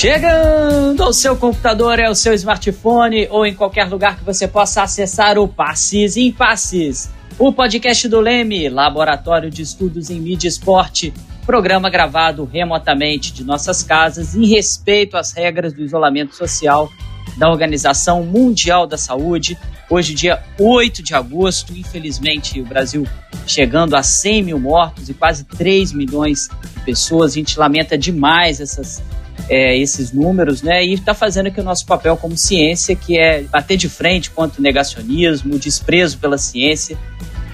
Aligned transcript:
Chegando 0.00 1.02
ao 1.02 1.12
seu 1.12 1.36
computador, 1.36 2.00
ao 2.00 2.14
seu 2.14 2.32
smartphone 2.32 3.28
ou 3.30 3.44
em 3.44 3.54
qualquer 3.54 3.86
lugar 3.86 4.16
que 4.16 4.24
você 4.24 4.48
possa 4.48 4.82
acessar 4.82 5.38
o 5.38 5.46
Passes 5.46 6.16
em 6.16 6.32
Passes, 6.32 7.10
o 7.38 7.52
podcast 7.52 8.08
do 8.08 8.18
Leme, 8.18 8.70
Laboratório 8.70 9.50
de 9.50 9.60
Estudos 9.60 10.08
em 10.08 10.18
Mídia 10.18 10.48
e 10.48 10.48
Esporte, 10.48 11.12
programa 11.44 11.90
gravado 11.90 12.46
remotamente 12.46 13.30
de 13.30 13.44
nossas 13.44 13.82
casas 13.82 14.34
em 14.34 14.46
respeito 14.46 15.18
às 15.18 15.32
regras 15.32 15.74
do 15.74 15.82
isolamento 15.82 16.34
social 16.34 16.90
da 17.36 17.50
Organização 17.50 18.24
Mundial 18.24 18.86
da 18.86 18.96
Saúde. 18.96 19.58
Hoje, 19.90 20.14
dia 20.14 20.42
8 20.58 21.02
de 21.02 21.14
agosto, 21.14 21.76
infelizmente, 21.76 22.58
o 22.58 22.64
Brasil 22.64 23.06
chegando 23.46 23.94
a 23.94 24.02
100 24.02 24.44
mil 24.44 24.58
mortos 24.58 25.10
e 25.10 25.12
quase 25.12 25.44
3 25.44 25.92
milhões 25.92 26.48
de 26.74 26.84
pessoas. 26.86 27.32
A 27.32 27.34
gente 27.34 27.58
lamenta 27.58 27.98
demais 27.98 28.62
essas 28.62 29.02
é, 29.48 29.76
esses 29.76 30.12
números, 30.12 30.62
né? 30.62 30.84
E 30.84 30.94
está 30.94 31.14
fazendo 31.14 31.46
aqui 31.46 31.60
o 31.60 31.64
nosso 31.64 31.86
papel 31.86 32.16
como 32.16 32.36
ciência, 32.36 32.94
que 32.94 33.18
é 33.18 33.42
bater 33.42 33.76
de 33.76 33.88
frente 33.88 34.30
contra 34.30 34.60
o 34.60 34.62
negacionismo, 34.62 35.54
o 35.54 35.58
desprezo 35.58 36.18
pela 36.18 36.38
ciência 36.38 36.96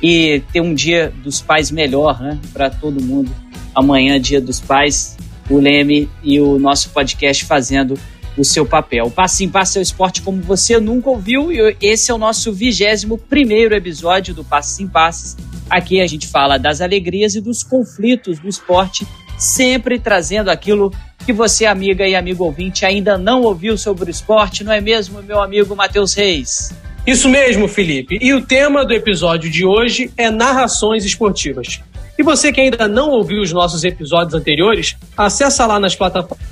e 0.03 0.43
ter 0.53 0.61
um 0.61 0.75
dia 0.75 1.13
dos 1.23 1.41
pais 1.41 1.71
melhor, 1.71 2.21
né? 2.21 2.39
Para 2.53 2.71
todo 2.71 3.03
mundo. 3.03 3.31
Amanhã, 3.75 4.21
dia 4.21 4.41
dos 4.41 4.61
pais, 4.61 5.17
o 5.51 5.59
Leme 5.59 6.09
e 6.23 6.41
o 6.41 6.59
nosso 6.59 6.91
podcast 6.91 7.45
fazendo 7.45 7.99
o 8.37 8.45
seu 8.45 8.67
papel. 8.67 9.11
Passe 9.11 9.45
em 9.45 9.49
Passe 9.49 9.79
é 9.79 9.81
o 9.81 9.83
esporte 9.83 10.23
como 10.23 10.43
você 10.43 10.79
nunca 10.79 11.09
ouviu 11.09 11.51
e 11.51 11.77
esse 11.81 12.11
é 12.11 12.15
o 12.15 12.19
nosso 12.19 12.53
vigésimo 12.53 13.17
primeiro 13.17 13.75
episódio 13.75 14.35
do 14.35 14.45
Passe 14.45 14.83
em 14.83 14.89
Passes. 14.89 15.37
Aqui 15.69 16.01
a 16.01 16.07
gente 16.07 16.27
fala 16.27 16.59
das 16.59 16.81
alegrias 16.81 17.35
e 17.35 17.41
dos 17.41 17.63
conflitos 17.63 18.39
do 18.39 18.49
esporte, 18.49 19.07
sempre 19.39 19.99
trazendo 19.99 20.51
aquilo 20.51 20.93
que 21.27 21.33
você, 21.33 21.67
amiga 21.67 22.07
e 22.07 22.15
amigo 22.15 22.45
ouvinte, 22.45 22.87
ainda 22.87 23.19
não 23.19 23.43
ouviu 23.43 23.77
sobre 23.77 24.05
o 24.05 24.11
esporte, 24.11 24.63
não 24.63 24.73
é 24.73 24.81
mesmo, 24.81 25.21
meu 25.25 25.43
amigo 25.43 25.75
Matheus 25.75 26.15
Reis? 26.15 26.73
Isso 27.05 27.29
mesmo, 27.29 27.67
Felipe. 27.67 28.17
E 28.23 28.33
o 28.33 28.47
tema 28.47 28.85
do 28.85 28.95
episódio 28.95 29.51
de 29.51 29.67
hoje 29.67 30.09
é 30.17 30.31
narrações 30.31 31.05
esportivas. 31.05 31.81
E 32.17 32.23
você 32.23 32.53
que 32.53 32.61
ainda 32.61 32.87
não 32.87 33.11
ouviu 33.11 33.43
os 33.43 33.53
nossos 33.53 33.83
episódios 33.83 34.35
anteriores, 34.35 34.97
acessa 35.17 35.67
lá 35.67 35.81
nas 35.81 35.97
plataformas 35.97 36.47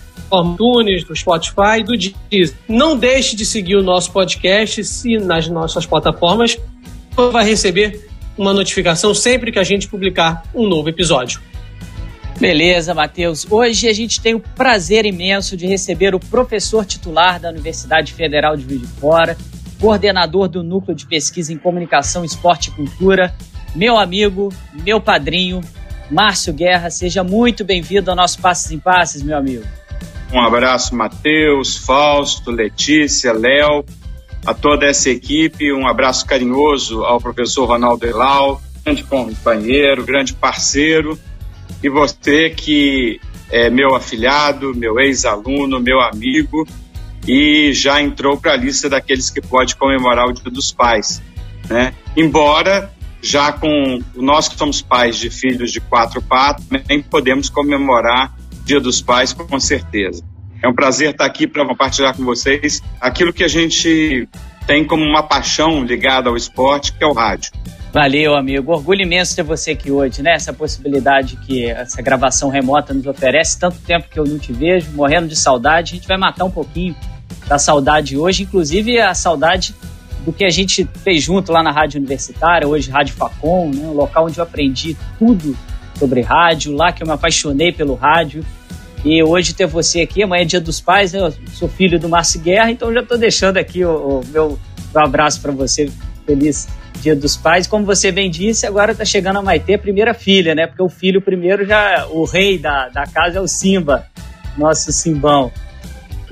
Tunes, 0.56 1.04
do 1.04 1.14
Spotify, 1.14 1.84
do 1.84 1.92
Deezer. 1.96 2.56
Não 2.68 2.96
deixe 2.96 3.36
de 3.36 3.46
seguir 3.46 3.76
o 3.76 3.82
nosso 3.82 4.10
podcast 4.10 4.82
e 5.04 5.18
nas 5.18 5.46
nossas 5.46 5.86
plataformas. 5.86 6.58
Você 7.14 7.30
vai 7.30 7.44
receber 7.44 8.08
uma 8.36 8.52
notificação 8.52 9.14
sempre 9.14 9.52
que 9.52 9.58
a 9.60 9.64
gente 9.64 9.86
publicar 9.86 10.42
um 10.52 10.66
novo 10.66 10.88
episódio. 10.88 11.40
Beleza, 12.38 12.92
Matheus. 12.92 13.46
Hoje 13.48 13.88
a 13.88 13.92
gente 13.92 14.20
tem 14.20 14.34
o 14.34 14.40
prazer 14.40 15.06
imenso 15.06 15.56
de 15.56 15.66
receber 15.66 16.14
o 16.14 16.20
professor 16.20 16.84
titular 16.84 17.38
da 17.38 17.48
Universidade 17.48 18.12
Federal 18.12 18.56
de 18.56 18.64
Juiz 18.64 18.80
de 18.80 18.86
Fora, 18.86 19.36
coordenador 19.80 20.48
do 20.48 20.62
Núcleo 20.62 20.96
de 20.96 21.06
Pesquisa 21.06 21.52
em 21.52 21.58
Comunicação, 21.58 22.24
Esporte 22.24 22.70
e 22.70 22.72
Cultura, 22.72 23.32
meu 23.74 23.96
amigo, 23.96 24.52
meu 24.84 25.00
padrinho, 25.00 25.60
Márcio 26.10 26.52
Guerra. 26.52 26.90
Seja 26.90 27.22
muito 27.22 27.64
bem-vindo 27.64 28.10
ao 28.10 28.16
nosso 28.16 28.40
Passes 28.40 28.70
em 28.72 28.78
Passes, 28.78 29.22
meu 29.22 29.36
amigo. 29.36 29.64
Um 30.32 30.40
abraço, 30.40 30.94
Matheus, 30.94 31.76
Fausto, 31.76 32.50
Letícia, 32.50 33.32
Léo, 33.32 33.84
a 34.44 34.52
toda 34.52 34.86
essa 34.86 35.08
equipe. 35.08 35.72
Um 35.72 35.86
abraço 35.86 36.26
carinhoso 36.26 37.04
ao 37.04 37.20
professor 37.20 37.66
Ronaldo 37.66 38.04
Elau, 38.04 38.60
grande 38.84 39.04
companheiro, 39.04 40.04
grande 40.04 40.34
parceiro 40.34 41.18
e 41.84 41.88
você 41.90 42.48
que 42.48 43.20
é 43.50 43.68
meu 43.68 43.94
afilhado, 43.94 44.74
meu 44.74 44.98
ex-aluno, 44.98 45.78
meu 45.78 46.00
amigo 46.00 46.66
e 47.28 47.74
já 47.74 48.00
entrou 48.00 48.38
para 48.38 48.54
a 48.54 48.56
lista 48.56 48.88
daqueles 48.88 49.28
que 49.28 49.42
pode 49.42 49.76
comemorar 49.76 50.26
o 50.26 50.32
Dia 50.32 50.50
dos 50.50 50.72
Pais, 50.72 51.22
né? 51.68 51.92
Embora 52.16 52.90
já 53.20 53.52
com 53.52 54.00
nós 54.14 54.48
que 54.48 54.56
somos 54.56 54.80
pais 54.80 55.18
de 55.18 55.28
filhos 55.28 55.72
de 55.72 55.80
quatro 55.80 56.22
patos, 56.22 56.64
nem 56.88 57.02
podemos 57.02 57.50
comemorar 57.50 58.34
o 58.60 58.64
Dia 58.64 58.80
dos 58.80 59.02
Pais 59.02 59.34
com 59.34 59.60
certeza. 59.60 60.24
É 60.62 60.68
um 60.68 60.74
prazer 60.74 61.10
estar 61.10 61.26
aqui 61.26 61.46
para 61.46 61.66
compartilhar 61.66 62.14
com 62.16 62.24
vocês 62.24 62.82
aquilo 62.98 63.30
que 63.30 63.44
a 63.44 63.48
gente 63.48 64.26
tem 64.66 64.84
como 64.84 65.04
uma 65.04 65.22
paixão 65.22 65.84
ligada 65.84 66.28
ao 66.28 66.36
esporte, 66.36 66.92
que 66.92 67.02
é 67.02 67.06
o 67.06 67.12
rádio. 67.12 67.52
Valeu, 67.92 68.34
amigo. 68.34 68.72
Orgulho 68.72 69.02
imenso 69.02 69.36
ter 69.36 69.44
você 69.44 69.70
aqui 69.70 69.90
hoje, 69.90 70.20
né? 70.20 70.32
Essa 70.32 70.52
possibilidade 70.52 71.36
que 71.36 71.66
essa 71.66 72.02
gravação 72.02 72.48
remota 72.48 72.92
nos 72.92 73.06
oferece. 73.06 73.58
Tanto 73.58 73.78
tempo 73.78 74.08
que 74.10 74.18
eu 74.18 74.24
não 74.24 74.36
te 74.36 74.52
vejo, 74.52 74.90
morrendo 74.92 75.28
de 75.28 75.36
saudade. 75.36 75.92
A 75.92 75.96
gente 75.96 76.08
vai 76.08 76.16
matar 76.16 76.44
um 76.44 76.50
pouquinho 76.50 76.96
da 77.46 77.58
saudade 77.58 78.16
hoje, 78.16 78.42
inclusive 78.42 78.98
a 78.98 79.14
saudade 79.14 79.74
do 80.24 80.32
que 80.32 80.44
a 80.44 80.50
gente 80.50 80.88
fez 81.04 81.22
junto 81.22 81.52
lá 81.52 81.62
na 81.62 81.70
Rádio 81.70 81.98
Universitária, 81.98 82.66
hoje 82.66 82.90
Rádio 82.90 83.14
Facom, 83.14 83.70
né? 83.70 83.86
um 83.86 83.92
local 83.92 84.26
onde 84.26 84.38
eu 84.38 84.44
aprendi 84.44 84.96
tudo 85.18 85.56
sobre 85.98 86.22
rádio, 86.22 86.74
lá 86.74 86.90
que 86.90 87.02
eu 87.02 87.06
me 87.06 87.12
apaixonei 87.12 87.70
pelo 87.70 87.94
rádio. 87.94 88.44
E 89.04 89.22
hoje 89.22 89.52
ter 89.52 89.66
você 89.66 90.00
aqui, 90.00 90.22
amanhã 90.22 90.42
é 90.42 90.46
dia 90.46 90.60
dos 90.60 90.80
pais, 90.80 91.12
né? 91.12 91.20
Eu 91.20 91.34
sou 91.52 91.68
filho 91.68 92.00
do 92.00 92.08
Márcio 92.08 92.40
Guerra, 92.40 92.70
então 92.70 92.92
já 92.92 93.00
estou 93.00 93.18
deixando 93.18 93.58
aqui 93.58 93.84
o, 93.84 94.20
o 94.20 94.26
meu, 94.28 94.58
meu 94.94 95.04
abraço 95.04 95.42
para 95.42 95.52
você. 95.52 95.90
Feliz 96.24 96.66
Dia 97.02 97.14
dos 97.14 97.36
Pais. 97.36 97.66
Como 97.66 97.84
você 97.84 98.10
bem 98.10 98.30
disse, 98.30 98.66
agora 98.66 98.92
está 98.92 99.04
chegando 99.04 99.38
a 99.38 99.42
Maitê, 99.42 99.74
a 99.74 99.78
primeira 99.78 100.14
filha, 100.14 100.54
né? 100.54 100.66
Porque 100.66 100.82
o 100.82 100.88
filho 100.88 101.20
primeiro 101.20 101.66
já, 101.66 102.06
o 102.08 102.24
rei 102.24 102.58
da, 102.58 102.88
da 102.88 103.04
casa 103.04 103.36
é 103.36 103.40
o 103.42 103.46
Simba, 103.46 104.06
nosso 104.56 104.90
Simbão. 104.90 105.52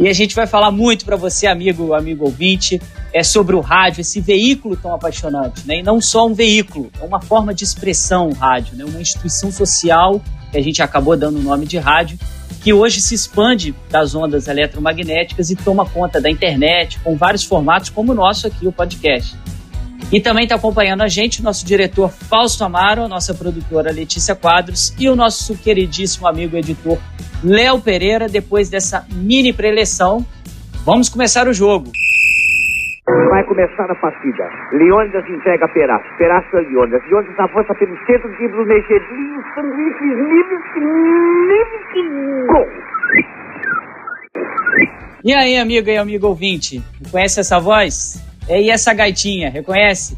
E 0.00 0.08
a 0.08 0.12
gente 0.14 0.34
vai 0.34 0.46
falar 0.46 0.70
muito 0.70 1.04
para 1.04 1.14
você, 1.14 1.46
amigo, 1.46 1.92
amigo 1.92 2.24
ouvinte, 2.24 2.80
é 3.12 3.22
sobre 3.22 3.54
o 3.54 3.60
rádio, 3.60 4.00
esse 4.00 4.20
veículo 4.20 4.74
tão 4.74 4.94
apaixonante, 4.94 5.66
né? 5.66 5.80
E 5.80 5.82
não 5.82 6.00
só 6.00 6.26
um 6.26 6.32
veículo, 6.32 6.90
é 6.98 7.04
uma 7.04 7.20
forma 7.20 7.52
de 7.52 7.64
expressão 7.64 8.30
o 8.30 8.32
rádio, 8.32 8.74
né? 8.76 8.84
Uma 8.84 9.00
instituição 9.00 9.52
social 9.52 10.22
que 10.50 10.56
a 10.56 10.62
gente 10.62 10.82
acabou 10.82 11.16
dando 11.16 11.38
o 11.38 11.42
nome 11.42 11.66
de 11.66 11.76
rádio, 11.78 12.18
que 12.60 12.72
hoje 12.72 13.00
se 13.00 13.14
expande 13.14 13.74
das 13.90 14.14
ondas 14.14 14.48
eletromagnéticas 14.48 15.50
e 15.50 15.56
toma 15.56 15.86
conta 15.86 16.20
da 16.20 16.30
internet 16.30 16.98
com 17.00 17.16
vários 17.16 17.44
formatos, 17.44 17.90
como 17.90 18.12
o 18.12 18.14
nosso 18.14 18.46
aqui, 18.46 18.66
o 18.66 18.72
podcast. 18.72 19.36
E 20.10 20.20
também 20.20 20.44
está 20.44 20.56
acompanhando 20.56 21.02
a 21.02 21.08
gente 21.08 21.40
o 21.40 21.42
nosso 21.44 21.64
diretor 21.64 22.10
Fausto 22.10 22.64
Amaro, 22.64 23.02
a 23.02 23.08
nossa 23.08 23.32
produtora 23.32 23.90
Letícia 23.90 24.34
Quadros 24.34 24.92
e 24.98 25.08
o 25.08 25.16
nosso 25.16 25.56
queridíssimo 25.56 26.28
amigo 26.28 26.56
editor 26.56 26.98
Léo 27.42 27.80
Pereira. 27.80 28.28
Depois 28.28 28.68
dessa 28.68 29.06
mini 29.10 29.52
preleção, 29.52 30.24
vamos 30.84 31.08
começar 31.08 31.48
o 31.48 31.52
jogo. 31.54 31.90
Vai 33.04 33.42
começar 33.46 33.90
a 33.90 33.94
partida. 33.96 34.48
Leônidas 34.72 35.28
entrega 35.28 35.66
Peraz. 35.74 36.02
Peraz 36.18 36.46
para 36.50 36.60
Leônidas. 36.60 37.02
Leônidas 37.10 37.40
avança 37.40 37.74
pelo 37.74 37.96
centro, 38.06 38.30
dribla 38.36 38.62
o 38.62 38.66
Negelinho, 38.66 39.42
sanduíches, 39.56 40.18
livres, 40.30 40.62
gol! 42.46 42.66
E 45.24 45.34
aí, 45.34 45.58
amigo 45.58 45.88
e 45.88 45.96
amigo 45.96 46.28
ouvinte, 46.28 46.80
conhece 47.10 47.40
essa 47.40 47.58
voz? 47.58 48.22
É, 48.48 48.62
e 48.62 48.70
essa 48.70 48.94
gaitinha, 48.94 49.50
reconhece? 49.50 50.16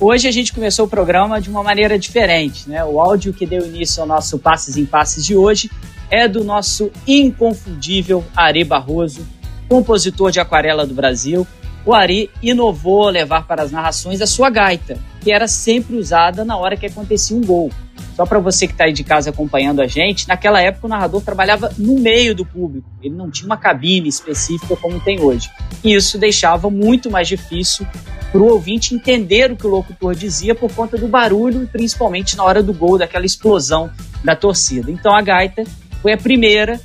Hoje 0.00 0.26
a 0.26 0.32
gente 0.32 0.52
começou 0.52 0.86
o 0.86 0.90
programa 0.90 1.40
de 1.40 1.48
uma 1.48 1.62
maneira 1.62 1.96
diferente, 1.96 2.68
né? 2.68 2.84
O 2.84 3.00
áudio 3.00 3.32
que 3.32 3.46
deu 3.46 3.64
início 3.64 4.02
ao 4.02 4.08
nosso 4.08 4.40
Passes 4.40 4.76
em 4.76 4.84
Passes 4.84 5.24
de 5.24 5.36
hoje 5.36 5.70
é 6.10 6.26
do 6.26 6.42
nosso 6.42 6.90
inconfundível 7.06 8.24
Ari 8.36 8.64
Barroso, 8.64 9.24
compositor 9.68 10.32
de 10.32 10.40
aquarela 10.40 10.84
do 10.84 10.94
Brasil. 10.94 11.46
O 11.86 11.92
Ari 11.92 12.30
inovou 12.42 13.08
levar 13.08 13.46
para 13.46 13.62
as 13.62 13.70
narrações 13.70 14.20
a 14.20 14.26
sua 14.26 14.48
gaita, 14.48 14.98
que 15.20 15.30
era 15.30 15.46
sempre 15.46 15.96
usada 15.96 16.44
na 16.44 16.56
hora 16.56 16.76
que 16.76 16.86
acontecia 16.86 17.36
um 17.36 17.44
gol. 17.44 17.70
Só 18.16 18.24
para 18.24 18.38
você 18.38 18.66
que 18.66 18.72
está 18.72 18.84
aí 18.84 18.92
de 18.92 19.02
casa 19.02 19.30
acompanhando 19.30 19.82
a 19.82 19.86
gente, 19.86 20.26
naquela 20.28 20.60
época 20.60 20.86
o 20.86 20.90
narrador 20.90 21.20
trabalhava 21.20 21.72
no 21.76 21.98
meio 21.98 22.34
do 22.34 22.46
público, 22.46 22.88
ele 23.02 23.14
não 23.14 23.30
tinha 23.30 23.46
uma 23.46 23.56
cabine 23.56 24.08
específica 24.08 24.76
como 24.76 25.00
tem 25.00 25.20
hoje. 25.20 25.50
E 25.82 25.92
isso 25.94 26.16
deixava 26.16 26.70
muito 26.70 27.10
mais 27.10 27.26
difícil 27.26 27.86
para 28.30 28.40
o 28.40 28.52
ouvinte 28.52 28.94
entender 28.94 29.50
o 29.50 29.56
que 29.56 29.66
o 29.66 29.70
locutor 29.70 30.14
dizia 30.14 30.54
por 30.54 30.72
conta 30.72 30.96
do 30.96 31.08
barulho, 31.08 31.68
principalmente 31.70 32.36
na 32.36 32.44
hora 32.44 32.62
do 32.62 32.72
gol, 32.72 32.98
daquela 32.98 33.26
explosão 33.26 33.90
da 34.22 34.34
torcida. 34.34 34.90
Então 34.90 35.14
a 35.14 35.20
gaita 35.20 35.64
foi 36.00 36.12
a 36.12 36.18
primeira, 36.18 36.80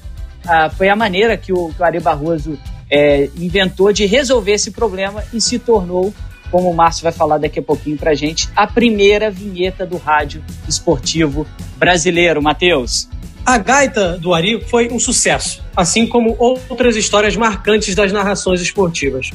foi 0.78 0.90
a 0.90 0.96
maneira 0.96 1.38
que 1.38 1.54
o 1.54 1.72
Ari 1.80 2.00
Barroso 2.00 2.58
é, 2.90 3.30
inventou 3.38 3.92
de 3.94 4.06
resolver 4.06 4.54
esse 4.54 4.72
problema 4.72 5.24
e 5.34 5.40
se 5.40 5.60
tornou 5.60 6.14
como 6.52 6.70
o 6.70 6.76
Márcio 6.76 7.04
vai 7.04 7.12
falar 7.12 7.38
daqui 7.38 7.60
a 7.60 7.62
pouquinho 7.62 7.98
pra 7.98 8.16
gente, 8.16 8.50
a 8.56 8.66
primeira 8.66 9.30
vinheta 9.30 9.86
do 9.86 9.98
rádio 9.98 10.44
esportivo 10.68 11.46
brasileiro. 11.78 12.42
Matheus. 12.42 13.08
A 13.46 13.58
gaita 13.58 14.18
do 14.18 14.34
Ari 14.34 14.62
foi 14.62 14.90
um 14.92 15.00
sucesso, 15.00 15.64
assim 15.76 16.06
como 16.06 16.36
outras 16.38 16.96
histórias 16.96 17.36
marcantes 17.36 17.96
das 17.96 18.12
narrações 18.12 18.62
esportivas. 18.62 19.32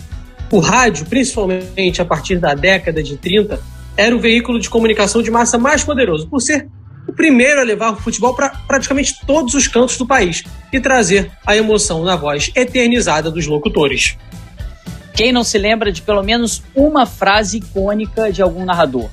O 0.51 0.61
rádio, 0.61 1.07
principalmente 1.07 2.01
a 2.01 2.05
partir 2.05 2.39
da 2.39 2.55
década 2.55 3.03
de 3.03 3.17
30, 3.17 3.61
era 3.97 4.15
o 4.15 4.21
veículo 4.21 4.61
de 4.61 4.69
comunicação 4.69 5.23
de 5.23 5.31
massa 5.31 5.59
mais 5.59 5.83
poderoso, 5.83 6.29
por 6.29 6.41
ser 6.41 6.69
o 7.07 7.13
primeiro 7.13 7.61
a 7.61 7.65
levar 7.65 7.93
o 7.93 7.97
futebol 7.97 8.35
para 8.35 8.51
praticamente 8.67 9.15
todos 9.27 9.55
os 9.55 9.69
cantos 9.69 9.97
do 9.97 10.07
país 10.07 10.43
e 10.73 10.81
trazer 10.81 11.31
a 11.47 11.57
emoção 11.57 12.03
na 12.03 12.17
voz 12.17 12.51
eternizada 12.55 13.31
dos 13.31 13.47
locutores. 13.47 14.17
Quem 15.15 15.33
não 15.33 15.45
se 15.45 15.59
lembra 15.59 15.93
de 15.93 16.03
pelo 16.03 16.23
menos 16.23 16.63
uma 16.75 17.07
frase 17.07 17.59
icônica 17.59 18.33
de 18.33 18.43
algum 18.43 18.65
narrador? 18.65 19.09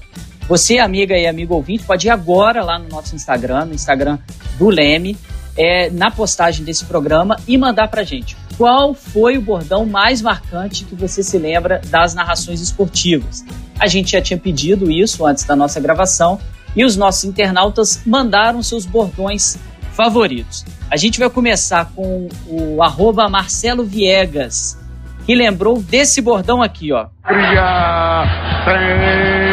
Você, 0.47 0.79
amiga 0.79 1.17
e 1.17 1.27
amigo 1.27 1.53
ouvinte, 1.53 1.83
pode 1.83 2.07
ir 2.07 2.09
agora 2.09 2.63
lá 2.63 2.79
no 2.79 2.89
nosso 2.89 3.15
Instagram, 3.15 3.65
no 3.65 3.73
Instagram 3.73 4.17
do 4.57 4.67
Leme, 4.69 5.15
é, 5.55 5.89
na 5.89 6.09
postagem 6.09 6.65
desse 6.65 6.85
programa 6.85 7.37
e 7.47 7.57
mandar 7.57 7.87
pra 7.87 8.03
gente. 8.03 8.35
Qual 8.57 8.93
foi 8.93 9.37
o 9.37 9.41
bordão 9.41 9.85
mais 9.85 10.21
marcante 10.21 10.85
que 10.85 10.95
você 10.95 11.23
se 11.23 11.37
lembra 11.37 11.81
das 11.87 12.13
narrações 12.13 12.61
esportivas? 12.61 13.45
A 13.79 13.87
gente 13.87 14.11
já 14.11 14.21
tinha 14.21 14.37
pedido 14.37 14.91
isso 14.91 15.25
antes 15.25 15.43
da 15.43 15.55
nossa 15.55 15.79
gravação 15.79 16.39
e 16.75 16.83
os 16.85 16.95
nossos 16.95 17.23
internautas 17.23 18.01
mandaram 18.05 18.61
seus 18.63 18.85
bordões 18.85 19.57
favoritos. 19.91 20.65
A 20.89 20.97
gente 20.97 21.19
vai 21.19 21.29
começar 21.29 21.91
com 21.95 22.27
o 22.47 22.81
arroba 22.81 23.29
Marcelo 23.29 23.83
Viegas, 23.83 24.77
que 25.25 25.35
lembrou 25.35 25.81
desse 25.81 26.21
bordão 26.21 26.61
aqui, 26.61 26.91
ó. 26.91 27.07
Cria, 27.23 28.23
tem 28.65 29.51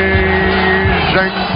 gente 1.13 1.49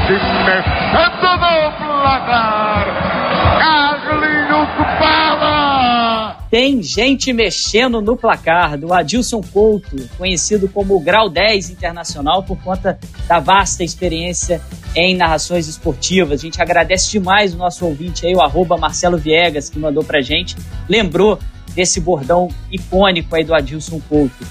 Tem 6.52 6.82
gente 6.82 7.32
mexendo 7.32 8.02
no 8.02 8.14
placar 8.14 8.76
do 8.76 8.92
Adilson 8.92 9.40
Couto, 9.40 9.96
conhecido 10.18 10.68
como 10.68 11.00
Grau 11.00 11.30
10 11.30 11.70
Internacional 11.70 12.42
por 12.42 12.58
conta 12.62 12.98
da 13.26 13.40
vasta 13.40 13.82
experiência 13.82 14.60
em 14.94 15.16
narrações 15.16 15.66
esportivas. 15.66 16.40
A 16.40 16.42
gente 16.42 16.60
agradece 16.60 17.10
demais 17.10 17.54
o 17.54 17.56
nosso 17.56 17.86
ouvinte 17.86 18.26
aí, 18.26 18.34
o 18.34 18.42
arroba 18.42 18.76
Marcelo 18.76 19.16
Viegas, 19.16 19.70
que 19.70 19.78
mandou 19.78 20.04
pra 20.04 20.20
gente. 20.20 20.54
Lembrou 20.86 21.38
desse 21.74 21.98
bordão 22.02 22.50
icônico 22.70 23.34
aí 23.34 23.44
do 23.44 23.54
Adilson 23.54 23.98
Couto. 24.06 24.46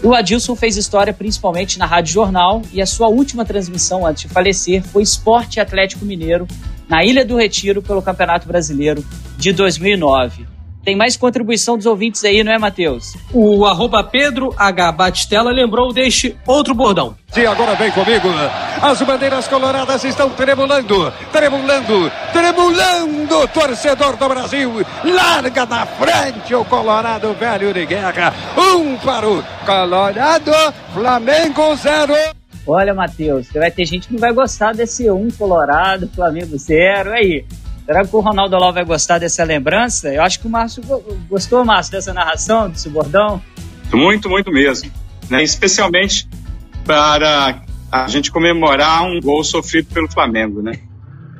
O 0.00 0.14
Adilson 0.14 0.54
fez 0.54 0.76
história 0.76 1.12
principalmente 1.12 1.76
na 1.76 1.86
Rádio 1.86 2.14
Jornal 2.14 2.62
e 2.72 2.80
a 2.80 2.86
sua 2.86 3.08
última 3.08 3.44
transmissão 3.44 4.06
antes 4.06 4.22
de 4.22 4.28
falecer 4.28 4.80
foi 4.80 5.02
Esporte 5.02 5.58
Atlético 5.58 6.04
Mineiro 6.04 6.46
na 6.88 7.04
Ilha 7.04 7.24
do 7.24 7.36
Retiro 7.36 7.82
pelo 7.82 8.00
Campeonato 8.00 8.46
Brasileiro 8.46 9.04
de 9.36 9.52
2009. 9.52 10.52
Tem 10.84 10.96
mais 10.96 11.16
contribuição 11.16 11.76
dos 11.76 11.86
ouvintes 11.86 12.24
aí, 12.24 12.42
não 12.42 12.52
é, 12.52 12.58
Matheus? 12.58 13.16
O 13.32 13.64
arroba 13.64 14.02
Pedro 14.02 14.52
H. 14.58 14.90
Batistella 14.92 15.52
lembrou 15.52 15.92
deste 15.92 16.36
outro 16.44 16.74
bordão. 16.74 17.16
E 17.36 17.46
agora 17.46 17.76
vem 17.76 17.90
comigo. 17.92 18.28
As 18.82 19.00
bandeiras 19.00 19.46
coloradas 19.46 20.02
estão 20.02 20.28
tremulando, 20.30 21.12
tremulando, 21.30 22.10
tremulando. 22.32 23.48
Torcedor 23.54 24.16
do 24.16 24.28
Brasil, 24.28 24.84
larga 25.04 25.64
na 25.66 25.86
frente 25.86 26.54
o 26.54 26.64
Colorado 26.64 27.32
velho 27.34 27.72
de 27.72 27.86
guerra. 27.86 28.34
Um 28.58 28.96
para 28.96 29.28
o 29.28 29.42
Colorado, 29.64 30.52
Flamengo 30.92 31.76
zero. 31.76 32.14
Olha, 32.66 32.94
Matheus, 32.94 33.48
vai 33.52 33.70
ter 33.70 33.84
gente 33.84 34.08
que 34.08 34.14
não 34.14 34.20
vai 34.20 34.32
gostar 34.32 34.72
desse 34.72 35.10
um 35.10 35.28
Colorado, 35.30 36.08
Flamengo 36.14 36.56
zero. 36.58 37.12
Aí, 37.12 37.44
Será 37.84 38.04
que 38.04 38.14
o 38.14 38.20
Ronaldo 38.20 38.54
Aló 38.54 38.70
vai 38.72 38.84
gostar 38.84 39.18
dessa 39.18 39.42
lembrança? 39.44 40.12
Eu 40.12 40.22
acho 40.22 40.40
que 40.40 40.46
o 40.46 40.50
Márcio 40.50 40.82
gostou, 41.28 41.64
Márcio, 41.64 41.92
dessa 41.92 42.12
narração, 42.12 42.70
desse 42.70 42.88
bordão. 42.88 43.42
Muito, 43.92 44.28
muito 44.28 44.50
mesmo. 44.50 44.90
Né? 45.28 45.42
Especialmente 45.42 46.28
para 46.84 47.62
a 47.90 48.08
gente 48.08 48.30
comemorar 48.30 49.04
um 49.04 49.20
gol 49.20 49.42
sofrido 49.44 49.88
pelo 49.92 50.10
Flamengo, 50.10 50.62
né? 50.62 50.72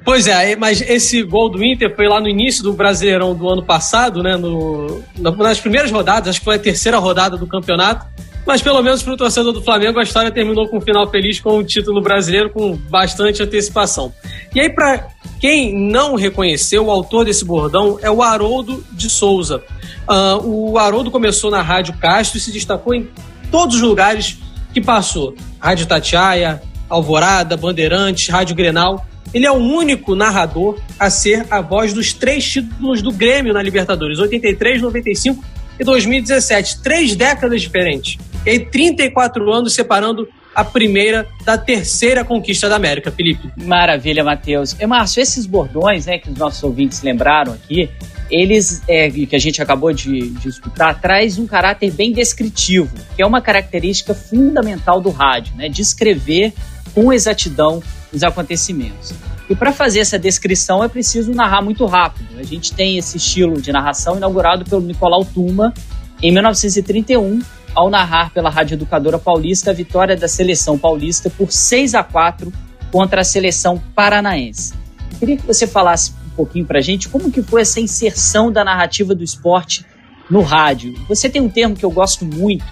Pois 0.04 0.26
é, 0.26 0.56
mas 0.56 0.80
esse 0.80 1.22
gol 1.22 1.48
do 1.48 1.64
Inter 1.64 1.94
foi 1.94 2.08
lá 2.08 2.20
no 2.20 2.28
início 2.28 2.62
do 2.62 2.72
Brasileirão 2.72 3.34
do 3.34 3.48
ano 3.48 3.62
passado, 3.62 4.20
né? 4.20 4.36
No, 4.36 5.00
nas 5.16 5.60
primeiras 5.60 5.92
rodadas, 5.92 6.30
acho 6.30 6.40
que 6.40 6.44
foi 6.44 6.56
a 6.56 6.58
terceira 6.58 6.98
rodada 6.98 7.36
do 7.36 7.46
campeonato. 7.46 8.04
Mas 8.46 8.60
pelo 8.60 8.82
menos 8.82 9.02
para 9.02 9.14
o 9.14 9.16
torcedor 9.16 9.52
do 9.52 9.62
Flamengo, 9.62 10.00
a 10.00 10.02
história 10.02 10.30
terminou 10.30 10.68
com 10.68 10.78
um 10.78 10.80
final 10.80 11.08
feliz 11.08 11.38
com 11.40 11.58
o 11.58 11.64
título 11.64 12.00
brasileiro 12.00 12.50
com 12.50 12.76
bastante 12.76 13.42
antecipação. 13.42 14.12
E 14.54 14.60
aí, 14.60 14.68
para 14.68 15.08
quem 15.40 15.74
não 15.74 16.16
reconheceu, 16.16 16.86
o 16.86 16.90
autor 16.90 17.24
desse 17.24 17.44
bordão 17.44 17.98
é 18.02 18.10
o 18.10 18.22
Haroldo 18.22 18.84
de 18.92 19.08
Souza. 19.08 19.62
Uh, 20.08 20.72
o 20.72 20.78
Haroldo 20.78 21.10
começou 21.10 21.50
na 21.50 21.62
Rádio 21.62 21.94
Castro 21.98 22.38
e 22.38 22.40
se 22.40 22.50
destacou 22.50 22.94
em 22.94 23.08
todos 23.50 23.76
os 23.76 23.82
lugares 23.82 24.38
que 24.74 24.80
passou. 24.80 25.34
Rádio 25.60 25.86
Tatiaia, 25.86 26.60
Alvorada, 26.88 27.56
Bandeirantes, 27.56 28.28
Rádio 28.28 28.56
Grenal. 28.56 29.06
Ele 29.32 29.46
é 29.46 29.52
o 29.52 29.56
único 29.56 30.14
narrador 30.14 30.78
a 30.98 31.08
ser 31.08 31.46
a 31.50 31.60
voz 31.60 31.92
dos 31.92 32.12
três 32.12 32.44
títulos 32.44 33.00
do 33.00 33.12
Grêmio 33.12 33.54
na 33.54 33.62
Libertadores, 33.62 34.18
83, 34.18 34.82
95 34.82 35.42
e 35.78 35.84
2017. 35.84 36.82
Três 36.82 37.16
décadas 37.16 37.62
diferentes. 37.62 38.18
E 38.44 38.50
aí, 38.50 38.58
34 38.60 39.52
anos 39.52 39.72
separando 39.72 40.28
a 40.54 40.64
primeira 40.64 41.26
da 41.44 41.56
terceira 41.56 42.24
conquista 42.24 42.68
da 42.68 42.76
América, 42.76 43.10
Felipe. 43.10 43.50
Maravilha, 43.56 44.22
Matheus. 44.22 44.76
E, 44.78 44.86
Márcio, 44.86 45.22
esses 45.22 45.46
bordões 45.46 46.06
né, 46.06 46.18
que 46.18 46.28
os 46.30 46.36
nossos 46.36 46.62
ouvintes 46.62 47.02
lembraram 47.02 47.52
aqui, 47.52 47.88
eles, 48.30 48.82
é, 48.88 49.10
que 49.10 49.36
a 49.36 49.38
gente 49.38 49.60
acabou 49.62 49.92
de, 49.92 50.30
de 50.30 50.48
escutar, 50.48 51.00
traz 51.00 51.38
um 51.38 51.46
caráter 51.46 51.90
bem 51.92 52.12
descritivo, 52.12 52.94
que 53.14 53.22
é 53.22 53.26
uma 53.26 53.40
característica 53.40 54.14
fundamental 54.14 55.00
do 55.00 55.10
rádio, 55.10 55.54
né? 55.56 55.68
Descrever 55.68 56.52
com 56.94 57.12
exatidão 57.12 57.82
os 58.12 58.22
acontecimentos. 58.22 59.14
E 59.48 59.54
para 59.54 59.72
fazer 59.72 60.00
essa 60.00 60.18
descrição 60.18 60.82
é 60.82 60.88
preciso 60.88 61.32
narrar 61.32 61.62
muito 61.62 61.84
rápido. 61.84 62.38
A 62.38 62.42
gente 62.42 62.72
tem 62.72 62.96
esse 62.96 63.16
estilo 63.16 63.60
de 63.60 63.70
narração 63.72 64.16
inaugurado 64.16 64.64
pelo 64.64 64.80
Nicolau 64.80 65.24
Tuma 65.24 65.74
em 66.22 66.32
1931 66.32 67.40
ao 67.74 67.90
narrar 67.90 68.32
pela 68.32 68.50
Rádio 68.50 68.74
Educadora 68.74 69.18
Paulista 69.18 69.70
a 69.70 69.74
vitória 69.74 70.16
da 70.16 70.28
seleção 70.28 70.78
paulista 70.78 71.30
por 71.30 71.50
6 71.50 71.94
a 71.94 72.02
4 72.02 72.52
contra 72.90 73.22
a 73.22 73.24
seleção 73.24 73.82
paranaense. 73.94 74.74
Queria 75.18 75.36
que 75.36 75.46
você 75.46 75.66
falasse 75.66 76.12
um 76.26 76.36
pouquinho 76.36 76.66
para 76.66 76.78
a 76.78 76.82
gente 76.82 77.08
como 77.08 77.30
que 77.30 77.42
foi 77.42 77.62
essa 77.62 77.80
inserção 77.80 78.52
da 78.52 78.64
narrativa 78.64 79.14
do 79.14 79.24
esporte 79.24 79.84
no 80.28 80.42
rádio. 80.42 80.94
Você 81.08 81.28
tem 81.28 81.40
um 81.40 81.48
termo 81.48 81.74
que 81.74 81.84
eu 81.84 81.90
gosto 81.90 82.24
muito, 82.24 82.66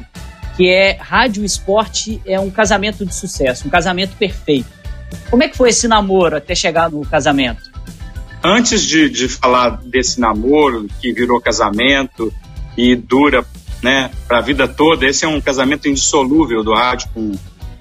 que 0.56 0.68
é 0.68 0.96
rádio 1.00 1.44
esporte 1.44 2.20
é 2.26 2.38
um 2.38 2.50
casamento 2.50 3.04
de 3.06 3.14
sucesso, 3.14 3.66
um 3.66 3.70
casamento 3.70 4.16
perfeito. 4.16 4.68
Como 5.30 5.42
é 5.42 5.48
que 5.48 5.56
foi 5.56 5.70
esse 5.70 5.88
namoro 5.88 6.36
até 6.36 6.54
chegar 6.54 6.90
no 6.90 7.00
casamento? 7.02 7.70
Antes 8.42 8.82
de, 8.82 9.08
de 9.08 9.28
falar 9.28 9.80
desse 9.82 10.18
namoro 10.18 10.86
que 11.00 11.12
virou 11.12 11.40
casamento 11.40 12.32
e 12.76 12.94
dura 12.94 13.44
né, 13.82 14.10
para 14.26 14.38
a 14.38 14.40
vida 14.40 14.66
toda. 14.68 15.06
Esse 15.06 15.24
é 15.24 15.28
um 15.28 15.40
casamento 15.40 15.88
indissolúvel 15.88 16.62
do 16.62 16.72
rádio 16.72 17.08
com 17.14 17.32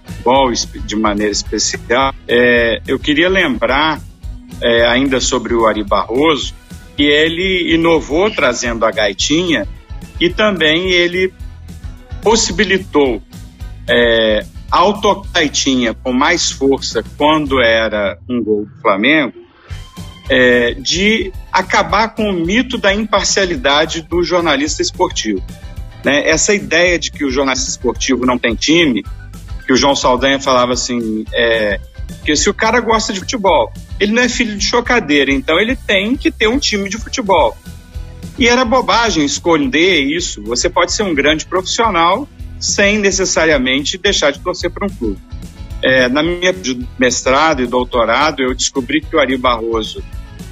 futebol 0.06 0.52
de 0.86 0.96
maneira 0.96 1.32
especial. 1.32 2.14
É, 2.28 2.82
eu 2.88 3.00
queria 3.00 3.30
lembrar 3.30 4.00
é, 4.62 4.86
ainda 4.88 5.20
sobre 5.20 5.54
o 5.54 5.66
Ari 5.66 5.84
Barroso 5.84 6.54
que 6.96 7.04
ele 7.04 7.74
inovou 7.74 8.30
trazendo 8.30 8.86
a 8.86 8.92
gaitinha 8.92 9.68
e 10.20 10.30
também 10.30 10.92
ele 10.92 11.34
possibilitou 12.22 13.22
é, 13.88 14.46
ao 14.70 15.00
gaitinha 15.34 15.94
com 15.94 16.12
mais 16.12 16.52
força 16.52 17.04
quando 17.18 17.62
era 17.62 18.18
um 18.30 18.44
gol 18.44 18.66
do 18.66 18.82
Flamengo, 18.82 19.34
é, 20.30 20.74
de 20.74 21.32
acabar 21.52 22.10
com 22.10 22.30
o 22.30 22.34
mito 22.34 22.78
da 22.78 22.94
imparcialidade 22.94 24.02
do 24.04 24.22
jornalista 24.22 24.82
esportivo. 24.82 25.42
Né? 26.04 26.28
Essa 26.30 26.54
ideia 26.54 26.98
de 26.98 27.12
que 27.12 27.26
o 27.26 27.32
jornalista 27.32 27.70
esportivo 27.70 28.26
não 28.26 28.38
tem 28.38 28.56
time, 28.56 29.04
que 29.66 29.74
o 29.74 29.78
João 29.78 29.96
Saldanha 29.96 30.40
falava 30.40 30.74
assim, 30.74 31.26
é, 31.34 31.80
que 32.26 32.36
se 32.36 32.50
o 32.50 32.54
cara 32.54 32.80
gosta 32.80 33.14
de 33.14 33.20
futebol, 33.20 33.72
ele 34.00 34.12
não 34.12 34.24
é 34.24 34.30
filho 34.30 34.58
de 34.58 34.64
chocadeira, 34.64 35.32
então 35.32 35.60
ele 35.60 35.76
tem 35.76 36.16
que 36.16 36.32
ter 36.32 36.48
um 36.48 36.58
time 36.58 36.90
de 36.90 36.98
futebol. 36.98 37.58
E 38.38 38.48
era 38.48 38.64
bobagem 38.64 39.26
esconder 39.26 40.00
isso. 40.00 40.42
Você 40.44 40.70
pode 40.70 40.94
ser 40.94 41.04
um 41.04 41.14
grande 41.14 41.46
profissional 41.46 42.28
sem 42.60 42.98
necessariamente 42.98 43.98
deixar 43.98 44.32
de 44.32 44.40
torcer 44.40 44.72
para 44.72 44.86
um 44.86 44.90
clube. 44.90 45.20
É, 45.82 46.10
na 46.10 46.22
minha 46.22 46.54
mestrado 46.98 47.62
e 47.62 47.68
doutorado, 47.68 48.42
eu 48.42 48.54
descobri 48.54 49.02
que 49.02 49.16
o 49.16 49.20
Ari 49.20 49.38
Barroso, 49.38 50.04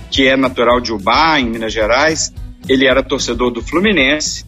que 0.09 0.27
é 0.27 0.37
natural 0.37 0.79
de 0.79 0.93
Ubá, 0.93 1.39
em 1.39 1.49
Minas 1.49 1.73
Gerais, 1.73 2.33
ele 2.67 2.85
era 2.85 3.03
torcedor 3.03 3.51
do 3.51 3.61
Fluminense 3.61 4.45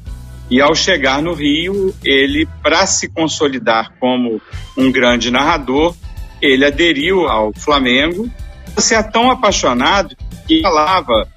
e 0.49 0.59
ao 0.59 0.73
chegar 0.73 1.21
no 1.21 1.33
Rio, 1.33 1.93
ele, 2.03 2.47
para 2.63 2.87
se 2.87 3.07
consolidar 3.07 3.93
como 3.99 4.41
um 4.75 4.91
grande 4.91 5.29
narrador, 5.29 5.95
ele 6.41 6.65
aderiu 6.65 7.27
ao 7.27 7.53
Flamengo. 7.53 8.29
Você 8.75 8.95
é 8.95 9.03
tão 9.03 9.29
apaixonado 9.29 10.15
que 10.47 10.61
falava 10.61 11.27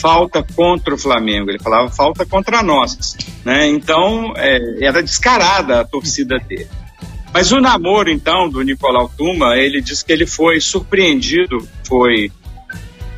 falta 0.00 0.42
contra 0.54 0.94
o 0.94 0.98
Flamengo, 0.98 1.50
ele 1.50 1.58
falava 1.58 1.90
falta 1.90 2.24
contra 2.24 2.62
nós. 2.62 3.16
Né? 3.44 3.68
Então, 3.68 4.32
é, 4.36 4.84
era 4.84 5.02
descarada 5.02 5.80
a 5.80 5.84
torcida 5.84 6.38
dele. 6.38 6.68
Mas 7.32 7.52
o 7.52 7.60
namoro, 7.60 8.10
então, 8.10 8.48
do 8.48 8.62
Nicolau 8.62 9.10
Tuma, 9.14 9.56
ele 9.56 9.82
diz 9.82 10.02
que 10.02 10.12
ele 10.12 10.26
foi 10.26 10.60
surpreendido, 10.60 11.66
foi 11.84 12.32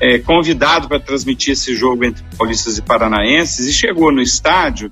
é, 0.00 0.18
convidado 0.18 0.88
para 0.88 0.98
transmitir 0.98 1.52
esse 1.52 1.74
jogo 1.76 2.04
entre 2.04 2.24
paulistas 2.36 2.78
e 2.78 2.82
paranaenses 2.82 3.66
e 3.66 3.72
chegou 3.72 4.10
no 4.10 4.20
estádio 4.20 4.90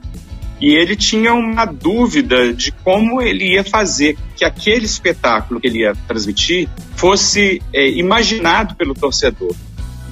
e 0.60 0.74
ele 0.74 0.96
tinha 0.96 1.32
uma 1.34 1.64
dúvida 1.64 2.52
de 2.52 2.72
como 2.72 3.22
ele 3.22 3.54
ia 3.54 3.62
fazer 3.62 4.16
que 4.36 4.44
aquele 4.44 4.86
espetáculo 4.86 5.60
que 5.60 5.68
ele 5.68 5.80
ia 5.80 5.94
transmitir 6.06 6.68
fosse 6.96 7.62
é, 7.72 7.88
imaginado 7.90 8.74
pelo 8.74 8.94
torcedor. 8.94 9.54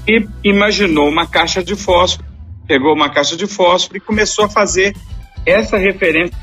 E 0.07 0.25
imaginou 0.45 1.09
uma 1.09 1.26
caixa 1.26 1.65
de 1.65 1.75
fósforo, 1.75 2.29
pegou 2.67 2.95
uma 2.95 3.11
caixa 3.11 3.37
de 3.37 3.47
fósforo 3.47 3.97
e 3.97 4.00
começou 4.00 4.45
a 4.45 4.49
fazer 4.49 4.95
essa 5.45 5.76
referência 5.76 6.37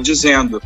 dizendo: 0.00 0.62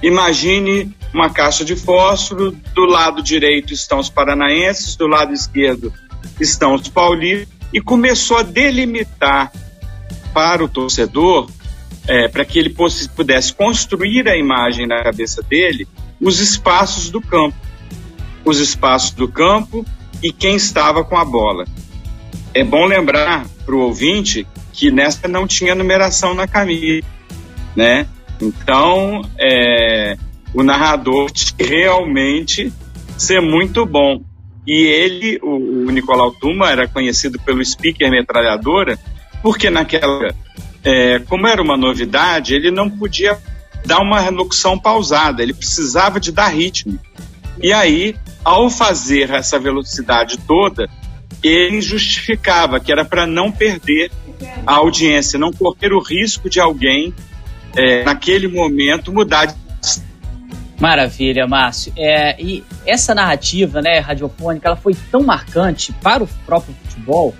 imagine 0.00 0.92
uma 1.12 1.30
caixa 1.30 1.64
de 1.64 1.74
fósforo, 1.74 2.52
do 2.74 2.84
lado 2.84 3.20
direito 3.20 3.72
estão 3.72 3.98
os 3.98 4.08
paranaenses, 4.08 4.94
do 4.94 5.08
lado 5.08 5.32
esquerdo 5.32 5.92
estão 6.40 6.74
os 6.74 6.88
paulistas, 6.88 7.48
e 7.72 7.80
começou 7.80 8.38
a 8.38 8.42
delimitar 8.42 9.52
para 10.32 10.62
o 10.62 10.68
torcedor 10.68 11.50
é, 12.08 12.26
para 12.26 12.44
que 12.44 12.58
ele 12.58 12.74
pudesse 13.14 13.52
construir 13.52 14.26
a 14.26 14.36
imagem 14.36 14.86
na 14.86 15.02
cabeça 15.02 15.42
dele, 15.42 15.86
os 16.18 16.40
espaços 16.40 17.10
do 17.10 17.20
campo. 17.20 17.56
Os 18.44 18.58
espaços 18.58 19.10
do 19.10 19.28
campo 19.28 19.84
e 20.22 20.32
quem 20.32 20.56
estava 20.56 21.04
com 21.04 21.18
a 21.18 21.24
bola. 21.24 21.66
É 22.54 22.64
bom 22.64 22.86
lembrar 22.86 23.46
para 23.64 23.74
o 23.74 23.80
ouvinte 23.80 24.46
que 24.72 24.90
nessa 24.90 25.28
não 25.28 25.46
tinha 25.46 25.74
numeração 25.74 26.32
na 26.34 26.48
camisa, 26.48 27.04
né? 27.76 28.06
Então, 28.40 29.22
é, 29.38 30.16
o 30.54 30.62
narrador 30.62 31.30
tinha 31.30 31.68
realmente 31.68 32.72
ser 33.18 33.40
muito 33.40 33.84
bom. 33.84 34.22
E 34.66 34.86
ele, 34.86 35.38
o, 35.42 35.86
o 35.86 35.90
Nicolau 35.90 36.30
Tuma, 36.30 36.70
era 36.70 36.88
conhecido 36.88 37.38
pelo 37.40 37.64
speaker 37.64 38.10
metralhadora, 38.10 38.98
porque 39.42 39.68
naquela 39.68 40.34
é, 40.84 41.18
como 41.20 41.46
era 41.46 41.62
uma 41.62 41.76
novidade, 41.76 42.54
ele 42.54 42.70
não 42.70 42.88
podia 42.88 43.38
dar 43.84 44.00
uma 44.00 44.28
locução 44.28 44.78
pausada, 44.78 45.42
ele 45.42 45.54
precisava 45.54 46.20
de 46.20 46.32
dar 46.32 46.48
ritmo. 46.48 46.98
E 47.60 47.72
aí, 47.72 48.14
ao 48.44 48.70
fazer 48.70 49.30
essa 49.30 49.58
velocidade 49.58 50.38
toda, 50.38 50.88
ele 51.42 51.80
justificava 51.80 52.80
que 52.80 52.92
era 52.92 53.04
para 53.04 53.26
não 53.26 53.50
perder 53.50 54.10
a 54.66 54.74
audiência, 54.74 55.38
não 55.38 55.52
correr 55.52 55.92
o 55.92 56.00
risco 56.00 56.48
de 56.48 56.60
alguém, 56.60 57.12
é, 57.76 58.04
naquele 58.04 58.48
momento, 58.48 59.12
mudar 59.12 59.46
de. 59.46 59.54
Maravilha, 60.80 61.46
Márcio. 61.46 61.92
É, 61.96 62.40
e 62.40 62.62
essa 62.86 63.14
narrativa 63.14 63.82
né, 63.82 63.98
radiofônica 63.98 64.68
ela 64.68 64.76
foi 64.76 64.94
tão 65.10 65.22
marcante 65.22 65.92
para 65.92 66.22
o 66.22 66.28
próprio 66.46 66.74
futebol 66.84 67.34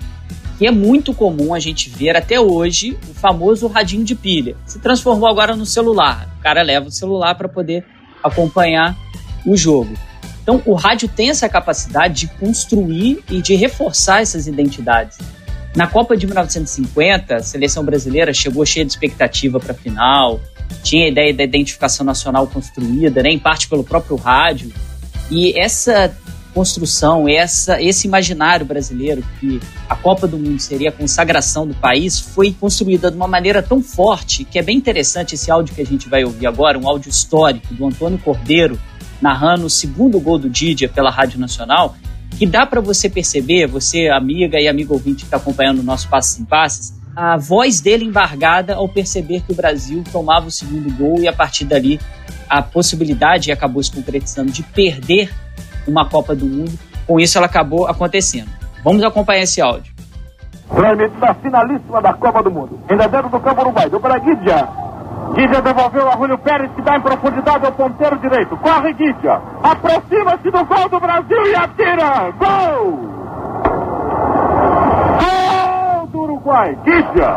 que 0.59 0.67
é 0.67 0.71
muito 0.71 1.13
comum 1.13 1.53
a 1.53 1.59
gente 1.59 1.89
ver 1.89 2.17
até 2.17 2.37
hoje 2.37 2.97
o 3.09 3.13
famoso 3.13 3.65
radinho 3.67 4.03
de 4.03 4.13
pilha. 4.13 4.57
Se 4.65 4.77
transformou 4.77 5.29
agora 5.29 5.55
no 5.55 5.65
celular. 5.65 6.29
O 6.37 6.43
cara 6.43 6.61
leva 6.61 6.89
o 6.89 6.91
celular 6.91 7.33
para 7.35 7.47
poder 7.47 7.85
acompanhar 8.21 8.93
o 9.45 9.55
jogo. 9.55 9.93
Então, 10.43 10.61
o 10.65 10.73
rádio 10.73 11.07
tem 11.07 11.29
essa 11.29 11.47
capacidade 11.47 12.25
de 12.25 12.27
construir 12.33 13.23
e 13.31 13.41
de 13.41 13.55
reforçar 13.55 14.21
essas 14.21 14.47
identidades. 14.47 15.17
Na 15.73 15.87
Copa 15.87 16.17
de 16.17 16.27
1950, 16.27 17.37
a 17.37 17.41
seleção 17.41 17.85
brasileira 17.85 18.33
chegou 18.33 18.65
cheia 18.65 18.85
de 18.85 18.91
expectativa 18.91 19.61
para 19.61 19.71
a 19.71 19.75
final, 19.75 20.41
tinha 20.83 21.05
a 21.05 21.09
ideia 21.09 21.33
da 21.33 21.43
identificação 21.45 22.05
nacional 22.05 22.45
construída, 22.47 23.23
né, 23.23 23.29
em 23.29 23.39
parte 23.39 23.69
pelo 23.69 23.83
próprio 23.83 24.17
rádio. 24.17 24.73
E 25.31 25.57
essa 25.57 26.13
construção, 26.59 27.25
essa, 27.25 27.81
esse 27.81 28.05
imaginário 28.05 28.65
brasileiro 28.65 29.23
que 29.39 29.61
a 29.87 29.95
Copa 29.95 30.27
do 30.27 30.37
Mundo 30.37 30.59
seria 30.59 30.89
a 30.89 30.91
consagração 30.91 31.65
do 31.65 31.73
país 31.73 32.19
foi 32.19 32.51
construída 32.51 33.09
de 33.09 33.15
uma 33.15 33.29
maneira 33.29 33.63
tão 33.63 33.81
forte 33.81 34.43
que 34.43 34.59
é 34.59 34.61
bem 34.61 34.75
interessante 34.75 35.35
esse 35.35 35.49
áudio 35.49 35.73
que 35.73 35.81
a 35.81 35.85
gente 35.85 36.09
vai 36.09 36.25
ouvir 36.25 36.47
agora, 36.47 36.77
um 36.77 36.85
áudio 36.85 37.09
histórico 37.09 37.73
do 37.73 37.85
Antônio 37.85 38.17
Cordeiro 38.17 38.77
narrando 39.21 39.67
o 39.67 39.69
segundo 39.69 40.19
gol 40.19 40.37
do 40.37 40.49
Didia 40.49 40.89
pela 40.89 41.09
Rádio 41.09 41.39
Nacional, 41.39 41.95
que 42.37 42.45
dá 42.45 42.65
para 42.65 42.81
você 42.81 43.09
perceber, 43.09 43.65
você 43.65 44.09
amiga 44.09 44.59
e 44.59 44.67
amigo 44.67 44.93
ouvinte 44.93 45.19
que 45.19 45.27
está 45.27 45.37
acompanhando 45.37 45.79
o 45.79 45.83
nosso 45.83 46.09
Passos 46.09 46.39
em 46.39 46.43
Passes, 46.43 46.93
a 47.15 47.37
voz 47.37 47.79
dele 47.79 48.03
embargada 48.03 48.75
ao 48.75 48.89
perceber 48.89 49.43
que 49.45 49.53
o 49.53 49.55
Brasil 49.55 50.03
tomava 50.11 50.47
o 50.47 50.51
segundo 50.51 50.93
gol 50.97 51.21
e 51.21 51.27
a 51.27 51.33
partir 51.33 51.63
dali 51.63 52.01
a 52.49 52.61
possibilidade 52.61 53.49
acabou 53.49 53.81
se 53.81 53.91
concretizando 53.91 54.51
de 54.51 54.61
perder 54.61 55.31
uma 55.89 56.07
Copa 56.07 56.35
do 56.35 56.45
Mundo. 56.45 56.71
Com 57.05 57.19
isso, 57.19 57.37
ela 57.37 57.47
acabou 57.47 57.87
acontecendo. 57.87 58.49
Vamos 58.83 59.03
acompanhar 59.03 59.43
esse 59.43 59.61
áudio. 59.61 59.91
Transmitida 60.73 61.33
finalíssima 61.41 62.01
da 62.01 62.13
Copa 62.13 62.43
do 62.43 62.51
Mundo. 62.51 62.79
Ainda 62.87 63.07
dentro 63.07 63.29
do 63.29 63.39
campo 63.39 63.61
Uruguai, 63.61 63.89
do 63.89 63.99
Guidia. 63.99 64.67
Guidia 65.33 65.61
devolveu 65.61 66.09
a 66.09 66.15
Julio 66.15 66.37
Pérez, 66.37 66.71
que 66.75 66.81
dá 66.81 66.97
em 66.97 67.01
profundidade 67.01 67.65
ao 67.65 67.71
ponteiro 67.71 68.17
direito. 68.19 68.55
Corre 68.57 68.93
Guidia. 68.93 69.41
Aproxima-se 69.63 70.51
do 70.51 70.65
gol 70.65 70.89
do 70.89 70.99
Brasil 70.99 71.45
e 71.47 71.55
atira. 71.55 72.31
Gol! 72.37 73.09
Gol 75.19 76.07
do 76.07 76.19
Uruguai. 76.19 76.77
Guidia. 76.83 77.35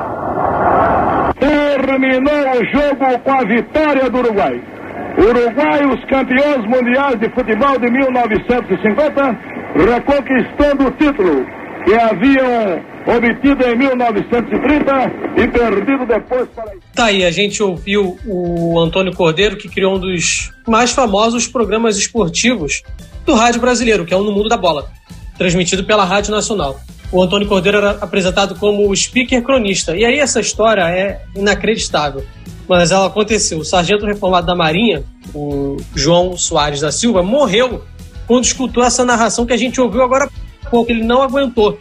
Terminou 1.38 2.60
o 2.60 2.64
jogo 2.66 3.18
com 3.24 3.32
a 3.32 3.44
vitória 3.44 4.10
do 4.10 4.18
Uruguai. 4.18 4.71
Uruguai, 5.18 5.84
os 5.86 6.04
campeões 6.06 6.64
mundiais 6.66 7.18
de 7.20 7.28
futebol 7.30 7.78
de 7.78 7.90
1950, 7.90 9.38
reconquistando 9.74 10.86
o 10.86 10.90
título 10.92 11.46
que 11.84 11.94
haviam 11.94 12.80
obtido 13.06 13.64
em 13.68 13.76
1930 13.76 15.12
e 15.36 15.48
perdido 15.48 16.06
depois 16.06 16.48
para. 16.54 16.72
Tá 16.94 17.06
aí, 17.06 17.24
a 17.24 17.30
gente 17.30 17.62
ouviu 17.62 18.16
o 18.26 18.78
Antônio 18.80 19.14
Cordeiro, 19.14 19.56
que 19.56 19.68
criou 19.68 19.96
um 19.96 19.98
dos 19.98 20.52
mais 20.66 20.92
famosos 20.92 21.46
programas 21.46 21.96
esportivos 21.96 22.82
do 23.26 23.34
rádio 23.34 23.60
brasileiro, 23.60 24.04
que 24.04 24.14
é 24.14 24.16
o 24.16 24.22
No 24.22 24.32
Mundo 24.32 24.48
da 24.48 24.56
Bola, 24.56 24.88
transmitido 25.36 25.84
pela 25.84 26.04
Rádio 26.04 26.30
Nacional. 26.30 26.78
O 27.10 27.22
Antônio 27.22 27.46
Cordeiro 27.46 27.78
era 27.78 27.90
apresentado 28.00 28.54
como 28.54 28.88
o 28.88 28.96
speaker 28.96 29.42
cronista. 29.42 29.94
E 29.94 30.04
aí 30.04 30.18
essa 30.18 30.40
história 30.40 30.82
é 30.88 31.20
inacreditável 31.36 32.24
mas 32.68 32.90
ela 32.90 33.06
aconteceu. 33.06 33.58
O 33.58 33.64
sargento 33.64 34.06
reformado 34.06 34.46
da 34.46 34.54
Marinha, 34.54 35.04
o 35.34 35.76
João 35.94 36.36
Soares 36.36 36.80
da 36.80 36.92
Silva, 36.92 37.22
morreu 37.22 37.82
quando 38.26 38.44
escutou 38.44 38.84
essa 38.84 39.04
narração 39.04 39.44
que 39.44 39.52
a 39.52 39.56
gente 39.56 39.80
ouviu 39.80 40.02
agora 40.02 40.28
há 40.64 40.68
pouco. 40.68 40.90
Ele 40.90 41.04
não 41.04 41.22
aguentou. 41.22 41.78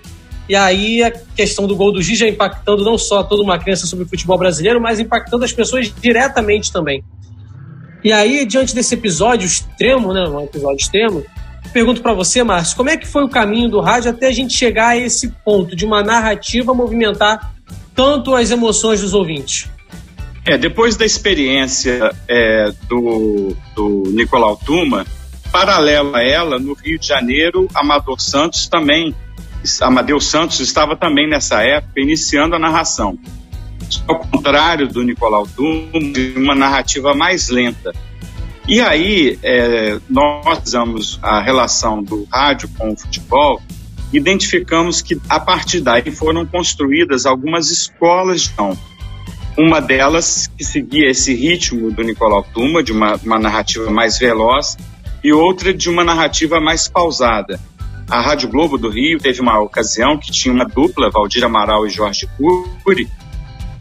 E 0.50 0.56
aí 0.56 1.04
a 1.04 1.12
questão 1.12 1.66
do 1.66 1.76
gol 1.76 1.94
do 1.94 2.02
Gigi 2.02 2.28
impactando 2.28 2.84
não 2.84 2.98
só 2.98 3.24
toda 3.24 3.42
uma 3.42 3.58
crença 3.58 3.88
sobre 3.88 4.06
o 4.06 4.08
futebol 4.10 4.38
brasileiro, 4.38 4.82
mas 4.82 5.00
impactando 5.00 5.46
as 5.46 5.54
pessoas 5.54 5.94
diretamente 6.02 6.74
também. 6.74 7.04
E 8.04 8.12
aí, 8.12 8.46
diante 8.46 8.74
desse 8.74 8.96
episódio 8.96 9.46
extremo, 9.46 10.12
né, 10.12 10.28
um 10.28 10.42
episódio 10.42 10.78
extremo, 10.78 11.24
pergunto 11.72 12.02
para 12.02 12.14
você, 12.14 12.44
Márcio, 12.44 12.76
como 12.76 12.90
é 12.90 12.98
que 12.98 13.08
foi 13.08 13.24
o 13.24 13.30
caminho 13.30 13.70
do 13.70 13.80
rádio 13.80 14.10
até 14.10 14.28
a 14.28 14.32
gente 14.32 14.54
chegar 14.54 14.90
a 14.90 14.98
esse 14.98 15.30
ponto 15.46 15.76
de 15.76 15.86
uma 15.86 16.04
narrativa 16.04 16.74
movimentar 16.74 17.54
tanto 17.96 18.34
as 18.36 18.50
emoções 18.50 19.02
dos 19.02 19.14
ouvintes? 19.14 19.70
É, 20.45 20.57
depois 20.57 20.95
da 20.98 21.05
experiência 21.05 22.15
é, 22.27 22.71
do, 22.88 23.55
do 23.75 24.03
Nicolau 24.07 24.57
Tuma, 24.57 25.05
paralela 25.51 26.17
a 26.17 26.24
ela, 26.24 26.57
no 26.57 26.74
Rio 26.74 26.98
de 26.98 27.07
Janeiro, 27.07 27.67
Amador 27.75 28.19
Santos 28.19 28.67
também, 28.67 29.15
Amadeu 29.81 30.19
Santos 30.19 30.60
estava 30.60 30.95
também 30.95 31.29
nessa 31.29 31.62
época 31.62 32.01
iniciando 32.01 32.55
a 32.55 32.60
narração. 32.60 33.17
Ao 34.07 34.19
contrário 34.19 34.88
do 34.88 35.03
Nicolau 35.03 35.45
Tuma, 35.45 35.91
uma 36.36 36.55
narrativa 36.55 37.13
mais 37.13 37.50
lenta. 37.50 37.93
E 38.67 38.79
aí, 38.79 39.38
é, 39.43 40.00
nós 40.10 40.63
usamos 40.65 41.19
a 41.21 41.39
relação 41.39 42.01
do 42.01 42.27
rádio 42.31 42.69
com 42.77 42.93
o 42.93 42.98
futebol, 42.98 43.62
identificamos 44.12 45.01
que 45.03 45.19
a 45.29 45.39
partir 45.39 45.81
daí 45.81 46.12
foram 46.12 46.45
construídas 46.45 47.25
algumas 47.27 47.69
escolas 47.69 48.41
de 48.41 48.55
som 48.55 48.77
uma 49.58 49.81
delas 49.81 50.48
que 50.58 50.63
seguia 50.63 51.10
esse 51.10 51.34
ritmo 51.34 51.91
do 51.91 52.03
Nicolau 52.03 52.43
Tuma, 52.53 52.81
de 52.81 52.91
uma, 52.91 53.15
uma 53.24 53.39
narrativa 53.39 53.89
mais 53.89 54.17
veloz, 54.17 54.77
e 55.24 55.31
outra 55.31 55.74
de 55.74 55.89
uma 55.89 56.03
narrativa 56.03 56.60
mais 56.60 56.88
pausada. 56.88 57.60
A 58.10 58.20
Rádio 58.20 58.50
Globo 58.50 58.77
do 58.77 58.89
Rio 58.89 59.20
teve 59.20 59.39
uma 59.39 59.60
ocasião 59.60 60.17
que 60.17 60.31
tinha 60.31 60.53
uma 60.53 60.65
dupla, 60.65 61.10
Valdir 61.10 61.43
Amaral 61.43 61.86
e 61.86 61.89
Jorge 61.89 62.27
Cury, 62.38 63.08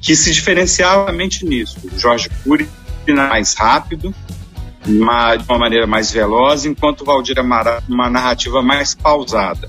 que 0.00 0.14
se 0.14 0.32
diferenciava 0.32 1.06
realmente 1.06 1.44
nisso. 1.44 1.78
Jorge 1.96 2.30
Cury 2.44 2.68
mais 3.08 3.54
rápido, 3.54 4.14
uma, 4.86 5.34
de 5.34 5.44
uma 5.48 5.58
maneira 5.58 5.86
mais 5.86 6.12
veloz, 6.12 6.64
enquanto 6.64 7.00
o 7.00 7.04
Valdir 7.04 7.38
Amaral 7.38 7.82
uma 7.88 8.08
narrativa 8.08 8.62
mais 8.62 8.94
pausada. 8.94 9.68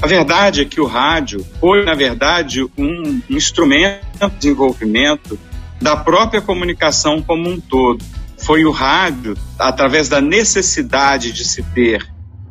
A 0.00 0.06
verdade 0.06 0.60
é 0.60 0.64
que 0.64 0.80
o 0.80 0.86
rádio 0.86 1.44
foi, 1.58 1.84
na 1.84 1.94
verdade, 1.94 2.62
um 2.76 3.20
instrumento 3.30 4.04
de 4.20 4.36
desenvolvimento 4.36 5.38
da 5.80 5.96
própria 5.96 6.40
comunicação 6.40 7.22
como 7.22 7.48
um 7.48 7.60
todo. 7.60 8.04
Foi 8.38 8.64
o 8.64 8.70
rádio, 8.70 9.36
através 9.58 10.08
da 10.08 10.20
necessidade 10.20 11.32
de 11.32 11.44
se 11.44 11.62
ter, 11.62 12.06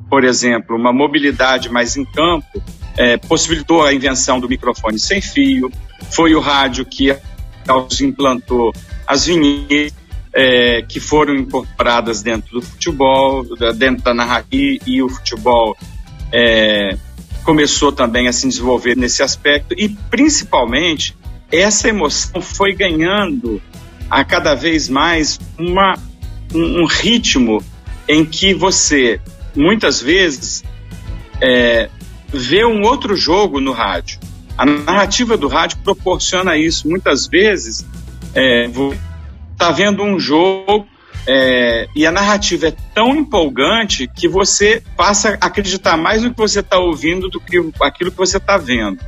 por 0.09 0.23
exemplo, 0.23 0.75
uma 0.75 0.91
mobilidade 0.91 1.69
mais 1.69 1.95
em 1.95 2.03
campo, 2.03 2.61
é, 2.97 3.17
possibilitou 3.17 3.83
a 3.83 3.93
invenção 3.93 4.39
do 4.39 4.49
microfone 4.49 4.99
sem 4.99 5.21
fio, 5.21 5.71
foi 6.11 6.33
o 6.33 6.39
rádio 6.39 6.85
que 6.85 7.15
implantou 8.01 8.73
as 9.07 9.25
vinhetas 9.25 9.93
é, 10.33 10.81
que 10.81 10.99
foram 10.99 11.35
incorporadas 11.35 12.21
dentro 12.21 12.59
do 12.59 12.61
futebol, 12.61 13.45
dentro 13.75 14.03
da 14.03 14.13
narrativa 14.13 14.83
e 14.85 15.01
o 15.01 15.07
futebol 15.07 15.77
é, 16.31 16.97
começou 17.45 17.91
também 17.91 18.27
a 18.27 18.33
se 18.33 18.47
desenvolver 18.47 18.97
nesse 18.97 19.21
aspecto 19.21 19.75
e 19.77 19.87
principalmente 19.87 21.15
essa 21.51 21.87
emoção 21.87 22.41
foi 22.41 22.73
ganhando 22.73 23.61
a 24.09 24.25
cada 24.25 24.55
vez 24.55 24.89
mais 24.89 25.39
uma, 25.57 25.93
um, 26.53 26.81
um 26.81 26.85
ritmo 26.85 27.63
em 28.07 28.25
que 28.25 28.53
você 28.53 29.21
muitas 29.55 30.01
vezes 30.01 30.63
é, 31.39 31.89
vê 32.33 32.65
um 32.65 32.81
outro 32.81 33.15
jogo 33.15 33.61
no 33.61 33.71
rádio. 33.71 34.19
A 34.57 34.65
narrativa 34.65 35.37
do 35.37 35.47
rádio 35.47 35.77
proporciona 35.83 36.57
isso. 36.57 36.87
Muitas 36.87 37.27
vezes 37.27 37.85
é, 38.33 38.69
está 39.53 39.71
vendo 39.71 40.01
um 40.01 40.19
jogo 40.19 40.87
é, 41.27 41.88
e 41.96 42.05
a 42.05 42.12
narrativa 42.12 42.67
é 42.67 42.74
tão 42.94 43.15
empolgante 43.15 44.08
que 44.08 44.27
você 44.27 44.82
passa 44.96 45.38
a 45.41 45.48
acreditar 45.48 45.98
mais 45.98 46.24
no 46.24 46.32
que 46.32 46.38
você 46.38 46.60
está 46.60 46.77
ouvindo 46.77 47.29
do 47.29 47.39
que 47.39 47.58
aquilo 47.82 48.12
que 48.12 48.17
você 48.17 48.38
está 48.38 48.58
vendo. 48.58 49.00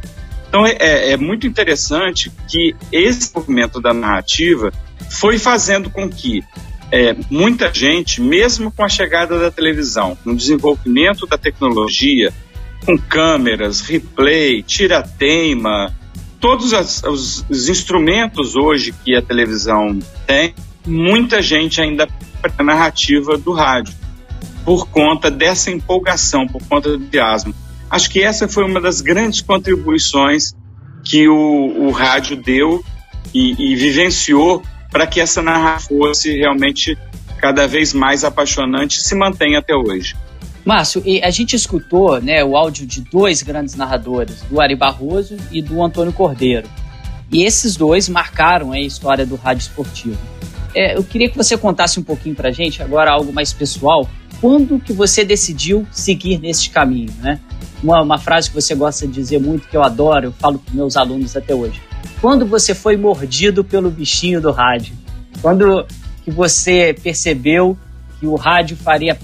Então 0.50 0.66
é, 0.66 0.78
é, 0.80 1.12
é, 1.12 1.18
muito 1.18 1.46
interessante 1.46 2.32
que 2.48 2.76
esse 2.92 3.32
movimento 3.36 3.80
da 3.80 3.94
narrativa 3.94 4.72
foi 5.10 5.38
fazendo 5.38 5.90
com 5.90 6.10
que 6.10 6.44
é, 6.92 7.16
muita 7.30 7.72
gente, 7.74 8.22
mesmo 8.22 8.72
com 8.72 8.84
a 8.84 8.90
chegada 8.90 9.38
da 9.38 9.52
televisão, 9.52 10.18
no 10.24 10.36
desenvolvimento 10.36 11.28
da 11.28 11.38
tecnologia, 11.38 12.34
com 12.86 12.98
câmeras, 12.98 13.82
replay, 13.82 14.64
tira-teima, 14.64 15.94
todos 16.40 16.74
as, 16.74 17.04
os, 17.04 17.46
os, 17.50 17.68
instrumentos 17.68 18.56
hoje 18.56 18.94
que 19.04 19.16
a 19.16 19.22
televisão 19.22 20.00
tem, 20.26 20.54
muita 20.88 21.42
gente 21.42 21.82
ainda 21.82 22.08
a 22.58 22.64
narrativa 22.64 23.38
do 23.38 23.52
rádio, 23.52 23.94
por 24.64 24.88
conta 24.88 25.30
dessa 25.30 25.72
empolgação, 25.72 26.48
por 26.48 26.62
conta 26.68 26.90
do 26.90 27.04
entusiasmo. 27.04 27.54
Acho 27.90 28.10
que 28.10 28.22
essa 28.22 28.48
foi 28.48 28.64
uma 28.64 28.82
das 28.82 29.02
grandes 29.02 29.42
contribuições 29.42 30.54
que 31.04 31.28
o, 31.28 31.88
o 31.88 31.92
rádio 31.92 32.36
deu 32.36 32.84
e, 33.34 33.72
e 33.72 33.76
vivenciou 33.76 34.62
para 34.92 35.08
que 35.08 35.20
essa 35.20 35.42
narrativa 35.42 35.88
fosse 35.88 36.38
realmente 36.38 36.98
cada 37.38 37.68
vez 37.68 37.94
mais 37.94 38.24
apaixonante 38.24 38.98
e 38.98 39.02
se 39.02 39.16
mantenha 39.16 39.60
até 39.60 39.76
hoje. 39.76 40.16
Márcio, 40.66 41.02
a 41.24 41.30
gente 41.30 41.56
escutou 41.56 42.20
né, 42.20 42.44
o 42.44 42.58
áudio 42.58 42.86
de 42.86 43.00
dois 43.00 43.42
grandes 43.42 43.76
narradores, 43.76 44.42
do 44.50 44.60
Ari 44.60 44.76
Barroso 44.76 45.38
e 45.50 45.62
do 45.62 45.82
Antônio 45.82 46.12
Cordeiro. 46.12 46.68
E 47.32 47.44
esses 47.44 47.78
dois 47.78 48.10
marcaram 48.10 48.74
a 48.74 48.80
história 48.80 49.26
do 49.26 49.36
rádio 49.36 49.62
esportivo. 49.62 50.18
É, 50.74 50.98
eu 50.98 51.04
queria 51.04 51.30
que 51.30 51.38
você 51.38 51.58
contasse 51.58 52.00
um 52.00 52.04
pouquinho 52.04 52.36
para 52.36 52.52
gente, 52.52 52.82
agora 52.82 53.12
algo 53.12 53.34
mais 53.34 53.54
pessoal, 53.54 54.10
quando 54.40 54.80
que 54.80 54.94
você 54.94 55.24
decidiu 55.24 55.88
seguir 55.92 56.38
nesse 56.40 56.70
caminho, 56.70 57.14
né? 57.20 57.40
Uma, 57.82 58.02
uma 58.02 58.18
frase 58.18 58.50
que 58.50 58.56
você 58.56 58.76
gosta 58.76 59.08
de 59.08 59.14
dizer 59.14 59.40
muito, 59.40 59.68
que 59.68 59.78
eu 59.78 59.84
adoro, 59.84 60.28
eu 60.28 60.32
falo 60.34 60.60
para 60.60 60.74
meus 60.74 60.98
alunos 60.98 61.36
até 61.36 61.54
hoje. 61.54 61.82
Quando 62.22 62.46
você 62.46 62.74
foi 62.74 62.98
mordido 62.98 63.64
pelo 63.64 63.90
bichinho 63.92 64.42
do 64.42 64.52
rádio? 64.52 64.96
Quando 65.42 65.86
que 66.24 66.32
você 66.32 66.96
percebeu 67.02 67.78
que 68.20 68.26
o 68.26 68.36
rádio 68.36 68.76
faria 68.76 69.18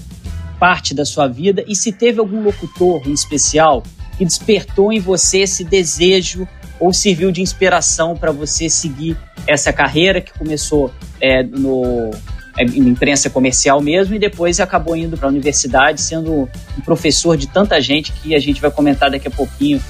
parte 0.58 0.94
da 0.94 1.04
sua 1.04 1.26
vida 1.26 1.64
e 1.66 1.74
se 1.74 1.92
teve 1.92 2.20
algum 2.20 2.42
locutor 2.42 3.02
em 3.06 3.12
especial 3.12 3.82
que 4.16 4.24
despertou 4.24 4.92
em 4.92 5.00
você 5.00 5.40
esse 5.40 5.64
desejo 5.64 6.46
ou 6.84 6.92
serviu 6.92 7.32
de 7.32 7.40
inspiração 7.40 8.14
para 8.14 8.30
você 8.30 8.68
seguir 8.68 9.16
essa 9.46 9.72
carreira 9.72 10.20
que 10.20 10.38
começou 10.38 10.92
é, 11.18 11.42
no 11.42 12.10
é, 12.58 12.62
imprensa 12.62 13.30
comercial 13.30 13.80
mesmo 13.80 14.14
e 14.14 14.18
depois 14.18 14.60
acabou 14.60 14.94
indo 14.94 15.16
para 15.16 15.26
a 15.26 15.30
universidade 15.30 16.02
sendo 16.02 16.46
um 16.76 16.80
professor 16.84 17.38
de 17.38 17.46
tanta 17.46 17.80
gente 17.80 18.12
que 18.12 18.34
a 18.34 18.38
gente 18.38 18.60
vai 18.60 18.70
comentar 18.70 19.10
daqui 19.10 19.26
a 19.26 19.30
pouquinho 19.30 19.82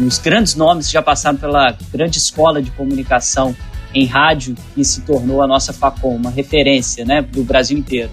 os 0.00 0.18
grandes 0.18 0.56
nomes 0.56 0.88
que 0.88 0.92
já 0.92 1.02
passaram 1.02 1.38
pela 1.38 1.76
grande 1.92 2.18
escola 2.18 2.60
de 2.60 2.72
comunicação 2.72 3.54
em 3.94 4.04
rádio 4.04 4.56
que 4.74 4.84
se 4.84 5.02
tornou 5.02 5.42
a 5.42 5.46
nossa 5.46 5.72
Facom, 5.72 6.16
uma 6.16 6.30
referência 6.30 7.04
né, 7.04 7.22
do 7.22 7.44
Brasil 7.44 7.78
inteiro. 7.78 8.10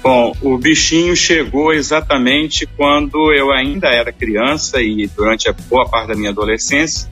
Bom, 0.00 0.32
o 0.40 0.56
bichinho 0.56 1.16
chegou 1.16 1.72
exatamente 1.72 2.66
quando 2.76 3.32
eu 3.32 3.50
ainda 3.50 3.88
era 3.88 4.12
criança 4.12 4.80
e 4.80 5.08
durante 5.08 5.48
a 5.48 5.52
boa 5.52 5.88
parte 5.88 6.08
da 6.08 6.14
minha 6.14 6.30
adolescência, 6.30 7.10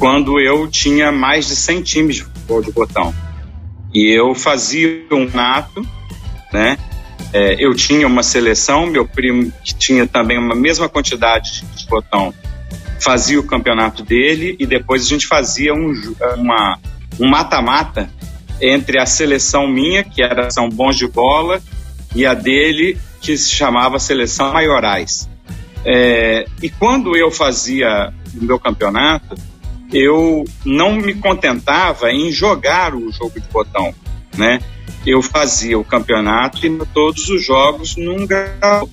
quando 0.00 0.40
eu 0.40 0.66
tinha 0.66 1.12
mais 1.12 1.46
de 1.46 1.54
100 1.54 1.82
times 1.82 2.16
de 2.16 2.22
futebol 2.22 2.62
de 2.62 2.72
botão. 2.72 3.14
E 3.94 4.10
eu 4.10 4.34
fazia 4.34 5.04
um 5.12 5.28
nato, 5.32 5.86
né? 6.52 6.76
É, 7.32 7.64
eu 7.64 7.74
tinha 7.74 8.06
uma 8.06 8.22
seleção, 8.22 8.86
meu 8.86 9.06
primo 9.06 9.52
que 9.62 9.74
tinha 9.74 10.06
também 10.06 10.38
uma 10.38 10.54
mesma 10.54 10.88
quantidade 10.88 11.62
de 11.76 11.86
botão 11.86 12.34
fazia 13.00 13.40
o 13.40 13.42
campeonato 13.42 14.02
dele 14.02 14.56
e 14.58 14.66
depois 14.66 15.04
a 15.04 15.08
gente 15.08 15.26
fazia 15.26 15.72
um 15.72 15.92
uma, 16.36 16.78
um 17.18 17.28
mata-mata 17.28 18.10
entre 18.60 19.00
a 19.00 19.06
seleção 19.06 19.66
minha, 19.66 20.04
que 20.04 20.22
era 20.22 20.50
São 20.50 20.68
Bons 20.68 20.96
de 20.96 21.06
Bola, 21.06 21.60
e 22.14 22.26
a 22.26 22.34
dele, 22.34 22.98
que 23.20 23.36
se 23.38 23.50
chamava 23.50 23.98
Seleção 23.98 24.52
Maiorais. 24.52 25.28
É, 25.84 26.44
e 26.62 26.68
quando 26.68 27.16
eu 27.16 27.30
fazia 27.30 28.12
o 28.38 28.44
meu 28.44 28.58
campeonato, 28.58 29.34
eu 29.92 30.44
não 30.64 30.94
me 30.94 31.14
contentava 31.14 32.12
em 32.12 32.30
jogar 32.30 32.94
o 32.94 33.10
jogo 33.12 33.40
de 33.40 33.48
botão, 33.48 33.94
né? 34.36 34.60
Eu 35.06 35.22
fazia 35.22 35.78
o 35.78 35.84
campeonato 35.84 36.64
e 36.66 36.86
todos 36.92 37.28
os 37.28 37.44
jogos 37.44 37.96
num 37.96 38.26
grau. 38.26 38.88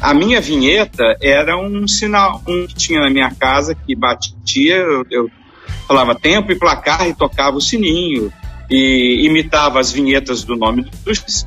A 0.00 0.14
minha 0.14 0.40
vinheta 0.40 1.16
era 1.20 1.56
um 1.56 1.88
sinal, 1.88 2.40
um 2.46 2.66
que 2.66 2.74
tinha 2.74 3.00
na 3.00 3.10
minha 3.10 3.30
casa 3.32 3.74
que 3.74 3.96
batia, 3.96 4.76
eu, 4.76 5.04
eu 5.10 5.30
falava 5.88 6.14
tempo 6.14 6.52
e 6.52 6.58
placar 6.58 7.08
e 7.08 7.14
tocava 7.14 7.56
o 7.56 7.60
sininho 7.60 8.32
e 8.70 9.26
imitava 9.26 9.80
as 9.80 9.90
vinhetas 9.90 10.44
do 10.44 10.54
nome 10.54 10.86
dos 11.04 11.44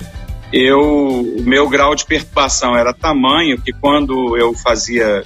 eu 0.52 0.82
o 0.82 1.44
meu 1.44 1.70
grau 1.70 1.96
de 1.96 2.06
perturbação 2.06 2.76
era 2.76 2.94
tamanho 2.94 3.62
que 3.62 3.72
quando 3.72 4.36
eu 4.36 4.54
fazia 4.54 5.24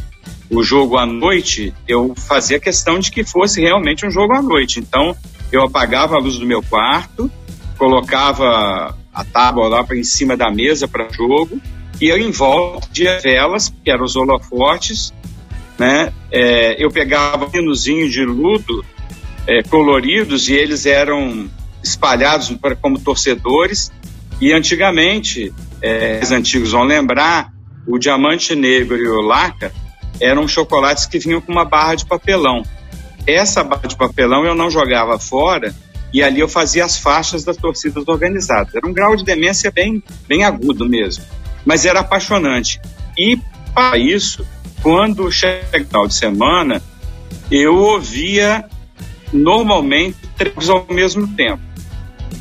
o 0.49 0.63
jogo 0.63 0.97
à 0.97 1.05
noite, 1.05 1.73
eu 1.87 2.13
fazia 2.15 2.59
questão 2.59 2.99
de 2.99 3.11
que 3.11 3.23
fosse 3.23 3.61
realmente 3.61 4.05
um 4.05 4.11
jogo 4.11 4.33
à 4.33 4.41
noite. 4.41 4.79
Então, 4.79 5.15
eu 5.51 5.63
apagava 5.63 6.15
a 6.15 6.19
luz 6.19 6.37
do 6.37 6.45
meu 6.45 6.61
quarto, 6.61 7.31
colocava 7.77 8.95
a 9.13 9.23
tábua 9.23 9.67
lá 9.67 9.85
em 9.93 10.03
cima 10.03 10.35
da 10.35 10.51
mesa 10.51 10.87
para 10.87 11.09
jogo, 11.09 11.59
e 11.99 12.07
eu 12.07 12.17
em 12.17 12.31
volta 12.31 12.87
de 12.91 13.05
velas, 13.19 13.73
que 13.83 13.89
eram 13.89 14.03
os 14.03 14.15
holofortes, 14.15 15.13
né? 15.77 16.11
É, 16.31 16.83
eu 16.83 16.89
pegava 16.91 17.49
pinozinho 17.49 18.09
de 18.09 18.23
ludo 18.23 18.83
é, 19.47 19.63
coloridos 19.63 20.49
e 20.49 20.53
eles 20.53 20.85
eram 20.85 21.49
espalhados 21.83 22.53
como 22.81 22.99
torcedores 22.99 23.91
e 24.41 24.51
antigamente, 24.51 25.53
é, 25.81 26.19
os 26.21 26.31
antigos 26.31 26.71
vão 26.71 26.83
lembrar, 26.83 27.53
o 27.87 27.97
diamante 27.97 28.55
negro 28.55 28.97
e 28.97 29.07
o 29.07 29.21
laca 29.21 29.71
eram 30.19 30.47
chocolates 30.47 31.05
que 31.05 31.19
vinham 31.19 31.41
com 31.41 31.51
uma 31.51 31.65
barra 31.65 31.95
de 31.95 32.05
papelão. 32.05 32.63
Essa 33.27 33.63
barra 33.63 33.87
de 33.87 33.95
papelão 33.95 34.45
eu 34.45 34.55
não 34.55 34.69
jogava 34.69 35.17
fora 35.19 35.73
e 36.13 36.23
ali 36.23 36.39
eu 36.39 36.47
fazia 36.47 36.85
as 36.85 36.97
faixas 36.97 37.43
das 37.43 37.57
torcidas 37.57 38.07
organizadas. 38.07 38.73
Era 38.75 38.87
um 38.87 38.93
grau 38.93 39.15
de 39.15 39.23
demência 39.23 39.71
bem, 39.71 40.01
bem 40.27 40.43
agudo 40.43 40.87
mesmo, 40.87 41.23
mas 41.65 41.85
era 41.85 42.01
apaixonante. 42.01 42.79
E 43.17 43.39
para 43.73 43.97
isso, 43.97 44.45
quando 44.81 45.31
chega 45.31 45.65
o 45.73 45.85
final 45.85 46.07
de 46.07 46.15
semana, 46.15 46.81
eu 47.51 47.75
ouvia 47.75 48.65
normalmente 49.33 50.17
três 50.37 50.69
ao 50.69 50.85
mesmo 50.89 51.27
tempo 51.27 51.75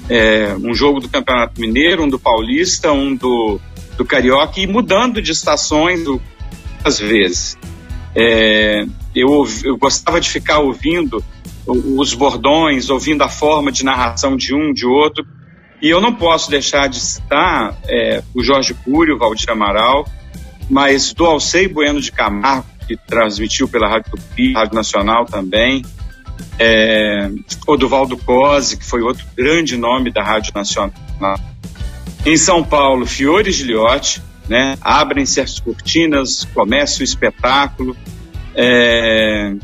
é, 0.08 0.54
um 0.62 0.74
jogo 0.74 1.00
do 1.00 1.08
Campeonato 1.08 1.60
Mineiro, 1.60 2.04
um 2.04 2.08
do 2.08 2.18
Paulista, 2.18 2.92
um 2.92 3.14
do, 3.14 3.60
do 3.96 4.04
Carioca, 4.04 4.60
e 4.60 4.66
mudando 4.66 5.20
de 5.20 5.32
estações 5.32 6.04
às 6.84 6.98
vezes. 6.98 7.58
É, 8.14 8.86
eu, 9.14 9.46
eu 9.64 9.76
gostava 9.76 10.20
de 10.20 10.28
ficar 10.28 10.58
ouvindo 10.58 11.24
os 11.66 12.12
bordões, 12.12 12.90
ouvindo 12.90 13.22
a 13.22 13.28
forma 13.28 13.72
de 13.72 13.84
narração 13.84 14.36
de 14.36 14.54
um, 14.54 14.72
de 14.72 14.86
outro, 14.86 15.26
e 15.80 15.88
eu 15.88 16.00
não 16.00 16.14
posso 16.14 16.50
deixar 16.50 16.88
de 16.88 17.00
citar 17.00 17.76
é, 17.88 18.22
o 18.34 18.42
Jorge 18.42 18.74
Cury, 18.74 19.12
o 19.12 19.18
Valdir 19.18 19.50
Amaral, 19.50 20.06
mas 20.68 21.12
do 21.12 21.24
Alcei 21.24 21.66
Bueno 21.68 22.00
de 22.00 22.12
Camargo, 22.12 22.66
que 22.86 22.96
transmitiu 22.96 23.66
pela 23.66 23.88
Rádio 23.88 24.12
Tupi, 24.12 24.52
Rádio 24.52 24.74
Nacional 24.74 25.24
também, 25.24 25.84
é, 26.58 27.30
Oduvaldo 27.66 28.16
Cosi, 28.16 28.76
que 28.76 28.84
foi 28.84 29.02
outro 29.02 29.24
grande 29.36 29.76
nome 29.76 30.10
da 30.10 30.22
Rádio 30.22 30.52
Nacional. 30.54 30.92
Em 32.24 32.36
São 32.36 32.62
Paulo, 32.62 33.06
Fiore 33.06 33.50
Giliotti, 33.50 34.22
né? 34.48 34.76
Abrem-se 34.80 35.40
as 35.40 35.58
cortinas, 35.58 36.44
começa 36.54 37.00
o 37.00 37.04
espetáculo. 37.04 37.96
É, 38.54 39.54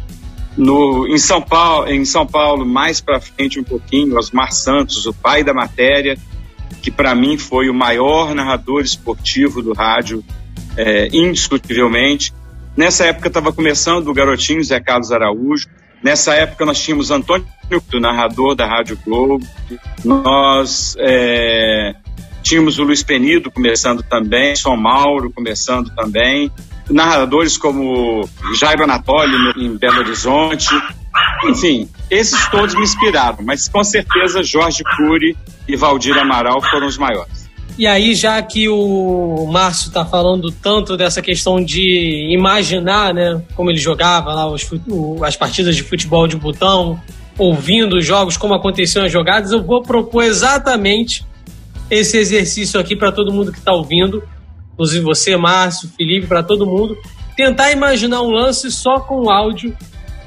no, 0.57 1.07
em, 1.09 1.19
São 1.19 1.40
Paulo, 1.40 1.88
em 1.88 2.05
São 2.05 2.27
Paulo, 2.27 2.66
mais 2.66 3.01
para 3.01 3.21
frente 3.21 3.61
um 3.61 3.64
pouquinho, 3.64 4.16
Osmar 4.16 4.53
Santos, 4.53 5.07
o 5.07 5.14
pai 5.14 5.45
da 5.45 5.55
matéria, 5.55 6.19
que 6.83 6.90
para 6.90 7.14
mim 7.14 7.38
foi 7.38 7.69
o 7.69 7.75
maior 7.75 8.35
narrador 8.35 8.83
esportivo 8.83 9.62
do 9.62 9.73
rádio, 9.73 10.25
é, 10.77 11.09
indiscutivelmente. 11.12 12.33
Nessa 12.77 13.07
época 13.07 13.29
estava 13.29 13.53
começando 13.53 14.09
o 14.09 14.14
garotinho 14.14 14.62
Zé 14.62 14.81
Carlos 14.81 15.12
Araújo. 15.12 15.66
Nessa 16.03 16.35
época 16.35 16.64
nós 16.64 16.81
tínhamos 16.81 17.11
Antônio, 17.11 17.47
narrador 18.01 18.55
da 18.55 18.66
Rádio 18.66 18.99
Globo. 19.05 19.47
Nós 20.05 20.97
é, 20.99 21.95
tínhamos 22.51 22.81
o 22.81 22.83
Luiz 22.83 23.01
Penido 23.01 23.49
começando 23.49 24.03
também, 24.03 24.57
São 24.57 24.77
Mauro 24.77 25.31
começando 25.31 25.89
também. 25.95 26.51
Narradores 26.91 27.57
como 27.57 28.29
Jairo 28.59 28.83
Anatólio 28.83 29.53
em 29.57 29.77
Belo 29.77 30.01
Horizonte. 30.01 30.69
Enfim, 31.45 31.89
esses 32.11 32.49
todos 32.49 32.75
me 32.75 32.83
inspiraram, 32.83 33.39
mas 33.45 33.69
com 33.69 33.85
certeza 33.85 34.43
Jorge 34.43 34.83
Cury 34.97 35.37
e 35.69 35.77
Valdir 35.77 36.19
Amaral 36.19 36.61
foram 36.61 36.89
os 36.89 36.99
maiores. 36.99 37.49
E 37.79 37.87
aí, 37.87 38.17
já 38.17 38.43
que 38.43 38.69
o 38.69 39.47
Márcio 39.49 39.87
está 39.87 40.05
falando 40.05 40.51
tanto 40.51 40.97
dessa 40.97 41.23
questão 41.23 41.65
de 41.65 42.35
imaginar, 42.35 43.15
né, 43.15 43.41
como 43.55 43.71
ele 43.71 43.79
jogava 43.79 44.35
lá 44.35 44.51
os, 44.51 44.69
as 45.25 45.37
partidas 45.37 45.77
de 45.77 45.85
futebol 45.85 46.27
de 46.27 46.37
botão, 46.37 47.01
ouvindo 47.39 47.99
os 47.99 48.05
jogos, 48.05 48.37
como 48.37 48.55
aconteciam 48.55 49.05
as 49.05 49.13
jogadas, 49.13 49.53
eu 49.53 49.63
vou 49.63 49.83
propor 49.83 50.25
exatamente 50.25 51.30
esse 51.90 52.16
exercício 52.16 52.79
aqui 52.79 52.94
para 52.94 53.11
todo 53.11 53.33
mundo 53.33 53.53
que 53.53 53.59
está 53.59 53.72
ouvindo, 53.72 54.22
inclusive 54.74 55.05
você, 55.05 55.37
Márcio, 55.37 55.90
Felipe, 55.96 56.26
para 56.26 56.42
todo 56.42 56.66
mundo, 56.66 56.96
tentar 57.37 57.72
imaginar 57.72 58.22
um 58.22 58.31
lance 58.31 58.70
só 58.70 59.00
com 59.00 59.24
o 59.24 59.31
áudio 59.31 59.76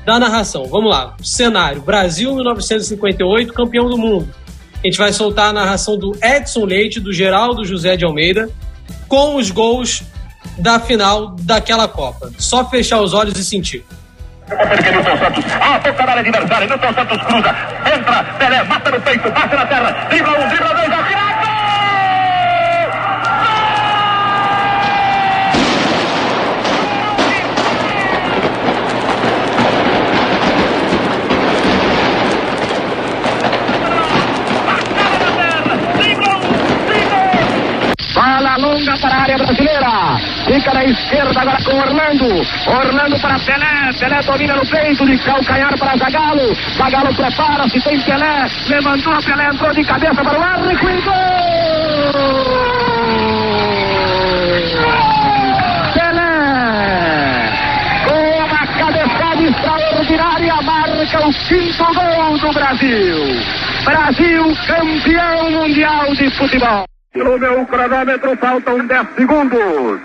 da 0.06 0.20
narração. 0.20 0.66
Vamos 0.66 0.92
lá. 0.92 1.16
Cenário: 1.24 1.82
Brasil 1.82 2.36
1958, 2.36 3.54
campeão 3.54 3.90
do 3.90 3.98
mundo. 3.98 4.34
A 4.84 4.88
gente 4.88 4.98
vai 4.98 5.14
soltar 5.14 5.50
a 5.50 5.54
narração 5.54 5.98
do 5.98 6.12
Edson 6.22 6.66
Leite, 6.66 7.00
do 7.00 7.14
Geraldo 7.14 7.64
José 7.64 7.96
de 7.96 8.04
Almeida, 8.04 8.50
com 9.08 9.36
os 9.38 9.50
gols 9.50 10.04
da 10.58 10.80
final 10.80 11.36
daquela 11.40 11.88
Copa. 11.88 12.32
Só 12.38 12.70
fechar 12.70 13.02
os 13.02 13.14
olhos 13.14 13.38
e 13.40 13.46
sentir. 13.46 13.86
Nilton 14.50 15.18
Santos, 15.18 15.46
a 15.54 15.80
boca 15.80 16.06
da 16.06 16.12
área 16.12 16.22
adversária, 16.22 16.68
Santos 16.68 17.18
cruza, 17.24 17.56
entra, 17.96 18.24
Pelé, 18.38 18.64
mata 18.64 18.92
no 18.92 19.02
peito, 19.02 19.32
bate 19.32 19.56
na 19.56 19.66
terra, 19.66 20.08
dribla 20.10 20.40
um, 20.40 20.48
dribla 20.50 20.74
dois, 20.74 20.92
atira, 20.92 21.23
longa 38.74 38.98
para 38.98 39.16
a 39.16 39.22
área 39.22 39.38
brasileira. 39.38 40.18
Fica 40.46 40.74
na 40.74 40.84
esquerda 40.86 41.42
agora 41.42 41.58
com 41.64 41.78
Orlando. 41.78 42.26
Orlando 42.68 43.20
para 43.20 43.40
Pelé. 43.40 43.94
Pelé 44.00 44.22
domina 44.24 44.56
no 44.56 44.66
peito 44.66 45.06
de 45.06 45.18
calcanhar 45.20 45.78
para 45.78 45.98
Zagalo. 45.98 46.56
Zagalo 46.78 47.14
prepara-se, 47.14 47.80
tem 47.82 48.00
Pelé. 48.02 48.46
Levantou 48.68 49.14
a 49.14 49.22
Pelé, 49.22 49.46
entrou 49.48 49.74
de 49.74 49.84
cabeça 49.84 50.24
para 50.24 50.40
o 50.40 50.44
árbitro 50.44 50.90
e 50.90 51.02
gol! 51.02 51.14
Extraordinária, 59.44 60.56
marca 60.62 61.28
o 61.28 61.34
quinto 61.34 61.84
gol 61.94 62.38
do 62.38 62.54
Brasil. 62.54 63.18
Brasil 63.84 64.56
campeão 64.68 65.52
mundial 65.52 66.14
de 66.16 66.30
futebol. 66.30 66.93
No 67.16 67.38
meu 67.38 67.64
cronômetro 67.68 68.36
faltam 68.38 68.88
10 68.88 69.08
segundos. 69.16 70.02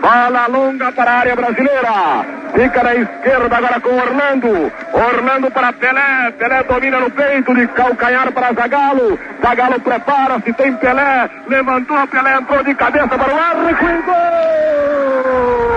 Bola 0.00 0.48
longa 0.48 0.90
para 0.90 1.10
a 1.12 1.18
área 1.20 1.36
brasileira. 1.36 2.26
Fica 2.52 2.82
na 2.82 2.94
esquerda 2.96 3.56
agora 3.56 3.80
com 3.80 3.90
Orlando. 3.90 4.72
Orlando 4.92 5.50
para 5.52 5.72
Pelé. 5.72 6.32
Pelé 6.36 6.64
domina 6.64 6.98
no 6.98 7.10
peito 7.10 7.54
de 7.54 7.68
calcanhar 7.68 8.32
para 8.32 8.52
Zagalo. 8.54 9.16
Zagalo 9.40 9.80
prepara-se, 9.80 10.52
tem 10.54 10.74
Pelé. 10.74 11.30
Levantou, 11.46 12.08
Pelé 12.08 12.34
entrou 12.34 12.64
de 12.64 12.74
cabeça 12.74 13.06
para 13.06 13.32
o 13.32 13.38
árbitro 13.38 13.88
e 13.88 14.02
gol! 14.02 15.72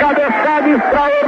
cabeçada 0.00 0.68
extraordinária 0.70 1.23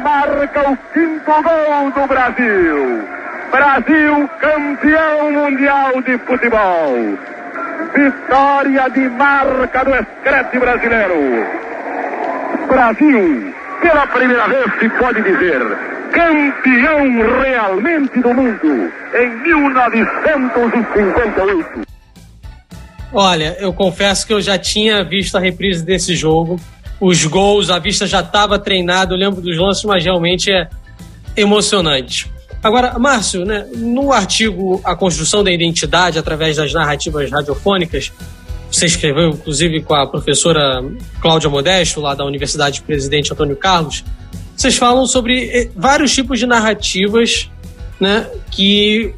marca 0.00 0.70
o 0.70 0.76
quinto 0.92 1.42
gol 1.42 1.90
do 1.90 2.06
Brasil. 2.06 3.02
Brasil 3.50 4.30
campeão 4.40 5.32
mundial 5.32 6.00
de 6.02 6.16
futebol. 6.18 7.18
Vitória 7.94 8.88
de 8.90 9.08
marca 9.10 9.84
do 9.84 9.94
escrete 9.94 10.58
brasileiro. 10.58 11.46
Brasil, 12.68 13.52
pela 13.80 14.06
primeira 14.06 14.46
vez 14.48 14.66
se 14.78 14.88
pode 14.90 15.22
dizer, 15.22 15.60
campeão 16.12 17.40
realmente 17.42 18.20
do 18.20 18.34
mundo 18.34 18.92
em 19.14 19.30
1958. 19.42 21.82
Olha, 23.12 23.56
eu 23.60 23.72
confesso 23.72 24.26
que 24.26 24.32
eu 24.32 24.40
já 24.40 24.58
tinha 24.58 25.04
visto 25.04 25.36
a 25.36 25.40
reprise 25.40 25.84
desse 25.84 26.16
jogo 26.16 26.58
os 27.06 27.22
gols, 27.26 27.68
a 27.68 27.78
vista 27.78 28.06
já 28.06 28.20
estava 28.20 28.58
treinada, 28.58 29.12
eu 29.12 29.18
lembro 29.18 29.42
dos 29.42 29.58
lances, 29.58 29.84
mas 29.84 30.02
realmente 30.02 30.50
é 30.50 30.70
emocionante. 31.36 32.32
Agora, 32.62 32.98
Márcio, 32.98 33.44
né, 33.44 33.66
no 33.76 34.10
artigo 34.10 34.80
A 34.82 34.96
Construção 34.96 35.44
da 35.44 35.52
Identidade 35.52 36.18
através 36.18 36.56
das 36.56 36.72
narrativas 36.72 37.30
radiofônicas, 37.30 38.10
você 38.70 38.86
escreveu 38.86 39.28
inclusive 39.28 39.82
com 39.82 39.94
a 39.94 40.06
professora 40.06 40.82
Cláudia 41.20 41.50
Modesto, 41.50 42.00
lá 42.00 42.14
da 42.14 42.24
Universidade 42.24 42.80
Presidente 42.80 43.30
Antônio 43.34 43.54
Carlos, 43.54 44.02
vocês 44.56 44.74
falam 44.76 45.04
sobre 45.04 45.50
eh, 45.50 45.70
vários 45.76 46.14
tipos 46.14 46.38
de 46.38 46.46
narrativas 46.46 47.50
né, 48.00 48.26
que 48.50 49.14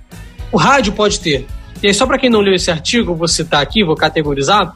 o 0.51 0.57
rádio 0.57 0.93
pode 0.93 1.21
ter. 1.21 1.47
E 1.81 1.87
aí, 1.87 1.95
só 1.95 2.05
para 2.05 2.19
quem 2.19 2.29
não 2.29 2.41
leu 2.41 2.55
esse 2.55 2.71
artigo, 2.71 3.15
vou 3.15 3.29
citar 3.29 3.63
aqui, 3.63 3.85
vou 3.85 3.95
categorizar. 3.95 4.75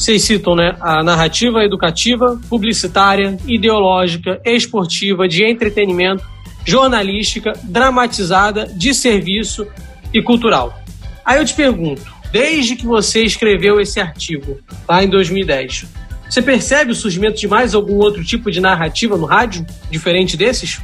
Vocês 0.00 0.22
citam 0.22 0.56
né, 0.56 0.74
a 0.80 1.02
narrativa 1.02 1.62
educativa, 1.62 2.40
publicitária, 2.48 3.36
ideológica, 3.46 4.40
esportiva, 4.46 5.28
de 5.28 5.44
entretenimento, 5.44 6.24
jornalística, 6.64 7.52
dramatizada, 7.64 8.64
de 8.64 8.94
serviço 8.94 9.66
e 10.10 10.22
cultural. 10.22 10.82
Aí 11.22 11.38
eu 11.38 11.44
te 11.44 11.52
pergunto, 11.52 12.00
desde 12.32 12.76
que 12.76 12.86
você 12.86 13.22
escreveu 13.22 13.78
esse 13.78 14.00
artigo, 14.00 14.58
lá 14.88 15.04
em 15.04 15.06
2010, 15.06 15.84
você 16.30 16.40
percebe 16.40 16.92
o 16.92 16.94
surgimento 16.94 17.38
de 17.38 17.46
mais 17.46 17.74
algum 17.74 17.96
outro 17.96 18.24
tipo 18.24 18.50
de 18.50 18.58
narrativa 18.58 19.18
no 19.18 19.26
rádio, 19.26 19.66
diferente 19.90 20.34
desses? 20.34 20.80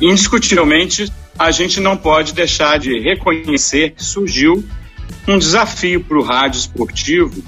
Indiscutivelmente, 0.00 1.12
a 1.38 1.50
gente 1.50 1.80
não 1.80 1.98
pode 1.98 2.32
deixar 2.32 2.78
de 2.78 2.98
reconhecer 2.98 3.90
que 3.90 4.02
surgiu 4.02 4.64
um 5.28 5.38
desafio 5.38 6.02
para 6.02 6.18
o 6.18 6.22
rádio 6.22 6.60
esportivo 6.60 7.44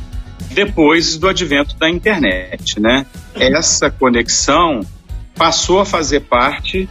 depois 0.64 1.16
do 1.16 1.28
advento 1.28 1.76
da 1.76 1.88
internet, 1.88 2.80
né? 2.80 3.06
Essa 3.36 3.88
conexão 3.88 4.80
passou 5.36 5.78
a 5.78 5.86
fazer 5.86 6.22
parte 6.22 6.88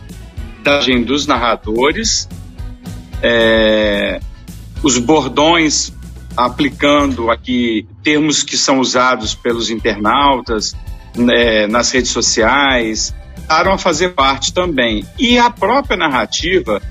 da 0.64 0.78
agenda 0.78 1.08
dos 1.08 1.28
narradores, 1.28 2.30
é, 3.22 4.22
os 4.82 4.98
bordões 4.98 5.92
aplicando 6.38 7.30
aqui 7.30 7.86
termos 8.02 8.42
que 8.42 8.56
são 8.56 8.80
usados 8.80 9.36
pelos 9.36 9.70
internautas 9.70 10.74
né, 11.14 11.68
nas 11.68 11.92
redes 11.92 12.12
sociais, 12.12 13.14
passaram 13.48 13.74
a 13.74 13.78
fazer 13.78 14.10
parte 14.10 14.54
também. 14.54 15.06
E 15.20 15.38
a 15.38 15.50
própria 15.50 15.98
narrativa 15.98 16.82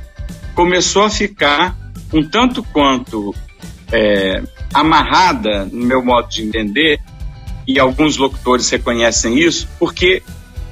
começou 0.54 1.04
a 1.04 1.10
ficar 1.10 1.74
um 2.12 2.22
tanto 2.22 2.62
quanto 2.62 3.34
é, 3.92 4.42
amarrada, 4.72 5.64
no 5.70 5.84
meu 5.84 6.04
modo 6.04 6.28
de 6.28 6.42
entender, 6.42 7.00
e 7.66 7.78
alguns 7.78 8.16
locutores 8.16 8.68
reconhecem 8.70 9.38
isso, 9.38 9.68
porque 9.78 10.22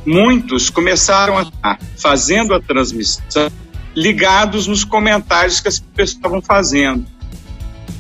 muitos 0.07 0.71
começaram 0.71 1.39
a 1.39 1.43
estar 1.43 1.79
fazendo 1.97 2.55
a 2.55 2.61
transmissão 2.61 3.51
ligados 3.97 4.67
nos 4.67 4.85
comentários 4.85 5.61
que 5.61 5.69
as 5.69 5.79
pessoas 5.79 6.11
estavam 6.11 6.43
fazendo. 6.43 7.07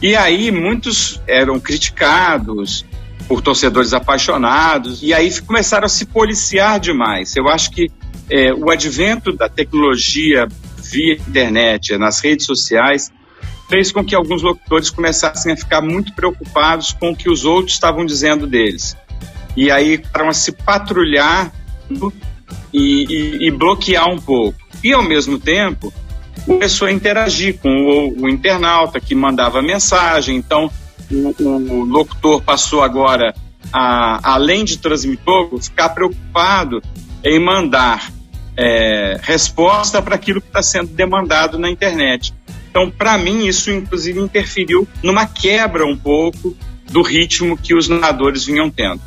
E 0.02 0.14
aí 0.14 0.50
muitos 0.50 1.20
eram 1.26 1.58
criticados 1.58 2.84
por 3.26 3.40
torcedores 3.40 3.94
apaixonados, 3.94 5.02
e 5.02 5.14
aí 5.14 5.30
começaram 5.40 5.86
a 5.86 5.88
se 5.88 6.04
policiar 6.04 6.78
demais. 6.78 7.34
Eu 7.36 7.48
acho 7.48 7.70
que 7.70 7.90
é, 8.30 8.52
o 8.52 8.70
advento 8.70 9.32
da 9.32 9.48
tecnologia 9.48 10.46
via 10.82 11.14
internet, 11.14 11.96
nas 11.96 12.20
redes 12.20 12.44
sociais, 12.44 13.10
fez 13.68 13.90
com 13.90 14.04
que 14.04 14.14
alguns 14.14 14.42
locutores 14.42 14.90
começassem 14.90 15.52
a 15.52 15.56
ficar 15.56 15.80
muito 15.80 16.12
preocupados 16.14 16.92
com 16.92 17.10
o 17.10 17.16
que 17.16 17.30
os 17.30 17.44
outros 17.44 17.74
estavam 17.74 18.04
dizendo 18.04 18.46
deles. 18.46 18.96
E 19.56 19.70
aí 19.70 19.98
para 19.98 20.32
se 20.32 20.52
patrulhar 20.52 21.52
e, 22.72 22.80
e, 22.82 23.48
e, 23.48 23.50
bloquear 23.50 24.08
um 24.08 24.18
pouco. 24.18 24.58
E 24.82 24.92
ao 24.92 25.02
mesmo 25.02 25.38
tempo 25.38 25.92
começou 26.44 26.88
a 26.88 26.92
interagir 26.92 27.58
com 27.58 27.68
o, 27.68 28.24
o 28.24 28.28
internauta 28.28 29.00
que 29.00 29.14
mandava 29.14 29.62
mensagem. 29.62 30.36
Então 30.36 30.70
o, 31.10 31.44
o 31.44 31.84
locutor 31.84 32.42
passou 32.42 32.82
agora 32.82 33.34
a, 33.72 34.34
além 34.34 34.64
de 34.64 34.78
transmitir, 34.78 35.24
ficar 35.62 35.90
preocupado 35.90 36.82
em 37.22 37.38
mandar 37.38 38.12
é, 38.56 39.18
resposta 39.22 40.02
para 40.02 40.14
aquilo 40.14 40.40
que 40.40 40.48
está 40.48 40.62
sendo 40.62 40.88
demandado 40.88 41.58
na 41.58 41.70
internet. 41.70 42.34
Então, 42.74 42.90
para 42.90 43.16
mim, 43.16 43.46
isso 43.46 43.70
inclusive 43.70 44.18
interferiu 44.18 44.88
numa 45.00 45.26
quebra 45.26 45.86
um 45.86 45.96
pouco 45.96 46.56
do 46.90 47.02
ritmo 47.02 47.56
que 47.56 47.72
os 47.72 47.88
narradores 47.88 48.44
vinham 48.46 48.68
tendo. 48.68 49.00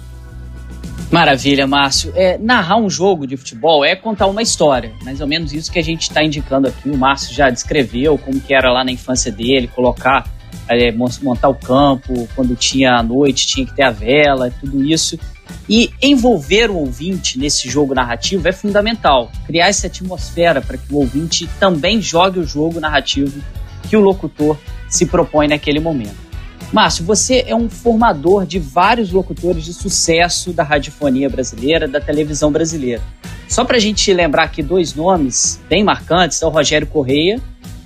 Maravilha, 1.12 1.68
Márcio. 1.68 2.14
É, 2.16 2.38
narrar 2.38 2.78
um 2.78 2.90
jogo 2.90 3.28
de 3.28 3.36
futebol 3.36 3.84
é 3.84 3.94
contar 3.94 4.28
uma 4.28 4.42
história, 4.42 4.94
mais 5.04 5.20
ou 5.20 5.28
menos 5.28 5.52
isso 5.52 5.70
que 5.70 5.80
a 5.80 5.84
gente 5.84 6.04
está 6.04 6.24
indicando 6.24 6.70
aqui. 6.70 6.90
O 6.90 6.98
Márcio 6.98 7.36
já 7.36 7.50
descreveu 7.50 8.18
como 8.18 8.40
que 8.40 8.54
era 8.54 8.72
lá 8.72 8.86
na 8.86 8.92
infância 8.92 9.34
dele, 9.34 9.68
colocar, 9.68 10.26
é, 10.70 10.90
montar 10.94 11.50
o 11.50 11.56
campo, 11.56 12.26
quando 12.38 12.56
tinha 12.56 12.94
a 12.94 13.04
noite, 13.04 13.48
tinha 13.48 13.66
que 13.66 13.76
ter 13.76 13.84
a 13.84 13.92
vela, 13.92 14.50
tudo 14.62 14.82
isso. 14.82 15.20
E 15.68 15.92
envolver 16.02 16.70
o 16.70 16.78
ouvinte 16.78 17.38
nesse 17.38 17.70
jogo 17.70 17.94
narrativo 17.94 18.48
é 18.48 18.54
fundamental. 18.54 19.30
Criar 19.46 19.68
essa 19.68 19.88
atmosfera 19.88 20.62
para 20.62 20.78
que 20.78 20.94
o 20.94 20.98
ouvinte 20.98 21.50
também 21.60 22.02
jogue 22.02 22.40
o 22.40 22.48
jogo 22.48 22.80
narrativo 22.80 23.42
que 23.89 23.97
o 23.97 24.02
locutor 24.02 24.58
se 24.88 25.06
propõe 25.06 25.47
naquele 25.47 25.80
momento. 25.80 26.28
Márcio, 26.71 27.06
você 27.06 27.45
é 27.47 27.56
um 27.56 27.69
formador 27.69 28.45
de 28.45 28.60
vários 28.60 29.12
locutores 29.12 29.63
de 29.63 29.73
sucesso 29.73 30.52
da 30.52 30.63
radiofonia 30.63 31.30
brasileira, 31.30 31.88
da 31.88 32.02
televisão 32.02 32.52
brasileira. 32.52 33.02
Só 33.47 33.63
para 33.63 33.78
a 33.78 33.80
gente 33.80 34.12
lembrar 34.13 34.43
aqui 34.43 34.62
dois 34.62 34.93
nomes 34.93 35.62
bem 35.69 35.84
marcantes, 35.84 36.41
é 36.41 36.45
o 36.45 36.50
Rogério 36.50 36.86
Correia, 36.86 37.39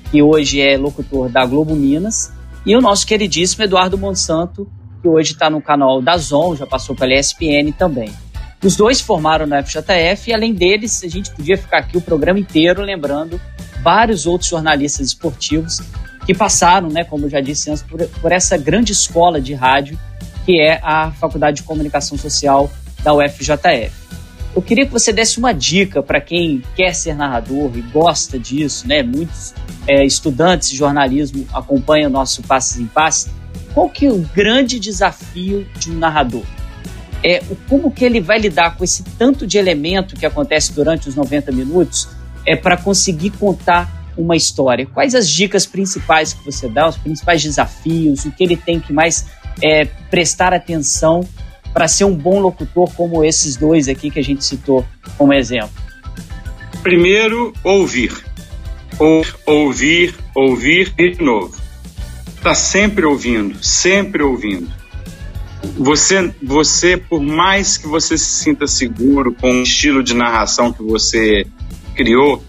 que 0.10 0.22
hoje 0.22 0.60
é 0.60 0.78
locutor 0.78 1.30
da 1.30 1.46
Globo 1.46 1.76
Minas, 1.76 2.34
e 2.66 2.76
o 2.76 2.82
nosso 2.82 3.06
queridíssimo 3.06 3.64
Eduardo 3.64 3.98
Monsanto, 3.98 4.68
que 5.02 5.08
hoje 5.08 5.34
está 5.34 5.50
no 5.50 5.62
canal 5.62 6.02
da 6.02 6.18
Zon, 6.18 6.56
já 6.56 6.66
passou 6.66 6.96
pela 6.96 7.14
ESPN 7.14 7.72
também. 7.78 8.12
Os 8.64 8.76
dois 8.76 9.02
formaram 9.02 9.48
na 9.48 9.64
FJF 9.64 10.30
e, 10.30 10.34
além 10.34 10.54
deles, 10.54 11.04
a 11.04 11.08
gente 11.08 11.32
podia 11.32 11.58
ficar 11.58 11.80
aqui 11.80 11.98
o 11.98 12.02
programa 12.02 12.40
inteiro 12.40 12.82
lembrando 12.82 13.42
vários 13.82 14.26
outros 14.26 14.50
jornalistas 14.50 15.08
esportivos 15.08 15.82
que 16.26 16.34
passaram, 16.34 16.90
né, 16.90 17.04
como 17.04 17.26
eu 17.26 17.30
já 17.30 17.42
disse 17.42 17.70
antes, 17.70 17.82
por, 17.82 18.06
por 18.08 18.32
essa 18.32 18.58
grande 18.58 18.92
escola 18.92 19.42
de 19.42 19.54
rádio 19.54 19.98
que 20.46 20.60
é 20.60 20.80
a 20.84 21.12
Faculdade 21.12 21.58
de 21.58 21.64
Comunicação 21.64 22.18
Social 22.18 22.72
da 23.04 23.14
UFJF. 23.14 23.92
Eu 24.54 24.62
queria 24.62 24.86
que 24.86 24.92
você 24.92 25.14
desse 25.14 25.38
uma 25.38 25.54
dica 25.54 26.04
para 26.04 26.20
quem 26.20 26.62
quer 26.76 26.94
ser 26.94 27.16
narrador 27.16 27.72
e 27.76 27.82
gosta 27.82 28.38
disso, 28.38 28.88
né? 28.88 29.02
Muitos 29.02 29.54
é, 29.88 30.06
estudantes 30.06 30.70
de 30.70 30.76
jornalismo 30.76 31.48
acompanham 31.54 32.10
o 32.10 32.14
nosso 32.14 32.42
Passes 32.44 32.78
em 32.78 32.86
Passes. 32.86 33.32
Qual 33.74 33.90
que 33.90 34.06
é 34.06 34.12
o 34.12 34.20
grande 34.36 34.78
desafio 34.78 35.66
de 35.80 35.92
um 35.92 35.96
narrador? 35.96 36.44
É 37.24 37.42
como 37.70 37.92
que 37.92 38.04
ele 38.04 38.20
vai 38.20 38.40
lidar 38.40 38.76
com 38.76 38.84
esse 38.84 39.04
tanto 39.18 39.48
de 39.48 39.58
elemento 39.58 40.16
que 40.16 40.26
acontece 40.26 40.74
durante 40.74 41.08
os 41.08 41.16
90 41.16 41.52
minutos 41.52 42.10
é 42.46 42.56
para 42.56 42.78
conseguir 42.78 43.32
contar 43.32 44.02
uma 44.18 44.36
história. 44.36 44.86
Quais 44.86 45.16
as 45.16 45.30
dicas 45.30 45.66
principais 45.66 46.34
que 46.34 46.44
você 46.46 46.68
dá, 46.68 46.88
os 46.88 46.98
principais 46.98 47.42
desafios, 47.42 48.26
o 48.26 48.32
que 48.32 48.44
ele 48.44 48.58
tem 48.58 48.80
que 48.80 48.92
mais 48.92 49.26
é, 49.62 49.86
prestar 49.86 50.54
atenção 50.54 51.28
para 51.74 51.88
ser 51.88 52.06
um 52.06 52.16
bom 52.16 52.40
locutor 52.40 52.92
como 52.96 53.24
esses 53.24 53.56
dois 53.56 53.88
aqui 53.88 54.12
que 54.12 54.20
a 54.20 54.24
gente 54.24 54.44
citou 54.44 54.86
como 55.18 55.34
exemplo? 55.34 55.72
Primeiro, 56.84 57.54
ouvir. 57.64 58.12
Ou, 59.00 59.26
ouvir, 59.46 60.16
ouvir 60.36 60.94
e 60.98 61.12
de 61.12 61.24
novo. 61.24 61.56
Está 62.36 62.54
sempre 62.54 63.06
ouvindo, 63.06 63.64
sempre 63.64 64.24
ouvindo. 64.24 64.70
Você, 65.78 66.34
você, 66.42 66.98
por 66.98 67.22
mais 67.22 67.78
que 67.78 67.88
você 67.88 68.18
se 68.18 68.26
sinta 68.26 68.66
seguro 68.66 69.34
com 69.34 69.52
o 69.52 69.64
estilo 69.64 70.04
de 70.04 70.16
narração 70.16 70.74
que 70.74 70.82
você 70.82 71.46
criou, 71.92 72.44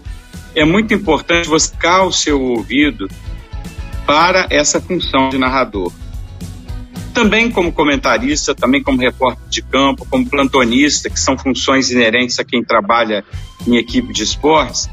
é 0.55 0.63
muito 0.63 0.93
importante 0.93 1.47
você 1.47 1.69
ficar 1.69 2.03
o 2.03 2.11
seu 2.11 2.41
ouvido 2.41 3.07
para 4.05 4.47
essa 4.49 4.79
função 4.79 5.29
de 5.29 5.37
narrador. 5.37 5.91
Também 7.13 7.49
como 7.49 7.71
comentarista, 7.71 8.55
também 8.55 8.81
como 8.81 8.99
repórter 8.99 9.47
de 9.47 9.61
campo, 9.61 10.05
como 10.09 10.27
plantonista, 10.27 11.09
que 11.09 11.19
são 11.19 11.37
funções 11.37 11.91
inerentes 11.91 12.39
a 12.39 12.43
quem 12.43 12.63
trabalha 12.63 13.23
em 13.67 13.75
equipe 13.77 14.11
de 14.11 14.23
esportes, 14.23 14.89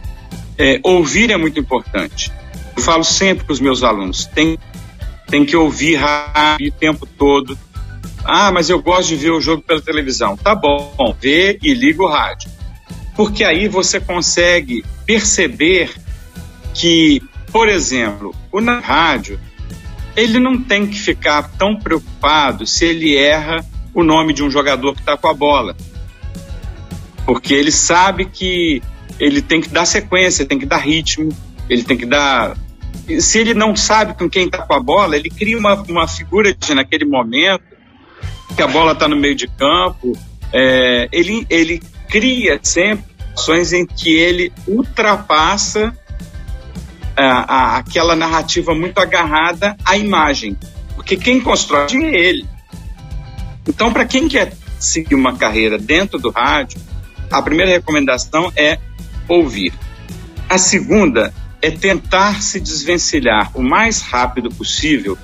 é, 0.59 0.79
ouvir 0.83 1.31
é 1.31 1.37
muito 1.37 1.59
importante. 1.59 2.31
Eu 2.77 2.83
falo 2.83 3.05
sempre 3.05 3.45
para 3.45 3.53
os 3.53 3.61
meus 3.61 3.83
alunos, 3.83 4.27
tem, 4.27 4.59
tem 5.29 5.45
que 5.45 5.57
ouvir 5.57 5.97
rádio 5.97 6.69
o 6.69 6.73
tempo 6.73 7.07
todo. 7.07 7.59
Ah, 8.23 8.53
mas 8.53 8.69
eu 8.69 8.81
gosto 8.83 9.09
de 9.09 9.17
ver 9.17 9.31
o 9.31 9.41
jogo 9.41 9.63
pela 9.63 9.81
televisão. 9.81 10.37
Tá 10.37 10.55
bom, 10.55 11.17
vê 11.19 11.59
e 11.63 11.73
liga 11.73 12.03
o 12.03 12.07
rádio 12.07 12.60
porque 13.21 13.45
aí 13.45 13.69
você 13.69 14.01
consegue 14.01 14.83
perceber 15.05 15.93
que, 16.73 17.23
por 17.53 17.69
exemplo, 17.69 18.35
o 18.51 18.63
na 18.63 18.79
rádio, 18.79 19.39
ele 20.17 20.41
não 20.41 20.59
tem 20.59 20.87
que 20.87 20.99
ficar 20.99 21.43
tão 21.59 21.77
preocupado 21.77 22.67
se 22.67 22.87
ele 22.87 23.15
erra 23.15 23.63
o 23.93 24.03
nome 24.03 24.33
de 24.33 24.43
um 24.43 24.51
jogador 24.51 24.95
que 24.95 25.01
está 25.01 25.19
com 25.19 25.29
a 25.29 25.35
bola. 25.35 25.77
Porque 27.27 27.53
ele 27.53 27.71
sabe 27.71 28.25
que 28.25 28.83
ele 29.19 29.43
tem 29.43 29.61
que 29.61 29.69
dar 29.69 29.85
sequência, 29.85 30.47
tem 30.47 30.59
que 30.59 30.65
dar 30.65 30.79
ritmo, 30.79 31.29
ele 31.69 31.83
tem 31.83 31.99
que 31.99 32.07
dar. 32.07 32.57
Se 33.19 33.39
ele 33.39 33.53
não 33.53 33.77
sabe 33.77 34.15
com 34.15 34.31
quem 34.31 34.47
está 34.47 34.63
com 34.63 34.73
a 34.73 34.81
bola, 34.81 35.15
ele 35.15 35.29
cria 35.29 35.59
uma, 35.59 35.75
uma 35.75 36.09
figura 36.09 36.55
de, 36.55 36.73
naquele 36.73 37.05
momento, 37.05 37.65
que 38.57 38.63
a 38.63 38.67
bola 38.67 38.93
está 38.93 39.07
no 39.07 39.15
meio 39.15 39.35
de 39.35 39.47
campo, 39.47 40.17
é, 40.55 41.07
ele, 41.13 41.47
ele 41.51 41.83
cria 42.09 42.59
sempre 42.63 43.10
situações 43.31 43.73
em 43.73 43.87
que 43.87 44.13
ele 44.13 44.53
ultrapassa 44.67 45.97
é, 47.17 47.23
a, 47.23 47.77
aquela 47.77 48.15
narrativa 48.15 48.75
muito 48.75 48.99
agarrada 48.99 49.77
à 49.85 49.97
imagem, 49.97 50.57
porque 50.95 51.17
quem 51.17 51.41
constrói 51.41 51.87
é 51.93 52.19
ele. 52.19 52.47
Então, 53.69 53.93
para 53.93 54.05
quem 54.05 54.29
quer 54.29 54.53
seguir 54.79 55.15
uma 55.15 55.37
carreira 55.37 55.79
dentro 55.79 56.19
do 56.19 56.31
rádio, 56.31 56.81
a 57.31 57.41
primeira 57.43 57.71
recomendação 57.71 58.53
é 58.57 58.79
ouvir. 59.29 59.73
A 60.49 60.59
segunda 60.59 61.33
é 61.63 61.71
tentar 61.71 62.43
se 62.43 62.59
desvencilhar 62.59 63.51
o 63.55 63.63
mais 63.63 64.01
rápido 64.01 64.49
possível 64.49 65.17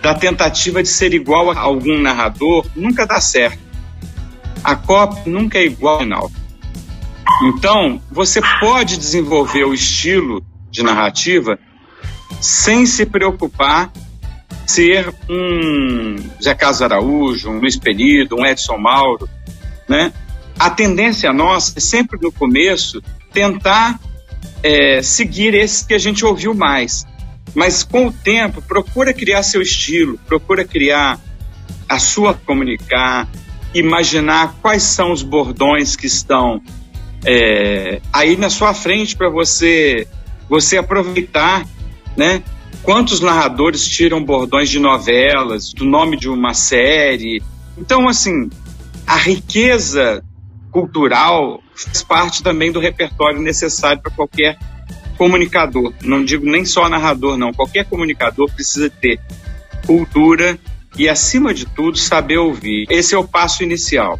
da 0.00 0.14
tentativa 0.14 0.82
de 0.82 0.88
ser 0.88 1.12
igual 1.12 1.50
a 1.50 1.58
algum 1.58 1.98
narrador, 1.98 2.64
nunca 2.74 3.04
dá 3.04 3.20
certo. 3.20 3.58
A 4.62 4.76
cópia 4.76 5.22
nunca 5.26 5.58
é 5.58 5.64
igual 5.64 6.00
ao 6.12 6.30
então, 7.44 8.00
você 8.10 8.40
pode 8.60 8.96
desenvolver 8.96 9.64
o 9.64 9.74
estilo 9.74 10.44
de 10.70 10.82
narrativa 10.82 11.58
sem 12.40 12.86
se 12.86 13.06
preocupar 13.06 13.92
ser 14.66 15.14
um 15.28 16.16
Zé 16.42 16.54
Carlos 16.54 16.82
Araújo, 16.82 17.50
um 17.50 17.58
Luiz 17.58 17.76
Penido, 17.76 18.36
um 18.36 18.46
Edson 18.46 18.76
Mauro, 18.76 19.28
né? 19.88 20.12
A 20.58 20.68
tendência 20.68 21.32
nossa 21.32 21.78
é 21.78 21.80
sempre 21.80 22.18
no 22.20 22.30
começo 22.30 23.00
tentar 23.32 23.98
é, 24.62 25.00
seguir 25.02 25.54
esse 25.54 25.86
que 25.86 25.94
a 25.94 25.98
gente 25.98 26.24
ouviu 26.24 26.54
mais. 26.54 27.06
Mas 27.54 27.82
com 27.82 28.08
o 28.08 28.12
tempo, 28.12 28.60
procura 28.60 29.14
criar 29.14 29.42
seu 29.42 29.62
estilo, 29.62 30.18
procura 30.26 30.64
criar 30.64 31.18
a 31.88 31.98
sua 31.98 32.34
comunicar, 32.34 33.26
imaginar 33.72 34.54
quais 34.60 34.82
são 34.82 35.12
os 35.12 35.22
bordões 35.22 35.96
que 35.96 36.06
estão 36.06 36.60
é, 37.24 38.00
aí 38.12 38.36
na 38.36 38.50
sua 38.50 38.74
frente 38.74 39.16
para 39.16 39.28
você 39.28 40.06
você 40.48 40.78
aproveitar, 40.78 41.66
né? 42.16 42.42
Quantos 42.82 43.20
narradores 43.20 43.86
tiram 43.86 44.24
bordões 44.24 44.70
de 44.70 44.78
novelas, 44.78 45.72
do 45.74 45.84
nome 45.84 46.16
de 46.16 46.28
uma 46.28 46.54
série? 46.54 47.42
Então, 47.76 48.08
assim, 48.08 48.48
a 49.06 49.16
riqueza 49.16 50.24
cultural 50.70 51.62
faz 51.74 52.02
parte 52.02 52.42
também 52.42 52.72
do 52.72 52.80
repertório 52.80 53.40
necessário 53.40 54.00
para 54.00 54.12
qualquer 54.12 54.58
comunicador. 55.18 55.92
Não 56.02 56.24
digo 56.24 56.46
nem 56.46 56.64
só 56.64 56.88
narrador, 56.88 57.36
não. 57.36 57.52
Qualquer 57.52 57.84
comunicador 57.84 58.50
precisa 58.50 58.88
ter 58.88 59.20
cultura 59.86 60.58
e, 60.96 61.08
acima 61.08 61.52
de 61.52 61.66
tudo, 61.66 61.98
saber 61.98 62.38
ouvir. 62.38 62.86
Esse 62.88 63.14
é 63.14 63.18
o 63.18 63.26
passo 63.26 63.62
inicial. 63.62 64.18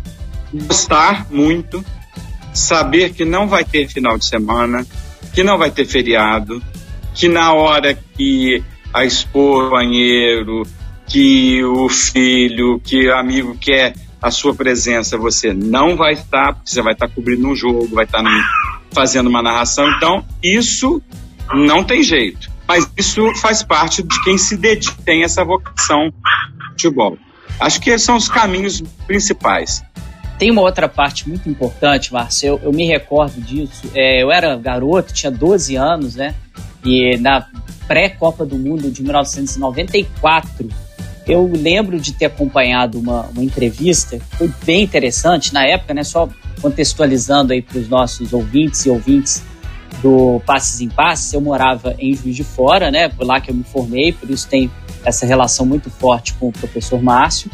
Gostar 0.53 1.27
muito, 1.31 1.85
saber 2.59 3.13
que 3.13 3.25
não 3.25 3.49
vai 3.49 3.65
ter 3.65 3.89
final 3.89 4.19
de 4.19 4.25
semana, 4.25 4.87
que 5.33 5.43
não 5.43 5.59
vai 5.59 5.71
ter 5.71 5.85
feriado, 5.85 6.63
que 7.15 7.29
na 7.29 7.53
hora 7.53 7.95
que 8.17 8.63
a 8.93 9.05
esposa, 9.05 9.69
o 9.69 9.71
banheiro, 9.71 10.63
que 11.07 11.63
o 11.65 11.89
filho, 11.89 12.81
que 12.81 13.09
o 13.09 13.17
amigo 13.17 13.57
quer 13.59 13.95
a 14.21 14.31
sua 14.31 14.55
presença, 14.55 15.17
você 15.17 15.53
não 15.53 15.97
vai 15.97 16.15
estar, 16.15 16.55
porque 16.55 16.71
você 16.71 16.83
vai 16.83 16.93
estar 16.93 17.09
cobrindo 17.09 17.47
um 17.47 17.55
jogo, 17.55 17.89
vai 17.95 18.05
estar 18.05 18.23
fazendo 18.91 19.29
uma 19.29 19.43
narração. 19.43 19.89
Então, 19.97 20.25
isso 20.43 21.01
não 21.55 21.85
tem 21.85 22.03
jeito. 22.03 22.51
Mas 22.67 22.91
isso 22.97 23.35
faz 23.37 23.63
parte 23.63 24.03
de 24.03 24.23
quem 24.25 24.37
se 24.37 24.57
dedica, 24.57 24.95
tem 25.05 25.23
essa 25.23 25.45
vocação 25.45 26.09
de 26.11 26.67
futebol. 26.73 27.17
Acho 27.59 27.81
que 27.81 27.91
esses 27.91 28.05
são 28.05 28.17
os 28.17 28.29
caminhos 28.29 28.83
principais. 29.07 29.83
Tem 30.39 30.53
uma 30.53 30.63
outra 30.63 30.89
parte 30.89 31.29
muito 31.29 31.49
importante, 31.49 32.13
Marcelo, 32.13 32.61
eu, 32.63 32.73
me 32.73 32.87
recordo 32.87 33.41
disso. 33.41 33.91
É, 33.93 34.23
eu 34.23 34.31
era 34.31 34.57
garoto, 34.57 35.13
tinha 35.13 35.33
12 35.33 35.75
anos, 35.75 36.15
né? 36.15 36.35
E 36.85 37.17
na 37.17 37.47
pré-Copa 37.89 38.47
do 38.47 38.57
Mundo 38.57 38.89
de 38.89 39.03
1994, 39.03 40.69
eu 41.27 41.51
lembro 41.53 41.99
de 41.99 42.13
ter 42.13 42.27
acompanhado 42.27 43.01
uma, 43.01 43.23
uma 43.27 43.43
entrevista, 43.43 44.19
foi 44.39 44.51
bem 44.65 44.85
interessante 44.85 45.53
na 45.53 45.67
época, 45.67 45.93
né? 45.93 46.05
Só 46.05 46.29
contextualizando 46.63 47.53
aí 47.53 47.61
para 47.61 47.79
os 47.79 47.89
nossos 47.89 48.33
ouvintes 48.33 48.87
e 48.87 48.91
ouvintes 48.91 49.43
do 50.01 50.41
Passes 50.47 50.81
em 50.81 50.89
Passes, 50.89 51.33
eu 51.33 51.41
morava 51.41 51.97
em 51.99 52.15
Juiz 52.15 52.37
de 52.37 52.45
Fora, 52.45 52.91
né? 52.91 53.09
Por 53.09 53.27
lá 53.27 53.41
que 53.41 53.51
eu 53.51 53.55
me 53.55 53.65
formei, 53.65 54.13
por 54.13 54.31
isso 54.31 54.49
tem 54.49 54.71
essa 55.05 55.27
relação 55.27 55.67
muito 55.67 55.91
forte 55.91 56.35
com 56.35 56.49
o 56.49 56.53
professor 56.53 57.03
Márcio. 57.03 57.51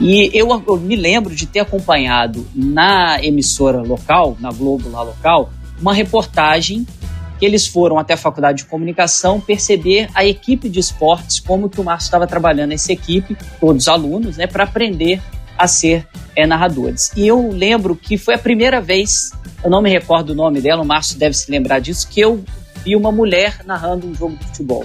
E 0.00 0.30
eu, 0.34 0.48
eu, 0.66 0.76
me 0.78 0.96
lembro 0.96 1.34
de 1.34 1.46
ter 1.46 1.60
acompanhado 1.60 2.46
na 2.54 3.22
emissora 3.22 3.82
local, 3.82 4.36
na 4.40 4.50
Globo 4.50 4.90
lá 4.90 5.02
local, 5.02 5.50
uma 5.80 5.92
reportagem 5.94 6.86
que 7.38 7.46
eles 7.46 7.66
foram 7.66 7.98
até 7.98 8.14
a 8.14 8.16
faculdade 8.16 8.58
de 8.58 8.64
comunicação 8.66 9.40
perceber 9.40 10.08
a 10.14 10.24
equipe 10.24 10.68
de 10.68 10.78
esportes, 10.78 11.40
como 11.40 11.68
que 11.68 11.80
o 11.80 11.84
Márcio 11.84 12.06
estava 12.06 12.26
trabalhando 12.26 12.72
essa 12.72 12.92
equipe, 12.92 13.36
todos 13.60 13.88
alunos, 13.88 14.36
né, 14.36 14.46
para 14.46 14.64
aprender 14.64 15.20
a 15.58 15.66
ser 15.66 16.06
é, 16.36 16.46
narradores. 16.46 17.12
E 17.16 17.26
eu 17.26 17.50
lembro 17.50 17.96
que 17.96 18.16
foi 18.16 18.34
a 18.34 18.38
primeira 18.38 18.80
vez, 18.80 19.32
eu 19.62 19.70
não 19.70 19.82
me 19.82 19.90
recordo 19.90 20.30
o 20.30 20.34
nome 20.34 20.60
dela, 20.60 20.82
o 20.82 20.86
Márcio 20.86 21.18
deve 21.18 21.34
se 21.34 21.50
lembrar 21.50 21.80
disso, 21.80 22.08
que 22.08 22.20
eu 22.20 22.44
vi 22.84 22.96
uma 22.96 23.12
mulher 23.12 23.60
narrando 23.64 24.06
um 24.06 24.14
jogo 24.14 24.36
de 24.36 24.46
futebol. 24.46 24.84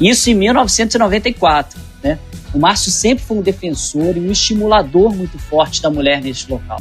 Isso 0.00 0.30
em 0.30 0.34
1994, 0.34 1.80
né? 2.02 2.18
O 2.56 2.58
Márcio 2.58 2.90
sempre 2.90 3.22
foi 3.22 3.36
um 3.36 3.42
defensor 3.42 4.16
e 4.16 4.20
um 4.20 4.32
estimulador 4.32 5.14
muito 5.14 5.38
forte 5.38 5.82
da 5.82 5.90
mulher 5.90 6.22
neste 6.22 6.50
local. 6.50 6.80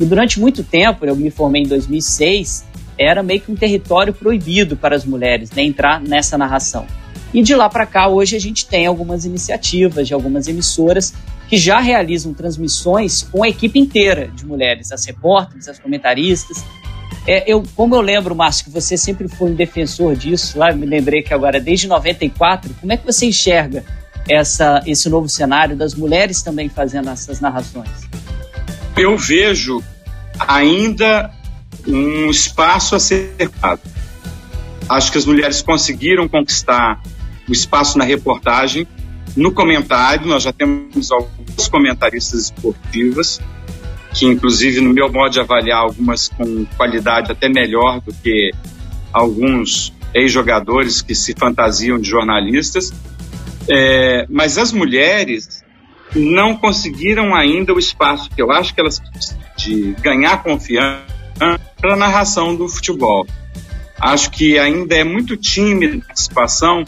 E 0.00 0.04
durante 0.04 0.40
muito 0.40 0.64
tempo, 0.64 1.06
eu 1.06 1.14
me 1.14 1.30
formei 1.30 1.62
em 1.62 1.68
2006, 1.68 2.64
era 2.98 3.22
meio 3.22 3.40
que 3.40 3.52
um 3.52 3.54
território 3.54 4.12
proibido 4.12 4.76
para 4.76 4.96
as 4.96 5.04
mulheres 5.04 5.52
né, 5.52 5.62
entrar 5.62 6.00
nessa 6.00 6.36
narração. 6.36 6.88
E 7.32 7.40
de 7.40 7.54
lá 7.54 7.68
para 7.68 7.86
cá, 7.86 8.08
hoje 8.08 8.34
a 8.34 8.40
gente 8.40 8.66
tem 8.66 8.84
algumas 8.84 9.24
iniciativas 9.24 10.08
de 10.08 10.12
algumas 10.12 10.48
emissoras 10.48 11.14
que 11.48 11.56
já 11.56 11.78
realizam 11.78 12.34
transmissões 12.34 13.22
com 13.22 13.44
a 13.44 13.48
equipe 13.48 13.78
inteira 13.78 14.26
de 14.26 14.44
mulheres, 14.44 14.90
as 14.90 15.04
repórteres, 15.04 15.68
as 15.68 15.78
comentaristas. 15.78 16.64
É, 17.28 17.44
eu, 17.46 17.62
como 17.76 17.94
eu 17.94 18.00
lembro, 18.00 18.34
Márcio, 18.34 18.64
que 18.64 18.72
você 18.72 18.96
sempre 18.96 19.28
foi 19.28 19.52
um 19.52 19.54
defensor 19.54 20.16
disso, 20.16 20.58
lá 20.58 20.72
me 20.72 20.84
lembrei 20.84 21.22
que 21.22 21.32
agora, 21.32 21.60
desde 21.60 21.86
94, 21.86 22.74
como 22.80 22.92
é 22.92 22.96
que 22.96 23.06
você 23.06 23.26
enxerga 23.26 23.84
essa, 24.28 24.82
esse 24.86 25.08
novo 25.08 25.28
cenário 25.28 25.76
das 25.76 25.94
mulheres 25.94 26.42
também 26.42 26.68
fazendo 26.68 27.10
essas 27.10 27.40
narrações? 27.40 27.90
Eu 28.96 29.16
vejo 29.16 29.82
ainda 30.38 31.30
um 31.86 32.30
espaço 32.30 32.94
a 32.94 33.00
ser 33.00 33.50
dado. 33.60 33.80
Acho 34.88 35.12
que 35.12 35.18
as 35.18 35.26
mulheres 35.26 35.62
conseguiram 35.62 36.28
conquistar 36.28 37.00
o 37.48 37.52
espaço 37.52 37.98
na 37.98 38.04
reportagem, 38.04 38.86
no 39.36 39.52
comentário, 39.52 40.26
nós 40.26 40.42
já 40.42 40.52
temos 40.52 41.10
alguns 41.10 41.68
comentaristas 41.68 42.44
esportivas, 42.44 43.40
que 44.12 44.26
inclusive 44.26 44.80
no 44.80 44.92
meu 44.92 45.10
modo 45.10 45.32
de 45.32 45.40
avaliar 45.40 45.78
algumas 45.78 46.28
com 46.28 46.66
qualidade 46.76 47.32
até 47.32 47.48
melhor 47.48 48.00
do 48.02 48.12
que 48.12 48.52
alguns 49.12 49.92
ex-jogadores 50.12 51.00
que 51.00 51.14
se 51.14 51.34
fantasiam 51.38 51.98
de 51.98 52.10
jornalistas, 52.10 52.92
é, 53.68 54.26
mas 54.28 54.58
as 54.58 54.72
mulheres 54.72 55.64
não 56.14 56.56
conseguiram 56.56 57.34
ainda 57.34 57.72
o 57.72 57.78
espaço 57.78 58.28
que 58.30 58.40
eu 58.40 58.50
acho 58.50 58.74
que 58.74 58.80
elas 58.80 59.00
de 59.56 59.94
ganhar 60.00 60.42
confiança 60.42 61.02
para 61.80 61.94
a 61.94 61.96
narração 61.96 62.54
do 62.54 62.68
futebol. 62.68 63.26
Acho 64.00 64.30
que 64.30 64.58
ainda 64.58 64.94
é 64.94 65.04
muito 65.04 65.36
tímida 65.36 65.96
a 65.96 66.06
participação 66.06 66.84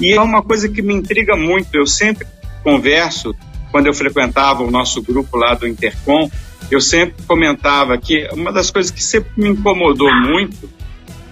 e 0.00 0.12
é 0.12 0.20
uma 0.20 0.42
coisa 0.42 0.68
que 0.68 0.82
me 0.82 0.94
intriga 0.94 1.36
muito. 1.36 1.74
Eu 1.74 1.86
sempre 1.86 2.26
converso, 2.62 3.34
quando 3.70 3.86
eu 3.86 3.94
frequentava 3.94 4.62
o 4.62 4.70
nosso 4.70 5.02
grupo 5.02 5.36
lá 5.36 5.54
do 5.54 5.66
Intercom, 5.66 6.30
eu 6.70 6.80
sempre 6.80 7.22
comentava 7.26 7.96
que 7.98 8.28
uma 8.32 8.52
das 8.52 8.70
coisas 8.70 8.90
que 8.90 9.02
sempre 9.02 9.30
me 9.36 9.48
incomodou 9.50 10.12
muito 10.14 10.68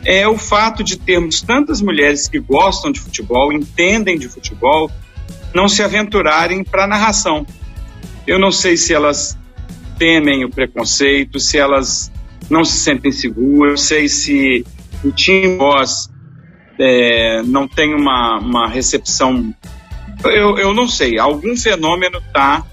é 0.05 0.29
o 0.29 0.37
fato 0.37 0.85
de 0.85 0.99
termos 0.99 1.41
tantas 1.41 1.81
mulheres 1.81 2.29
que 2.29 2.39
gostam 2.39 2.93
de 2.93 3.01
futebol, 3.01 3.53
entendem 3.53 4.19
de 4.19 4.29
futebol, 4.29 4.91
não 5.55 5.69
se 5.69 5.83
aventurarem 5.83 6.63
para 6.63 6.85
a 6.85 6.87
narração. 6.87 7.47
Eu 8.27 8.39
não 8.39 8.53
sei 8.53 8.77
se 8.77 8.93
elas 8.93 9.39
temem 9.99 10.45
o 10.45 10.51
preconceito, 10.51 11.39
se 11.39 11.59
elas 11.59 12.13
não 12.51 12.65
se 12.65 12.79
sentem 12.79 13.13
seguros. 13.13 13.71
Eu 13.71 13.77
sei 13.77 14.09
se 14.09 14.67
o 15.03 15.11
time 15.11 15.57
boss 15.57 16.11
é, 16.79 17.43
não 17.43 17.69
tem 17.69 17.95
uma, 17.95 18.39
uma 18.39 18.69
recepção. 18.69 19.55
Eu, 20.25 20.59
eu 20.59 20.75
não 20.75 20.89
sei, 20.89 21.19
algum 21.19 21.57
fenômeno 21.57 22.19
está 22.19 22.65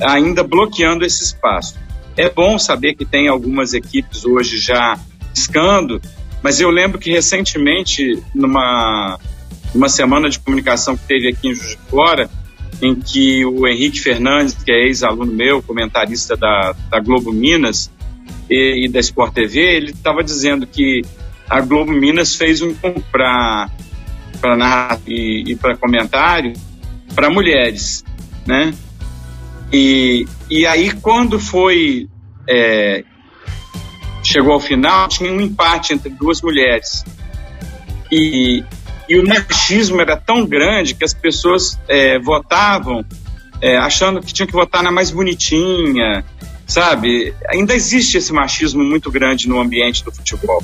ainda 0.00 0.42
bloqueando 0.42 1.04
esse 1.04 1.22
espaço. 1.22 1.78
É 2.16 2.28
bom 2.28 2.58
saber 2.58 2.94
que 2.94 3.04
tem 3.04 3.28
algumas 3.28 3.72
equipes 3.72 4.24
hoje 4.24 4.58
já 4.58 4.98
buscando, 5.30 6.00
mas 6.42 6.60
eu 6.60 6.70
lembro 6.70 6.98
que 6.98 7.10
recentemente, 7.10 8.22
numa, 8.34 9.18
numa 9.74 9.88
semana 9.88 10.28
de 10.28 10.38
comunicação 10.38 10.96
que 10.96 11.04
teve 11.06 11.28
aqui 11.28 11.48
em 11.48 11.54
Juiz 11.54 11.70
de 11.70 11.78
Fora, 11.88 12.28
em 12.80 12.94
que 12.94 13.44
o 13.44 13.66
Henrique 13.66 14.00
Fernandes, 14.00 14.54
que 14.54 14.72
é 14.72 14.86
ex-aluno 14.86 15.32
meu, 15.32 15.62
comentarista 15.62 16.36
da, 16.36 16.74
da 16.90 16.98
Globo 16.98 17.32
Minas, 17.32 17.90
e, 18.50 18.84
e 18.84 18.88
da 18.88 19.00
Sport 19.00 19.32
TV, 19.32 19.60
ele 19.60 19.90
estava 19.90 20.22
dizendo 20.22 20.66
que 20.66 21.02
a 21.48 21.60
Globo 21.60 21.92
Minas 21.92 22.34
fez 22.34 22.60
um 22.60 22.74
para 23.10 23.70
para 24.40 24.56
narrar 24.56 25.00
e, 25.06 25.52
e 25.52 25.56
para 25.56 25.76
comentário 25.76 26.52
para 27.14 27.30
mulheres, 27.30 28.04
né? 28.46 28.74
E, 29.72 30.26
e 30.50 30.66
aí 30.66 30.90
quando 30.90 31.38
foi 31.38 32.08
é, 32.48 33.04
chegou 34.32 34.52
ao 34.52 34.60
final 34.60 35.08
tinha 35.08 35.30
um 35.30 35.40
empate 35.40 35.92
entre 35.92 36.08
duas 36.10 36.40
mulheres 36.40 37.04
e, 38.10 38.64
e 39.08 39.18
o 39.18 39.26
machismo 39.26 40.00
era 40.00 40.16
tão 40.16 40.46
grande 40.46 40.94
que 40.94 41.04
as 41.04 41.14
pessoas 41.14 41.78
é, 41.88 42.18
votavam 42.18 43.04
é, 43.62 43.76
achando 43.78 44.20
que 44.20 44.34
tinha 44.34 44.46
que 44.46 44.52
votar 44.52 44.82
na 44.82 44.90
mais 44.90 45.12
bonitinha, 45.12 46.24
sabe? 46.66 47.32
Ainda 47.48 47.74
existe 47.74 48.18
esse 48.18 48.32
machismo 48.32 48.82
muito 48.82 49.10
grande 49.10 49.48
no 49.48 49.60
ambiente 49.60 50.04
do 50.04 50.10
futebol. 50.10 50.62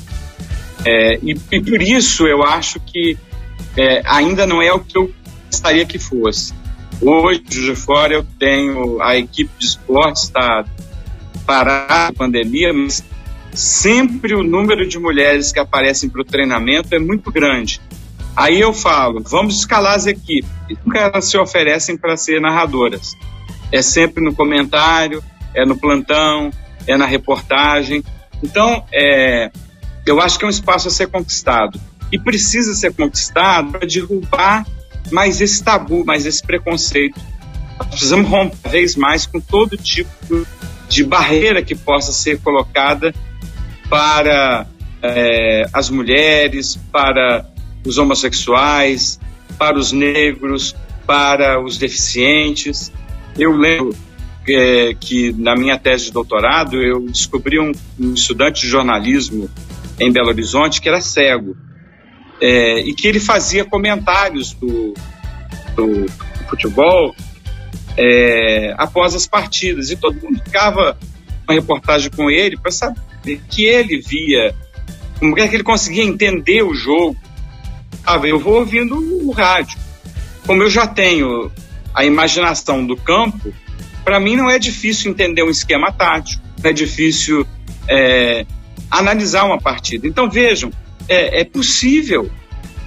É, 0.84 1.14
e, 1.22 1.38
e, 1.52 1.60
por 1.60 1.80
isso 1.80 2.26
eu 2.26 2.42
acho 2.42 2.80
que 2.80 3.16
é, 3.76 4.02
ainda 4.04 4.46
não 4.46 4.60
é 4.60 4.72
o 4.72 4.80
que 4.80 4.98
eu 4.98 5.12
gostaria 5.46 5.86
que 5.86 5.98
fosse. 5.98 6.52
Hoje, 7.00 7.40
de 7.40 7.76
fora, 7.76 8.14
eu 8.14 8.26
tenho 8.38 9.00
a 9.00 9.16
equipe 9.16 9.50
de 9.56 9.66
esportes 9.66 10.24
está 10.24 10.64
parada 11.46 12.06
na 12.06 12.12
pandemia, 12.12 12.72
mas 12.72 13.04
sempre 13.52 14.34
o 14.34 14.42
número 14.42 14.86
de 14.88 14.98
mulheres 14.98 15.52
que 15.52 15.58
aparecem 15.58 16.08
para 16.08 16.22
o 16.22 16.24
treinamento 16.24 16.94
é 16.94 16.98
muito 16.98 17.30
grande. 17.30 17.80
Aí 18.36 18.60
eu 18.60 18.72
falo, 18.72 19.20
vamos 19.20 19.58
escalar 19.58 19.94
as 19.94 20.06
equipes. 20.06 20.48
Nunca 20.84 21.00
elas 21.00 21.24
se 21.24 21.36
oferecem 21.36 21.96
para 21.96 22.16
ser 22.16 22.40
narradoras. 22.40 23.16
É 23.72 23.82
sempre 23.82 24.22
no 24.22 24.34
comentário, 24.34 25.22
é 25.54 25.64
no 25.64 25.76
plantão, 25.76 26.50
é 26.86 26.96
na 26.96 27.04
reportagem. 27.04 28.02
Então, 28.42 28.84
é, 28.92 29.50
eu 30.06 30.20
acho 30.20 30.38
que 30.38 30.44
é 30.44 30.46
um 30.46 30.50
espaço 30.50 30.88
a 30.88 30.90
ser 30.90 31.08
conquistado. 31.08 31.80
E 32.12 32.18
precisa 32.18 32.74
ser 32.74 32.94
conquistado 32.94 33.72
para 33.72 33.86
derrubar 33.86 34.64
mais 35.10 35.40
esse 35.40 35.62
tabu, 35.62 36.04
mais 36.04 36.24
esse 36.24 36.42
preconceito. 36.42 37.20
Precisamos 37.90 38.28
romper 38.28 38.70
vez 38.70 38.96
mais 38.96 39.26
com 39.26 39.40
todo 39.40 39.76
tipo 39.76 40.46
de 40.88 41.04
barreira 41.04 41.62
que 41.62 41.74
possa 41.74 42.12
ser 42.12 42.40
colocada 42.40 43.14
para 43.88 44.66
é, 45.02 45.68
as 45.72 45.90
mulheres, 45.90 46.78
para 46.92 47.46
os 47.84 47.98
homossexuais, 47.98 49.18
para 49.58 49.78
os 49.78 49.92
negros, 49.92 50.76
para 51.06 51.62
os 51.62 51.78
deficientes. 51.78 52.92
Eu 53.38 53.56
lembro 53.56 53.94
é, 54.48 54.94
que 54.94 55.32
na 55.32 55.54
minha 55.54 55.78
tese 55.78 56.06
de 56.06 56.12
doutorado 56.12 56.76
eu 56.82 57.00
descobri 57.00 57.58
um, 57.58 57.72
um, 57.98 58.14
estudante 58.14 58.62
de 58.62 58.68
jornalismo 58.68 59.48
em 59.98 60.12
Belo 60.12 60.28
Horizonte 60.28 60.80
que 60.80 60.88
era 60.88 61.00
cego 61.00 61.56
é, 62.40 62.80
e 62.80 62.94
que 62.94 63.08
ele 63.08 63.20
fazia 63.20 63.64
comentários 63.64 64.52
do, 64.54 64.94
do 65.74 66.06
futebol 66.48 67.14
é, 67.96 68.74
após 68.78 69.14
as 69.14 69.26
partidas. 69.26 69.90
E 69.90 69.96
todo 69.96 70.14
mundo 70.20 70.40
ficava 70.44 70.96
uma 71.48 71.54
reportagem 71.54 72.10
com 72.10 72.30
ele 72.30 72.56
para 72.56 72.70
saber 72.70 73.07
que 73.48 73.64
ele 73.64 74.00
via, 74.00 74.54
como 75.18 75.38
é 75.38 75.48
que 75.48 75.56
ele 75.56 75.62
conseguia 75.62 76.04
entender 76.04 76.62
o 76.62 76.74
jogo. 76.74 77.16
Ah, 78.06 78.16
eu 78.24 78.38
vou 78.38 78.60
ouvindo 78.60 78.96
o 79.26 79.30
rádio. 79.32 79.78
Como 80.46 80.62
eu 80.62 80.70
já 80.70 80.86
tenho 80.86 81.50
a 81.94 82.04
imaginação 82.04 82.86
do 82.86 82.96
campo, 82.96 83.52
para 84.04 84.18
mim 84.18 84.36
não 84.36 84.48
é 84.48 84.58
difícil 84.58 85.10
entender 85.10 85.42
um 85.42 85.50
esquema 85.50 85.92
tático, 85.92 86.42
não 86.62 86.70
é 86.70 86.72
difícil 86.72 87.46
é, 87.88 88.46
analisar 88.90 89.44
uma 89.44 89.58
partida. 89.58 90.06
Então 90.06 90.30
vejam, 90.30 90.70
é, 91.08 91.40
é 91.40 91.44
possível, 91.44 92.30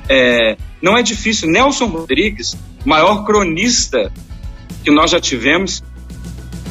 é, 0.09 0.57
não 0.81 0.97
é 0.97 1.03
difícil. 1.03 1.49
Nelson 1.49 1.85
Rodrigues, 1.85 2.57
maior 2.85 3.23
cronista 3.23 4.11
que 4.83 4.91
nós 4.91 5.11
já 5.11 5.19
tivemos, 5.19 5.83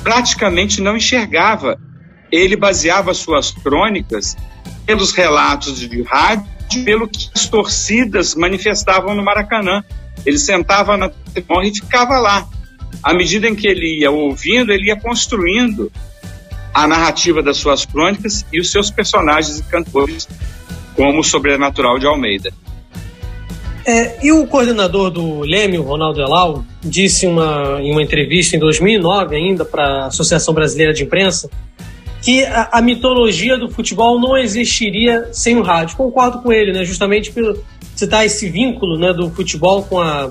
praticamente 0.03 0.81
não 0.81 0.97
enxergava. 0.97 1.79
Ele 2.31 2.57
baseava 2.57 3.13
suas 3.15 3.51
crônicas 3.51 4.37
pelos 4.87 5.13
relatos 5.13 5.79
de 5.81 6.03
rádio, 6.03 6.47
pelo 6.85 7.09
que 7.09 7.29
as 7.35 7.47
torcidas 7.47 8.35
manifestavam 8.35 9.15
no 9.15 9.23
Maracanã. 9.23 9.85
Ele 10.25 10.39
sentava 10.39 10.97
na 10.97 11.09
tribuna 11.09 11.67
e 11.67 11.75
ficava 11.75 12.19
lá. 12.19 12.49
À 13.03 13.15
medida 13.15 13.49
em 13.49 13.55
que 13.55 13.67
ele 13.67 14.01
ia 14.01 14.11
ouvindo, 14.11 14.73
ele 14.73 14.89
ia 14.89 14.97
construindo 14.97 15.91
a 16.73 16.87
narrativa 16.87 17.43
das 17.43 17.57
suas 17.57 17.85
crônicas 17.85 18.45
e 18.53 18.61
os 18.61 18.71
seus 18.71 18.91
personagens 18.91 19.59
e 19.59 19.63
cantores, 19.65 20.29
como 20.95 21.21
o 21.21 21.25
Sobrenatural 21.25 21.99
de 21.99 22.07
Almeida. 22.07 22.53
É, 23.85 24.25
e 24.25 24.31
o 24.31 24.47
coordenador 24.47 25.11
do 25.11 25.41
Leme, 25.41 25.79
o 25.79 25.83
Ronaldo 25.83 26.21
Elal, 26.21 26.65
disse 26.83 27.27
uma, 27.27 27.81
em 27.81 27.91
uma 27.91 28.03
entrevista 28.03 28.55
em 28.55 28.59
2009 28.59 29.35
ainda 29.35 29.65
para 29.65 30.05
a 30.05 30.07
Associação 30.07 30.53
Brasileira 30.53 30.93
de 30.93 31.03
Imprensa 31.03 31.51
que 32.23 32.45
a, 32.45 32.69
a, 32.73 32.83
mitologia 32.83 33.57
do 33.57 33.71
futebol 33.71 34.21
não 34.21 34.37
existiria 34.37 35.29
sem 35.33 35.57
o 35.57 35.63
rádio. 35.63 35.97
Concordo 35.97 36.43
com 36.43 36.53
ele, 36.53 36.73
né? 36.73 36.85
justamente 36.85 37.31
por 37.33 37.59
citar 37.97 38.25
esse 38.25 38.49
vínculo 38.49 38.99
né, 38.99 39.13
do 39.13 39.31
futebol 39.31 39.83
com 39.85 40.01
a, 40.01 40.31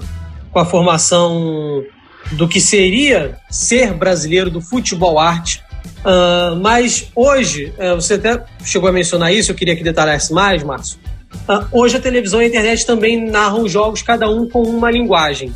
com 0.52 0.60
a 0.60 0.66
formação 0.66 1.84
do 2.32 2.48
que 2.48 2.60
seria 2.60 3.38
ser 3.50 3.94
brasileiro 3.94 4.50
do 4.50 4.62
futebol 4.62 5.20
arte. 5.20 5.64
Uh, 6.00 6.56
mas 6.62 7.10
hoje, 7.16 7.74
uh, 7.78 7.96
você 7.96 8.14
até 8.16 8.44
chegou 8.64 8.88
a 8.88 8.92
mencionar 8.92 9.34
isso, 9.34 9.52
eu 9.52 9.56
queria 9.56 9.76
que 9.76 9.84
detalhasse 9.84 10.34
mais, 10.34 10.64
Márcio. 10.64 11.00
Uh, 11.48 11.66
hoje 11.72 11.98
a 11.98 12.00
televisão 12.00 12.42
e 12.42 12.46
a 12.46 12.48
internet 12.48 12.86
também 12.86 13.30
narram 13.30 13.68
jogos, 13.68 14.02
cada 14.02 14.30
um 14.30 14.48
com 14.48 14.62
uma 14.64 14.90
linguagem. 14.90 15.54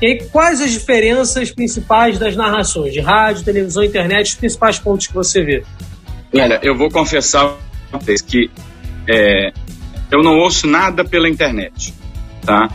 E 0.00 0.06
aí, 0.06 0.18
quais 0.30 0.60
as 0.60 0.70
diferenças 0.70 1.50
principais 1.50 2.18
das 2.18 2.36
narrações 2.36 2.92
de 2.92 3.00
rádio, 3.00 3.44
televisão 3.44 3.82
internet, 3.82 4.30
os 4.30 4.34
principais 4.34 4.78
pontos 4.78 5.06
que 5.06 5.14
você 5.14 5.42
vê? 5.42 5.64
Olha, 6.32 6.60
eu 6.62 6.76
vou 6.76 6.90
confessar 6.90 7.56
que 8.26 8.50
é, 9.08 9.52
eu 10.10 10.22
não 10.22 10.38
ouço 10.38 10.66
nada 10.66 11.04
pela 11.04 11.28
internet, 11.28 11.94
tá? 12.42 12.70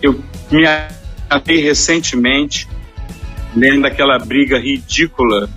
Eu 0.00 0.22
me 0.50 0.64
atei 1.28 1.60
recentemente 1.60 2.68
lendo 3.56 3.86
aquela 3.86 4.18
briga 4.18 4.58
ridícula, 4.58 5.48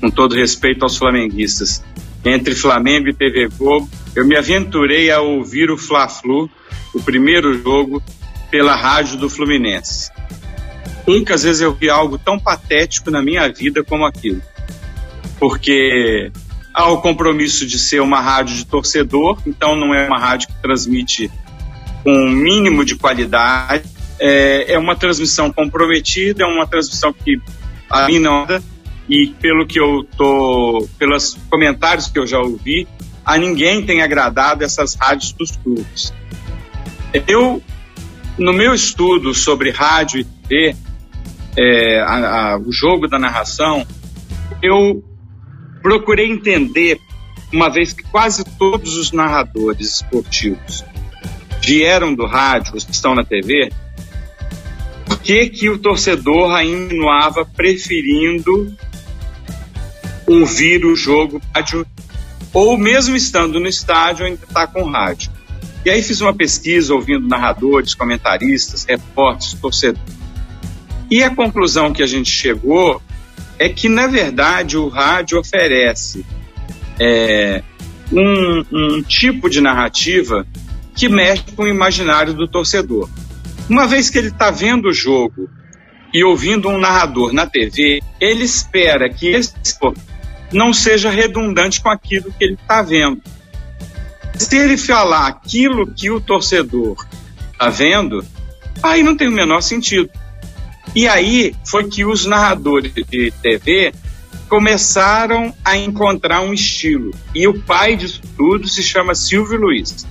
com 0.00 0.10
todo 0.10 0.34
respeito 0.34 0.84
aos 0.84 0.96
flamenguistas, 0.96 1.84
entre 2.24 2.54
Flamengo 2.54 3.08
e 3.08 3.14
TV 3.14 3.48
Globo 3.48 3.88
eu 4.14 4.26
me 4.26 4.36
aventurei 4.36 5.10
a 5.10 5.20
ouvir 5.20 5.70
o 5.70 5.78
Fla-Flu, 5.78 6.50
o 6.94 7.02
primeiro 7.02 7.60
jogo, 7.62 8.02
pela 8.50 8.76
rádio 8.76 9.16
do 9.16 9.30
Fluminense. 9.30 10.10
Poucas 11.04 11.42
vezes 11.42 11.60
eu 11.60 11.74
vi 11.74 11.90
algo 11.90 12.18
tão 12.18 12.38
patético 12.38 13.10
na 13.10 13.22
minha 13.22 13.48
vida 13.48 13.82
como 13.82 14.04
aquilo. 14.04 14.40
Porque 15.38 16.30
há 16.72 16.88
o 16.88 17.00
compromisso 17.00 17.66
de 17.66 17.78
ser 17.78 18.00
uma 18.00 18.20
rádio 18.20 18.56
de 18.56 18.64
torcedor, 18.64 19.38
então 19.46 19.74
não 19.74 19.94
é 19.94 20.06
uma 20.06 20.18
rádio 20.18 20.48
que 20.48 20.54
transmite 20.62 21.30
com 22.04 22.12
um 22.12 22.30
mínimo 22.30 22.84
de 22.84 22.96
qualidade. 22.96 23.84
É, 24.18 24.74
é 24.74 24.78
uma 24.78 24.94
transmissão 24.94 25.52
comprometida, 25.52 26.44
é 26.44 26.46
uma 26.46 26.66
transmissão 26.66 27.12
que 27.12 27.40
a 27.90 28.06
mim 28.06 28.18
não 28.18 28.46
e 29.08 29.28
pelo 29.40 29.66
que 29.66 29.78
eu 29.78 30.06
tô, 30.16 30.88
pelos 30.98 31.36
comentários 31.50 32.08
que 32.08 32.18
eu 32.18 32.26
já 32.26 32.38
ouvi, 32.38 32.86
a 33.24 33.36
ninguém 33.36 33.84
tem 33.84 34.02
agradado 34.02 34.64
essas 34.64 34.94
rádios 34.94 35.32
dos 35.32 35.50
clubes. 35.56 36.12
Eu, 37.26 37.62
no 38.38 38.52
meu 38.52 38.74
estudo 38.74 39.34
sobre 39.34 39.70
rádio 39.70 40.20
e 40.20 40.24
TV, 40.24 40.76
é, 41.56 42.00
a, 42.00 42.52
a, 42.52 42.58
o 42.58 42.72
jogo 42.72 43.08
da 43.08 43.18
narração, 43.18 43.86
eu 44.62 45.02
procurei 45.82 46.30
entender, 46.30 46.98
uma 47.52 47.68
vez 47.68 47.92
que 47.92 48.02
quase 48.04 48.44
todos 48.44 48.96
os 48.96 49.12
narradores 49.12 49.96
esportivos 49.96 50.84
vieram 51.62 52.14
do 52.14 52.26
rádio, 52.26 52.76
os 52.76 52.84
que 52.84 52.92
estão 52.92 53.14
na 53.14 53.24
TV, 53.24 53.70
por 55.04 55.18
que, 55.18 55.48
que 55.48 55.68
o 55.68 55.78
torcedor 55.78 56.54
ainda 56.54 56.82
continuava 56.92 57.44
preferindo 57.44 58.74
ouvir 60.26 60.84
o 60.84 60.94
jogo 60.94 61.40
rádio 61.54 61.86
ou 62.52 62.76
mesmo 62.76 63.16
estando 63.16 63.58
no 63.58 63.66
estádio, 63.66 64.26
ainda 64.26 64.44
está 64.44 64.66
com 64.66 64.84
rádio. 64.84 65.30
E 65.84 65.90
aí 65.90 66.02
fiz 66.02 66.20
uma 66.20 66.34
pesquisa 66.34 66.94
ouvindo 66.94 67.26
narradores, 67.26 67.94
comentaristas, 67.94 68.84
repórteres, 68.84 69.54
torcedores. 69.54 70.21
E 71.12 71.22
a 71.22 71.28
conclusão 71.28 71.92
que 71.92 72.02
a 72.02 72.06
gente 72.06 72.30
chegou 72.30 73.02
é 73.58 73.68
que, 73.68 73.86
na 73.86 74.06
verdade, 74.06 74.78
o 74.78 74.88
rádio 74.88 75.38
oferece 75.38 76.24
é, 76.98 77.62
um, 78.10 78.64
um 78.72 79.02
tipo 79.02 79.50
de 79.50 79.60
narrativa 79.60 80.46
que 80.96 81.10
mexe 81.10 81.44
com 81.54 81.64
o 81.64 81.68
imaginário 81.68 82.32
do 82.32 82.48
torcedor. 82.48 83.10
Uma 83.68 83.86
vez 83.86 84.08
que 84.08 84.16
ele 84.16 84.28
está 84.28 84.50
vendo 84.50 84.88
o 84.88 84.92
jogo 84.94 85.50
e 86.14 86.24
ouvindo 86.24 86.70
um 86.70 86.78
narrador 86.78 87.30
na 87.34 87.44
TV, 87.44 88.00
ele 88.18 88.44
espera 88.44 89.10
que 89.10 89.28
esse 89.28 89.52
não 90.50 90.72
seja 90.72 91.10
redundante 91.10 91.82
com 91.82 91.90
aquilo 91.90 92.32
que 92.32 92.42
ele 92.42 92.54
está 92.54 92.80
vendo. 92.80 93.20
Se 94.34 94.56
ele 94.56 94.78
falar 94.78 95.26
aquilo 95.26 95.86
que 95.92 96.10
o 96.10 96.22
torcedor 96.22 97.06
está 97.52 97.68
vendo, 97.68 98.24
aí 98.82 99.02
não 99.02 99.14
tem 99.14 99.28
o 99.28 99.30
menor 99.32 99.60
sentido. 99.60 100.08
E 100.94 101.08
aí 101.08 101.54
foi 101.64 101.88
que 101.88 102.04
os 102.04 102.26
narradores 102.26 102.92
de 102.92 103.30
TV 103.42 103.92
começaram 104.48 105.54
a 105.64 105.76
encontrar 105.76 106.42
um 106.42 106.52
estilo. 106.52 107.10
E 107.34 107.48
o 107.48 107.58
pai 107.62 107.96
disso 107.96 108.20
tudo 108.36 108.68
se 108.68 108.82
chama 108.82 109.14
Silvio 109.14 109.58
Luiz. 109.58 110.06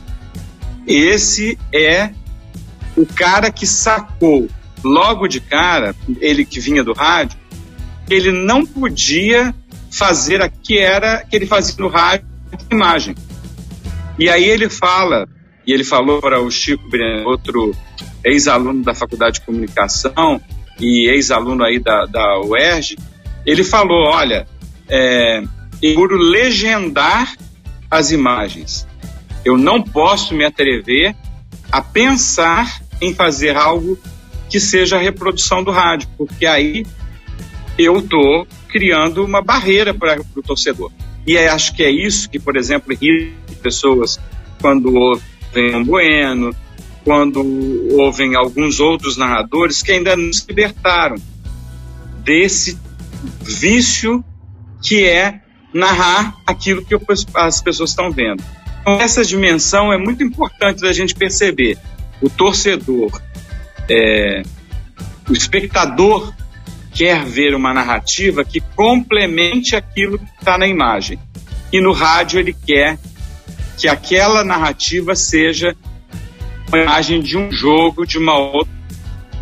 Esse 0.87 1.59
é 1.71 2.11
o 2.97 3.05
cara 3.05 3.51
que 3.51 3.67
sacou 3.67 4.49
logo 4.83 5.27
de 5.27 5.39
cara, 5.39 5.95
ele 6.19 6.43
que 6.43 6.59
vinha 6.59 6.83
do 6.83 6.93
rádio, 6.93 7.37
ele 8.09 8.31
não 8.31 8.65
podia 8.65 9.53
fazer 9.91 10.41
a 10.41 10.49
que 10.49 10.79
era 10.79 11.23
que 11.23 11.35
ele 11.35 11.45
fazia 11.45 11.75
no 11.77 11.87
rádio 11.87 12.25
imagem. 12.71 13.15
E 14.17 14.29
aí 14.29 14.43
ele 14.43 14.69
fala, 14.69 15.27
e 15.65 15.71
ele 15.71 15.83
falou 15.83 16.19
para 16.19 16.41
o 16.41 16.49
Chico 16.49 16.89
Breno, 16.89 17.27
outro 17.29 17.75
ex-aluno 18.23 18.83
da 18.83 18.93
Faculdade 18.93 19.39
de 19.39 19.45
Comunicação 19.45 20.41
e 20.79 21.09
ex-aluno 21.09 21.63
aí 21.63 21.79
da, 21.79 22.05
da 22.05 22.39
UERJ, 22.41 22.97
ele 23.45 23.63
falou, 23.63 24.07
olha, 24.07 24.47
é, 24.89 25.43
eu 25.81 25.93
procuro 25.93 26.17
legendar 26.17 27.35
as 27.89 28.11
imagens. 28.11 28.87
Eu 29.43 29.57
não 29.57 29.81
posso 29.81 30.33
me 30.35 30.45
atrever 30.45 31.15
a 31.71 31.81
pensar 31.81 32.81
em 33.01 33.13
fazer 33.13 33.55
algo 33.55 33.97
que 34.49 34.59
seja 34.59 34.97
a 34.97 34.99
reprodução 34.99 35.63
do 35.63 35.71
rádio, 35.71 36.07
porque 36.17 36.45
aí 36.45 36.85
eu 37.77 37.99
estou 37.99 38.45
criando 38.67 39.23
uma 39.23 39.41
barreira 39.41 39.93
para 39.93 40.19
o 40.35 40.41
torcedor. 40.41 40.91
E 41.25 41.37
acho 41.37 41.75
que 41.75 41.83
é 41.83 41.89
isso 41.89 42.29
que, 42.29 42.39
por 42.39 42.57
exemplo, 42.57 42.93
irrita 42.93 43.53
pessoas 43.61 44.19
quando 44.59 44.93
ouvem 44.93 45.75
um 45.75 45.83
Bueno, 45.83 46.55
quando 47.03 47.41
ouvem 47.97 48.35
alguns 48.35 48.79
outros 48.79 49.17
narradores 49.17 49.81
que 49.81 49.91
ainda 49.91 50.15
não 50.15 50.31
se 50.31 50.45
libertaram 50.47 51.15
desse 52.23 52.77
vício 53.41 54.23
que 54.81 55.05
é 55.05 55.41
narrar 55.73 56.35
aquilo 56.45 56.83
que 56.83 56.95
as 57.35 57.61
pessoas 57.61 57.91
estão 57.91 58.11
vendo. 58.11 58.43
Então, 58.81 58.99
essa 58.99 59.23
dimensão 59.23 59.93
é 59.93 59.97
muito 59.97 60.23
importante 60.23 60.81
da 60.81 60.91
gente 60.91 61.13
perceber. 61.13 61.77
O 62.21 62.29
torcedor, 62.29 63.21
é, 63.89 64.43
o 65.29 65.33
espectador 65.33 66.33
quer 66.93 67.23
ver 67.23 67.55
uma 67.55 67.73
narrativa 67.73 68.43
que 68.43 68.59
complemente 68.75 69.75
aquilo 69.75 70.19
que 70.19 70.25
está 70.39 70.57
na 70.57 70.67
imagem. 70.67 71.19
E 71.71 71.79
no 71.79 71.93
rádio 71.93 72.39
ele 72.39 72.53
quer 72.53 72.99
que 73.77 73.87
aquela 73.87 74.43
narrativa 74.43 75.15
seja 75.15 75.75
uma 76.71 76.83
imagem 76.83 77.21
de 77.21 77.37
um 77.37 77.51
jogo, 77.51 78.05
de 78.05 78.17
uma 78.17 78.37
outra. 78.37 78.71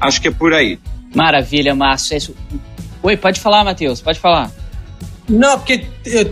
Acho 0.01 0.21
que 0.21 0.27
é 0.27 0.31
por 0.31 0.53
aí. 0.53 0.79
Maravilha, 1.13 1.75
Márcio. 1.75 2.15
É 2.15 2.57
Oi, 3.01 3.17
pode 3.17 3.39
falar, 3.39 3.63
Matheus, 3.63 4.01
pode 4.01 4.19
falar. 4.19 4.51
Não, 5.27 5.57
porque 5.57 5.85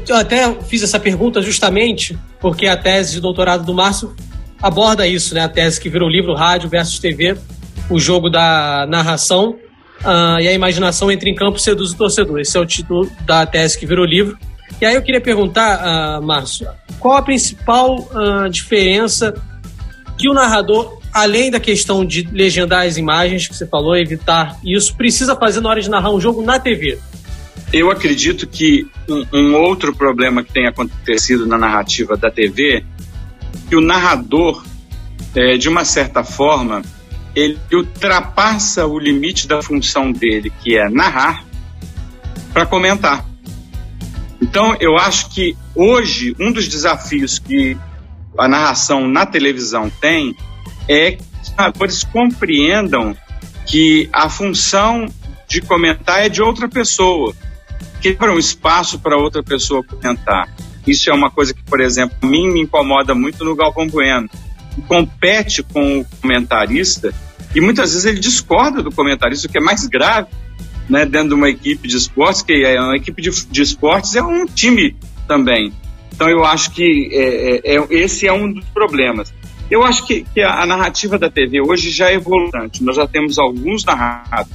eu 0.07 0.15
até 0.15 0.51
fiz 0.63 0.81
essa 0.81 0.99
pergunta 0.99 1.41
justamente 1.41 2.17
porque 2.39 2.67
a 2.67 2.75
tese 2.75 3.13
de 3.13 3.21
doutorado 3.21 3.63
do 3.63 3.73
Márcio 3.73 4.15
aborda 4.61 5.07
isso, 5.07 5.35
né? 5.35 5.41
A 5.41 5.49
tese 5.49 5.79
que 5.79 5.89
virou 5.89 6.09
livro 6.09 6.33
Rádio 6.33 6.69
versus 6.69 6.99
TV, 6.99 7.37
o 7.89 7.99
jogo 7.99 8.29
da 8.29 8.85
narração 8.89 9.55
uh, 10.01 10.39
e 10.39 10.47
a 10.47 10.53
imaginação 10.53 11.11
entra 11.11 11.29
em 11.29 11.35
campo 11.35 11.57
e 11.57 11.61
seduz 11.61 11.91
o 11.91 11.97
torcedor. 11.97 12.39
Esse 12.39 12.57
é 12.57 12.59
o 12.59 12.65
título 12.65 13.09
da 13.25 13.45
tese 13.45 13.77
que 13.77 13.85
virou 13.85 14.05
livro. 14.05 14.37
E 14.81 14.85
aí 14.85 14.95
eu 14.95 15.01
queria 15.01 15.21
perguntar, 15.21 16.19
uh, 16.19 16.23
Márcio, 16.23 16.67
qual 16.99 17.17
a 17.17 17.21
principal 17.21 17.99
uh, 17.99 18.49
diferença 18.49 19.33
que 20.17 20.29
o 20.29 20.33
narrador, 20.33 20.99
além 21.13 21.51
da 21.51 21.59
questão 21.59 22.03
de 22.03 22.27
legendar 22.31 22.85
as 22.85 22.97
imagens 22.97 23.47
que 23.47 23.55
você 23.55 23.67
falou, 23.67 23.95
evitar 23.95 24.57
isso, 24.63 24.95
precisa 24.95 25.35
fazer 25.35 25.61
na 25.61 25.69
hora 25.69 25.81
de 25.81 25.89
narrar 25.89 26.11
um 26.11 26.19
jogo 26.19 26.41
na 26.41 26.59
TV? 26.59 26.97
Eu 27.71 27.91
acredito 27.91 28.47
que 28.47 28.87
um, 29.07 29.25
um 29.33 29.55
outro 29.55 29.93
problema 29.93 30.43
que 30.43 30.51
tem 30.51 30.67
acontecido 30.67 31.45
na 31.45 31.57
narrativa 31.57 32.15
da 32.15 32.31
TV 32.31 32.83
que 33.69 33.75
o 33.75 33.81
narrador, 33.81 34.63
é, 35.35 35.57
de 35.57 35.67
uma 35.67 35.83
certa 35.83 36.23
forma, 36.23 36.81
ele 37.35 37.59
ultrapassa 37.71 38.87
o 38.87 38.97
limite 38.97 39.47
da 39.47 39.61
função 39.61 40.11
dele, 40.11 40.51
que 40.63 40.77
é 40.77 40.89
narrar, 40.89 41.43
para 42.53 42.65
comentar. 42.65 43.25
Então, 44.41 44.75
eu 44.79 44.97
acho 44.97 45.29
que 45.29 45.55
hoje 45.75 46.35
um 46.39 46.51
dos 46.51 46.67
desafios 46.67 47.37
que 47.37 47.77
a 48.37 48.47
narração 48.47 49.07
na 49.07 49.25
televisão 49.25 49.89
tem 49.89 50.35
é 50.87 51.11
que 51.11 51.23
os 51.41 51.55
narradores 51.55 52.03
compreendam 52.03 53.15
que 53.65 54.09
a 54.13 54.29
função 54.29 55.07
de 55.47 55.61
comentar 55.61 56.25
é 56.25 56.29
de 56.29 56.41
outra 56.41 56.67
pessoa, 56.67 57.33
que 58.01 58.13
para 58.13 58.33
um 58.33 58.39
espaço 58.39 58.99
para 58.99 59.17
outra 59.17 59.43
pessoa 59.43 59.83
comentar. 59.83 60.47
Isso 60.85 61.09
é 61.09 61.13
uma 61.13 61.29
coisa 61.29 61.53
que, 61.53 61.63
por 61.63 61.81
exemplo, 61.81 62.15
a 62.21 62.25
mim 62.25 62.51
me 62.51 62.61
incomoda 62.61 63.13
muito 63.13 63.43
no 63.43 63.55
Galvão 63.55 63.87
Bueno. 63.87 64.29
Compete 64.87 65.63
com 65.63 65.99
o 65.99 66.05
comentarista 66.21 67.13
e 67.53 67.59
muitas 67.59 67.91
vezes 67.91 68.05
ele 68.05 68.19
discorda 68.19 68.81
do 68.81 68.91
comentarista, 68.91 69.47
o 69.47 69.51
que 69.51 69.57
é 69.57 69.61
mais 69.61 69.85
grave 69.87 70.27
né, 70.87 71.05
dentro 71.05 71.29
de 71.29 71.33
uma 71.33 71.49
equipe 71.49 71.87
de 71.87 71.97
esportes, 71.97 72.41
que 72.41 72.53
é 72.63 72.79
uma 72.79 72.95
equipe 72.95 73.21
de, 73.21 73.45
de 73.45 73.61
esportes 73.61 74.15
é 74.15 74.21
um 74.21 74.45
time 74.45 74.95
também. 75.27 75.73
Então 76.13 76.29
eu 76.29 76.43
acho 76.45 76.71
que 76.71 77.09
é, 77.11 77.73
é, 77.73 77.77
é, 77.77 77.87
esse 77.89 78.27
é 78.27 78.33
um 78.33 78.51
dos 78.51 78.65
problemas. 78.65 79.33
Eu 79.69 79.83
acho 79.83 80.05
que, 80.05 80.25
que 80.33 80.41
a, 80.41 80.61
a, 80.61 80.65
narrativa 80.65 81.17
da 81.17 81.29
TV 81.29 81.61
hoje 81.61 81.91
já 81.91 82.09
é 82.09 82.15
evoluante. 82.15 82.83
Nós 82.83 82.95
já 82.95 83.07
temos 83.07 83.37
alguns 83.37 83.83
narrados. 83.83 84.51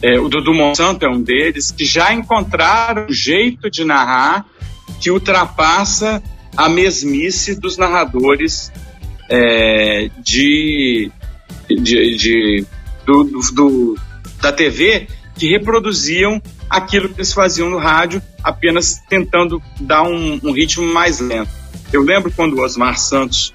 É, 0.00 0.18
o 0.18 0.28
Dudu 0.28 0.54
Monsanto 0.54 1.04
é 1.04 1.08
um 1.08 1.20
deles, 1.20 1.70
que 1.70 1.84
já 1.84 2.12
encontraram 2.12 3.06
um 3.06 3.12
jeito 3.12 3.70
de 3.70 3.84
narrar 3.84 4.46
que 5.00 5.10
ultrapassa 5.10 6.22
a 6.56 6.68
mesmice 6.68 7.58
dos 7.58 7.76
narradores 7.76 8.72
é, 9.28 10.10
de, 10.22 11.10
de, 11.68 12.16
de 12.16 12.66
do, 13.06 13.24
do, 13.24 13.98
da 14.40 14.52
TV 14.52 15.08
que 15.36 15.48
reproduziam 15.48 16.40
aquilo 16.72 17.10
que 17.10 17.16
eles 17.16 17.34
faziam 17.34 17.68
no 17.68 17.76
rádio, 17.76 18.22
apenas 18.42 18.98
tentando 19.06 19.62
dar 19.78 20.04
um, 20.04 20.40
um 20.42 20.52
ritmo 20.52 20.86
mais 20.86 21.20
lento. 21.20 21.50
Eu 21.92 22.02
lembro 22.02 22.32
quando 22.34 22.54
o 22.54 22.62
Osmar 22.62 22.98
Santos 22.98 23.52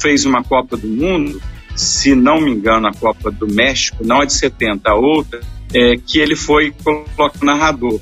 fez 0.00 0.24
uma 0.24 0.44
Copa 0.44 0.76
do 0.76 0.86
Mundo, 0.86 1.42
se 1.74 2.14
não 2.14 2.40
me 2.40 2.52
engano, 2.52 2.86
a 2.86 2.92
Copa 2.92 3.32
do 3.32 3.52
México, 3.52 4.04
não 4.04 4.22
é 4.22 4.26
de 4.26 4.34
70, 4.34 4.88
a 4.88 4.94
outra, 4.94 5.40
é, 5.74 5.96
que 5.96 6.20
ele 6.20 6.36
foi 6.36 6.72
colocar 6.84 7.32
narrador. 7.42 8.00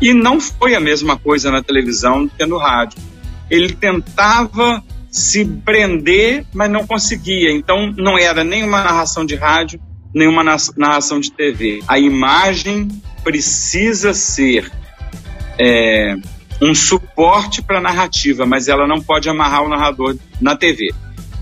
E 0.00 0.14
não 0.14 0.40
foi 0.40 0.76
a 0.76 0.80
mesma 0.80 1.18
coisa 1.18 1.50
na 1.50 1.60
televisão 1.60 2.24
do 2.24 2.30
que 2.30 2.46
no 2.46 2.58
rádio. 2.58 3.00
Ele 3.50 3.72
tentava 3.72 4.82
se 5.10 5.44
prender, 5.44 6.46
mas 6.54 6.70
não 6.70 6.86
conseguia. 6.86 7.50
Então 7.50 7.92
não 7.96 8.16
era 8.16 8.44
nem 8.44 8.62
uma 8.62 8.82
narração 8.82 9.26
de 9.26 9.34
rádio, 9.34 9.80
nem 10.14 10.28
uma 10.28 10.44
narração 10.76 11.18
de 11.18 11.32
TV. 11.32 11.82
A 11.88 11.98
imagem 11.98 12.88
precisa 13.22 14.12
ser 14.12 14.70
é, 15.58 16.16
um 16.60 16.74
suporte 16.74 17.62
para 17.62 17.78
a 17.78 17.80
narrativa, 17.80 18.46
mas 18.46 18.68
ela 18.68 18.86
não 18.86 19.00
pode 19.00 19.28
amarrar 19.28 19.64
o 19.64 19.68
narrador 19.68 20.16
na 20.40 20.56
TV. 20.56 20.92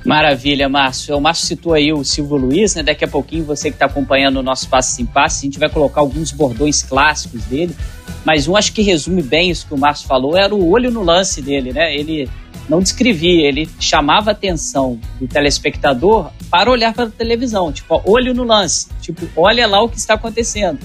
Maravilha, 0.05 0.69
Márcio. 0.69 1.17
O 1.17 1.21
Márcio 1.21 1.47
citou 1.47 1.75
aí 1.75 1.93
o 1.93 2.03
Silvio 2.03 2.37
Luiz, 2.37 2.75
né? 2.75 2.83
Daqui 2.83 3.05
a 3.05 3.09
pouquinho, 3.09 3.45
você 3.45 3.69
que 3.69 3.77
está 3.77 3.87
acompanhando 3.87 4.39
o 4.39 4.43
nosso 4.43 4.69
Passe 4.69 5.03
em 5.03 5.07
Passe, 5.07 5.41
a 5.41 5.47
gente 5.47 5.59
vai 5.59 5.69
colocar 5.69 6.01
alguns 6.01 6.33
bordões 6.33 6.83
clássicos 6.83 7.45
dele. 7.45 7.77
Mas 8.25 8.49
um 8.49 8.57
acho 8.57 8.73
que 8.73 8.81
resume 8.83 9.23
bem 9.23 9.51
isso 9.51 9.67
que 9.67 9.75
o 9.75 9.79
Márcio 9.79 10.09
falou, 10.09 10.37
era 10.37 10.55
o 10.55 10.71
olho 10.71 10.91
no 10.91 11.03
lance 11.03 11.43
dele, 11.43 11.73
né? 11.73 11.95
Ele 11.95 12.29
não 12.69 12.81
descrevia, 12.81 13.47
ele 13.47 13.69
chamava 13.79 14.31
a 14.31 14.33
atenção 14.33 14.99
do 15.19 15.27
telespectador 15.27 16.31
para 16.51 16.71
olhar 16.71 16.95
para 16.95 17.05
a 17.05 17.11
televisão, 17.11 17.73
tipo, 17.73 18.01
olho 18.05 18.33
no 18.33 18.45
lance, 18.45 18.89
tipo, 19.01 19.29
olha 19.37 19.67
lá 19.67 19.83
o 19.83 19.89
que 19.89 19.99
está 19.99 20.15
acontecendo. 20.15 20.79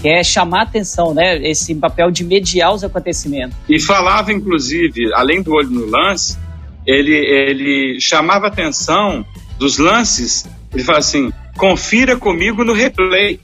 Que 0.00 0.08
é 0.08 0.22
chamar 0.22 0.62
atenção, 0.62 1.12
né? 1.12 1.36
Esse 1.48 1.74
papel 1.74 2.10
de 2.10 2.24
mediar 2.24 2.72
os 2.72 2.84
acontecimentos. 2.84 3.56
E 3.68 3.80
falava, 3.80 4.32
inclusive, 4.32 5.12
além 5.14 5.42
do 5.42 5.52
olho 5.52 5.70
no 5.70 5.86
lance, 5.86 6.38
ele, 6.86 7.14
ele 7.14 8.00
chamava 8.00 8.46
atenção 8.46 9.24
dos 9.58 9.78
lances, 9.78 10.46
ele 10.72 10.84
fala 10.84 10.98
assim, 10.98 11.32
confira 11.56 12.16
comigo 12.16 12.64
no 12.64 12.72
replay. 12.72 13.40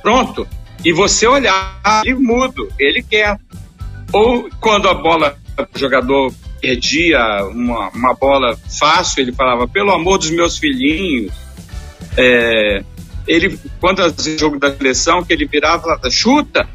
Pronto. 0.00 0.46
E 0.84 0.92
você 0.92 1.26
olhar, 1.26 2.02
ele 2.04 2.14
mudo, 2.14 2.68
ele 2.78 3.02
quer. 3.02 3.38
Ou 4.12 4.48
quando 4.60 4.88
a 4.88 4.94
bola, 4.94 5.36
o 5.74 5.78
jogador 5.78 6.32
perdia 6.60 7.18
uma, 7.46 7.90
uma 7.90 8.14
bola 8.14 8.56
fácil, 8.78 9.22
ele 9.22 9.32
falava, 9.32 9.68
pelo 9.68 9.92
amor 9.92 10.18
dos 10.18 10.30
meus 10.30 10.56
filhinhos. 10.56 11.32
É, 12.16 12.82
ele, 13.30 13.56
quando 13.80 14.00
o 14.00 14.38
jogo 14.38 14.58
da 14.58 14.76
seleção, 14.76 15.22
que 15.22 15.32
ele 15.32 15.46
virava, 15.46 16.00
chuta, 16.10 16.68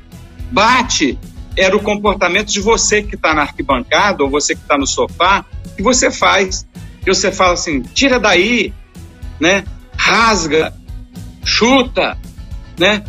bate, 0.49 1.19
era 1.57 1.75
o 1.75 1.81
comportamento 1.81 2.47
de 2.47 2.61
você 2.61 3.03
que 3.03 3.15
está 3.15 3.33
na 3.33 3.41
arquibancada 3.41 4.23
ou 4.23 4.29
você 4.29 4.55
que 4.55 4.61
está 4.61 4.77
no 4.77 4.87
sofá, 4.87 5.43
que 5.75 5.83
você 5.83 6.09
faz. 6.09 6.65
Que 7.03 7.13
você 7.13 7.29
fala 7.29 7.53
assim, 7.53 7.81
tira 7.81 8.17
daí, 8.17 8.73
né? 9.37 9.65
Rasga, 9.97 10.73
chuta, 11.43 12.17
né? 12.79 13.03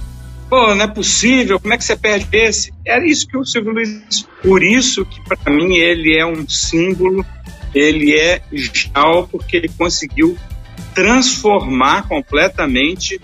Pô, 0.51 0.75
não 0.75 0.85
é 0.85 0.89
possível, 0.89 1.61
como 1.61 1.73
é 1.73 1.79
que 1.79 1.85
você 1.85 1.97
perde 1.97 2.27
esse? 2.33 2.75
Era 2.85 3.07
isso 3.07 3.29
que 3.29 3.39
o 3.39 3.45
Silvio 3.45 3.73
Luiz. 3.73 4.27
Por 4.43 4.63
isso 4.63 5.07
que, 5.07 5.21
para 5.23 5.53
mim, 5.53 5.77
ele 5.77 6.19
é 6.19 6.27
um 6.27 6.49
símbolo, 6.49 7.25
ele 7.73 8.13
é 8.19 8.43
genial, 8.53 9.29
porque 9.29 9.57
ele 9.57 9.69
conseguiu 9.69 10.37
transformar 10.95 12.09
completamente 12.09 13.21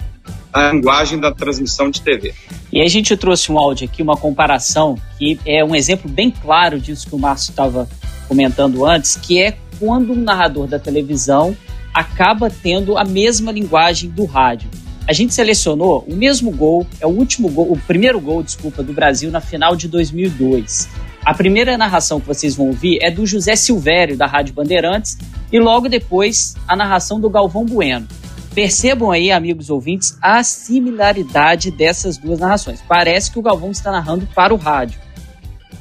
a 0.53 0.71
linguagem 0.71 1.19
da 1.19 1.33
transmissão 1.33 1.91
de 1.91 2.01
TV. 2.03 2.35
E 2.73 2.81
a 2.81 2.89
gente 2.89 3.17
trouxe 3.17 3.51
um 3.51 3.59
áudio 3.59 3.87
aqui, 3.87 4.03
uma 4.03 4.17
comparação, 4.17 4.99
que 5.19 5.39
é 5.47 5.65
um 5.65 5.75
exemplo 5.75 6.11
bem 6.11 6.31
claro 6.31 6.79
disso 6.81 7.09
que 7.09 7.15
o 7.15 7.19
Márcio 7.19 7.51
estava 7.51 7.89
comentando 8.29 8.85
antes, 8.85 9.17
que 9.17 9.41
é 9.41 9.57
quando 9.79 10.13
um 10.13 10.21
narrador 10.23 10.67
da 10.67 10.79
televisão 10.79 11.57
acaba 11.93 12.51
tendo 12.51 12.97
a 12.97 13.05
mesma 13.05 13.53
linguagem 13.53 14.11
do 14.11 14.25
rádio 14.25 14.71
a 15.07 15.13
gente 15.13 15.35
selecionou 15.35 16.05
o 16.09 16.15
mesmo 16.15 16.51
gol, 16.51 16.87
é 17.01 17.07
o 17.07 17.11
último 17.11 17.49
gol, 17.49 17.73
o 17.73 17.77
primeiro 17.77 18.21
gol, 18.21 18.43
desculpa, 18.43 18.83
do 18.83 18.93
Brasil 18.93 19.31
na 19.31 19.41
final 19.41 19.75
de 19.75 19.89
2002. 19.89 20.89
A 21.25 21.35
primeira 21.35 21.77
narração 21.77 22.21
que 22.21 22.27
vocês 22.27 22.55
vão 22.55 22.69
ouvir 22.69 22.99
é 23.03 23.11
do 23.11 23.27
José 23.27 23.57
Silvério, 23.57 24.17
da 24.17 24.27
Rádio 24.27 24.55
Bandeirantes, 24.55 25.19
e 25.51 25.59
logo 25.59 25.89
depois 25.89 26.55
a 26.69 26.77
narração 26.77 27.21
do 27.21 27.29
Galvão 27.29 27.65
Bueno. 27.65 28.07
Percebam 28.55 29.11
aí, 29.11 29.33
amigos 29.33 29.71
ouvintes, 29.71 30.19
a 30.21 30.43
similaridade 30.43 31.71
dessas 31.71 32.19
duas 32.19 32.39
narrações. 32.39 32.83
Parece 32.87 33.31
que 33.31 33.39
o 33.39 33.43
Galvão 33.43 33.71
está 33.71 33.91
narrando 33.91 34.29
para 34.35 34.53
o 34.53 34.57
rádio. 34.57 35.01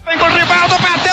Vem 0.06 0.18
com 0.18 0.26
o 0.26 0.30
Rivaldo, 0.30 0.76
bateu, 0.80 1.11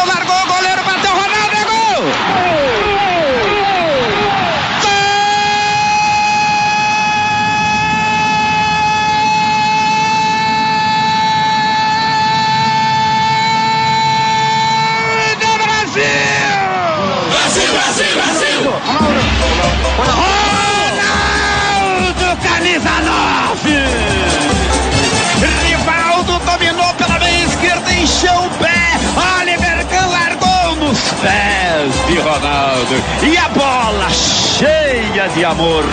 pés 31.20 32.06
de 32.06 32.18
Ronaldo. 32.20 33.02
E 33.22 33.36
a 33.36 33.48
bola 33.48 34.08
cheia 34.10 35.28
de 35.28 35.44
amor, 35.44 35.84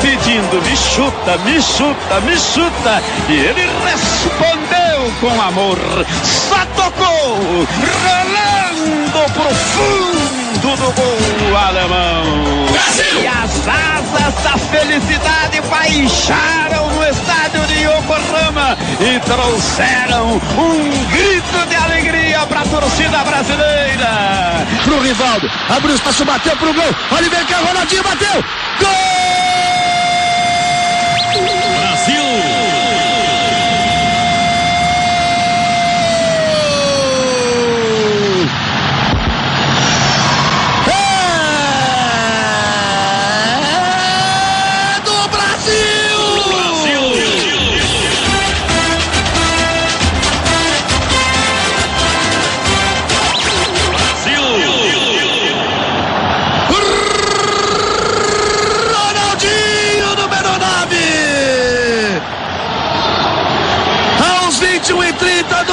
pedindo 0.00 0.62
me 0.62 0.76
chuta, 0.76 1.38
me 1.38 1.60
chuta, 1.60 2.20
me 2.20 2.36
chuta. 2.36 3.02
E 3.28 3.32
ele 3.32 3.68
respondeu 3.84 5.12
com 5.20 5.40
amor. 5.40 5.78
Só 6.22 6.64
tocou, 6.76 7.66
rolando 8.04 9.32
profundo 9.32 10.42
do 10.76 10.92
gol 10.92 11.56
alemão. 11.56 12.66
Brasil! 12.70 13.22
E 13.22 13.26
as 13.26 13.68
asas 13.68 14.34
da 14.42 14.58
felicidade 14.58 15.60
baixaram 15.68 16.88
no 16.90 17.04
estádio 17.52 17.66
de 17.66 17.82
Yokohama 17.82 18.76
e 19.00 19.20
trouxeram 19.20 20.32
um 20.34 21.06
grito 21.06 21.68
de 21.68 21.76
alegria 21.76 22.40
para 22.46 22.60
a 22.60 22.64
torcida 22.64 23.18
brasileira. 23.18 24.66
Pro 24.84 25.00
Rivaldo, 25.00 25.50
abriu 25.68 25.92
o 25.92 25.94
espaço, 25.94 26.24
bateu 26.24 26.56
pro 26.56 26.72
gol. 26.72 26.94
Oliver 27.16 27.46
Carvalho, 27.46 27.68
Ronaldinho 27.68 28.02
bateu. 28.02 28.44
Gol! 28.80 29.21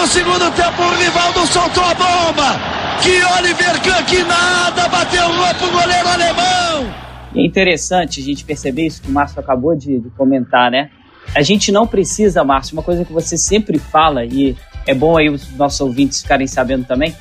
Segundo 0.09 0.49
tempo, 0.55 0.81
o 0.81 0.95
Rivaldo 0.95 1.45
soltou 1.45 1.83
a 1.83 1.93
bomba. 1.93 2.59
Que 3.01 3.23
Oliver 3.37 3.79
Kahn, 3.83 4.03
que 4.05 4.23
nada, 4.23 4.87
bateu 4.89 5.23
o 5.23 5.55
pro 5.55 5.71
goleiro 5.71 6.07
alemão. 6.07 6.93
É 7.35 7.45
interessante 7.45 8.19
a 8.19 8.23
gente 8.23 8.43
perceber 8.43 8.87
isso 8.87 9.03
que 9.03 9.09
o 9.09 9.11
Márcio 9.11 9.39
acabou 9.39 9.75
de, 9.75 9.99
de 9.99 10.09
comentar, 10.11 10.71
né? 10.71 10.89
A 11.35 11.43
gente 11.43 11.71
não 11.71 11.85
precisa, 11.85 12.43
Márcio, 12.43 12.73
uma 12.73 12.81
coisa 12.81 13.05
que 13.05 13.13
você 13.13 13.37
sempre 13.37 13.77
fala, 13.77 14.25
e 14.25 14.57
é 14.87 14.95
bom 14.95 15.15
aí 15.15 15.29
os 15.29 15.55
nossos 15.55 15.79
ouvintes 15.79 16.23
ficarem 16.23 16.47
sabendo 16.47 16.85
também. 16.85 17.15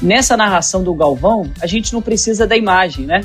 Nessa 0.00 0.34
narração 0.34 0.82
do 0.82 0.94
Galvão, 0.94 1.50
a 1.60 1.66
gente 1.66 1.92
não 1.92 2.00
precisa 2.00 2.46
da 2.46 2.56
imagem, 2.56 3.04
né? 3.04 3.20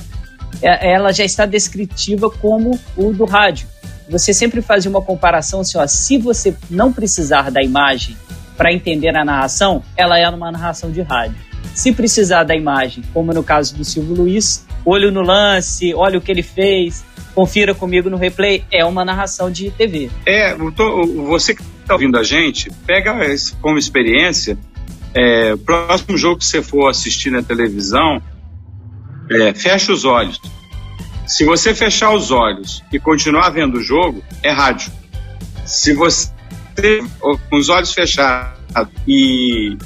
É, 0.61 0.91
ela 0.91 1.13
já 1.13 1.23
está 1.23 1.45
descritiva 1.45 2.29
como 2.29 2.77
o 2.97 3.13
do 3.13 3.23
rádio. 3.23 3.65
Você 4.09 4.33
sempre 4.33 4.61
fazia 4.61 4.91
uma 4.91 5.01
comparação 5.01 5.61
assim, 5.61 5.77
ó, 5.77 5.87
se 5.87 6.17
você 6.17 6.53
não 6.69 6.91
precisar 6.91 7.49
da 7.49 7.63
imagem 7.63 8.15
para 8.57 8.73
entender 8.73 9.15
a 9.15 9.25
narração, 9.25 9.83
ela 9.95 10.17
é 10.17 10.27
uma 10.29 10.51
narração 10.51 10.91
de 10.91 11.01
rádio. 11.01 11.35
Se 11.73 11.91
precisar 11.91 12.43
da 12.43 12.55
imagem, 12.55 13.03
como 13.13 13.33
no 13.33 13.43
caso 13.43 13.75
do 13.75 13.83
Silvio 13.83 14.15
Luiz, 14.15 14.65
olho 14.85 15.11
no 15.11 15.21
lance, 15.21 15.93
olha 15.93 16.17
o 16.17 16.21
que 16.21 16.31
ele 16.31 16.43
fez, 16.43 17.03
confira 17.33 17.75
comigo 17.75 18.09
no 18.09 18.17
replay, 18.17 18.63
é 18.71 18.85
uma 18.85 19.03
narração 19.03 19.51
de 19.51 19.69
TV. 19.71 20.09
É, 20.25 20.55
você 20.55 21.53
que 21.53 21.61
está 21.81 21.93
ouvindo 21.93 22.17
a 22.17 22.23
gente, 22.23 22.71
pega 22.85 23.13
como 23.61 23.77
experiência, 23.77 24.57
é, 25.13 25.55
próximo 25.57 26.17
jogo 26.17 26.39
que 26.39 26.45
você 26.45 26.61
for 26.61 26.89
assistir 26.89 27.31
na 27.31 27.43
televisão, 27.43 28.21
é, 29.29 29.53
fecha 29.53 29.91
os 29.91 30.05
olhos. 30.05 30.39
Se 31.27 31.43
você 31.43 31.73
fechar 31.73 32.13
os 32.13 32.31
olhos 32.31 32.83
e 32.91 32.99
continuar 32.99 33.49
vendo 33.49 33.77
o 33.77 33.81
jogo, 33.81 34.23
é 34.43 34.51
rádio. 34.51 34.91
Se 35.65 35.93
você 35.93 36.29
com 37.19 37.57
os 37.57 37.69
olhos 37.69 37.93
fechados 37.93 38.59
e 39.07 39.77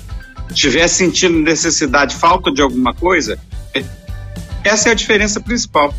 estiver 0.50 0.88
sentindo 0.88 1.40
necessidade, 1.40 2.16
falta 2.16 2.52
de 2.52 2.62
alguma 2.62 2.94
coisa, 2.94 3.38
essa 4.64 4.90
é 4.90 4.92
a 4.92 4.96
diferença 4.96 5.40
principal. 5.40 5.94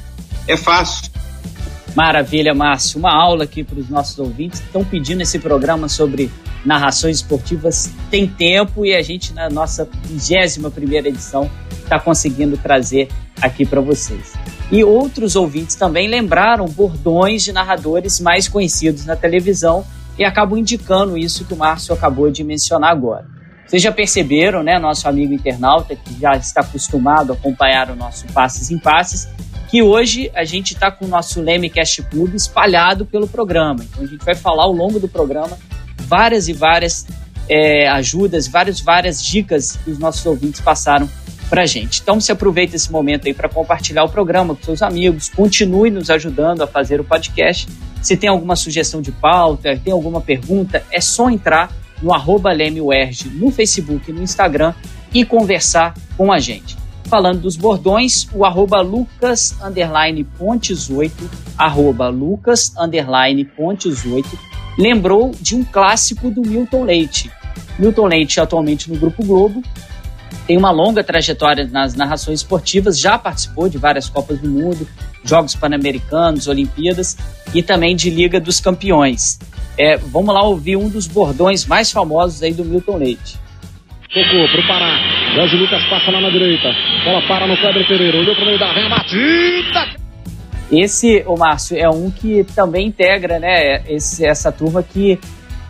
É 0.46 0.56
fácil. 0.56 1.10
Maravilha, 1.94 2.54
Márcio. 2.54 2.98
Uma 2.98 3.12
aula 3.12 3.44
aqui 3.44 3.64
para 3.64 3.78
os 3.78 3.88
nossos 3.88 4.18
ouvintes 4.18 4.60
que 4.60 4.66
estão 4.66 4.84
pedindo 4.84 5.22
esse 5.22 5.38
programa 5.38 5.88
sobre 5.88 6.30
narrações 6.64 7.16
esportivas. 7.16 7.90
Tem 8.10 8.26
tempo 8.26 8.84
e 8.84 8.94
a 8.94 9.02
gente, 9.02 9.32
na 9.32 9.48
nossa 9.48 9.88
21 10.04 10.70
primeira 10.70 11.08
edição, 11.08 11.50
está 11.82 11.98
conseguindo 11.98 12.56
trazer 12.56 13.08
aqui 13.40 13.64
para 13.64 13.80
vocês. 13.80 14.34
E 14.70 14.84
outros 14.84 15.34
ouvintes 15.34 15.74
também 15.74 16.08
lembraram 16.08 16.66
bordões 16.66 17.42
de 17.42 17.52
narradores 17.52 18.20
mais 18.20 18.46
conhecidos 18.46 19.04
na 19.04 19.16
televisão 19.16 19.84
e 20.20 20.24
acabo 20.24 20.54
indicando 20.54 21.16
isso 21.16 21.46
que 21.46 21.54
o 21.54 21.56
Márcio 21.56 21.94
acabou 21.94 22.30
de 22.30 22.44
mencionar 22.44 22.90
agora. 22.90 23.24
Vocês 23.66 23.80
já 23.80 23.90
perceberam, 23.90 24.62
né, 24.62 24.78
nosso 24.78 25.08
amigo 25.08 25.32
internauta, 25.32 25.96
que 25.96 26.20
já 26.20 26.32
está 26.32 26.60
acostumado 26.60 27.32
a 27.32 27.34
acompanhar 27.34 27.88
o 27.88 27.96
nosso 27.96 28.26
Passes 28.26 28.70
em 28.70 28.78
Passes, 28.78 29.26
que 29.70 29.80
hoje 29.82 30.30
a 30.34 30.44
gente 30.44 30.74
está 30.74 30.90
com 30.90 31.06
o 31.06 31.08
nosso 31.08 31.40
Leme 31.40 31.70
Cast 31.70 32.02
Club 32.02 32.34
espalhado 32.34 33.06
pelo 33.06 33.26
programa. 33.26 33.82
Então 33.82 34.04
a 34.04 34.06
gente 34.06 34.22
vai 34.22 34.34
falar 34.34 34.64
ao 34.64 34.72
longo 34.72 35.00
do 35.00 35.08
programa 35.08 35.56
várias 35.96 36.48
e 36.48 36.52
várias 36.52 37.06
é, 37.48 37.88
ajudas, 37.88 38.46
várias, 38.46 38.78
várias 38.78 39.24
dicas 39.24 39.78
que 39.82 39.90
os 39.90 39.98
nossos 39.98 40.26
ouvintes 40.26 40.60
passaram 40.60 41.08
para 41.50 41.66
gente. 41.66 42.00
Então 42.00 42.18
se 42.20 42.32
aproveita 42.32 42.76
esse 42.76 42.90
momento 42.90 43.26
aí 43.26 43.34
para 43.34 43.48
compartilhar 43.48 44.04
o 44.04 44.08
programa 44.08 44.54
com 44.54 44.62
seus 44.62 44.80
amigos, 44.80 45.28
continue 45.28 45.90
nos 45.90 46.08
ajudando 46.08 46.62
a 46.62 46.66
fazer 46.66 47.00
o 47.00 47.04
podcast 47.04 47.68
se 48.00 48.16
tem 48.16 48.30
alguma 48.30 48.56
sugestão 48.56 49.02
de 49.02 49.12
pauta, 49.12 49.76
tem 49.76 49.92
alguma 49.92 50.20
pergunta, 50.20 50.82
é 50.90 51.00
só 51.00 51.28
entrar 51.28 51.70
no 52.02 52.14
arroba 52.14 52.50
no 53.34 53.50
Facebook 53.50 54.10
e 54.10 54.12
no 54.12 54.22
Instagram 54.22 54.72
e 55.12 55.24
conversar 55.24 55.94
com 56.16 56.32
a 56.32 56.38
gente. 56.38 56.78
Falando 57.04 57.40
dos 57.40 57.56
bordões, 57.56 58.26
o 58.32 58.44
arroba 58.44 58.80
Lucas 58.80 59.54
Pontes 60.38 60.88
8, 60.88 61.30
arroba 61.58 62.08
Lucas 62.08 62.72
Pontes 63.56 64.06
8, 64.06 64.38
lembrou 64.78 65.32
de 65.38 65.54
um 65.54 65.64
clássico 65.64 66.30
do 66.30 66.40
Milton 66.40 66.84
Leite. 66.84 67.30
Milton 67.78 68.06
Leite, 68.06 68.40
atualmente 68.40 68.90
no 68.90 68.98
Grupo 68.98 69.24
Globo, 69.24 69.62
tem 70.46 70.56
uma 70.56 70.70
longa 70.70 71.02
trajetória 71.04 71.68
nas 71.70 71.94
narrações 71.94 72.40
esportivas, 72.40 72.98
já 72.98 73.18
participou 73.18 73.68
de 73.68 73.78
várias 73.78 74.08
Copas 74.08 74.38
do 74.38 74.48
Mundo, 74.48 74.86
Jogos 75.24 75.54
Pan-Americanos, 75.54 76.48
Olimpíadas 76.48 77.16
e 77.54 77.62
também 77.62 77.94
de 77.94 78.10
Liga 78.10 78.40
dos 78.40 78.60
Campeões. 78.60 79.38
É, 79.78 79.96
vamos 79.96 80.34
lá 80.34 80.42
ouvir 80.42 80.76
um 80.76 80.88
dos 80.88 81.06
bordões 81.06 81.66
mais 81.66 81.90
famosos 81.90 82.42
aí 82.42 82.52
do 82.52 82.64
Milton 82.64 82.96
Leite. 82.96 83.38
Tocou 84.12 84.48
pro 84.48 84.66
Pará. 84.66 84.98
Jorge 85.36 85.56
Lucas 85.56 85.84
passa 85.88 86.10
lá 86.10 86.20
na 86.20 86.30
direita. 86.30 86.74
Bola 87.04 87.22
para 87.28 87.46
no 87.46 87.56
Kleber 87.56 87.86
Pereira. 87.86 88.18
Olhou 88.18 88.34
pro 88.34 88.44
meio 88.44 88.58
da 88.58 88.72
ré, 88.72 88.88
batida. 88.88 90.00
Esse, 90.72 91.22
o 91.26 91.36
Márcio, 91.36 91.76
é 91.78 91.88
um 91.88 92.10
que 92.10 92.44
também 92.54 92.88
integra, 92.88 93.38
né, 93.38 93.82
esse, 93.88 94.24
essa 94.24 94.52
turma 94.52 94.82
que 94.82 95.18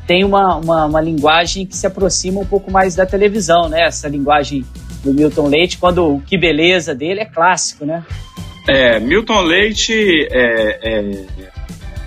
tem 0.07 0.25
uma, 0.25 0.57
uma, 0.57 0.87
uma, 0.87 1.01
linguagem 1.01 1.65
que 1.67 1.77
se 1.77 1.87
aproxima 1.87 2.41
um 2.41 2.47
pouco 2.47 2.71
mais 2.71 2.95
da 2.95 3.07
televisão, 3.07 3.69
né? 3.69 3.87
Essa 3.87 4.09
linguagem 4.09 4.65
do 5.05 5.15
Milton 5.15 5.49
Leite, 5.49 5.79
quando 5.79 6.15
o 6.15 6.21
que 6.21 6.37
beleza 6.37 6.95
dele 6.95 7.21
é 7.21 7.25
clássico, 7.25 7.85
né? 7.87 8.05
É, 8.69 9.01
Milton 9.01 9.43
Leite 9.43 9.93
é, 10.31 11.25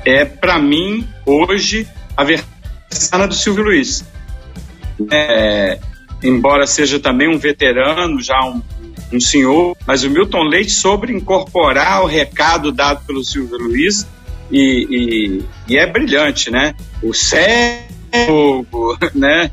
é, 0.05 0.21
é 0.21 0.25
para 0.25 0.59
mim, 0.59 1.07
hoje, 1.25 1.87
a 2.15 2.23
versão 2.23 3.27
do 3.27 3.33
Silvio 3.33 3.63
Luiz. 3.63 4.05
É, 5.11 5.79
embora 6.23 6.67
seja 6.67 6.99
também 6.99 7.27
um 7.27 7.37
veterano, 7.37 8.21
já 8.21 8.39
um, 8.45 8.61
um 9.11 9.19
senhor, 9.19 9.75
mas 9.85 10.03
o 10.03 10.09
Milton 10.09 10.43
Leite 10.43 10.71
sobre 10.71 11.11
incorporar 11.11 12.03
o 12.03 12.05
recado 12.05 12.71
dado 12.71 13.05
pelo 13.05 13.23
Silvio 13.23 13.57
Luiz 13.57 14.05
e, 14.51 14.87
e, 14.89 15.43
e 15.73 15.77
é 15.77 15.85
brilhante, 15.85 16.51
né? 16.51 16.75
O 17.01 17.13
cérebro, 17.13 18.65
né? 19.13 19.51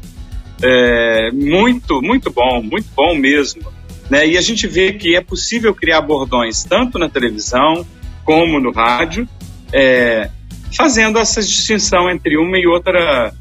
É, 0.63 1.31
muito, 1.33 2.03
muito 2.03 2.31
bom, 2.31 2.63
muito 2.63 2.89
bom 2.95 3.15
mesmo. 3.15 3.63
Né? 4.11 4.27
E 4.29 4.37
a 4.37 4.41
gente 4.41 4.67
vê 4.67 4.93
que 4.93 5.17
é 5.17 5.21
possível 5.21 5.75
criar 5.75 6.01
bordões 6.01 6.65
tanto 6.65 6.99
na 6.99 7.09
televisão 7.09 7.87
como 8.25 8.61
no 8.61 8.73
rádio, 8.73 9.27
é, 9.73 10.29
fazendo 10.77 11.19
essa 11.19 11.41
distinção 11.41 12.11
entre 12.11 12.37
uma 12.37 12.59
e 12.59 12.67
outra 12.67 13.33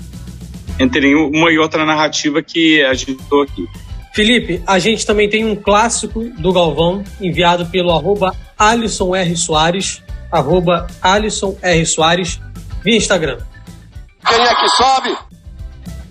entre 0.80 1.14
uma 1.14 1.52
e 1.52 1.58
outra 1.58 1.86
narrativa 1.86 2.42
que 2.42 2.82
a 2.84 2.94
gente 2.94 3.22
estou 3.22 3.42
aqui. 3.42 3.66
Felipe, 4.14 4.62
a 4.66 4.80
gente 4.80 5.06
também 5.06 5.30
tem 5.30 5.46
um 5.46 5.56
clássico 5.56 6.24
do 6.38 6.54
Galvão 6.54 7.04
enviado 7.20 7.66
pelo 7.66 7.92
arroba 7.92 8.36
Alisson 8.58 9.16
R. 9.16 9.36
Soares, 9.36 10.02
arroba 10.32 10.88
Alisson 11.02 11.58
R. 11.62 11.86
Soares, 11.86 12.40
via 12.84 12.98
Instagram. 12.98 13.38
Quem 14.28 14.42
é 14.42 14.56
que 14.56 14.68
sobe? 14.70 15.18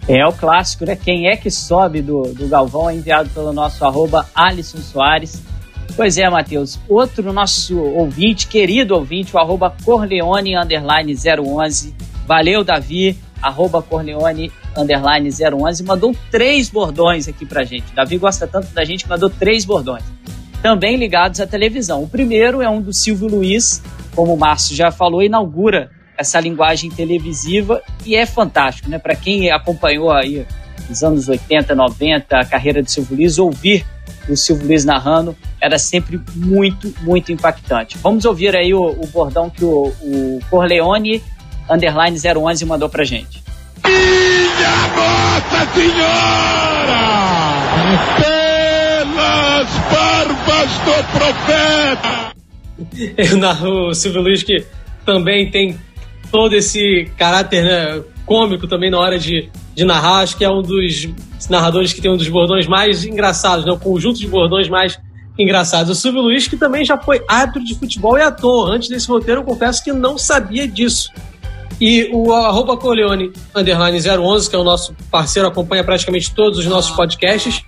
É 0.09 0.27
o 0.27 0.33
clássico, 0.33 0.87
né? 0.87 0.97
Quem 0.97 1.29
é 1.29 1.37
que 1.37 1.51
sobe 1.51 2.01
do, 2.01 2.23
do 2.33 2.49
Galvão 2.49 2.89
é 2.89 2.95
enviado 2.95 3.29
pelo 3.31 3.53
nosso 3.53 3.85
arroba 3.85 4.27
Alisson 4.35 4.79
Soares. 4.79 5.43
Pois 5.95 6.17
é, 6.17 6.29
Matheus. 6.31 6.79
Outro 6.89 7.33
nosso 7.33 7.79
ouvinte, 7.79 8.47
querido 8.47 8.95
ouvinte, 8.95 9.35
o 9.35 9.39
arroba 9.39 9.75
Corleone 9.85 10.57
underline 10.57 11.15
011. 11.15 11.95
Valeu, 12.27 12.65
Davi, 12.65 13.19
arroba 13.43 13.83
Corleone 13.83 14.51
underline 14.77 15.29
011. 15.29 15.83
Mandou 15.83 16.15
três 16.31 16.71
bordões 16.71 17.29
aqui 17.29 17.45
pra 17.45 17.65
gente. 17.65 17.93
Davi 17.93 18.17
gosta 18.17 18.47
tanto 18.47 18.69
da 18.69 18.85
gente 18.85 19.05
que 19.05 19.11
mandou 19.11 19.29
três 19.29 19.65
bordões. 19.65 20.05
Também 20.63 20.97
ligados 20.97 21.41
à 21.41 21.47
televisão. 21.47 22.03
O 22.03 22.09
primeiro 22.09 22.61
é 22.61 22.69
um 22.69 22.81
do 22.81 22.93
Silvio 22.93 23.29
Luiz, 23.29 23.83
como 24.15 24.35
o 24.35 24.39
Márcio 24.39 24.75
já 24.75 24.91
falou, 24.91 25.23
inaugura 25.23 25.91
essa 26.17 26.41
linguagem 26.41 26.91
televisiva 26.91 27.81
e 28.05 28.17
é 28.17 28.27
fantástico, 28.27 28.89
né? 28.91 28.99
Para 28.99 29.15
quem 29.15 29.51
acompanhou 29.51 30.11
aí 30.11 30.45
nos 30.89 31.03
anos 31.05 31.29
80, 31.29 31.75
90 31.75 32.37
a 32.37 32.45
carreira 32.45 32.83
do 32.83 32.91
Silvio 32.91 33.17
Luiz, 33.17 33.39
ouvir 33.39 33.87
o 34.29 34.37
Silvio 34.37 34.67
Luiz 34.67 34.85
narrando 34.85 35.37
era 35.61 35.79
sempre 35.79 36.21
muito, 36.35 36.93
muito 37.03 37.33
impactante. 37.33 37.97
Vamos 37.99 38.25
ouvir 38.25 38.55
aí 38.57 38.75
o, 38.75 38.83
o 38.83 39.07
bordão 39.07 39.49
que 39.49 39.65
o, 39.65 39.93
o 40.03 40.41
Corleone 40.51 41.23
underline 41.69 42.19
011 42.19 42.65
mandou 42.65 42.89
pra 42.89 43.05
gente. 43.05 43.43
Minha 43.85 44.89
Nossa 44.97 45.73
Senhora! 45.75 46.99
Pelas 48.19 49.98
barbas 50.59 50.71
do 50.79 51.19
profeta! 51.19 52.35
Eu 53.17 53.37
narro 53.37 53.89
o 53.89 53.95
Silvio 53.95 54.23
Luiz 54.23 54.43
que 54.43 54.65
também 55.05 55.51
tem 55.51 55.79
todo 56.31 56.55
esse 56.55 57.11
caráter 57.17 57.65
né, 57.65 58.03
cômico 58.27 58.67
também 58.67 58.91
na 58.91 58.99
hora 58.99 59.19
de, 59.19 59.49
de 59.75 59.85
narrar. 59.85 60.21
Acho 60.21 60.37
que 60.37 60.45
é 60.45 60.51
um 60.51 60.63
dos 60.63 61.09
narradores 61.49 61.93
que 61.93 62.01
tem 62.01 62.11
um 62.11 62.17
dos 62.17 62.29
bordões 62.29 62.67
mais 62.67 63.05
engraçados, 63.05 63.65
né, 63.65 63.73
o 63.73 63.79
conjunto 63.79 64.19
de 64.19 64.27
bordões 64.27 64.69
mais 64.69 64.99
engraçados. 65.39 65.97
O 65.97 66.01
Silvio 66.01 66.23
Luiz, 66.23 66.49
que 66.49 66.57
também 66.57 66.85
já 66.85 66.99
foi 66.99 67.23
árbitro 67.29 67.65
de 67.65 67.75
futebol 67.75 68.19
e 68.19 68.23
ator. 68.23 68.71
Antes 68.71 68.89
desse 68.89 69.09
roteiro, 69.09 69.41
eu 69.41 69.45
confesso 69.45 69.83
que 69.83 69.93
não 69.93 70.19
sabia 70.19 70.67
disso. 70.67 71.11
E 71.81 72.11
o 72.13 72.33
arroba 72.33 72.77
Corleone, 72.77 73.33
underline 73.55 73.99
011, 74.01 74.51
que 74.51 74.57
é 74.57 74.59
o 74.59 74.65
nosso 74.65 74.95
parceiro, 75.11 75.47
acompanha 75.47 75.85
praticamente 75.85 76.35
todos 76.35 76.59
os 76.59 76.67
nossos 76.67 76.91
podcasts, 76.91 77.63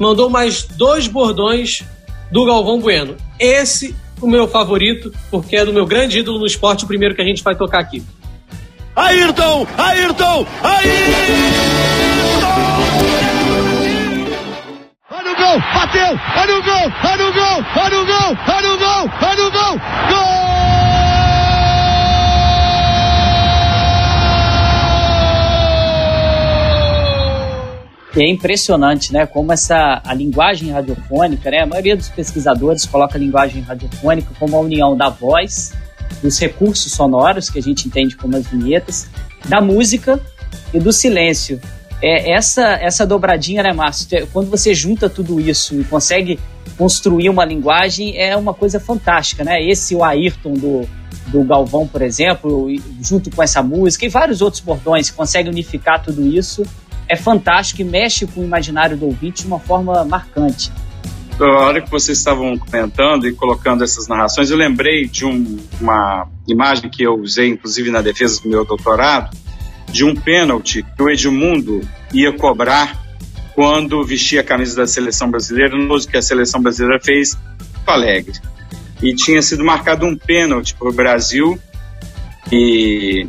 mandou 0.00 0.28
mais 0.28 0.64
dois 0.64 1.06
bordões 1.06 1.84
do 2.32 2.46
Galvão 2.46 2.80
Bueno. 2.80 3.16
Esse 3.38 3.94
o 4.20 4.26
meu 4.26 4.48
favorito, 4.48 5.12
porque 5.30 5.56
é 5.56 5.64
do 5.64 5.72
meu 5.72 5.84
grande 5.84 6.18
ídolo 6.20 6.38
no 6.38 6.46
esporte, 6.46 6.84
o 6.84 6.88
primeiro 6.88 7.14
que 7.14 7.20
a 7.20 7.24
gente 7.24 7.42
vai 7.42 7.54
tocar 7.54 7.80
aqui. 7.80 8.02
Ayrton! 8.96 9.66
Ayrton! 9.76 10.46
Ayrton! 10.62 11.42
Olha 15.10 15.32
o 15.32 15.36
gol! 15.36 15.60
Bateu! 15.74 16.20
Olha 16.36 16.58
o 16.58 16.62
gol! 16.62 16.92
Olha 17.04 17.28
o 17.28 17.32
gol! 17.32 17.66
Olha 17.76 18.00
o 18.00 18.06
gol! 18.06 18.38
Olha 18.48 18.72
o 18.72 18.78
gol! 18.78 19.10
Olha 19.22 19.46
o 19.46 19.50
gol! 19.50 19.78
Gol! 20.08 20.51
E 28.14 28.22
é 28.22 28.28
impressionante, 28.28 29.12
né, 29.12 29.24
como 29.24 29.52
essa 29.52 30.02
a 30.04 30.12
linguagem 30.12 30.70
radiofônica, 30.70 31.50
né, 31.50 31.60
a 31.62 31.66
maioria 31.66 31.96
dos 31.96 32.10
pesquisadores 32.10 32.84
coloca 32.84 33.16
a 33.16 33.20
linguagem 33.20 33.62
radiofônica 33.62 34.28
como 34.38 34.56
a 34.56 34.60
união 34.60 34.94
da 34.94 35.08
voz, 35.08 35.72
dos 36.22 36.38
recursos 36.38 36.92
sonoros 36.92 37.48
que 37.48 37.58
a 37.58 37.62
gente 37.62 37.88
entende 37.88 38.14
como 38.14 38.36
as 38.36 38.46
vinhetas, 38.46 39.08
da 39.48 39.60
música 39.60 40.20
e 40.74 40.78
do 40.78 40.92
silêncio. 40.92 41.58
É 42.02 42.32
essa 42.32 42.72
essa 42.74 43.06
dobradinha, 43.06 43.62
né, 43.62 43.72
Márcio? 43.72 44.28
Quando 44.32 44.50
você 44.50 44.74
junta 44.74 45.08
tudo 45.08 45.40
isso 45.40 45.80
e 45.80 45.84
consegue 45.84 46.38
construir 46.76 47.30
uma 47.30 47.44
linguagem, 47.44 48.18
é 48.18 48.36
uma 48.36 48.52
coisa 48.52 48.78
fantástica, 48.78 49.44
né? 49.44 49.62
Esse 49.62 49.94
o 49.94 50.04
Ayrton 50.04 50.52
do 50.52 50.88
do 51.28 51.44
Galvão, 51.44 51.86
por 51.86 52.02
exemplo, 52.02 52.66
junto 53.00 53.30
com 53.30 53.42
essa 53.42 53.62
música 53.62 54.04
e 54.04 54.08
vários 54.08 54.42
outros 54.42 54.60
bordões, 54.60 55.10
consegue 55.10 55.48
unificar 55.48 56.02
tudo 56.02 56.26
isso 56.26 56.64
é 57.12 57.16
fantástico 57.16 57.82
e 57.82 57.84
mexe 57.84 58.26
com 58.26 58.40
o 58.40 58.44
imaginário 58.44 58.96
do 58.96 59.04
ouvinte 59.04 59.42
de 59.42 59.46
uma 59.46 59.60
forma 59.60 60.02
marcante. 60.02 60.72
A 61.38 61.44
hora 61.44 61.82
que 61.82 61.90
vocês 61.90 62.16
estavam 62.16 62.56
comentando 62.56 63.28
e 63.28 63.34
colocando 63.34 63.84
essas 63.84 64.08
narrações, 64.08 64.50
eu 64.50 64.56
lembrei 64.56 65.06
de 65.06 65.26
um, 65.26 65.58
uma 65.78 66.26
imagem 66.48 66.88
que 66.88 67.02
eu 67.02 67.14
usei, 67.14 67.48
inclusive, 67.48 67.90
na 67.90 68.00
defesa 68.00 68.40
do 68.40 68.48
meu 68.48 68.64
doutorado, 68.64 69.36
de 69.90 70.04
um 70.04 70.14
pênalti 70.14 70.82
que 70.82 71.02
o 71.02 71.10
Edmundo 71.10 71.82
ia 72.14 72.32
cobrar 72.32 72.98
quando 73.54 74.02
vestia 74.02 74.40
a 74.40 74.44
camisa 74.44 74.76
da 74.76 74.86
seleção 74.86 75.30
brasileira, 75.30 75.76
no 75.76 75.92
uso 75.94 76.08
que 76.08 76.16
a 76.16 76.22
seleção 76.22 76.62
brasileira 76.62 76.98
fez 76.98 77.34
com 77.84 77.90
Alegre. 77.90 78.38
E 79.02 79.14
tinha 79.14 79.42
sido 79.42 79.62
marcado 79.62 80.06
um 80.06 80.16
pênalti 80.16 80.74
para 80.74 80.88
o 80.88 80.92
Brasil. 80.92 81.58
E 82.50 83.28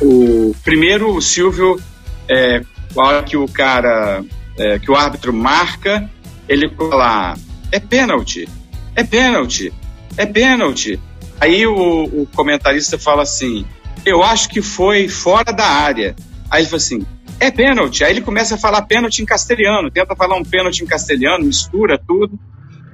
o 0.00 0.52
primeiro, 0.64 1.14
o 1.14 1.22
Silvio 1.22 1.80
é, 2.28 2.62
a 3.00 3.06
hora 3.06 3.22
que 3.22 3.36
o 3.36 3.46
cara, 3.46 4.24
é, 4.56 4.78
que 4.78 4.90
o 4.90 4.96
árbitro 4.96 5.32
marca, 5.32 6.10
ele 6.48 6.68
fala, 6.70 7.36
é 7.70 7.78
pênalti, 7.78 8.48
é 8.94 9.04
pênalti, 9.04 9.72
é 10.16 10.26
pênalti. 10.26 10.98
Aí 11.40 11.66
o, 11.66 12.04
o, 12.04 12.28
comentarista 12.34 12.98
fala 12.98 13.22
assim, 13.22 13.64
eu 14.04 14.22
acho 14.22 14.48
que 14.48 14.60
foi 14.60 15.08
fora 15.08 15.52
da 15.52 15.66
área. 15.66 16.16
Aí 16.50 16.62
ele 16.62 16.68
fala 16.68 16.78
assim, 16.78 17.06
é 17.38 17.50
pênalti. 17.50 18.02
Aí 18.02 18.12
ele 18.12 18.20
começa 18.20 18.56
a 18.56 18.58
falar 18.58 18.82
pênalti 18.82 19.20
em 19.20 19.26
castelhano, 19.26 19.90
tenta 19.90 20.16
falar 20.16 20.36
um 20.36 20.44
pênalti 20.44 20.80
em 20.80 20.86
castelhano, 20.86 21.44
mistura 21.44 21.98
tudo. 21.98 22.38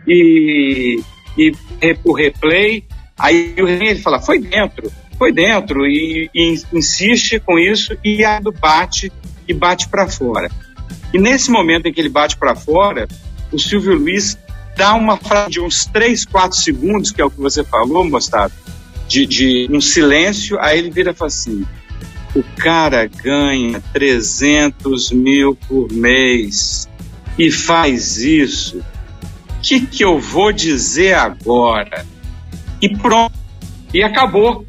E, 0.07 1.01
e 1.39 1.53
o 2.05 2.13
replay, 2.13 2.85
aí 3.19 3.55
o 3.59 3.67
ele 3.67 4.01
fala, 4.01 4.21
foi 4.21 4.39
dentro, 4.39 4.93
foi 5.19 5.33
dentro, 5.33 5.87
e, 5.87 6.29
e 6.35 6.61
insiste 6.73 7.41
com 7.41 7.59
isso, 7.59 7.97
e 8.05 8.23
a 8.23 8.39
do 8.39 8.53
bate 8.53 9.11
e 9.47 9.55
bate 9.55 9.89
para 9.89 10.09
fora. 10.09 10.51
E 11.13 11.19
nesse 11.19 11.51
momento 11.51 11.87
em 11.87 11.93
que 11.93 12.01
ele 12.01 12.09
bate 12.09 12.37
para 12.37 12.55
fora, 12.55 13.07
o 13.53 13.59
Silvio 13.59 13.95
Luiz 13.95 14.37
dá 14.77 14.95
uma 14.95 15.17
frase 15.17 15.51
de 15.51 15.61
uns 15.61 15.87
3, 15.87 16.25
4 16.25 16.59
segundos, 16.59 17.11
que 17.11 17.21
é 17.21 17.25
o 17.25 17.31
que 17.31 17.41
você 17.41 17.63
falou, 17.63 18.05
Mostado, 18.05 18.53
de, 19.07 19.27
de 19.27 19.69
um 19.71 19.81
silêncio, 19.81 20.59
aí 20.61 20.79
ele 20.79 20.91
vira 20.91 21.13
e 21.13 21.15
fala 21.15 21.29
assim: 21.29 21.65
o 22.35 22.43
cara 22.57 23.07
ganha 23.07 23.81
300 23.93 25.13
mil 25.13 25.57
por 25.69 25.93
mês 25.93 26.89
e 27.39 27.51
faz 27.51 28.19
isso. 28.19 28.79
O 28.79 29.61
que, 29.63 29.81
que 29.87 30.05
eu 30.05 30.19
vou 30.19 30.53
dizer 30.53 31.15
agora? 31.15 32.05
E 32.83 32.89
pronto. 32.97 33.33
E 33.93 34.03
acabou. 34.03 34.67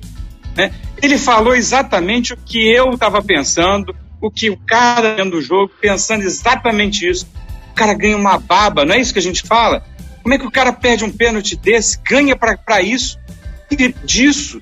Né? 0.55 0.71
Ele 1.01 1.17
falou 1.17 1.55
exatamente 1.55 2.33
o 2.33 2.37
que 2.37 2.71
eu 2.71 2.91
estava 2.91 3.21
pensando, 3.21 3.95
o 4.27 4.31
que 4.31 4.49
o 4.49 4.57
cara 4.57 5.15
dentro 5.15 5.31
do 5.31 5.41
jogo, 5.41 5.71
pensando 5.79 6.23
exatamente 6.23 7.07
isso. 7.07 7.27
O 7.71 7.75
cara 7.75 7.93
ganha 7.93 8.17
uma 8.17 8.37
baba, 8.37 8.85
não 8.85 8.95
é 8.95 8.99
isso 8.99 9.13
que 9.13 9.19
a 9.19 9.21
gente 9.21 9.43
fala? 9.43 9.83
Como 10.23 10.33
é 10.33 10.39
que 10.39 10.47
o 10.47 10.51
cara 10.51 10.73
perde 10.73 11.03
um 11.03 11.11
pênalti 11.11 11.55
desse, 11.55 11.99
ganha 11.99 12.35
para 12.35 12.81
isso, 12.81 13.19
e 13.69 13.93
disso, 14.03 14.61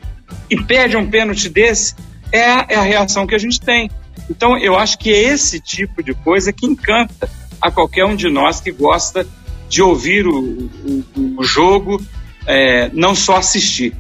e 0.50 0.62
perde 0.62 0.98
um 0.98 1.10
pênalti 1.10 1.48
desse? 1.48 1.96
É 2.32 2.44
a, 2.44 2.66
é 2.70 2.76
a 2.76 2.82
reação 2.82 3.26
que 3.26 3.36
a 3.36 3.38
gente 3.38 3.60
tem. 3.62 3.90
Então, 4.30 4.58
eu 4.58 4.78
acho 4.78 4.98
que 4.98 5.12
é 5.12 5.22
esse 5.22 5.60
tipo 5.60 6.04
de 6.04 6.14
coisa 6.14 6.52
que 6.52 6.66
encanta 6.66 7.30
a 7.62 7.72
qualquer 7.72 8.06
um 8.06 8.16
de 8.16 8.30
nós 8.30 8.60
que 8.60 8.72
gosta 8.72 9.26
de 9.70 9.82
ouvir 9.82 10.28
o, 10.28 10.38
o, 10.38 11.36
o 11.38 11.44
jogo, 11.44 12.02
é, 12.46 12.90
não 12.94 13.16
só 13.16 13.38
assistir. 13.38 13.96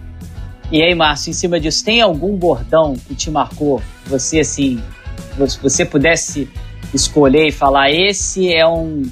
E 0.71 0.81
aí, 0.81 0.95
Márcio, 0.95 1.29
em 1.29 1.33
cima 1.33 1.59
disso, 1.59 1.85
tem 1.85 2.01
algum 2.01 2.35
bordão 2.35 2.95
que 3.07 3.15
te 3.15 3.29
marcou? 3.29 3.81
Você, 4.07 4.39
assim, 4.39 4.81
se 5.47 5.59
você 5.59 5.85
pudesse 5.85 6.49
escolher 6.93 7.47
e 7.47 7.51
falar, 7.51 7.91
esse 7.91 8.53
é 8.53 8.65
um. 8.67 9.03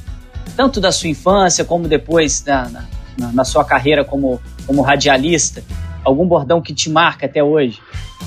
Tanto 0.56 0.82
da 0.82 0.92
sua 0.92 1.10
infância 1.10 1.64
como 1.64 1.88
depois 1.88 2.44
na, 2.44 2.70
na, 3.18 3.32
na 3.32 3.46
sua 3.46 3.64
carreira 3.64 4.04
como, 4.04 4.42
como 4.68 4.82
radialista, 4.82 5.64
algum 6.04 6.28
bordão 6.28 6.62
que 6.62 6.74
te 6.74 6.90
marca 6.90 7.26
até 7.26 7.44
hoje? 7.44 7.80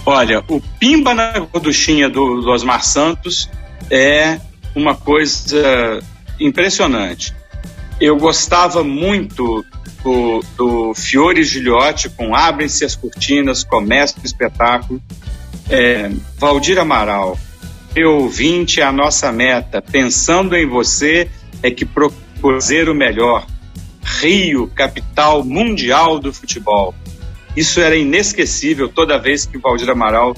Olha, 0.06 0.42
o 0.48 0.60
Pimba 0.78 1.14
na 1.14 1.38
gorduchinha 1.38 2.08
do, 2.08 2.40
do 2.40 2.50
Osmar 2.50 2.84
Santos 2.84 3.48
é 3.90 4.40
uma 4.74 4.94
coisa 4.94 6.00
impressionante. 6.40 7.34
Eu 8.00 8.16
gostava 8.16 8.82
muito 8.82 9.64
do, 10.02 10.44
do 10.56 10.94
Fiore 10.94 11.42
Gilhote 11.44 12.10
com 12.10 12.34
Abrem-se 12.34 12.84
as 12.84 12.94
cortinas, 12.94 13.64
começa 13.64 14.18
o 14.20 14.26
espetáculo. 14.26 15.00
É, 15.70 16.10
Valdir 16.38 16.78
Amaral, 16.78 17.38
meu 17.94 18.16
ouvinte, 18.18 18.82
a 18.82 18.90
nossa 18.90 19.30
meta. 19.30 19.80
Pensando 19.80 20.56
em 20.56 20.66
você, 20.66 21.28
é 21.62 21.70
que 21.70 21.84
procurar 21.84 22.88
o 22.88 22.94
melhor. 22.94 23.46
Rio, 24.02 24.68
capital 24.68 25.42
mundial 25.44 26.18
do 26.18 26.32
futebol. 26.32 26.94
Isso 27.56 27.80
era 27.80 27.96
inesquecível 27.96 28.88
toda 28.88 29.18
vez 29.18 29.46
que 29.46 29.56
o 29.56 29.60
Valdir 29.60 29.88
Amaral 29.88 30.36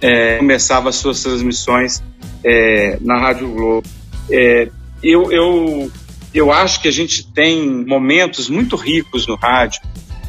é, 0.00 0.38
começava 0.38 0.88
as 0.88 0.96
suas 0.96 1.22
transmissões 1.22 2.02
é, 2.42 2.98
na 3.00 3.18
Rádio 3.18 3.48
Globo. 3.48 3.88
É, 4.30 4.68
eu, 5.02 5.30
eu, 5.30 5.92
eu 6.32 6.50
acho 6.50 6.80
que 6.80 6.88
a 6.88 6.90
gente 6.90 7.30
tem 7.32 7.84
momentos 7.84 8.48
muito 8.48 8.76
ricos 8.76 9.26
no 9.26 9.36
rádio. 9.36 9.80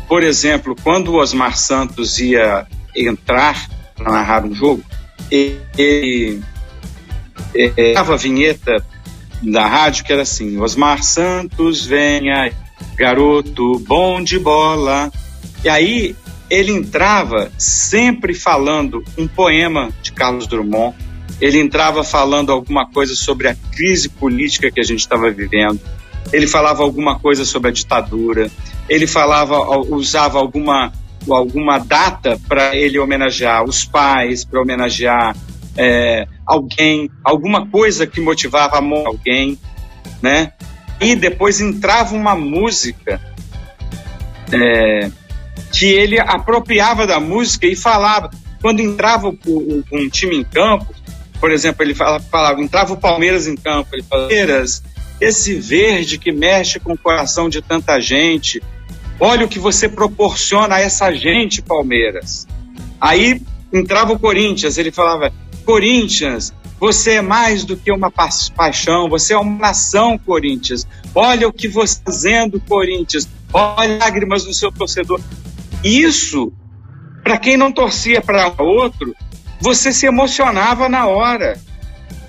Por 0.07 0.21
exemplo, 0.21 0.75
quando 0.83 1.13
o 1.13 1.15
Osmar 1.15 1.57
Santos 1.57 2.19
ia 2.19 2.67
entrar 2.95 3.67
para 3.95 4.11
narrar 4.11 4.45
um 4.45 4.53
jogo, 4.53 4.83
ele, 5.31 6.41
dava 7.93 8.13
a 8.13 8.17
vinheta 8.17 8.85
da 9.41 9.67
rádio 9.67 10.05
que 10.05 10.13
era 10.13 10.21
assim: 10.23 10.59
Osmar 10.59 11.03
Santos, 11.03 11.85
venha, 11.85 12.51
garoto 12.95 13.79
bom 13.79 14.21
de 14.21 14.39
bola. 14.39 15.11
E 15.63 15.69
aí 15.69 16.15
ele 16.49 16.71
entrava 16.71 17.51
sempre 17.57 18.33
falando 18.33 19.03
um 19.17 19.27
poema 19.27 19.89
de 20.01 20.11
Carlos 20.11 20.47
Drummond, 20.47 20.95
ele 21.41 21.59
entrava 21.59 22.03
falando 22.03 22.51
alguma 22.51 22.87
coisa 22.87 23.15
sobre 23.15 23.47
a 23.47 23.55
crise 23.71 24.09
política 24.09 24.71
que 24.71 24.79
a 24.79 24.83
gente 24.83 24.99
estava 24.99 25.31
vivendo, 25.31 25.79
ele 26.31 26.47
falava 26.47 26.83
alguma 26.83 27.19
coisa 27.19 27.45
sobre 27.45 27.69
a 27.69 27.73
ditadura, 27.73 28.49
ele 28.87 29.07
falava, 29.07 29.57
usava 29.89 30.37
alguma, 30.37 30.93
alguma 31.27 31.79
data 31.79 32.39
para 32.47 32.75
ele 32.75 32.99
homenagear 32.99 33.63
os 33.63 33.83
pais, 33.83 34.45
para 34.45 34.61
homenagear 34.61 35.35
é, 35.77 36.27
alguém, 36.45 37.09
alguma 37.23 37.67
coisa 37.67 38.05
que 38.05 38.21
motivava 38.21 38.77
amor 38.77 39.05
a 39.05 39.09
alguém, 39.09 39.57
né? 40.21 40.53
E 40.99 41.15
depois 41.15 41.59
entrava 41.59 42.15
uma 42.15 42.35
música 42.35 43.19
é, 44.51 45.09
que 45.71 45.85
ele 45.87 46.19
apropriava 46.19 47.05
da 47.05 47.19
música 47.19 47.67
e 47.67 47.75
falava. 47.75 48.29
Quando 48.61 48.79
entrava 48.79 49.27
um 49.27 50.09
time 50.09 50.37
em 50.37 50.43
campo, 50.43 50.93
por 51.39 51.51
exemplo, 51.51 51.83
ele 51.83 51.93
falava, 51.93 52.23
falava, 52.23 52.61
entrava 52.61 52.93
o 52.93 52.97
Palmeiras 52.97 53.47
em 53.47 53.55
campo, 53.55 53.89
ele 53.93 54.03
falava, 54.03 54.29
Palmeiras, 54.29 54.81
esse 55.19 55.55
verde 55.55 56.17
que 56.17 56.31
mexe 56.31 56.79
com 56.79 56.93
o 56.93 56.97
coração 56.97 57.49
de 57.49 57.61
tanta 57.61 57.99
gente, 57.99 58.61
olha 59.19 59.45
o 59.45 59.49
que 59.49 59.59
você 59.59 59.87
proporciona 59.87 60.75
a 60.75 60.81
essa 60.81 61.11
gente, 61.11 61.61
Palmeiras. 61.61 62.47
Aí 62.99 63.41
entrava 63.71 64.13
o 64.13 64.19
Corinthians, 64.19 64.77
ele 64.77 64.91
falava, 64.91 65.31
Corinthians, 65.65 66.53
você 66.79 67.13
é 67.13 67.21
mais 67.21 67.63
do 67.63 67.75
que 67.75 67.91
uma 67.91 68.11
pa 68.11 68.29
paixão, 68.55 69.09
você 69.09 69.33
é 69.33 69.37
uma 69.37 69.57
nação, 69.57 70.17
Corinthians. 70.17 70.85
Olha 71.13 71.47
o 71.47 71.53
que 71.53 71.67
você 71.67 71.93
está 71.93 72.11
fazendo, 72.11 72.61
Corinthians. 72.61 73.27
Olha 73.51 73.97
lágrimas 73.97 74.45
no 74.45 74.53
seu 74.53 74.71
torcedor. 74.71 75.19
Isso, 75.83 76.51
para 77.23 77.37
quem 77.37 77.57
não 77.57 77.71
torcia 77.71 78.21
para 78.21 78.53
outro, 78.59 79.15
você 79.59 79.91
se 79.91 80.05
emocionava 80.05 80.87
na 80.89 81.07
hora. 81.07 81.59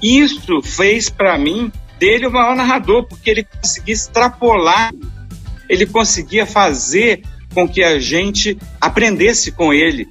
Isso 0.03 0.63
fez 0.63 1.09
para 1.09 1.37
mim 1.37 1.73
dele 1.99 2.27
o 2.27 2.33
maior 2.33 2.55
narrador, 2.55 3.05
porque 3.05 3.31
ele 3.31 3.45
conseguia 3.45 3.95
extrapolar, 3.95 4.93
ele 5.69 5.87
conseguia 5.87 6.47
fazer 6.47 7.23
com 7.55 7.69
que 7.69 7.83
a 7.83 7.99
gente 7.99 8.57
aprendesse 8.81 9.51
com 9.51 9.73
ele, 9.73 10.07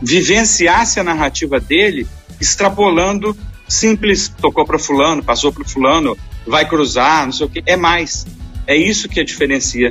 vivenciasse 0.00 1.00
a 1.00 1.04
narrativa 1.04 1.60
dele, 1.60 2.06
extrapolando 2.42 3.36
simples, 3.68 4.28
tocou 4.28 4.66
para 4.66 4.78
fulano, 4.78 5.22
passou 5.22 5.52
para 5.52 5.64
fulano, 5.64 6.18
vai 6.46 6.68
cruzar, 6.68 7.24
não 7.24 7.32
sei 7.32 7.46
o 7.46 7.48
que, 7.48 7.62
é 7.64 7.76
mais. 7.76 8.26
É 8.66 8.76
isso 8.76 9.08
que 9.08 9.20
a 9.20 9.24
diferencia 9.24 9.90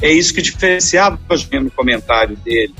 é 0.00 0.12
isso 0.12 0.32
que 0.32 0.40
diferenciava 0.40 1.18
o 1.28 1.60
no 1.60 1.70
comentário 1.70 2.36
dele. 2.36 2.72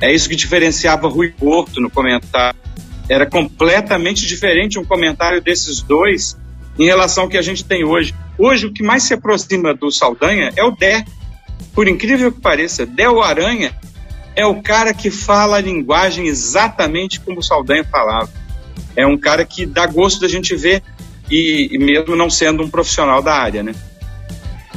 É 0.00 0.12
isso 0.12 0.30
que 0.30 0.34
diferenciava 0.34 1.08
Rui 1.08 1.30
Porto 1.30 1.78
no 1.78 1.90
comentário. 1.90 2.58
Era 3.06 3.26
completamente 3.26 4.26
diferente 4.26 4.78
um 4.78 4.84
comentário 4.84 5.42
desses 5.42 5.82
dois 5.82 6.38
em 6.78 6.86
relação 6.86 7.24
ao 7.24 7.28
que 7.28 7.36
a 7.36 7.42
gente 7.42 7.62
tem 7.64 7.84
hoje. 7.84 8.14
Hoje, 8.38 8.66
o 8.66 8.72
que 8.72 8.82
mais 8.82 9.02
se 9.02 9.12
aproxima 9.12 9.74
do 9.74 9.90
Saldanha 9.90 10.50
é 10.56 10.64
o 10.64 10.70
Dé. 10.70 11.04
Por 11.74 11.86
incrível 11.86 12.32
que 12.32 12.40
pareça, 12.40 12.86
Dé 12.86 13.10
o 13.10 13.20
Aranha 13.20 13.74
é 14.40 14.46
o 14.46 14.62
cara 14.62 14.94
que 14.94 15.10
fala 15.10 15.56
a 15.56 15.60
linguagem 15.60 16.26
exatamente 16.26 17.20
como 17.20 17.40
o 17.40 17.42
Saldanha 17.42 17.84
falava. 17.84 18.30
É 18.96 19.06
um 19.06 19.16
cara 19.16 19.44
que 19.44 19.66
dá 19.66 19.86
gosto 19.86 20.20
da 20.20 20.28
gente 20.28 20.56
ver, 20.56 20.82
e, 21.30 21.68
e 21.70 21.78
mesmo 21.78 22.16
não 22.16 22.28
sendo 22.28 22.62
um 22.62 22.68
profissional 22.68 23.22
da 23.22 23.32
área, 23.32 23.62
né? 23.62 23.74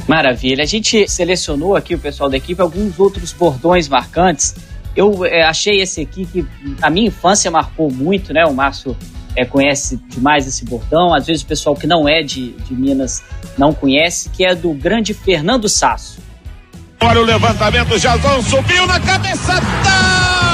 Maravilha. 0.06 0.62
A 0.62 0.66
gente 0.66 1.08
selecionou 1.08 1.74
aqui, 1.74 1.94
o 1.94 1.98
pessoal 1.98 2.30
da 2.30 2.36
equipe, 2.36 2.60
alguns 2.60 2.98
outros 2.98 3.32
bordões 3.32 3.88
marcantes. 3.88 4.54
Eu 4.94 5.24
é, 5.24 5.42
achei 5.42 5.80
esse 5.80 6.00
aqui 6.00 6.24
que 6.26 6.46
a 6.80 6.88
minha 6.88 7.08
infância 7.08 7.50
marcou 7.50 7.90
muito, 7.90 8.32
né? 8.32 8.44
O 8.44 8.54
Márcio 8.54 8.96
é, 9.34 9.44
conhece 9.44 9.96
demais 10.08 10.46
esse 10.46 10.64
bordão. 10.64 11.12
Às 11.12 11.26
vezes 11.26 11.42
o 11.42 11.46
pessoal 11.46 11.74
que 11.74 11.86
não 11.86 12.08
é 12.08 12.22
de, 12.22 12.52
de 12.52 12.74
Minas 12.74 13.22
não 13.58 13.72
conhece, 13.72 14.28
que 14.28 14.44
é 14.44 14.54
do 14.54 14.72
grande 14.72 15.12
Fernando 15.12 15.68
Sasso. 15.68 16.22
Olha 17.04 17.20
o 17.20 17.24
levantamento, 17.24 17.98
Jazão 17.98 18.42
subiu 18.42 18.86
na 18.86 18.98
cabeça 18.98 19.52
da 19.84 20.44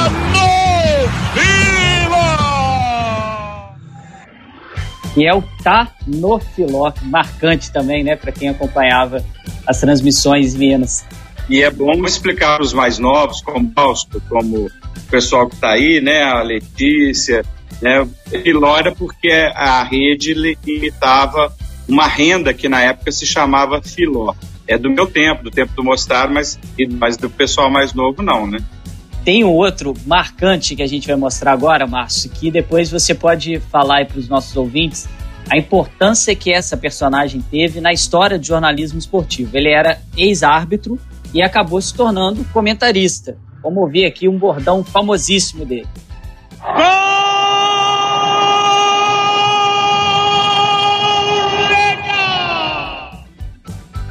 que 5.14 5.26
é 5.26 5.34
o 5.34 5.42
Tá 5.62 5.92
no 6.07 6.38
Filó, 6.38 6.92
marcante 7.03 7.72
também, 7.72 8.03
né, 8.03 8.16
para 8.16 8.32
quem 8.32 8.48
acompanhava 8.48 9.24
as 9.66 9.80
transmissões 9.80 10.55
Minas. 10.55 11.05
E 11.48 11.62
é 11.62 11.70
bom 11.70 12.05
explicar 12.05 12.57
para 12.57 12.64
os 12.64 12.72
mais 12.72 12.98
novos, 12.98 13.42
como 13.42 13.68
o 13.68 13.72
Fausto, 13.72 14.22
como 14.28 14.66
o 14.66 14.70
pessoal 15.11 15.48
que 15.48 15.57
está 15.57 15.70
aí, 15.70 16.01
né, 16.01 16.22
a 16.22 16.42
Letícia, 16.42 17.44
né, 17.82 18.07
Filó 18.42 18.76
era 18.76 18.92
porque 18.92 19.30
a 19.55 19.82
rede 19.82 20.32
limitava 20.32 21.53
uma 21.88 22.07
renda 22.07 22.55
que 22.55 22.68
na 22.68 22.82
época 22.82 23.11
se 23.12 23.26
chamava 23.26 23.82
Filó. 23.82 24.34
É 24.70 24.78
do 24.78 24.88
meu 24.88 25.04
tempo, 25.04 25.42
do 25.42 25.50
tempo 25.50 25.72
do 25.74 25.82
Mostar, 25.82 26.30
mas, 26.30 26.56
mas 26.92 27.16
do 27.16 27.28
pessoal 27.28 27.68
mais 27.68 27.92
novo 27.92 28.22
não, 28.22 28.46
né? 28.46 28.60
Tem 29.24 29.42
um 29.42 29.50
outro 29.50 29.92
marcante 30.06 30.76
que 30.76 30.82
a 30.82 30.86
gente 30.86 31.08
vai 31.08 31.16
mostrar 31.16 31.50
agora, 31.50 31.88
Márcio, 31.88 32.30
que 32.30 32.52
depois 32.52 32.88
você 32.88 33.12
pode 33.12 33.58
falar 33.58 34.06
para 34.06 34.20
os 34.20 34.28
nossos 34.28 34.56
ouvintes 34.56 35.08
a 35.50 35.58
importância 35.58 36.36
que 36.36 36.52
essa 36.52 36.76
personagem 36.76 37.40
teve 37.50 37.80
na 37.80 37.92
história 37.92 38.38
do 38.38 38.46
jornalismo 38.46 39.00
esportivo. 39.00 39.56
Ele 39.56 39.70
era 39.70 40.00
ex-árbitro 40.16 40.96
e 41.34 41.42
acabou 41.42 41.80
se 41.82 41.92
tornando 41.92 42.44
comentarista. 42.52 43.36
Vamos 43.60 43.82
ouvir 43.82 44.06
aqui 44.06 44.28
um 44.28 44.38
bordão 44.38 44.84
famosíssimo 44.84 45.66
dele. 45.66 45.88
Gol! 46.62 47.09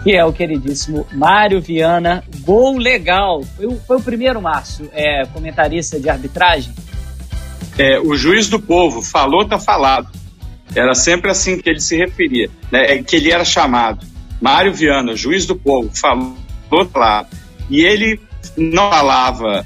Que 0.09 0.15
é 0.15 0.25
o 0.25 0.33
queridíssimo 0.33 1.05
Mário 1.13 1.61
Viana. 1.61 2.23
Gol 2.39 2.79
legal. 2.79 3.43
Foi 3.43 3.67
o, 3.67 3.79
foi 3.79 3.97
o 3.97 4.01
primeiro, 4.01 4.41
Márcio, 4.41 4.89
é, 4.91 5.23
comentarista 5.27 5.99
de 5.99 6.09
arbitragem? 6.09 6.73
É, 7.77 7.99
o 7.99 8.15
juiz 8.15 8.49
do 8.49 8.59
povo, 8.59 9.03
falou, 9.03 9.45
tá 9.45 9.59
falado. 9.59 10.09
Era 10.73 10.95
sempre 10.95 11.29
assim 11.29 11.61
que 11.61 11.69
ele 11.69 11.79
se 11.79 11.95
referia, 11.95 12.49
né, 12.71 12.93
é, 12.93 13.03
que 13.03 13.17
ele 13.17 13.31
era 13.31 13.45
chamado. 13.45 14.03
Mário 14.41 14.73
Viana, 14.73 15.15
juiz 15.15 15.45
do 15.45 15.55
povo, 15.55 15.91
falou, 15.93 16.35
tá 16.71 16.85
falado. 16.91 17.27
E 17.69 17.81
ele 17.81 18.19
não 18.57 18.89
falava 18.89 19.63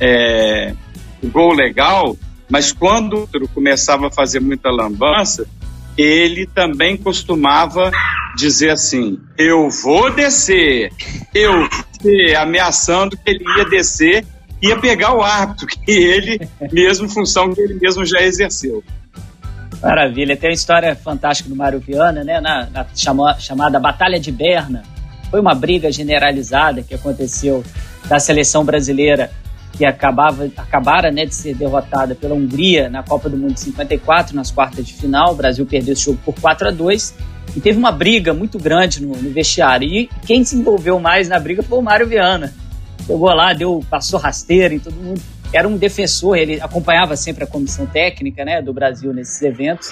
é, 0.00 0.74
gol 1.22 1.52
legal, 1.52 2.16
mas 2.50 2.72
quando 2.72 3.28
começava 3.54 4.08
a 4.08 4.10
fazer 4.10 4.40
muita 4.40 4.68
lambança, 4.68 5.46
ele 5.96 6.44
também 6.44 6.96
costumava 6.96 7.92
dizer 8.36 8.70
assim: 8.70 9.18
eu 9.36 9.68
vou 9.70 10.12
descer, 10.14 10.92
eu 11.34 11.68
ameaçando 12.38 13.16
que 13.16 13.30
ele 13.30 13.44
ia 13.56 13.64
descer, 13.64 14.24
ia 14.62 14.78
pegar 14.78 15.16
o 15.16 15.22
árbitro, 15.22 15.66
que 15.84 15.90
ele 15.90 16.48
mesmo, 16.72 17.08
função 17.08 17.52
que 17.52 17.60
ele 17.60 17.74
mesmo 17.74 18.04
já 18.04 18.22
exerceu. 18.22 18.84
Maravilha, 19.82 20.36
tem 20.36 20.50
uma 20.50 20.54
história 20.54 20.94
fantástica 20.96 21.48
do 21.48 21.56
Mário 21.56 21.80
Viana, 21.80 22.24
né, 22.24 22.40
na, 22.40 22.66
na 22.70 22.86
chama, 22.94 23.38
chamada 23.38 23.78
Batalha 23.78 24.18
de 24.18 24.32
Berna. 24.32 24.82
Foi 25.30 25.40
uma 25.40 25.54
briga 25.54 25.90
generalizada 25.92 26.82
que 26.82 26.94
aconteceu 26.94 27.62
da 28.08 28.18
seleção 28.18 28.64
brasileira 28.64 29.30
que 29.76 29.84
acabava, 29.84 30.50
acabara 30.56 31.10
né, 31.10 31.26
de 31.26 31.34
ser 31.34 31.54
derrotada 31.54 32.14
pela 32.14 32.34
Hungria 32.34 32.88
na 32.88 33.02
Copa 33.02 33.28
do 33.28 33.36
Mundo 33.36 33.54
de 33.54 33.60
54, 33.60 34.34
nas 34.34 34.50
quartas 34.50 34.86
de 34.86 34.94
final. 34.94 35.32
O 35.32 35.36
Brasil 35.36 35.66
perdeu 35.66 35.92
esse 35.92 36.04
jogo 36.04 36.18
por 36.24 36.34
4 36.40 36.68
a 36.68 36.70
2 36.70 37.14
e 37.54 37.60
teve 37.60 37.78
uma 37.78 37.92
briga 37.92 38.32
muito 38.32 38.58
grande 38.58 39.02
no, 39.02 39.14
no 39.16 39.30
vestiário. 39.30 39.86
E 39.86 40.08
quem 40.26 40.44
se 40.44 40.56
envolveu 40.56 40.98
mais 40.98 41.28
na 41.28 41.38
briga 41.38 41.62
foi 41.62 41.78
o 41.78 41.82
Mário 41.82 42.06
Viana. 42.06 42.54
Chegou 43.06 43.28
lá, 43.32 43.52
deu, 43.52 43.84
passou 43.88 44.18
rasteira 44.18 44.74
em 44.74 44.78
todo 44.78 44.94
mundo. 44.94 45.20
Era 45.52 45.68
um 45.68 45.76
defensor, 45.76 46.36
ele 46.36 46.60
acompanhava 46.60 47.16
sempre 47.16 47.44
a 47.44 47.46
comissão 47.46 47.86
técnica 47.86 48.44
né, 48.44 48.60
do 48.60 48.72
Brasil 48.72 49.12
nesses 49.12 49.40
eventos. 49.42 49.90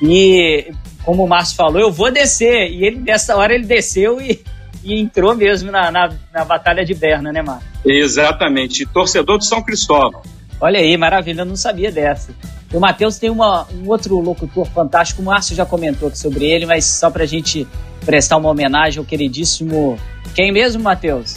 E, 0.00 0.72
como 1.04 1.24
o 1.24 1.28
Márcio 1.28 1.56
falou, 1.56 1.80
eu 1.80 1.92
vou 1.92 2.10
descer. 2.10 2.70
E 2.70 2.84
ele, 2.84 3.00
nessa 3.00 3.36
hora, 3.36 3.54
ele 3.54 3.66
desceu 3.66 4.20
e, 4.20 4.42
e 4.84 5.00
entrou 5.00 5.34
mesmo 5.34 5.70
na, 5.70 5.90
na, 5.90 6.12
na 6.32 6.44
Batalha 6.44 6.84
de 6.84 6.94
Berna, 6.94 7.32
né, 7.32 7.42
Márcio? 7.42 7.68
Exatamente. 7.84 8.86
Torcedor 8.86 9.38
de 9.38 9.46
São 9.46 9.62
Cristóvão. 9.62 10.22
Olha 10.60 10.78
aí, 10.78 10.96
maravilha, 10.96 11.40
eu 11.40 11.46
não 11.46 11.56
sabia 11.56 11.90
dessa. 11.90 12.32
o 12.72 12.80
Matheus 12.80 13.18
tem 13.18 13.28
uma, 13.30 13.66
um 13.72 13.88
outro 13.88 14.18
locutor 14.18 14.66
fantástico, 14.66 15.20
o 15.20 15.24
Márcio 15.24 15.54
já 15.54 15.66
comentou 15.66 16.14
sobre 16.14 16.46
ele, 16.46 16.64
mas 16.64 16.84
só 16.84 17.10
para 17.10 17.24
a 17.24 17.26
gente 17.26 17.66
prestar 18.04 18.36
uma 18.36 18.50
homenagem 18.50 18.98
ao 18.98 19.04
queridíssimo. 19.04 19.98
Quem 20.34 20.52
mesmo, 20.52 20.82
Matheus? 20.82 21.36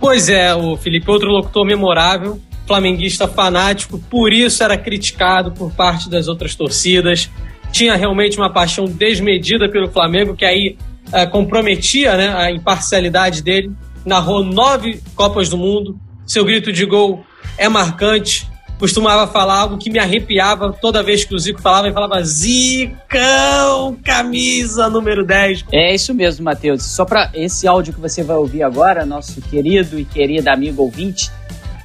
Pois 0.00 0.28
é, 0.28 0.54
o 0.54 0.76
Felipe, 0.76 1.10
outro 1.10 1.28
locutor 1.28 1.64
memorável, 1.64 2.40
flamenguista 2.66 3.28
fanático, 3.28 3.98
por 4.10 4.32
isso 4.32 4.62
era 4.62 4.76
criticado 4.76 5.52
por 5.52 5.72
parte 5.72 6.10
das 6.10 6.28
outras 6.28 6.54
torcidas. 6.54 7.30
Tinha 7.72 7.94
realmente 7.96 8.36
uma 8.36 8.52
paixão 8.52 8.84
desmedida 8.84 9.68
pelo 9.68 9.90
Flamengo, 9.90 10.34
que 10.34 10.44
aí 10.44 10.76
é, 11.12 11.26
comprometia 11.26 12.16
né, 12.16 12.34
a 12.34 12.50
imparcialidade 12.50 13.42
dele. 13.42 13.72
Narrou 14.04 14.44
nove 14.44 15.02
Copas 15.14 15.48
do 15.48 15.56
Mundo. 15.56 15.98
Seu 16.26 16.44
grito 16.44 16.72
de 16.72 16.84
gol 16.84 17.24
é 17.58 17.68
marcante 17.68 18.48
costumava 18.78 19.30
falar 19.30 19.60
algo 19.60 19.78
que 19.78 19.90
me 19.90 19.98
arrepiava 19.98 20.72
toda 20.72 21.02
vez 21.02 21.24
que 21.24 21.34
o 21.34 21.38
Zico 21.38 21.60
falava, 21.60 21.88
e 21.88 21.92
falava 21.92 22.22
Zicão, 22.22 23.96
camisa 24.04 24.88
número 24.88 25.24
10. 25.24 25.64
É 25.72 25.94
isso 25.94 26.14
mesmo, 26.14 26.44
Matheus. 26.44 26.82
Só 26.84 27.04
para 27.04 27.30
esse 27.34 27.66
áudio 27.66 27.94
que 27.94 28.00
você 28.00 28.22
vai 28.22 28.36
ouvir 28.36 28.62
agora, 28.62 29.06
nosso 29.06 29.40
querido 29.40 29.98
e 29.98 30.04
querida 30.04 30.52
amigo 30.52 30.82
ouvinte, 30.82 31.30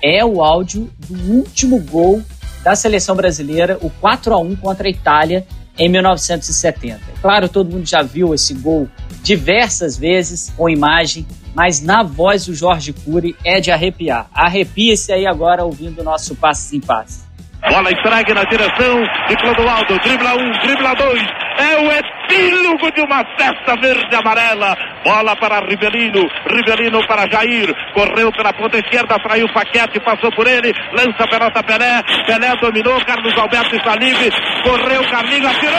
é 0.01 0.23
o 0.25 0.43
áudio 0.43 0.89
do 0.97 1.33
último 1.33 1.79
gol 1.79 2.21
da 2.63 2.75
seleção 2.75 3.15
brasileira, 3.15 3.77
o 3.81 3.89
4 3.89 4.33
a 4.33 4.37
1 4.37 4.55
contra 4.57 4.87
a 4.87 4.91
Itália 4.91 5.45
em 5.77 5.89
1970. 5.89 6.99
Claro, 7.21 7.49
todo 7.49 7.71
mundo 7.71 7.85
já 7.85 8.01
viu 8.01 8.33
esse 8.33 8.53
gol 8.53 8.89
diversas 9.23 9.97
vezes 9.97 10.53
com 10.55 10.69
imagem, 10.69 11.25
mas 11.53 11.81
na 11.81 12.03
voz 12.03 12.45
do 12.45 12.53
Jorge 12.53 12.93
Cury 12.93 13.35
é 13.43 13.59
de 13.59 13.71
arrepiar. 13.71 14.27
Arrepia-se 14.33 15.11
aí 15.11 15.25
agora 15.25 15.63
ouvindo 15.63 16.01
o 16.01 16.03
nosso 16.03 16.35
passe 16.35 16.77
em 16.77 16.79
passe. 16.79 17.21
Bola 17.69 17.91
entregue 17.91 18.33
na 18.33 18.43
direção 18.43 19.03
de 19.27 19.37
Clodoaldo. 19.37 19.99
Dribla 19.99 20.33
um, 20.33 20.51
dribla 20.63 20.95
dois. 20.95 21.21
É 21.59 21.77
o 21.77 21.91
epílogo 22.31 22.91
de 22.91 23.01
uma 23.01 23.23
festa 23.37 23.75
verde 23.81 24.15
amarela. 24.15 24.75
Bola 25.03 25.35
para 25.35 25.59
Rivelino. 25.59 26.27
Rivelino 26.47 27.05
para 27.07 27.29
Jair. 27.29 27.73
Correu 27.93 28.31
pela 28.31 28.53
ponta 28.53 28.77
esquerda, 28.77 29.19
traiu 29.19 29.45
o 29.45 29.53
Paquete, 29.53 29.99
passou 29.99 30.31
por 30.31 30.47
ele. 30.47 30.73
Lança 30.93 31.23
a 31.23 31.27
pelota 31.27 31.63
Pelé. 31.63 32.01
Pelé 32.25 32.55
dominou. 32.61 32.99
Carlos 33.05 33.37
Alberto 33.37 33.75
está 33.75 33.95
livre. 33.95 34.29
Correu 34.63 35.03
Carlinhos, 35.09 35.51
atirou. 35.51 35.71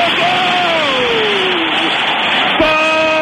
Gol! 2.59 3.22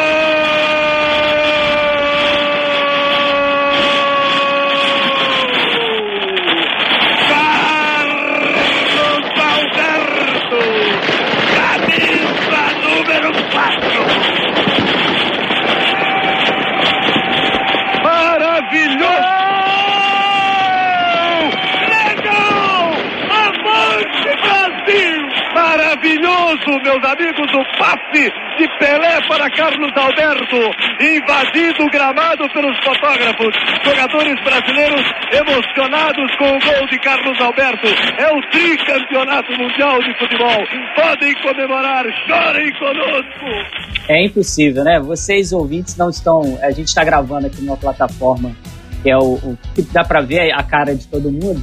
de 28.29 28.67
Pelé 28.79 29.19
para 29.27 29.49
Carlos 29.49 29.91
Alberto, 29.95 30.57
invadido 30.99 31.83
o 31.83 31.89
gramado 31.89 32.47
pelos 32.53 32.77
fotógrafos, 32.83 33.53
jogadores 33.83 34.43
brasileiros 34.43 35.05
emocionados 35.31 36.35
com 36.37 36.45
o 36.45 36.59
gol 36.59 36.87
de 36.89 36.99
Carlos 36.99 37.39
Alberto. 37.41 37.87
É 38.17 38.31
o 38.31 38.41
tricampeonato 38.51 39.51
mundial 39.53 39.99
de 40.03 40.17
futebol. 40.19 40.67
Podem 40.95 41.33
comemorar, 41.41 42.05
chorem 42.27 42.71
conosco. 42.73 44.09
É 44.09 44.25
impossível, 44.25 44.83
né? 44.83 44.99
Vocês 44.99 45.51
ouvintes 45.53 45.95
não 45.97 46.09
estão. 46.09 46.59
A 46.61 46.71
gente 46.71 46.87
está 46.87 47.03
gravando 47.03 47.47
aqui 47.47 47.61
numa 47.61 47.77
plataforma 47.77 48.55
que 49.01 49.09
é 49.09 49.17
o, 49.17 49.33
o 49.33 49.57
que 49.73 49.81
dá 49.81 50.03
para 50.03 50.21
ver 50.21 50.51
a 50.51 50.61
cara 50.61 50.95
de 50.95 51.07
todo 51.07 51.31
mundo 51.31 51.61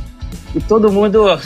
e 0.54 0.60
todo 0.60 0.90
mundo 0.90 1.38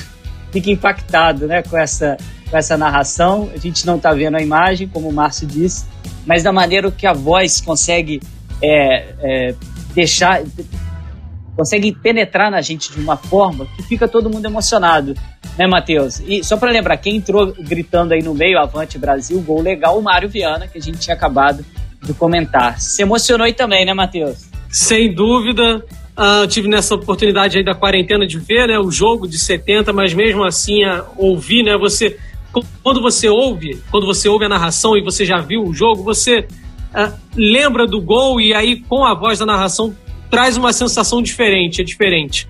fica 0.50 0.70
impactado, 0.70 1.46
né, 1.46 1.62
com 1.62 1.76
essa 1.76 2.16
com 2.52 2.58
essa 2.58 2.76
narração. 2.76 3.50
A 3.54 3.56
gente 3.56 3.86
não 3.86 3.96
está 3.96 4.12
vendo 4.12 4.36
a 4.36 4.42
imagem, 4.42 4.86
como 4.86 5.08
o 5.08 5.12
Márcio 5.12 5.46
disse, 5.46 5.86
mas 6.26 6.42
da 6.42 6.52
maneira 6.52 6.90
que 6.90 7.06
a 7.06 7.14
voz 7.14 7.62
consegue 7.62 8.20
é, 8.62 9.14
é, 9.20 9.54
deixar, 9.94 10.42
consegue 11.56 11.92
penetrar 11.92 12.50
na 12.50 12.60
gente 12.60 12.92
de 12.92 13.00
uma 13.00 13.16
forma 13.16 13.66
que 13.74 13.82
fica 13.82 14.06
todo 14.06 14.28
mundo 14.28 14.44
emocionado, 14.44 15.14
né, 15.58 15.66
Matheus? 15.66 16.20
E 16.26 16.44
só 16.44 16.58
para 16.58 16.70
lembrar, 16.70 16.98
quem 16.98 17.16
entrou 17.16 17.54
gritando 17.54 18.12
aí 18.12 18.22
no 18.22 18.34
meio, 18.34 18.58
Avante 18.58 18.98
Brasil, 18.98 19.40
gol 19.40 19.62
legal, 19.62 19.98
o 19.98 20.02
Mário 20.02 20.28
Viana, 20.28 20.68
que 20.68 20.76
a 20.76 20.80
gente 20.80 20.98
tinha 20.98 21.16
acabado 21.16 21.64
de 22.02 22.12
comentar. 22.12 22.78
Se 22.78 23.00
emocionou 23.00 23.46
aí 23.46 23.54
também, 23.54 23.86
né, 23.86 23.94
Matheus? 23.94 24.50
Sem 24.68 25.14
dúvida. 25.14 25.82
Uh, 26.14 26.46
tive 26.46 26.68
nessa 26.68 26.94
oportunidade 26.94 27.56
aí 27.56 27.64
da 27.64 27.74
quarentena 27.74 28.26
de 28.26 28.38
ver 28.38 28.68
né, 28.68 28.78
o 28.78 28.90
jogo 28.90 29.26
de 29.26 29.38
70, 29.38 29.94
mas 29.94 30.12
mesmo 30.12 30.44
assim, 30.44 30.84
uh, 30.84 31.02
ouvir, 31.16 31.62
né, 31.62 31.74
você 31.78 32.18
quando 32.82 33.00
você 33.00 33.28
ouve, 33.28 33.80
quando 33.90 34.06
você 34.06 34.28
ouve 34.28 34.44
a 34.44 34.48
narração 34.48 34.96
e 34.96 35.00
você 35.00 35.24
já 35.24 35.38
viu 35.38 35.64
o 35.64 35.72
jogo, 35.72 36.02
você 36.02 36.40
uh, 36.40 37.12
lembra 37.34 37.86
do 37.86 38.00
gol 38.00 38.40
e 38.40 38.52
aí 38.52 38.80
com 38.80 39.04
a 39.04 39.14
voz 39.14 39.38
da 39.38 39.46
narração 39.46 39.96
traz 40.30 40.56
uma 40.56 40.72
sensação 40.72 41.22
diferente, 41.22 41.80
é 41.80 41.84
diferente. 41.84 42.48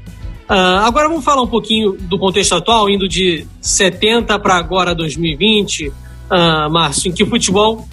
Uh, 0.49 0.85
agora 0.85 1.09
vamos 1.09 1.25
falar 1.25 1.43
um 1.43 1.47
pouquinho 1.47 1.93
do 1.93 2.19
contexto 2.19 2.55
atual, 2.55 2.91
indo 2.91 3.09
de 3.09 3.47
70 3.61 4.39
para 4.39 4.57
agora 4.57 4.95
2020, 4.95 5.89
uh, 5.89 5.93
ah, 6.31 6.69
Márcio, 6.69 7.11
em 7.11 7.13
que 7.13 7.23
o 7.23 7.27
futebol 7.27 7.87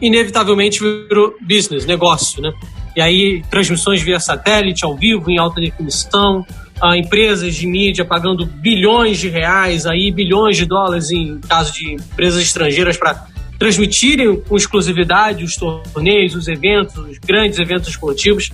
inevitavelmente 0.00 0.80
virou 0.80 1.34
business, 1.40 1.86
negócio, 1.86 2.42
né? 2.42 2.52
E 2.96 3.00
aí 3.00 3.42
transmissões 3.50 4.02
via 4.02 4.18
satélite, 4.18 4.84
ao 4.84 4.96
vivo, 4.96 5.30
em 5.30 5.38
alta 5.38 5.60
definição, 5.60 6.44
a 6.82 6.96
empresas 6.96 7.54
de 7.54 7.64
mídia 7.64 8.04
pagando 8.04 8.44
bilhões 8.44 9.18
de 9.18 9.28
reais, 9.28 9.86
aí 9.86 10.10
bilhões 10.10 10.56
de 10.56 10.66
dólares 10.66 11.12
em 11.12 11.38
caso 11.38 11.72
de 11.72 11.94
empresas 11.94 12.42
estrangeiras 12.42 12.96
para 12.96 13.24
transmitirem 13.56 14.40
com 14.40 14.56
exclusividade 14.56 15.44
os 15.44 15.54
torneios, 15.54 16.34
os 16.34 16.48
eventos, 16.48 16.96
os 16.96 17.18
grandes 17.18 17.60
eventos 17.60 17.90
esportivos. 17.90 18.50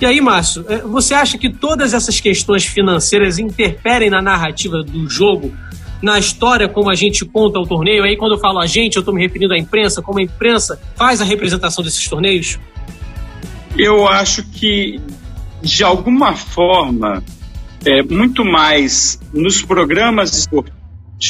E 0.00 0.06
aí, 0.06 0.22
Márcio, 0.22 0.64
é, 0.70 0.78
você 0.78 1.12
acha 1.12 1.36
que 1.36 1.50
todas 1.50 1.92
essas 1.92 2.18
questões 2.18 2.64
financeiras 2.64 3.38
interferem 3.38 4.08
na 4.08 4.22
narrativa 4.22 4.82
do 4.82 5.06
jogo, 5.10 5.54
na 6.00 6.18
história 6.18 6.70
como 6.70 6.88
a 6.88 6.94
gente 6.94 7.26
conta 7.26 7.58
o 7.58 7.66
torneio? 7.66 8.04
Aí, 8.04 8.16
quando 8.16 8.32
eu 8.32 8.38
falo 8.38 8.58
a 8.58 8.66
gente, 8.66 8.96
eu 8.96 9.00
estou 9.00 9.14
me 9.14 9.20
referindo 9.20 9.52
à 9.52 9.58
imprensa, 9.58 10.00
como 10.00 10.18
a 10.18 10.22
imprensa 10.22 10.80
faz 10.96 11.20
a 11.20 11.24
representação 11.26 11.84
desses 11.84 12.08
torneios? 12.08 12.58
Eu 13.76 14.08
acho 14.08 14.42
que, 14.44 14.98
de 15.60 15.84
alguma 15.84 16.34
forma, 16.34 17.22
é, 17.84 18.02
muito 18.02 18.44
mais 18.44 19.18
nos 19.32 19.62
programas 19.62 20.36
esportivos 20.36 20.76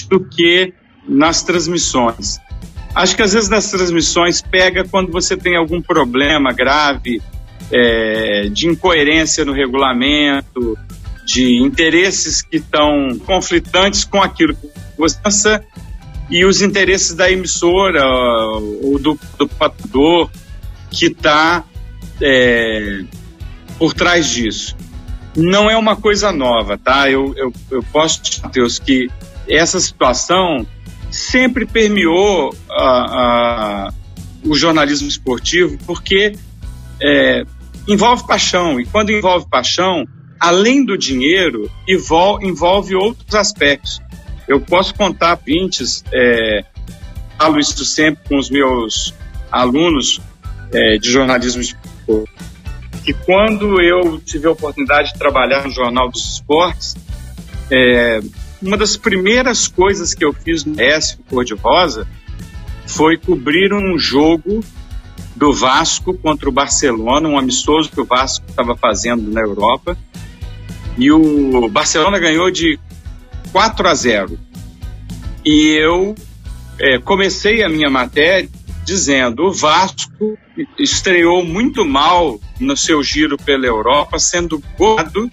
do 0.08 0.20
que 0.24 0.72
nas 1.08 1.42
transmissões. 1.42 2.38
Acho 2.94 3.14
que 3.14 3.22
às 3.22 3.32
vezes 3.32 3.48
nas 3.48 3.70
transmissões 3.70 4.40
pega 4.40 4.84
quando 4.84 5.12
você 5.12 5.36
tem 5.36 5.56
algum 5.56 5.82
problema 5.82 6.52
grave 6.52 7.20
é, 7.70 8.48
de 8.50 8.68
incoerência 8.68 9.44
no 9.44 9.52
regulamento, 9.52 10.76
de 11.24 11.62
interesses 11.62 12.40
que 12.40 12.56
estão 12.56 13.18
conflitantes 13.26 14.04
com 14.04 14.22
aquilo 14.22 14.54
que 14.54 14.68
você 14.96 15.18
pensa 15.22 15.64
e 16.30 16.44
os 16.44 16.62
interesses 16.62 17.14
da 17.14 17.30
emissora 17.30 18.04
ou 18.06 18.98
do, 18.98 19.18
do 19.38 19.48
patrocinador 19.48 20.30
que 20.90 21.06
está 21.06 21.64
é, 22.20 23.04
por 23.78 23.92
trás 23.92 24.30
disso 24.30 24.76
não 25.36 25.70
é 25.70 25.76
uma 25.76 25.94
coisa 25.94 26.32
nova, 26.32 26.78
tá? 26.78 27.10
Eu, 27.10 27.34
eu, 27.36 27.52
eu 27.70 27.82
posso, 27.92 28.20
Deus, 28.50 28.78
que 28.78 29.10
essa 29.46 29.78
situação 29.78 30.66
sempre 31.10 31.66
permeou 31.66 32.54
o 34.44 34.54
jornalismo 34.54 35.08
esportivo, 35.08 35.78
porque 35.86 36.34
é, 37.00 37.44
envolve 37.86 38.26
paixão, 38.26 38.80
e 38.80 38.86
quando 38.86 39.10
envolve 39.10 39.46
paixão, 39.48 40.06
além 40.40 40.84
do 40.84 40.96
dinheiro, 40.96 41.70
envolve, 41.86 42.94
outros 42.94 43.34
aspectos. 43.34 44.00
Eu 44.48 44.60
posso 44.60 44.94
contar 44.94 45.36
pintes, 45.38 46.04
é, 46.12 46.64
falo 47.38 47.58
isso 47.58 47.84
sempre 47.84 48.28
com 48.28 48.38
os 48.38 48.48
meus 48.48 49.14
alunos 49.50 50.20
é, 50.72 50.98
de 50.98 51.10
jornalismo 51.10 51.60
esportivo, 51.60 52.28
que 53.06 53.12
quando 53.12 53.80
eu 53.80 54.18
tive 54.18 54.48
a 54.48 54.50
oportunidade 54.50 55.12
de 55.12 55.18
trabalhar 55.18 55.62
no 55.62 55.70
Jornal 55.70 56.10
dos 56.10 56.34
Esportes, 56.34 56.96
é, 57.70 58.20
uma 58.60 58.76
das 58.76 58.96
primeiras 58.96 59.68
coisas 59.68 60.12
que 60.12 60.24
eu 60.24 60.32
fiz 60.32 60.64
no 60.64 60.80
S 60.80 61.16
Cor 61.30 61.44
de 61.44 61.54
Rosa 61.54 62.04
foi 62.84 63.16
cobrir 63.16 63.72
um 63.72 63.96
jogo 63.96 64.58
do 65.36 65.52
Vasco 65.52 66.14
contra 66.14 66.48
o 66.48 66.52
Barcelona, 66.52 67.28
um 67.28 67.38
amistoso 67.38 67.92
que 67.92 68.00
o 68.00 68.04
Vasco 68.04 68.44
estava 68.48 68.76
fazendo 68.76 69.30
na 69.30 69.40
Europa. 69.40 69.96
E 70.98 71.12
o 71.12 71.68
Barcelona 71.68 72.18
ganhou 72.18 72.50
de 72.50 72.76
4 73.52 73.86
a 73.86 73.94
0. 73.94 74.36
E 75.44 75.76
eu 75.76 76.16
é, 76.80 76.98
comecei 76.98 77.62
a 77.62 77.68
minha 77.68 77.88
matéria 77.88 78.48
dizendo: 78.84 79.44
o 79.44 79.52
Vasco 79.52 80.36
estreou 80.78 81.44
muito 81.44 81.84
mal 81.84 82.40
no 82.58 82.76
seu 82.76 83.02
giro 83.02 83.36
pela 83.36 83.66
Europa, 83.66 84.18
sendo 84.18 84.62
goleado 84.78 85.30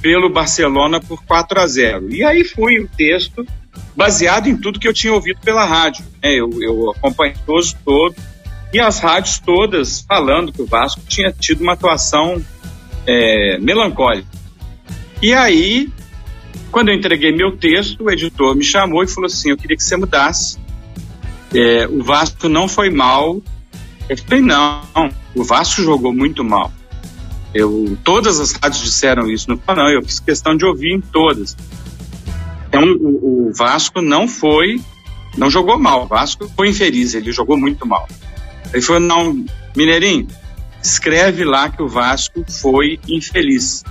pelo 0.00 0.28
Barcelona 0.28 1.00
por 1.00 1.22
4 1.24 1.60
a 1.60 1.66
0. 1.66 2.12
E 2.12 2.24
aí 2.24 2.44
foi 2.44 2.80
o 2.80 2.88
texto 2.88 3.46
baseado 3.96 4.48
em 4.48 4.56
tudo 4.56 4.80
que 4.80 4.88
eu 4.88 4.92
tinha 4.92 5.12
ouvido 5.12 5.40
pela 5.40 5.64
rádio. 5.64 6.04
É, 6.20 6.34
eu, 6.34 6.50
eu 6.60 6.90
acompanhei 6.90 7.36
todos 7.46 7.72
todo 7.72 8.14
e 8.72 8.80
as 8.80 8.98
rádios 8.98 9.38
todas 9.38 10.00
falando 10.00 10.52
que 10.52 10.62
o 10.62 10.66
Vasco 10.66 11.02
tinha 11.06 11.30
tido 11.30 11.62
uma 11.62 11.74
atuação 11.74 12.42
é, 13.06 13.58
melancólica. 13.58 14.28
E 15.20 15.32
aí, 15.32 15.88
quando 16.70 16.88
eu 16.88 16.94
entreguei 16.94 17.32
meu 17.32 17.56
texto, 17.56 18.04
o 18.04 18.10
editor 18.10 18.56
me 18.56 18.64
chamou 18.64 19.04
e 19.04 19.06
falou 19.06 19.26
assim: 19.26 19.50
Eu 19.50 19.56
queria 19.56 19.76
que 19.76 19.84
você 19.84 19.96
mudasse. 19.96 20.58
É, 21.54 21.86
o 21.86 22.02
Vasco 22.02 22.48
não 22.48 22.66
foi 22.66 22.90
mal. 22.90 23.40
Falei: 24.16 24.40
Não, 24.42 24.82
o 25.34 25.44
Vasco 25.44 25.82
jogou 25.82 26.12
muito 26.12 26.44
mal. 26.44 26.72
Eu, 27.54 27.98
todas 28.02 28.40
as 28.40 28.52
rádios 28.52 28.82
disseram 28.82 29.30
isso. 29.30 29.48
Não, 29.48 29.60
não, 29.74 29.88
eu 29.90 30.02
fiz 30.02 30.20
questão 30.20 30.56
de 30.56 30.64
ouvir 30.64 30.92
em 30.92 31.00
todas. 31.00 31.56
Então, 32.68 32.82
o, 32.84 33.48
o 33.48 33.52
Vasco 33.52 34.00
não 34.00 34.26
foi, 34.26 34.80
não 35.36 35.50
jogou 35.50 35.78
mal. 35.78 36.04
O 36.04 36.06
Vasco 36.06 36.50
foi 36.56 36.70
infeliz, 36.70 37.14
ele 37.14 37.30
jogou 37.32 37.56
muito 37.56 37.86
mal. 37.86 38.08
Ele 38.72 38.82
falou: 38.82 39.00
Não, 39.00 39.44
Mineirinho, 39.76 40.26
escreve 40.82 41.44
lá 41.44 41.68
que 41.68 41.82
o 41.82 41.88
Vasco 41.88 42.44
foi 42.48 42.98
infeliz. 43.06 43.84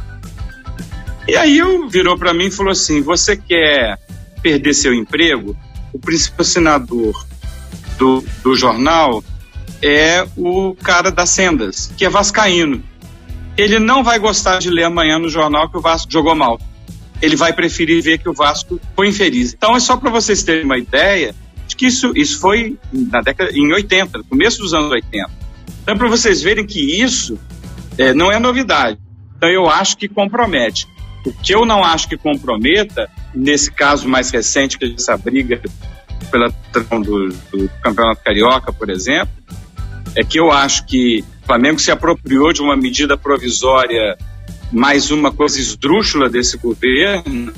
E 1.27 1.35
aí 1.35 1.59
eu 1.59 1.87
virou 1.87 2.17
para 2.17 2.33
mim 2.33 2.45
e 2.45 2.51
falou 2.51 2.71
assim: 2.71 3.01
você 3.01 3.37
quer 3.37 3.99
perder 4.41 4.73
seu 4.73 4.93
emprego? 4.93 5.55
O 5.93 5.99
principal 5.99 6.41
assinador 6.41 7.25
do, 7.97 8.23
do 8.43 8.55
jornal 8.55 9.23
é 9.81 10.25
o 10.37 10.75
cara 10.75 11.11
das 11.11 11.29
sendas, 11.29 11.91
que 11.97 12.05
é 12.05 12.09
vascaíno. 12.09 12.83
Ele 13.57 13.79
não 13.79 14.03
vai 14.03 14.19
gostar 14.19 14.59
de 14.59 14.69
ler 14.69 14.83
amanhã 14.83 15.19
no 15.19 15.29
jornal 15.29 15.69
que 15.69 15.77
o 15.77 15.81
Vasco 15.81 16.11
jogou 16.11 16.35
mal. 16.35 16.59
Ele 17.21 17.35
vai 17.35 17.53
preferir 17.53 18.01
ver 18.01 18.17
que 18.17 18.29
o 18.29 18.33
Vasco 18.33 18.79
foi 18.95 19.09
infeliz. 19.09 19.53
Então 19.53 19.75
é 19.75 19.79
só 19.79 19.97
para 19.97 20.09
vocês 20.09 20.43
terem 20.43 20.63
uma 20.63 20.77
ideia 20.77 21.35
de 21.67 21.75
que 21.75 21.87
isso, 21.87 22.13
isso 22.15 22.39
foi 22.39 22.77
na 22.91 23.21
década 23.21 23.51
em 23.51 23.71
80, 23.73 24.19
no 24.19 24.23
começo 24.23 24.59
dos 24.59 24.73
anos 24.73 24.91
80. 24.91 25.29
Então 25.83 25.97
para 25.97 26.07
vocês 26.07 26.41
verem 26.41 26.65
que 26.65 27.01
isso 27.01 27.39
é, 27.97 28.13
não 28.13 28.31
é 28.31 28.39
novidade. 28.39 28.97
Então 29.35 29.49
eu 29.49 29.69
acho 29.69 29.97
que 29.97 30.07
compromete. 30.07 30.87
O 31.25 31.31
que 31.31 31.53
eu 31.53 31.65
não 31.65 31.83
acho 31.83 32.07
que 32.07 32.17
comprometa, 32.17 33.09
nesse 33.33 33.71
caso 33.71 34.07
mais 34.07 34.31
recente, 34.31 34.77
que 34.77 34.85
é 34.85 34.93
essa 34.93 35.15
briga 35.17 35.61
pela 36.31 36.49
do, 37.03 37.29
do 37.29 37.69
Campeonato 37.81 38.23
Carioca, 38.23 38.71
por 38.71 38.89
exemplo, 38.89 39.31
é 40.15 40.23
que 40.23 40.39
eu 40.39 40.51
acho 40.51 40.85
que 40.85 41.23
o 41.43 41.45
Flamengo 41.45 41.79
se 41.79 41.91
apropriou 41.91 42.51
de 42.51 42.61
uma 42.61 42.75
medida 42.75 43.17
provisória, 43.17 44.17
mais 44.71 45.11
uma 45.11 45.31
coisa 45.31 45.59
esdrúxula 45.59 46.29
desse 46.29 46.57
governo, 46.57 47.53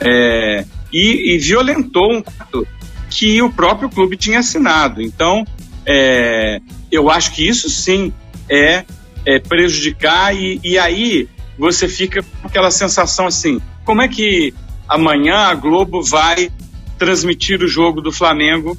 é, 0.00 0.64
e, 0.92 1.34
e, 1.34 1.38
violentou 1.38 2.12
um 2.12 2.22
ato 2.38 2.66
que 3.10 3.40
o 3.42 3.50
próprio 3.50 3.88
clube 3.88 4.16
tinha 4.16 4.40
assinado. 4.40 5.02
Então, 5.02 5.44
é, 5.86 6.60
eu 6.90 7.10
acho 7.10 7.32
que 7.32 7.46
isso 7.46 7.68
sim 7.70 8.12
é, 8.48 8.84
é 9.24 9.38
prejudicar, 9.38 10.34
e, 10.34 10.60
e 10.62 10.78
aí 10.78 11.28
você 11.58 11.88
fica 11.88 12.22
com 12.22 12.48
aquela 12.48 12.70
sensação 12.70 13.26
assim: 13.26 13.60
como 13.84 14.02
é 14.02 14.08
que 14.08 14.52
amanhã 14.88 15.36
a 15.36 15.54
Globo 15.54 16.02
vai 16.02 16.50
transmitir 16.98 17.62
o 17.62 17.68
jogo 17.68 18.00
do 18.00 18.12
Flamengo 18.12 18.76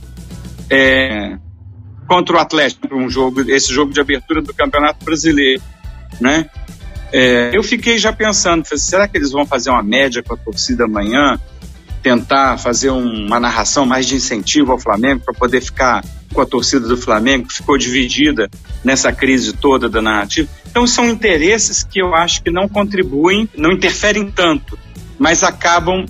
é, 0.69 1.37
contra 2.07 2.37
o 2.37 2.39
Atlético, 2.39 2.95
um 2.95 3.09
jogo, 3.09 3.41
esse 3.49 3.73
jogo 3.73 3.91
de 3.91 3.99
abertura 3.99 4.41
do 4.41 4.53
Campeonato 4.53 5.03
Brasileiro, 5.03 5.61
né? 6.19 6.49
É, 7.11 7.51
eu 7.53 7.63
fiquei 7.63 7.97
já 7.97 8.11
pensando, 8.11 8.65
será 8.77 9.07
que 9.07 9.17
eles 9.17 9.31
vão 9.31 9.45
fazer 9.45 9.69
uma 9.69 9.83
média 9.83 10.21
com 10.21 10.33
a 10.33 10.37
torcida 10.37 10.85
amanhã? 10.85 11.39
Tentar 12.01 12.57
fazer 12.57 12.89
um, 12.89 13.25
uma 13.25 13.39
narração 13.39 13.85
mais 13.85 14.05
de 14.05 14.15
incentivo 14.15 14.71
ao 14.71 14.79
Flamengo 14.79 15.21
para 15.23 15.33
poder 15.33 15.61
ficar 15.61 16.03
com 16.33 16.41
a 16.41 16.45
torcida 16.45 16.87
do 16.87 16.97
Flamengo, 16.97 17.47
que 17.47 17.53
ficou 17.53 17.77
dividida 17.77 18.49
nessa 18.83 19.11
crise 19.11 19.53
toda 19.53 19.87
da 19.87 20.01
narrativa. 20.01 20.49
Então 20.69 20.85
são 20.85 21.09
interesses 21.09 21.83
que 21.83 22.01
eu 22.01 22.13
acho 22.13 22.43
que 22.43 22.51
não 22.51 22.67
contribuem, 22.67 23.49
não 23.55 23.71
interferem 23.71 24.29
tanto, 24.29 24.77
mas 25.17 25.43
acabam 25.43 26.05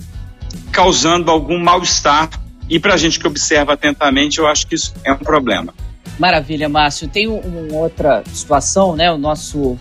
causando 0.72 1.30
algum 1.30 1.58
mal-estar. 1.58 2.28
E 2.68 2.80
para 2.80 2.94
a 2.94 2.96
gente 2.96 3.20
que 3.20 3.26
observa 3.26 3.74
atentamente, 3.74 4.40
eu 4.40 4.46
acho 4.48 4.66
que 4.66 4.74
isso 4.74 4.92
é 5.04 5.12
um 5.12 5.18
problema. 5.18 5.72
Maravilha, 6.18 6.68
Márcio. 6.68 7.08
Tem 7.08 7.26
uma 7.26 7.78
outra 7.78 8.22
situação, 8.32 8.96
né? 8.96 9.10
O 9.10 9.18
nosso 9.18 9.78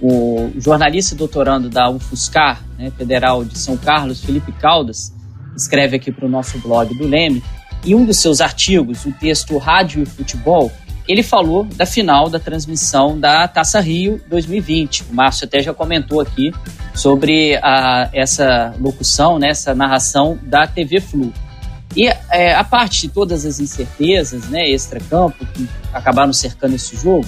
o 0.00 0.50
jornalista 0.56 1.14
doutorando 1.14 1.68
da 1.68 1.90
UFSCar, 1.90 2.64
né, 2.78 2.90
Federal 2.96 3.44
de 3.44 3.58
São 3.58 3.76
Carlos, 3.76 4.24
Felipe 4.24 4.50
Caldas, 4.52 5.12
escreve 5.54 5.96
aqui 5.96 6.10
para 6.10 6.24
o 6.24 6.28
nosso 6.28 6.58
blog 6.58 6.94
do 6.96 7.06
Leme, 7.06 7.42
e 7.84 7.94
um 7.94 8.04
dos 8.04 8.18
seus 8.18 8.40
artigos, 8.40 9.04
o 9.04 9.12
texto 9.12 9.56
Rádio 9.58 10.02
e 10.02 10.06
Futebol, 10.06 10.72
ele 11.08 11.22
falou 11.22 11.64
da 11.64 11.84
final 11.84 12.28
da 12.28 12.38
transmissão 12.38 13.18
da 13.18 13.48
Taça 13.48 13.80
Rio 13.80 14.20
2020. 14.28 15.04
O 15.10 15.14
Márcio 15.14 15.46
até 15.46 15.60
já 15.60 15.74
comentou 15.74 16.20
aqui 16.20 16.52
sobre 16.94 17.56
a, 17.62 18.08
essa 18.12 18.74
locução, 18.78 19.38
né, 19.38 19.48
essa 19.48 19.74
narração 19.74 20.38
da 20.42 20.66
TV 20.66 21.00
Flu. 21.00 21.32
E 21.96 22.06
é, 22.30 22.54
a 22.54 22.62
parte 22.62 23.02
de 23.02 23.08
todas 23.08 23.44
as 23.44 23.58
incertezas, 23.58 24.48
né, 24.48 24.68
extra-campo, 24.68 25.44
que 25.46 25.68
acabaram 25.92 26.32
cercando 26.32 26.74
esse 26.74 26.96
jogo, 26.96 27.26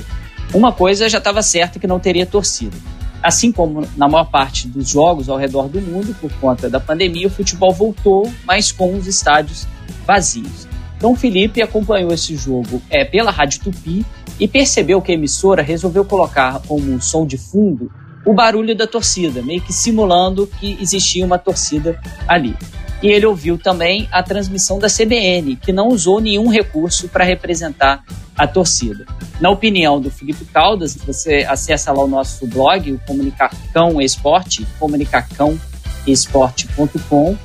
uma 0.54 0.72
coisa 0.72 1.08
já 1.08 1.18
estava 1.18 1.42
certa 1.42 1.78
que 1.78 1.86
não 1.86 1.98
teria 1.98 2.26
torcida. 2.26 2.76
Assim 3.22 3.52
como 3.52 3.86
na 3.96 4.08
maior 4.08 4.24
parte 4.24 4.68
dos 4.68 4.88
jogos 4.88 5.28
ao 5.28 5.36
redor 5.36 5.68
do 5.68 5.80
mundo, 5.80 6.14
por 6.20 6.32
conta 6.34 6.68
da 6.68 6.80
pandemia, 6.80 7.26
o 7.26 7.30
futebol 7.30 7.72
voltou, 7.72 8.30
mas 8.44 8.72
com 8.72 8.94
os 8.94 9.06
estádios 9.06 9.66
vazios. 10.04 10.66
Então 10.96 11.16
Felipe 11.16 11.62
acompanhou 11.62 12.12
esse 12.12 12.36
jogo 12.36 12.80
é, 12.90 13.04
pela 13.04 13.30
Rádio 13.30 13.60
Tupi 13.60 14.04
e 14.38 14.46
percebeu 14.46 15.00
que 15.00 15.10
a 15.10 15.14
emissora 15.14 15.62
resolveu 15.62 16.04
colocar 16.04 16.60
como 16.66 17.00
som 17.00 17.26
de 17.26 17.36
fundo 17.36 17.90
o 18.24 18.32
barulho 18.32 18.74
da 18.74 18.86
torcida, 18.86 19.42
meio 19.42 19.60
que 19.60 19.72
simulando 19.72 20.46
que 20.46 20.78
existia 20.80 21.24
uma 21.26 21.38
torcida 21.38 21.98
ali. 22.28 22.56
E 23.02 23.08
ele 23.08 23.26
ouviu 23.26 23.58
também 23.58 24.08
a 24.12 24.22
transmissão 24.22 24.78
da 24.78 24.86
CBN, 24.86 25.56
que 25.56 25.72
não 25.72 25.88
usou 25.88 26.20
nenhum 26.20 26.48
recurso 26.48 27.08
para 27.08 27.24
representar 27.24 28.04
a 28.38 28.46
torcida. 28.46 29.04
Na 29.40 29.50
opinião 29.50 30.00
do 30.00 30.08
Felipe 30.10 30.44
Caldas, 30.44 30.96
você 30.96 31.44
acessa 31.48 31.90
lá 31.92 32.04
o 32.04 32.08
nosso 32.08 32.46
blog, 32.46 32.92
o 32.92 33.00
Comunicacão 33.00 34.00
Esporte, 34.00 34.64
comunicacãoesporte.com, 34.78 37.36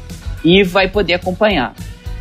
e 0.44 0.64
vai 0.64 0.88
poder 0.88 1.16
acompanhar. 1.16 1.74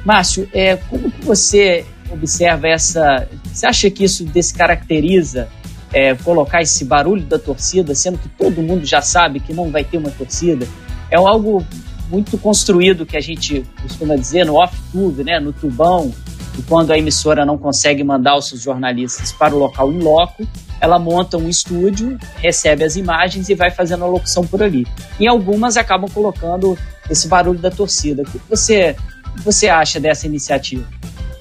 Márcio, 0.04 0.48
é, 0.52 0.76
como 0.76 1.10
que 1.10 1.24
você 1.24 1.84
observa 2.10 2.68
essa. 2.68 3.28
Você 3.52 3.66
acha 3.66 3.90
que 3.90 4.04
isso 4.04 4.24
descaracteriza 4.24 5.48
é, 5.92 6.14
colocar 6.14 6.62
esse 6.62 6.84
barulho 6.84 7.24
da 7.24 7.38
torcida, 7.38 7.94
sendo 7.94 8.16
que 8.18 8.28
todo 8.28 8.62
mundo 8.62 8.86
já 8.86 9.02
sabe 9.02 9.40
que 9.40 9.52
não 9.52 9.70
vai 9.70 9.84
ter 9.84 9.98
uma 9.98 10.10
torcida? 10.10 10.66
É 11.10 11.16
algo 11.16 11.66
muito 12.08 12.38
construído 12.38 13.06
que 13.06 13.16
a 13.16 13.20
gente 13.20 13.64
costuma 13.82 14.16
dizer 14.16 14.46
no 14.46 14.54
off-tube, 14.54 15.24
né, 15.24 15.40
no 15.40 15.52
tubão, 15.52 16.12
e 16.58 16.62
quando 16.62 16.90
a 16.90 16.98
emissora 16.98 17.44
não 17.44 17.58
consegue 17.58 18.02
mandar 18.02 18.36
os 18.36 18.48
seus 18.48 18.62
jornalistas 18.62 19.32
para 19.32 19.54
o 19.54 19.58
local 19.58 19.92
em 19.92 19.98
loco, 19.98 20.46
ela 20.80 20.98
monta 20.98 21.36
um 21.36 21.48
estúdio, 21.48 22.18
recebe 22.36 22.84
as 22.84 22.96
imagens 22.96 23.48
e 23.48 23.54
vai 23.54 23.70
fazendo 23.70 24.04
a 24.04 24.08
locução 24.08 24.46
por 24.46 24.62
ali. 24.62 24.86
Em 25.18 25.26
algumas 25.26 25.76
acabam 25.76 26.08
colocando 26.08 26.78
esse 27.10 27.28
barulho 27.28 27.58
da 27.58 27.70
torcida. 27.70 28.22
O 28.22 28.24
que 28.24 28.40
você 28.48 28.96
que 29.36 29.44
você 29.44 29.68
acha 29.68 30.00
dessa 30.00 30.26
iniciativa? 30.26 30.86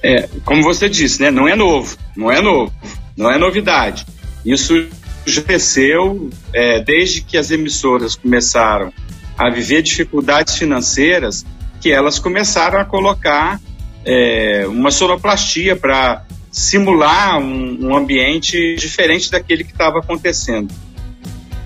É, 0.02 0.28
como 0.44 0.62
você 0.62 0.88
disse, 0.88 1.22
né, 1.22 1.30
não 1.30 1.48
é 1.48 1.56
novo, 1.56 1.96
não 2.14 2.30
é 2.30 2.40
novo, 2.42 2.72
não 3.16 3.30
é 3.30 3.38
novidade. 3.38 4.06
Isso 4.44 4.86
já 5.24 5.42
cresceu 5.42 6.30
é, 6.52 6.80
desde 6.80 7.22
que 7.22 7.36
as 7.36 7.50
emissoras 7.50 8.14
começaram 8.14 8.92
a 9.36 9.50
viver 9.50 9.82
dificuldades 9.82 10.56
financeiras, 10.56 11.44
que 11.80 11.92
elas 11.92 12.18
começaram 12.18 12.80
a 12.80 12.84
colocar 12.84 13.60
é, 14.04 14.66
uma 14.68 14.90
sonoplastia 14.90 15.76
para 15.76 16.24
simular 16.50 17.38
um, 17.38 17.86
um, 17.86 17.96
ambiente 17.96 18.76
diferente 18.76 19.30
daquele 19.30 19.62
que 19.62 19.72
estava 19.72 19.98
acontecendo. 19.98 20.72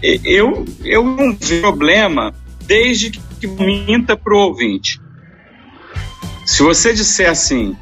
Eu, 0.02 0.64
eu 0.82 1.04
não 1.04 1.36
vejo 1.36 1.60
problema 1.60 2.34
desde 2.66 3.10
que 3.10 3.46
minta 3.46 4.16
para 4.16 4.34
o 4.34 4.38
ouvinte. 4.38 5.00
Se 6.46 6.62
você 6.62 6.92
disser 6.92 7.30
assim, 7.30 7.76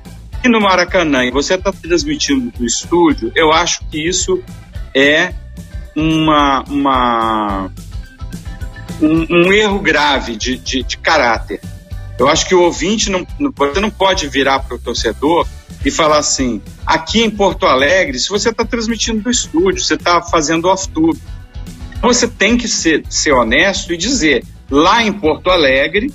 e 0.44 0.48
no 0.48 0.60
Maracanã, 0.60 1.24
e 1.24 1.30
você 1.30 1.54
está 1.54 1.72
transmitindo 1.72 2.50
do 2.58 2.66
estúdio, 2.66 3.32
eu 3.34 3.52
acho 3.52 3.80
que 3.88 4.06
isso 4.06 4.42
é 4.94 5.32
uma, 5.96 6.62
uma 6.68 7.70
um, 9.00 9.26
um 9.30 9.52
erro 9.52 9.78
grave 9.78 10.36
de, 10.36 10.56
de, 10.58 10.82
de, 10.82 10.98
caráter. 10.98 11.60
Eu 12.18 12.28
acho 12.28 12.46
que 12.46 12.54
o 12.54 12.62
ouvinte, 12.62 13.10
não, 13.10 13.26
você 13.56 13.80
não 13.80 13.90
pode 13.90 14.28
virar 14.28 14.60
para 14.60 14.76
o 14.76 14.78
torcedor 14.78 15.46
e 15.84 15.90
falar 15.90 16.18
assim: 16.18 16.60
aqui 16.84 17.22
em 17.22 17.30
Porto 17.30 17.66
Alegre, 17.66 18.18
se 18.18 18.28
você 18.28 18.50
está 18.50 18.64
transmitindo 18.64 19.20
do 19.22 19.30
estúdio, 19.30 19.82
você 19.82 19.94
está 19.94 20.20
fazendo 20.22 20.68
off-tube, 20.68 21.20
você 22.00 22.26
tem 22.26 22.56
que 22.56 22.66
ser, 22.66 23.04
ser 23.08 23.32
honesto 23.32 23.92
e 23.92 23.96
dizer: 23.96 24.44
lá 24.70 25.02
em 25.02 25.12
Porto 25.12 25.50
Alegre, 25.50 26.12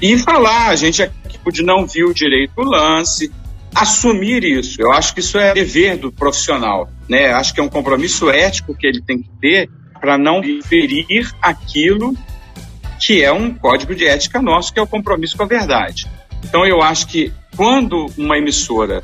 e 0.00 0.18
falar, 0.18 0.68
a 0.68 0.76
gente 0.76 1.02
aqui 1.02 1.62
não 1.62 1.86
viu 1.86 2.12
direito 2.12 2.52
o 2.56 2.64
lance, 2.64 3.32
assumir 3.74 4.44
isso. 4.44 4.80
Eu 4.80 4.92
acho 4.92 5.14
que 5.14 5.20
isso 5.20 5.38
é 5.38 5.52
dever 5.54 5.96
do 5.96 6.12
profissional, 6.12 6.90
né? 7.08 7.32
Acho 7.32 7.54
que 7.54 7.60
é 7.60 7.62
um 7.62 7.68
compromisso 7.68 8.30
ético 8.30 8.74
que 8.74 8.86
ele 8.86 9.00
tem 9.00 9.22
que 9.22 9.28
ter 9.40 9.70
para 10.00 10.16
não 10.18 10.40
ferir 10.62 11.30
aquilo 11.40 12.14
que 12.98 13.22
é 13.22 13.32
um 13.32 13.52
código 13.52 13.94
de 13.94 14.06
ética 14.06 14.40
nosso, 14.40 14.72
que 14.72 14.78
é 14.78 14.82
o 14.82 14.86
compromisso 14.86 15.36
com 15.36 15.42
a 15.42 15.46
verdade. 15.46 16.06
Então 16.44 16.66
eu 16.66 16.82
acho 16.82 17.06
que 17.06 17.32
quando 17.56 18.06
uma 18.16 18.38
emissora 18.38 19.02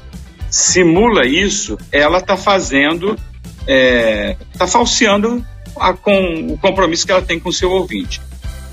simula 0.50 1.26
isso, 1.26 1.78
ela 1.90 2.18
está 2.18 2.36
fazendo, 2.36 3.16
está 3.60 3.64
é, 3.66 4.36
tá 4.56 4.66
falseando 4.66 5.44
a, 5.76 5.92
com 5.92 6.52
o 6.52 6.58
compromisso 6.58 7.06
que 7.06 7.12
ela 7.12 7.22
tem 7.22 7.40
com 7.40 7.48
o 7.48 7.52
seu 7.52 7.70
ouvinte. 7.70 8.20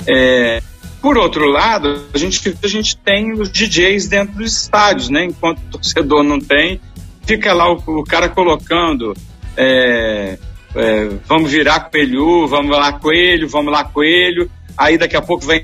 É, 0.07 0.61
por 1.01 1.17
outro 1.17 1.45
lado, 1.45 2.05
a 2.13 2.17
gente, 2.17 2.57
a 2.61 2.67
gente 2.67 2.97
tem 2.97 3.31
os 3.31 3.49
DJs 3.49 4.07
dentro 4.07 4.35
dos 4.35 4.63
estádios, 4.63 5.09
né? 5.09 5.23
Enquanto 5.23 5.59
o 5.59 5.71
torcedor 5.71 6.23
não 6.23 6.39
tem, 6.39 6.81
fica 7.25 7.53
lá 7.53 7.71
o, 7.71 7.81
o 7.87 8.03
cara 8.03 8.27
colocando 8.27 9.15
é, 9.55 10.37
é, 10.75 11.09
vamos 11.25 11.51
virar 11.51 11.79
coelho, 11.81 12.47
vamos 12.47 12.77
lá 12.77 12.93
coelho, 12.93 13.47
vamos 13.49 13.71
lá 13.71 13.83
coelho, 13.83 14.49
aí 14.77 14.97
daqui 14.97 15.15
a 15.15 15.21
pouco 15.21 15.45
vem 15.45 15.63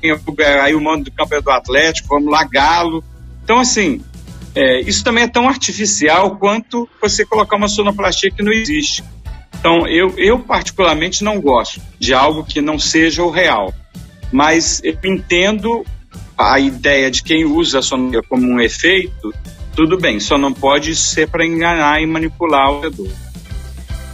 aí 0.62 0.76
o 0.76 0.82
mando 0.82 1.06
do 1.06 1.12
campeão 1.12 1.42
do 1.42 1.52
Atlético, 1.52 2.10
vamos 2.10 2.32
lá 2.32 2.44
galo. 2.44 3.04
Então, 3.44 3.60
assim, 3.60 4.02
é, 4.56 4.82
isso 4.82 5.04
também 5.04 5.24
é 5.24 5.28
tão 5.28 5.48
artificial 5.48 6.38
quanto 6.38 6.90
você 7.02 7.26
colocar 7.26 7.58
uma 7.58 7.68
sonoplastia 7.68 8.32
que 8.32 8.42
não 8.42 8.52
existe. 8.52 9.04
Então, 9.60 9.88
eu, 9.88 10.14
eu 10.18 10.40
particularmente 10.40 11.24
não 11.24 11.40
gosto 11.40 11.82
de 12.00 12.14
algo 12.14 12.44
que 12.44 12.62
não 12.62 12.80
seja 12.80 13.24
o 13.24 13.30
real. 13.30 13.74
Mas 14.32 14.82
eu 14.84 14.98
entendo 15.04 15.86
a 16.38 16.60
ideia 16.60 17.10
de 17.12 17.24
quem 17.24 17.46
usa 17.46 17.80
a 17.80 17.82
sonoplastia 17.82 18.24
como 18.28 18.48
um 18.48 18.60
efeito, 18.60 19.34
tudo 19.76 19.98
bem, 19.98 20.20
só 20.20 20.38
não 20.38 20.54
pode 20.54 20.96
ser 20.96 21.30
para 21.30 21.46
enganar 21.46 22.02
e 22.02 22.06
manipular 22.06 22.72
o 22.72 22.76
jogador. 22.76 23.25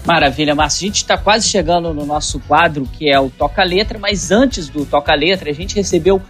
Maravilha, 0.05 0.55
Márcio. 0.55 0.85
A 0.85 0.87
gente 0.87 0.97
está 0.97 1.17
quase 1.17 1.47
chegando 1.47 1.93
no 1.93 2.05
nosso 2.05 2.39
quadro, 2.39 2.87
que 2.97 3.09
é 3.09 3.19
o 3.19 3.29
Toca 3.29 3.63
Letra, 3.63 3.99
mas 3.99 4.31
antes 4.31 4.67
do 4.67 4.85
Toca 4.85 5.13
Letra, 5.13 5.49
a 5.49 5.53
gente 5.53 5.75
recebeu 5.75 6.21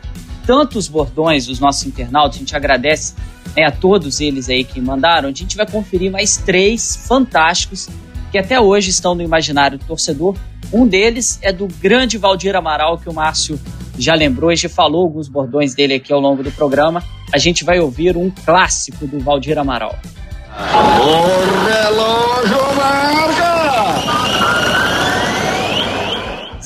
tantos 0.45 0.87
bordões 0.87 1.45
dos 1.45 1.59
nossos 1.59 1.85
internautas, 1.85 2.35
a 2.35 2.39
gente 2.39 2.55
agradece 2.55 3.13
né, 3.55 3.65
a 3.65 3.71
todos 3.71 4.19
eles 4.19 4.49
aí 4.49 4.63
que 4.63 4.81
mandaram. 4.81 5.29
A 5.29 5.33
gente 5.33 5.55
vai 5.55 5.65
conferir 5.65 6.11
mais 6.11 6.37
três 6.37 6.95
fantásticos 7.07 7.87
que 8.31 8.37
até 8.37 8.59
hoje 8.59 8.89
estão 8.89 9.13
no 9.13 9.21
imaginário 9.21 9.77
do 9.77 9.85
torcedor. 9.85 10.35
Um 10.71 10.87
deles 10.87 11.39
é 11.41 11.51
do 11.51 11.67
grande 11.67 12.17
Valdir 12.17 12.55
Amaral, 12.55 12.97
que 12.97 13.09
o 13.09 13.13
Márcio 13.13 13.59
já 13.97 14.13
lembrou 14.15 14.51
e 14.51 14.55
já 14.55 14.69
falou 14.69 15.03
alguns 15.03 15.27
bordões 15.27 15.75
dele 15.75 15.95
aqui 15.95 16.13
ao 16.13 16.19
longo 16.19 16.41
do 16.41 16.51
programa. 16.51 17.03
A 17.33 17.37
gente 17.37 17.63
vai 17.63 17.79
ouvir 17.79 18.15
um 18.15 18.29
clássico 18.29 19.05
do 19.05 19.19
Valdir 19.19 19.57
Amaral. 19.57 19.97
O 20.53 21.65
relógio 21.65 22.75
marca! 22.75 23.50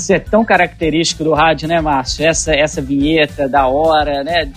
Isso 0.05 0.13
é 0.13 0.19
tão 0.19 0.45
característico 0.45 1.23
do 1.23 1.33
rádio, 1.33 1.67
né, 1.67 1.81
Márcio? 1.81 2.27
Essa, 2.27 2.53
essa 2.53 2.79
vinheta 2.79 3.49
da 3.49 3.65
hora, 3.65 4.23
né? 4.23 4.51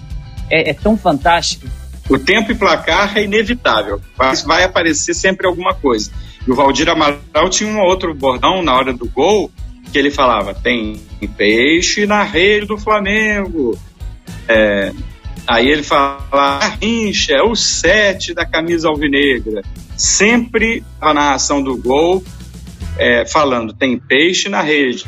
É, 0.50 0.68
é 0.68 0.74
tão 0.74 0.94
fantástico. 0.94 1.66
O 2.06 2.18
tempo 2.18 2.52
e 2.52 2.54
placar 2.54 3.16
é 3.16 3.24
inevitável, 3.24 3.98
mas 4.14 4.42
vai 4.42 4.62
aparecer 4.62 5.14
sempre 5.14 5.46
alguma 5.46 5.72
coisa. 5.72 6.10
E 6.46 6.50
o 6.50 6.54
Valdir 6.54 6.86
Amaral 6.90 7.48
tinha 7.48 7.70
um 7.70 7.80
outro 7.80 8.14
bordão 8.14 8.62
na 8.62 8.76
hora 8.76 8.92
do 8.92 9.08
gol, 9.08 9.50
que 9.90 9.98
ele 9.98 10.10
falava: 10.10 10.52
tem 10.52 11.00
peixe 11.34 12.04
na 12.04 12.22
rede 12.24 12.66
do 12.66 12.76
Flamengo. 12.76 13.74
É, 14.46 14.92
aí 15.46 15.66
ele 15.66 15.82
fala: 15.82 16.60
Rincha, 16.78 17.32
é 17.32 17.42
o 17.42 17.56
sete 17.56 18.34
da 18.34 18.44
camisa 18.44 18.90
alvinegra. 18.90 19.62
Sempre 19.96 20.84
a 21.00 21.14
narração 21.14 21.62
do 21.62 21.74
gol 21.74 22.22
é, 22.98 23.24
falando: 23.24 23.72
tem 23.72 23.98
peixe 23.98 24.50
na 24.50 24.60
rede. 24.60 25.06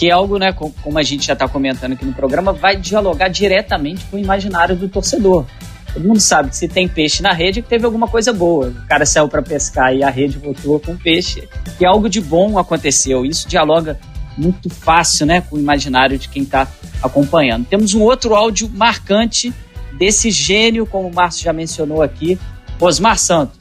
Que 0.00 0.08
é 0.08 0.12
algo, 0.12 0.38
né, 0.38 0.50
como 0.50 0.98
a 0.98 1.02
gente 1.02 1.26
já 1.26 1.34
está 1.34 1.46
comentando 1.46 1.92
aqui 1.92 2.06
no 2.06 2.14
programa, 2.14 2.54
vai 2.54 2.74
dialogar 2.74 3.28
diretamente 3.28 4.02
com 4.06 4.16
o 4.16 4.18
imaginário 4.18 4.74
do 4.74 4.88
torcedor. 4.88 5.44
Todo 5.92 6.08
mundo 6.08 6.20
sabe 6.20 6.48
que 6.48 6.56
se 6.56 6.66
tem 6.66 6.88
peixe 6.88 7.22
na 7.22 7.34
rede, 7.34 7.60
que 7.60 7.68
teve 7.68 7.84
alguma 7.84 8.08
coisa 8.08 8.32
boa. 8.32 8.68
O 8.68 8.86
cara 8.88 9.04
saiu 9.04 9.28
para 9.28 9.42
pescar 9.42 9.94
e 9.94 10.02
a 10.02 10.08
rede 10.08 10.38
voltou 10.38 10.80
com 10.80 10.96
peixe. 10.96 11.46
E 11.78 11.84
algo 11.84 12.08
de 12.08 12.18
bom 12.18 12.58
aconteceu. 12.58 13.26
Isso 13.26 13.46
dialoga 13.46 14.00
muito 14.38 14.70
fácil 14.70 15.26
né, 15.26 15.42
com 15.42 15.56
o 15.56 15.58
imaginário 15.58 16.16
de 16.16 16.30
quem 16.30 16.44
está 16.44 16.66
acompanhando. 17.02 17.66
Temos 17.66 17.92
um 17.92 18.00
outro 18.00 18.34
áudio 18.34 18.70
marcante 18.72 19.52
desse 19.98 20.30
gênio, 20.30 20.86
como 20.86 21.08
o 21.08 21.14
Márcio 21.14 21.44
já 21.44 21.52
mencionou 21.52 22.00
aqui, 22.00 22.38
Osmar 22.80 23.18
Santos. 23.18 23.58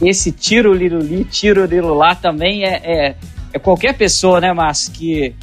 Esse 0.00 0.32
tiro 0.32 0.72
liruli, 0.72 1.24
tiro 1.24 1.64
lirulá 1.64 2.14
também 2.14 2.64
é, 2.64 2.80
é, 2.84 3.16
é 3.52 3.58
qualquer 3.58 3.94
pessoa, 3.94 4.40
né, 4.40 4.52
Márcio, 4.52 4.92
que 4.92 5.34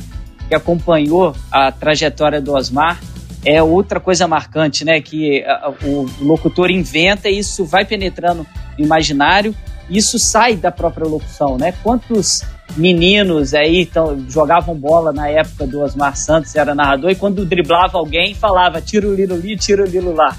que 0.52 0.56
acompanhou 0.56 1.34
a 1.50 1.72
trajetória 1.72 2.42
do 2.42 2.54
Osmar, 2.54 3.00
é 3.46 3.64
outra 3.64 4.02
coisa 4.02 4.28
marcante, 4.28 4.84
né? 4.84 5.00
Que 5.00 5.46
o 5.82 6.06
locutor 6.20 6.70
inventa 6.70 7.30
e 7.30 7.40
isso 7.40 7.64
vai 7.64 7.86
penetrando 7.86 8.46
no 8.78 8.84
imaginário, 8.84 9.56
isso 9.90 10.20
sai 10.20 10.58
da 10.58 10.70
própria 10.70 11.08
locução, 11.08 11.58
né? 11.58 11.74
Quantos 11.82 12.44
meninos 12.76 13.54
aí 13.54 13.86
tão, 13.86 14.30
jogavam 14.30 14.76
bola 14.76 15.14
na 15.14 15.30
época 15.30 15.66
do 15.66 15.80
Osmar 15.80 16.18
Santos, 16.18 16.54
era 16.54 16.76
narrador, 16.76 17.12
e 17.12 17.16
quando 17.16 17.46
driblava 17.46 17.98
alguém, 17.98 18.36
falava 18.36 18.82
tiro 18.82 19.16
lilo 19.16 19.38
li, 19.38 19.56
tiro 19.56 19.86
lilo 19.86 20.14
lá. 20.14 20.36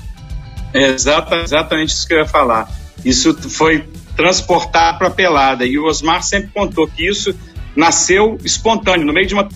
É 0.75 0.89
exatamente 0.89 1.89
isso 1.89 2.07
que 2.07 2.13
eu 2.13 2.19
ia 2.19 2.27
falar. 2.27 2.71
Isso 3.03 3.33
foi 3.49 3.89
transportar 4.17 4.99
para 4.99 5.09
a 5.09 5.11
pelada. 5.11 5.65
E 5.65 5.79
o 5.79 5.87
Osmar 5.87 6.23
sempre 6.23 6.51
contou 6.53 6.87
que 6.87 7.09
isso 7.09 7.35
nasceu 7.75 8.39
espontâneo, 8.45 9.07
no 9.07 9.13
meio 9.13 9.27
de 9.27 9.35
uma 9.35 9.49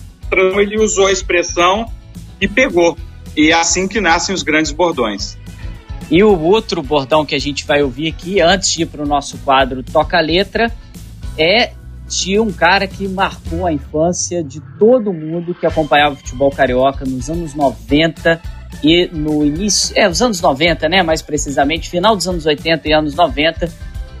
ele 0.59 0.77
usou 0.77 1.07
a 1.07 1.11
expressão 1.11 1.89
e 2.41 2.47
pegou. 2.47 2.97
E 3.35 3.51
é 3.51 3.53
assim 3.53 3.87
que 3.87 4.01
nascem 4.01 4.33
os 4.35 4.43
grandes 4.43 4.71
bordões. 4.71 5.37
E 6.09 6.23
o 6.23 6.39
outro 6.41 6.81
bordão 6.81 7.25
que 7.25 7.35
a 7.35 7.39
gente 7.39 7.65
vai 7.65 7.81
ouvir 7.81 8.09
aqui, 8.09 8.41
antes 8.41 8.71
de 8.71 8.83
ir 8.83 8.85
para 8.87 9.03
o 9.03 9.05
nosso 9.05 9.37
quadro 9.39 9.83
Toca 9.83 10.19
Letra, 10.19 10.73
é 11.37 11.71
de 12.07 12.39
um 12.39 12.51
cara 12.51 12.87
que 12.87 13.07
marcou 13.07 13.65
a 13.65 13.73
infância 13.73 14.41
de 14.41 14.61
todo 14.79 15.11
mundo 15.11 15.53
que 15.53 15.65
acompanhava 15.65 16.13
o 16.13 16.17
futebol 16.17 16.49
carioca 16.49 17.03
nos 17.05 17.29
anos 17.29 17.53
90 17.53 18.41
e 18.81 19.09
no 19.11 19.45
início, 19.45 19.93
é, 19.97 20.07
os 20.07 20.21
anos 20.21 20.39
90, 20.41 20.87
né, 20.87 21.03
mais 21.03 21.21
precisamente, 21.21 21.89
final 21.89 22.15
dos 22.15 22.27
anos 22.27 22.45
80 22.45 22.87
e 22.87 22.93
anos 22.93 23.15
90, 23.15 23.69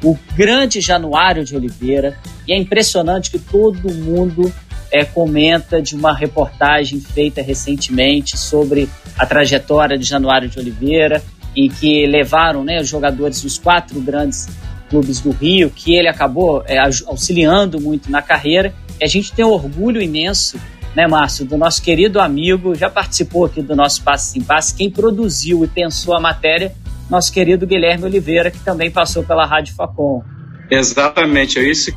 o 0.03 0.17
grande 0.35 0.81
Januário 0.81 1.43
de 1.43 1.55
Oliveira. 1.55 2.17
E 2.47 2.53
é 2.53 2.57
impressionante 2.57 3.31
que 3.31 3.39
todo 3.39 3.93
mundo 3.93 4.51
é, 4.91 5.03
comenta 5.03 5.81
de 5.81 5.95
uma 5.95 6.13
reportagem 6.13 6.99
feita 6.99 7.41
recentemente 7.41 8.37
sobre 8.37 8.89
a 9.17 9.25
trajetória 9.25 9.97
de 9.97 10.05
Januário 10.05 10.47
de 10.47 10.59
Oliveira, 10.59 11.21
em 11.55 11.69
que 11.69 12.05
levaram 12.05 12.63
né, 12.63 12.79
os 12.79 12.87
jogadores 12.87 13.41
dos 13.41 13.57
quatro 13.57 13.99
grandes 13.99 14.47
clubes 14.89 15.19
do 15.19 15.31
Rio, 15.31 15.69
que 15.69 15.95
ele 15.95 16.07
acabou 16.07 16.63
é, 16.65 16.77
auxiliando 16.77 17.79
muito 17.79 18.09
na 18.09 18.21
carreira. 18.21 18.73
E 18.99 19.03
a 19.03 19.07
gente 19.07 19.33
tem 19.33 19.43
um 19.43 19.49
orgulho 19.49 20.01
imenso, 20.01 20.59
né, 20.95 21.07
Márcio, 21.07 21.45
do 21.45 21.57
nosso 21.57 21.81
querido 21.81 22.19
amigo, 22.19 22.73
já 22.73 22.89
participou 22.89 23.45
aqui 23.45 23.61
do 23.61 23.75
nosso 23.75 24.01
Passe 24.01 24.39
em 24.39 24.41
Passe, 24.41 24.73
quem 24.73 24.89
produziu 24.89 25.63
e 25.63 25.67
pensou 25.67 26.15
a 26.15 26.19
matéria, 26.19 26.73
nosso 27.09 27.31
querido 27.31 27.65
Guilherme 27.65 28.05
Oliveira, 28.05 28.51
que 28.51 28.59
também 28.59 28.91
passou 28.91 29.23
pela 29.23 29.45
Rádio 29.45 29.75
Facom. 29.75 30.23
Exatamente, 30.69 31.59
é 31.59 31.69
isso 31.69 31.91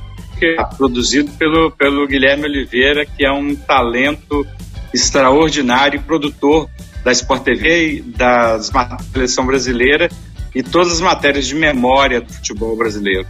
produzido 0.76 1.30
pelo, 1.32 1.70
pelo 1.70 2.06
Guilherme 2.06 2.44
Oliveira, 2.44 3.04
que 3.04 3.24
é 3.24 3.30
um 3.30 3.54
talento 3.54 4.46
extraordinário, 4.92 6.00
produtor 6.02 6.68
da 7.04 7.12
Sport 7.12 7.42
TV, 7.42 8.02
da 8.06 8.58
seleção 9.12 9.46
brasileira 9.46 10.08
e 10.54 10.62
todas 10.62 10.92
as 10.92 11.00
matérias 11.00 11.46
de 11.46 11.54
memória 11.54 12.20
do 12.20 12.32
futebol 12.32 12.76
brasileiro. 12.76 13.26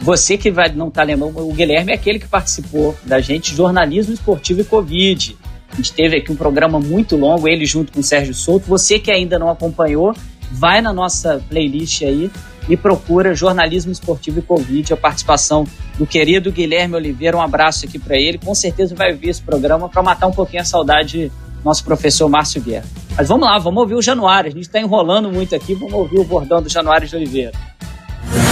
Você 0.00 0.36
que 0.36 0.50
vai 0.50 0.70
não 0.72 0.90
tá 0.90 1.02
lembrando, 1.02 1.38
o 1.38 1.52
Guilherme 1.52 1.92
é 1.92 1.94
aquele 1.94 2.18
que 2.18 2.28
participou 2.28 2.96
da 3.04 3.20
gente 3.20 3.54
jornalismo 3.54 4.12
esportivo 4.12 4.60
e 4.60 4.64
Covid. 4.64 5.36
A 5.72 5.76
gente 5.76 5.92
teve 5.92 6.16
aqui 6.18 6.30
um 6.30 6.36
programa 6.36 6.78
muito 6.78 7.16
longo, 7.16 7.48
ele 7.48 7.64
junto 7.64 7.92
com 7.92 8.00
o 8.00 8.02
Sérgio 8.02 8.34
Souto. 8.34 8.66
Você 8.66 8.98
que 8.98 9.10
ainda 9.10 9.38
não 9.38 9.50
acompanhou, 9.50 10.14
vai 10.50 10.80
na 10.80 10.92
nossa 10.92 11.42
playlist 11.48 12.02
aí 12.02 12.30
e 12.68 12.76
procura 12.76 13.34
jornalismo 13.34 13.92
esportivo 13.92 14.40
e 14.40 14.42
Covid, 14.42 14.92
a 14.92 14.96
participação 14.96 15.66
do 15.98 16.06
querido 16.06 16.50
Guilherme 16.50 16.96
Oliveira. 16.96 17.36
Um 17.36 17.42
abraço 17.42 17.86
aqui 17.86 17.98
para 17.98 18.16
ele. 18.16 18.38
Com 18.38 18.54
certeza 18.54 18.94
vai 18.94 19.12
ver 19.12 19.30
esse 19.30 19.42
programa 19.42 19.88
para 19.88 20.02
matar 20.02 20.26
um 20.26 20.32
pouquinho 20.32 20.62
a 20.62 20.64
saudade 20.64 21.28
do 21.28 21.64
nosso 21.64 21.84
professor 21.84 22.28
Márcio 22.28 22.60
Guerra. 22.60 22.84
Mas 23.16 23.28
vamos 23.28 23.46
lá, 23.46 23.58
vamos 23.58 23.80
ouvir 23.80 23.94
o 23.94 24.02
Januário. 24.02 24.50
A 24.50 24.52
gente 24.52 24.66
está 24.66 24.80
enrolando 24.80 25.30
muito 25.30 25.54
aqui, 25.54 25.74
vamos 25.74 25.94
ouvir 25.94 26.18
o 26.18 26.24
bordão 26.24 26.60
do 26.60 26.68
Januário 26.68 27.06
de 27.06 27.16
Oliveira. 27.16 27.52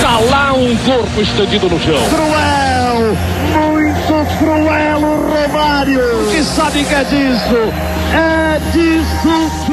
Calar 0.01 0.55
um 0.55 0.77
corpo 0.79 1.21
estendido 1.21 1.69
no 1.69 1.79
chão. 1.81 1.95
Cruel, 2.09 3.17
muito 3.53 4.39
cruel 4.39 4.99
o 4.99 5.49
Romário. 5.49 6.01
Que 6.31 6.43
sabe 6.43 6.85
que 6.85 6.95
é 6.95 7.05
disso? 7.05 7.57
É 8.15 8.61
disso. 8.73 9.64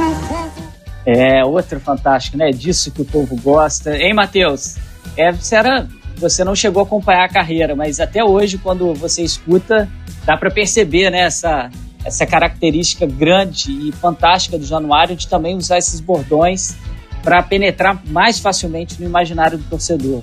É, 1.05 1.43
outro 1.43 1.79
fantástico, 1.79 2.37
né? 2.37 2.49
É 2.49 2.51
disso 2.51 2.91
que 2.91 3.01
o 3.01 3.05
povo 3.05 3.35
gosta. 3.35 3.97
Hein, 3.97 4.13
Matheus? 4.13 4.75
É, 5.17 5.31
você, 5.31 5.55
era, 5.55 5.87
você 6.17 6.43
não 6.43 6.55
chegou 6.55 6.81
a 6.81 6.85
acompanhar 6.85 7.25
a 7.25 7.29
carreira, 7.29 7.75
mas 7.75 7.99
até 7.99 8.23
hoje, 8.23 8.57
quando 8.57 8.93
você 8.93 9.23
escuta, 9.23 9.89
dá 10.25 10.37
para 10.37 10.51
perceber 10.51 11.09
né, 11.09 11.21
essa, 11.21 11.69
essa 12.05 12.25
característica 12.25 13.05
grande 13.05 13.71
e 13.71 13.91
fantástica 13.91 14.57
do 14.57 14.65
Januário 14.65 15.15
de 15.15 15.27
também 15.27 15.55
usar 15.55 15.77
esses 15.77 15.99
bordões 15.99 16.75
para 17.23 17.41
penetrar 17.43 18.01
mais 18.05 18.39
facilmente 18.39 18.99
no 18.99 19.05
imaginário 19.05 19.57
do 19.57 19.63
torcedor. 19.65 20.21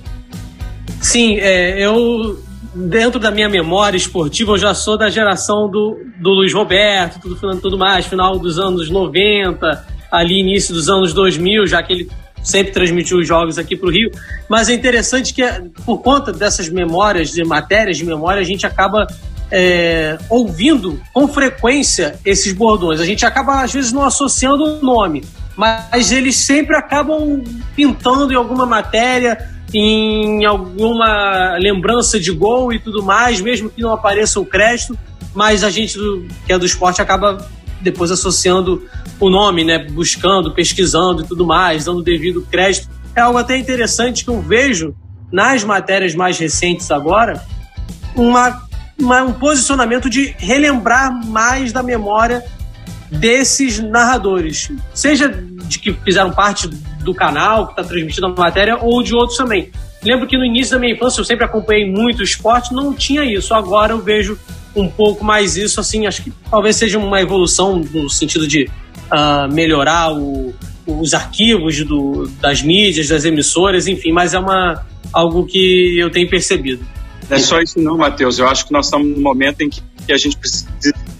Sim, 1.01 1.37
é, 1.39 1.79
eu 1.79 2.41
dentro 2.73 3.19
da 3.19 3.31
minha 3.31 3.49
memória 3.49 3.97
esportiva 3.97 4.51
eu 4.51 4.57
já 4.57 4.73
sou 4.73 4.97
da 4.97 5.09
geração 5.09 5.69
do, 5.69 5.97
do 6.19 6.29
Luiz 6.29 6.53
Roberto, 6.53 7.19
tudo, 7.19 7.61
tudo 7.61 7.77
mais, 7.77 8.05
final 8.05 8.37
dos 8.37 8.59
anos 8.59 8.89
90, 8.89 9.87
ali 10.11 10.39
início 10.39 10.73
dos 10.73 10.89
anos 10.89 11.13
2000, 11.13 11.67
já 11.67 11.81
que 11.83 11.93
ele 11.93 12.09
sempre 12.43 12.71
transmitiu 12.71 13.17
os 13.17 13.27
jogos 13.27 13.57
aqui 13.57 13.75
para 13.75 13.87
o 13.87 13.91
Rio. 13.91 14.11
Mas 14.49 14.69
é 14.69 14.73
interessante 14.73 15.33
que, 15.33 15.43
por 15.85 15.99
conta 15.99 16.31
dessas 16.31 16.69
memórias, 16.69 17.31
de 17.31 17.43
matérias 17.43 17.97
de 17.97 18.05
memória, 18.05 18.41
a 18.41 18.45
gente 18.45 18.65
acaba 18.65 19.07
é, 19.51 20.17
ouvindo 20.29 21.01
com 21.13 21.27
frequência 21.27 22.19
esses 22.25 22.53
bordões. 22.53 22.99
A 22.99 23.05
gente 23.05 23.25
acaba, 23.25 23.63
às 23.63 23.73
vezes, 23.73 23.91
não 23.91 24.03
associando 24.03 24.63
o 24.63 24.81
nome, 24.81 25.23
mas 25.55 26.11
eles 26.11 26.35
sempre 26.35 26.75
acabam 26.75 27.43
pintando 27.75 28.31
em 28.31 28.35
alguma 28.35 28.65
matéria, 28.65 29.49
em 29.73 30.45
alguma 30.45 31.57
lembrança 31.59 32.19
de 32.19 32.31
gol 32.31 32.73
e 32.73 32.79
tudo 32.79 33.03
mais, 33.03 33.41
mesmo 33.41 33.69
que 33.69 33.81
não 33.81 33.91
apareça 33.91 34.39
o 34.39 34.45
crédito, 34.45 34.97
mas 35.33 35.63
a 35.63 35.69
gente 35.69 35.97
do, 35.97 36.25
que 36.45 36.53
é 36.53 36.57
do 36.57 36.65
esporte 36.65 37.01
acaba 37.01 37.45
depois 37.81 38.11
associando 38.11 38.87
o 39.19 39.29
nome, 39.29 39.63
né, 39.63 39.79
buscando, 39.79 40.51
pesquisando 40.51 41.23
e 41.23 41.27
tudo 41.27 41.45
mais, 41.45 41.85
dando 41.85 42.01
devido 42.01 42.45
crédito. 42.49 42.89
É 43.15 43.21
algo 43.21 43.37
até 43.37 43.57
interessante 43.57 44.23
que 44.23 44.29
eu 44.29 44.41
vejo 44.41 44.95
nas 45.31 45.63
matérias 45.63 46.15
mais 46.15 46.37
recentes 46.37 46.89
agora, 46.91 47.43
uma, 48.15 48.61
uma 48.99 49.23
um 49.23 49.33
posicionamento 49.33 50.09
de 50.09 50.35
relembrar 50.37 51.25
mais 51.25 51.71
da 51.71 51.83
memória 51.83 52.43
desses 53.11 53.79
narradores, 53.79 54.71
seja 54.93 55.27
de 55.29 55.79
que 55.79 55.93
fizeram 55.93 56.31
parte 56.31 56.67
do 56.67 57.13
canal 57.13 57.67
que 57.67 57.73
está 57.73 57.83
transmitindo 57.83 58.27
a 58.27 58.29
matéria 58.29 58.77
ou 58.79 59.01
de 59.01 59.15
outros 59.15 59.37
também. 59.37 59.71
Lembro 60.03 60.27
que 60.27 60.37
no 60.37 60.45
início 60.45 60.73
da 60.73 60.79
minha 60.79 60.93
infância 60.93 61.19
eu 61.19 61.25
sempre 61.25 61.45
acompanhei 61.45 61.89
muito 61.89 62.19
o 62.19 62.23
esporte, 62.23 62.73
não 62.73 62.93
tinha 62.93 63.23
isso. 63.23 63.53
Agora 63.53 63.93
eu 63.93 63.99
vejo 63.99 64.39
um 64.81 64.89
pouco 64.89 65.23
mais 65.23 65.55
isso, 65.57 65.79
assim, 65.79 66.07
acho 66.07 66.23
que 66.23 66.33
talvez 66.49 66.75
seja 66.75 66.97
uma 66.97 67.21
evolução 67.21 67.79
no 67.79 68.09
sentido 68.09 68.47
de 68.47 68.69
uh, 69.11 69.51
melhorar 69.51 70.13
o, 70.13 70.53
os 70.85 71.13
arquivos 71.13 71.83
do, 71.83 72.27
das 72.41 72.61
mídias, 72.61 73.07
das 73.07 73.25
emissoras, 73.25 73.87
enfim, 73.87 74.11
mas 74.11 74.33
é 74.33 74.39
uma, 74.39 74.85
algo 75.13 75.45
que 75.45 75.97
eu 75.97 76.09
tenho 76.09 76.29
percebido. 76.29 76.85
Não 77.29 77.37
é 77.37 77.39
só 77.39 77.61
isso 77.61 77.79
não, 77.79 77.97
Matheus. 77.97 78.39
Eu 78.39 78.47
acho 78.47 78.65
que 78.65 78.73
nós 78.73 78.87
estamos 78.87 79.07
num 79.07 79.21
momento 79.21 79.61
em 79.61 79.69
que, 79.69 79.81
a 80.11 80.17
gente 80.17 80.37
precisa 80.37 80.65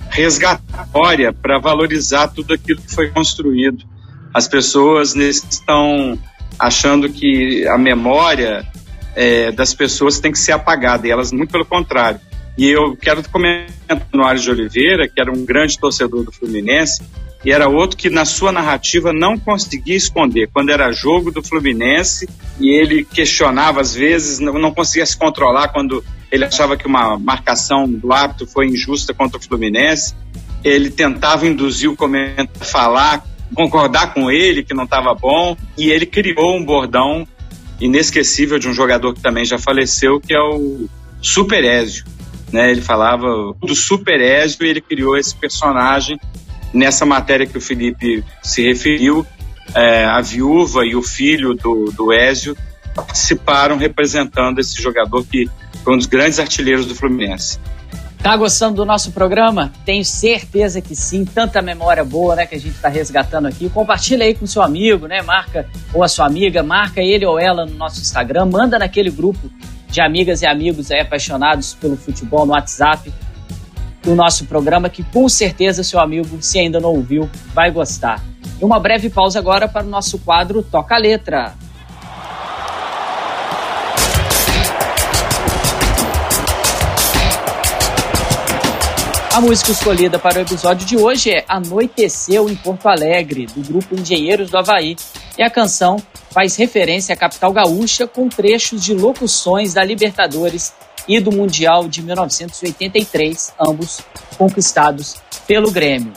resgatar 0.10 0.64
a 0.74 0.84
memória 0.84 1.32
para 1.32 1.60
valorizar 1.60 2.30
tudo 2.30 2.56
aquilo 2.56 2.82
que 2.82 2.92
foi 2.92 3.10
construído. 3.10 3.86
As 4.34 4.48
pessoas 4.48 5.16
estão 5.16 6.18
achando 6.58 7.08
que 7.08 7.68
a 7.68 7.78
memória 7.78 8.66
é, 9.16 9.52
das 9.52 9.76
pessoas 9.76 10.20
tem 10.20 10.32
que 10.32 10.40
ser 10.40 10.54
apagada, 10.54 11.08
e 11.08 11.12
elas, 11.12 11.32
muito 11.32 11.52
pelo 11.52 11.66
contrário. 11.66 12.20
E 12.60 12.70
eu 12.72 12.94
quero 12.94 13.24
comentar 13.30 14.06
no 14.12 14.26
Ares 14.26 14.44
de 14.44 14.52
Oliveira, 14.52 15.08
que 15.08 15.22
era 15.22 15.32
um 15.32 15.46
grande 15.46 15.80
torcedor 15.80 16.26
do 16.26 16.32
Fluminense, 16.34 17.02
e 17.46 17.54
era 17.54 17.70
outro 17.70 17.96
que 17.96 18.10
na 18.10 18.26
sua 18.26 18.52
narrativa 18.52 19.14
não 19.14 19.40
conseguia 19.40 19.96
esconder. 19.96 20.50
Quando 20.52 20.70
era 20.70 20.92
jogo 20.92 21.32
do 21.32 21.42
Fluminense 21.42 22.28
e 22.60 22.68
ele 22.70 23.06
questionava 23.06 23.80
às 23.80 23.96
vezes, 23.96 24.40
não, 24.40 24.52
não 24.60 24.74
conseguia 24.74 25.06
se 25.06 25.18
controlar 25.18 25.70
quando 25.70 26.04
ele 26.30 26.44
achava 26.44 26.76
que 26.76 26.86
uma 26.86 27.18
marcação 27.18 27.90
do 27.90 28.12
árbitro 28.12 28.46
foi 28.46 28.68
injusta 28.68 29.14
contra 29.14 29.40
o 29.40 29.42
Fluminense. 29.42 30.14
Ele 30.62 30.90
tentava 30.90 31.48
induzir 31.48 31.90
o 31.90 31.96
comentário 31.96 32.52
a 32.60 32.66
falar, 32.66 33.26
concordar 33.56 34.14
com 34.14 34.30
ele 34.30 34.66
que 34.66 34.74
não 34.74 34.84
estava 34.84 35.16
bom, 35.16 35.56
e 35.78 35.92
ele 35.92 36.06
criou 36.06 36.58
um 36.58 36.66
bordão 36.66 37.26
inesquecível 37.80 38.60
de 38.60 38.68
um 38.68 38.74
jogador 38.74 39.14
que 39.14 39.22
também 39.22 39.46
já 39.46 39.58
faleceu, 39.58 40.20
que 40.20 40.34
é 40.34 40.42
o 40.42 40.90
Super 41.22 41.64
Ézio. 41.64 42.19
Né? 42.52 42.72
Ele 42.72 42.82
falava 42.82 43.54
do 43.60 43.76
Super 43.76 44.20
Ézio 44.22 44.66
e 44.66 44.70
ele 44.70 44.82
criou 44.82 45.18
esse 45.18 45.36
personagem 45.36 46.20
nessa 46.74 47.06
matéria 47.06 47.46
que 47.46 47.58
o 47.58 47.62
Felipe 47.62 48.24
se 48.42 48.64
referiu. 48.64 49.26
É, 49.76 50.06
a 50.06 50.20
viúva 50.20 50.84
e 50.86 50.96
o 50.96 51.02
filho 51.04 51.54
do, 51.54 51.92
do 51.96 52.12
Ézio 52.12 52.58
participaram 52.96 53.78
representando 53.78 54.60
esse 54.60 54.82
jogador 54.82 55.24
que 55.26 55.48
foi 55.84 55.94
um 55.94 55.98
dos 55.98 56.08
grandes 56.08 56.40
artilheiros 56.40 56.86
do 56.86 56.96
Fluminense. 56.96 57.60
Tá 58.22 58.36
gostando 58.36 58.76
do 58.76 58.86
nosso 58.86 59.12
programa? 59.12 59.72
Tenho 59.86 60.04
certeza 60.04 60.82
que 60.82 60.94
sim. 60.94 61.24
Tanta 61.24 61.62
memória 61.62 62.04
boa, 62.04 62.36
né, 62.36 62.46
que 62.46 62.54
a 62.56 62.60
gente 62.60 62.76
está 62.76 62.90
resgatando 62.90 63.48
aqui. 63.48 63.70
Compartilha 63.70 64.26
aí 64.26 64.36
com 64.36 64.46
seu 64.46 64.62
amigo, 64.62 65.08
né? 65.08 65.22
Marca 65.22 65.66
ou 65.94 66.04
a 66.04 66.08
sua 66.08 66.26
amiga, 66.26 66.62
marca 66.62 67.02
ele 67.02 67.26
ou 67.26 67.40
ela 67.40 67.66
no 67.66 67.76
nosso 67.76 68.02
Instagram, 68.02 68.48
manda 68.48 68.78
naquele 68.78 69.10
grupo 69.10 69.50
de 69.90 70.02
amigas 70.02 70.42
e 70.42 70.46
amigos 70.46 70.92
aí 70.92 71.00
apaixonados 71.00 71.74
pelo 71.74 71.98
futebol 71.98 72.46
no 72.46 72.54
WhatsApp 72.54 73.12
do 74.04 74.16
nosso 74.16 74.46
programa 74.46 74.90
que 74.90 75.04
com 75.04 75.28
certeza 75.28 75.84
seu 75.84 76.00
amigo, 76.00 76.42
se 76.42 76.60
ainda 76.60 76.80
não 76.80 76.94
ouviu, 76.94 77.30
vai 77.54 77.70
gostar. 77.72 78.24
E 78.60 78.64
uma 78.64 78.80
breve 78.80 79.10
pausa 79.10 79.40
agora 79.40 79.68
para 79.68 79.86
o 79.86 79.90
nosso 79.90 80.20
quadro 80.20 80.64
Toca 80.64 80.96
a 80.96 80.98
Letra. 80.98 81.54
A 89.40 89.42
música 89.42 89.72
escolhida 89.72 90.20
para 90.20 90.40
o 90.40 90.42
episódio 90.42 90.86
de 90.86 90.98
hoje 90.98 91.30
é 91.32 91.46
Anoiteceu 91.48 92.50
em 92.50 92.56
Porto 92.58 92.90
Alegre, 92.90 93.46
do 93.46 93.62
grupo 93.62 93.96
Engenheiros 93.96 94.50
do 94.50 94.58
Havaí. 94.58 94.98
E 95.38 95.42
a 95.42 95.50
canção 95.50 95.96
faz 96.30 96.58
referência 96.58 97.14
à 97.14 97.18
capital 97.18 97.54
gaúcha 97.54 98.06
com 98.06 98.28
trechos 98.28 98.84
de 98.84 98.94
locuções 98.94 99.74
da 99.74 99.82
Libertadores 99.82 100.74
e 101.08 101.22
do 101.22 101.32
Mundial 101.32 101.88
de 101.88 102.02
1983, 102.02 103.54
ambos 103.58 104.02
conquistados 104.38 105.16
pelo 105.48 105.72
Grêmio. 105.72 106.12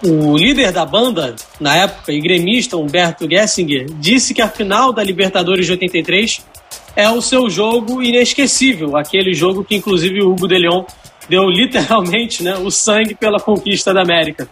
O 0.00 0.36
líder 0.36 0.70
da 0.70 0.86
banda, 0.86 1.34
na 1.58 1.74
época, 1.74 2.12
e 2.12 2.20
gremista 2.20 2.76
Humberto 2.76 3.28
Gessinger, 3.28 3.86
disse 3.98 4.32
que 4.32 4.40
a 4.40 4.48
final 4.48 4.92
da 4.92 5.02
Libertadores 5.02 5.66
de 5.66 5.72
83 5.72 6.46
é 6.94 7.10
o 7.10 7.20
seu 7.20 7.50
jogo 7.50 8.00
inesquecível, 8.00 8.96
aquele 8.96 9.34
jogo 9.34 9.64
que 9.64 9.74
inclusive 9.74 10.22
o 10.22 10.30
Hugo 10.30 10.46
de 10.46 10.58
Leon 10.58 10.84
deu 11.28 11.48
literalmente 11.48 12.42
né, 12.42 12.56
o 12.56 12.70
sangue 12.70 13.14
pela 13.14 13.38
conquista 13.38 13.92
da 13.92 14.02
América. 14.02 14.48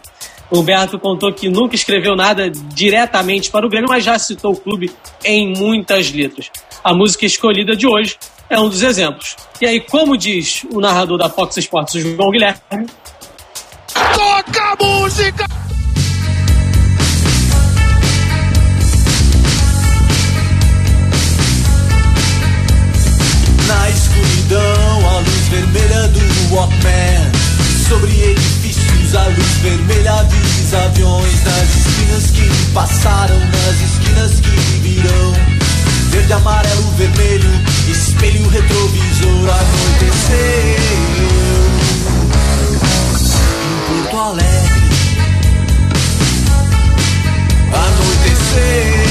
Humberto 0.51 0.97
contou 0.97 1.33
que 1.33 1.49
nunca 1.49 1.75
escreveu 1.75 2.15
nada 2.15 2.49
diretamente 2.49 3.51
para 3.51 3.65
o 3.65 3.69
Grêmio, 3.69 3.89
mas 3.89 4.03
já 4.03 4.17
citou 4.17 4.53
o 4.53 4.57
clube 4.57 4.91
em 5.23 5.53
muitas 5.57 6.11
letras. 6.11 6.49
A 6.83 6.93
música 6.93 7.25
escolhida 7.25 7.75
de 7.75 7.85
hoje 7.85 8.17
é 8.49 8.57
um 8.59 8.69
dos 8.69 8.81
exemplos. 8.81 9.35
E 9.59 9.65
aí, 9.65 9.81
como 9.81 10.17
diz 10.17 10.63
o 10.71 10.79
narrador 10.79 11.17
da 11.17 11.29
Fox 11.29 11.57
Sports, 11.57 12.01
João 12.01 12.31
Guilherme. 12.31 12.87
Toca 13.93 14.63
a 14.63 14.75
música! 14.83 15.45
Na 23.67 23.89
escuridão, 23.89 25.09
a 25.09 25.19
luz 25.19 25.47
vermelha 25.49 26.07
do 26.07 26.36
Walkman. 26.51 27.31
Sobre 27.87 28.11
edifícios, 28.31 29.15
a 29.15 29.27
luz 29.27 29.57
vermelha 29.61 30.13
avisa 30.13 30.83
aviões. 30.85 31.43
Nas 31.43 31.75
esquinas 31.75 32.31
que 32.31 32.71
passaram, 32.73 33.39
nas 33.39 33.81
esquinas 33.81 34.39
que 34.39 34.49
virão 34.81 35.33
verde, 36.09 36.33
amarelo, 36.33 36.91
vermelho, 36.97 37.49
espelho 37.89 38.47
retrovisor, 38.49 39.49
anoiteceu 39.49 40.77
em 43.63 43.97
Porto 43.99 44.17
Alegre. 44.17 44.77
Anoiteceu 47.73 49.07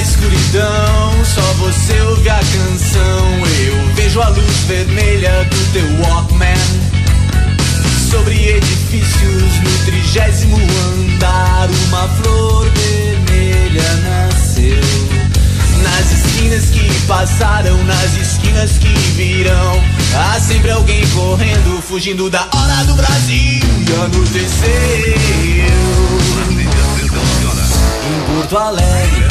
escuridão, 0.00 1.24
só 1.24 1.40
você 1.54 2.00
ouve 2.02 2.28
a 2.28 2.38
canção. 2.38 3.46
Eu 3.64 3.94
vejo 3.94 4.20
a 4.20 4.28
luz 4.28 4.56
vermelha 4.66 5.44
do 5.44 5.72
teu 5.72 6.00
Walkman. 6.00 6.56
Sobre 8.10 8.56
edifícios 8.56 9.60
no 9.62 9.84
trigésimo 9.84 10.56
andar, 10.56 11.68
uma 11.88 12.08
flor 12.08 12.68
vermelha 12.70 13.82
nasceu. 14.02 14.80
Nas 15.82 16.12
esquinas 16.12 16.64
que 16.66 17.06
passaram, 17.06 17.76
nas 17.84 18.16
esquinas 18.16 18.72
que 18.78 18.88
virão, 19.16 19.82
há 20.16 20.40
sempre 20.40 20.70
alguém 20.70 21.06
correndo, 21.08 21.80
fugindo 21.82 22.28
da 22.28 22.48
hora 22.52 22.84
do 22.84 22.94
Brasil. 22.94 23.60
E 23.86 23.92
anoiteceu 24.04 24.70
em 28.10 28.34
Porto 28.34 28.58
Alegre. 28.58 29.29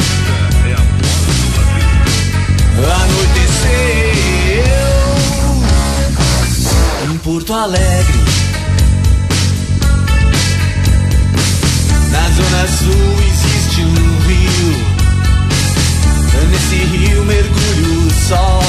Anoiteceu 2.78 4.30
em 7.10 7.18
Porto 7.18 7.52
Alegre. 7.52 8.20
Na 12.10 12.28
zona 12.30 12.68
sul 12.68 13.14
existe 13.26 13.80
um 13.82 14.20
rio. 14.26 15.00
Nesse 16.50 16.76
rio 16.76 17.24
mergulha 17.24 18.06
o 18.06 18.10
sol. 18.28 18.62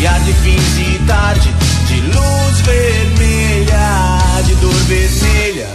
E 0.00 0.06
há 0.06 0.18
de 0.18 0.32
fins 0.32 0.78
e 0.78 0.98
tarde, 1.06 1.54
de 1.86 2.00
luz 2.00 2.60
vermelha, 2.60 4.42
de 4.46 4.54
dor 4.54 4.74
vermelha. 4.74 5.68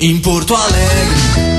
Em 0.00 0.18
Porto 0.18 0.54
Alegre. 0.54 1.57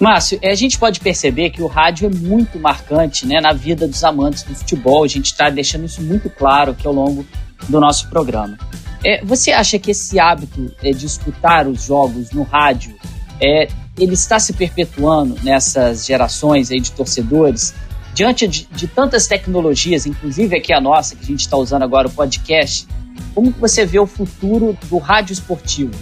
Márcio, 0.00 0.38
eh, 0.40 0.50
a 0.50 0.54
gente 0.54 0.78
pode 0.78 1.00
perceber 1.00 1.50
que 1.50 1.62
o 1.62 1.66
rádio 1.66 2.06
é 2.06 2.16
muito 2.16 2.58
marcante 2.58 3.26
né, 3.26 3.40
na 3.40 3.52
vida 3.52 3.86
dos 3.86 4.02
amantes 4.04 4.42
do 4.42 4.54
futebol. 4.54 5.04
A 5.04 5.08
gente 5.08 5.26
está 5.26 5.50
deixando 5.50 5.86
isso 5.86 6.00
muito 6.02 6.30
claro 6.30 6.72
aqui 6.72 6.86
ao 6.86 6.92
longo 6.92 7.26
do 7.68 7.80
nosso 7.80 8.08
programa. 8.08 8.56
Eh, 9.04 9.24
você 9.24 9.52
acha 9.52 9.78
que 9.78 9.90
esse 9.90 10.18
hábito 10.18 10.72
eh, 10.82 10.90
de 10.90 11.06
escutar 11.06 11.66
os 11.66 11.84
jogos 11.84 12.30
no 12.32 12.42
rádio, 12.42 12.94
eh, 13.40 13.68
ele 13.96 14.14
está 14.14 14.38
se 14.38 14.52
perpetuando 14.52 15.36
nessas 15.42 16.06
gerações 16.06 16.70
aí 16.70 16.80
de 16.80 16.92
torcedores? 16.92 17.74
Diante 18.14 18.48
de, 18.48 18.66
de 18.66 18.88
tantas 18.88 19.26
tecnologias, 19.26 20.06
inclusive 20.06 20.56
aqui 20.56 20.72
a 20.72 20.80
nossa, 20.80 21.14
que 21.14 21.22
a 21.22 21.26
gente 21.26 21.40
está 21.40 21.56
usando 21.56 21.82
agora, 21.82 22.08
o 22.08 22.10
podcast, 22.10 22.88
como 23.34 23.52
que 23.52 23.60
você 23.60 23.86
vê 23.86 23.98
o 23.98 24.06
futuro 24.06 24.76
do 24.88 24.98
rádio 24.98 25.32
esportivo? 25.32 25.92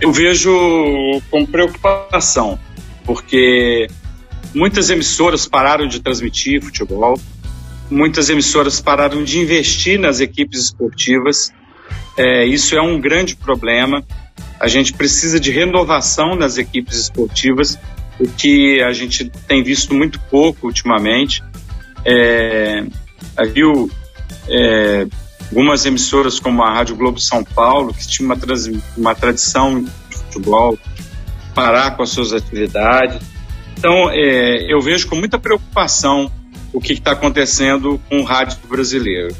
Eu 0.00 0.12
vejo 0.12 0.50
com 1.30 1.46
preocupação, 1.46 2.58
porque 3.04 3.88
muitas 4.54 4.90
emissoras 4.90 5.46
pararam 5.46 5.86
de 5.86 6.00
transmitir 6.00 6.62
futebol, 6.62 7.18
muitas 7.90 8.30
emissoras 8.30 8.80
pararam 8.80 9.22
de 9.22 9.38
investir 9.38 9.98
nas 9.98 10.20
equipes 10.20 10.60
esportivas. 10.60 11.52
É, 12.16 12.44
isso 12.44 12.76
é 12.76 12.82
um 12.82 13.00
grande 13.00 13.36
problema. 13.36 14.04
A 14.58 14.68
gente 14.68 14.92
precisa 14.92 15.40
de 15.40 15.50
renovação 15.50 16.34
nas 16.34 16.56
equipes 16.56 16.96
esportivas, 16.98 17.78
o 18.18 18.28
que 18.28 18.82
a 18.82 18.92
gente 18.92 19.30
tem 19.46 19.62
visto 19.62 19.94
muito 19.94 20.20
pouco 20.30 20.66
ultimamente. 20.66 21.42
É, 22.04 22.84
viu 23.52 23.90
é, 24.48 25.06
algumas 25.50 25.84
emissoras 25.84 26.38
como 26.38 26.62
a 26.62 26.72
Rádio 26.72 26.96
Globo 26.96 27.20
São 27.20 27.44
Paulo, 27.44 27.92
que 27.92 28.06
tinha 28.06 28.26
uma, 28.26 28.36
uma 28.96 29.14
tradição 29.14 29.82
de 29.82 30.16
futebol, 30.16 30.78
parar 31.54 31.96
com 31.96 32.02
as 32.02 32.10
suas 32.10 32.32
atividades. 32.32 33.20
Então, 33.76 34.10
é, 34.10 34.72
eu 34.72 34.80
vejo 34.80 35.08
com 35.08 35.16
muita 35.16 35.38
preocupação 35.38 36.30
o 36.72 36.80
que 36.80 36.94
está 36.94 37.12
acontecendo 37.12 38.00
com 38.08 38.20
o 38.20 38.24
rádio 38.24 38.58
brasileiro. 38.68 39.34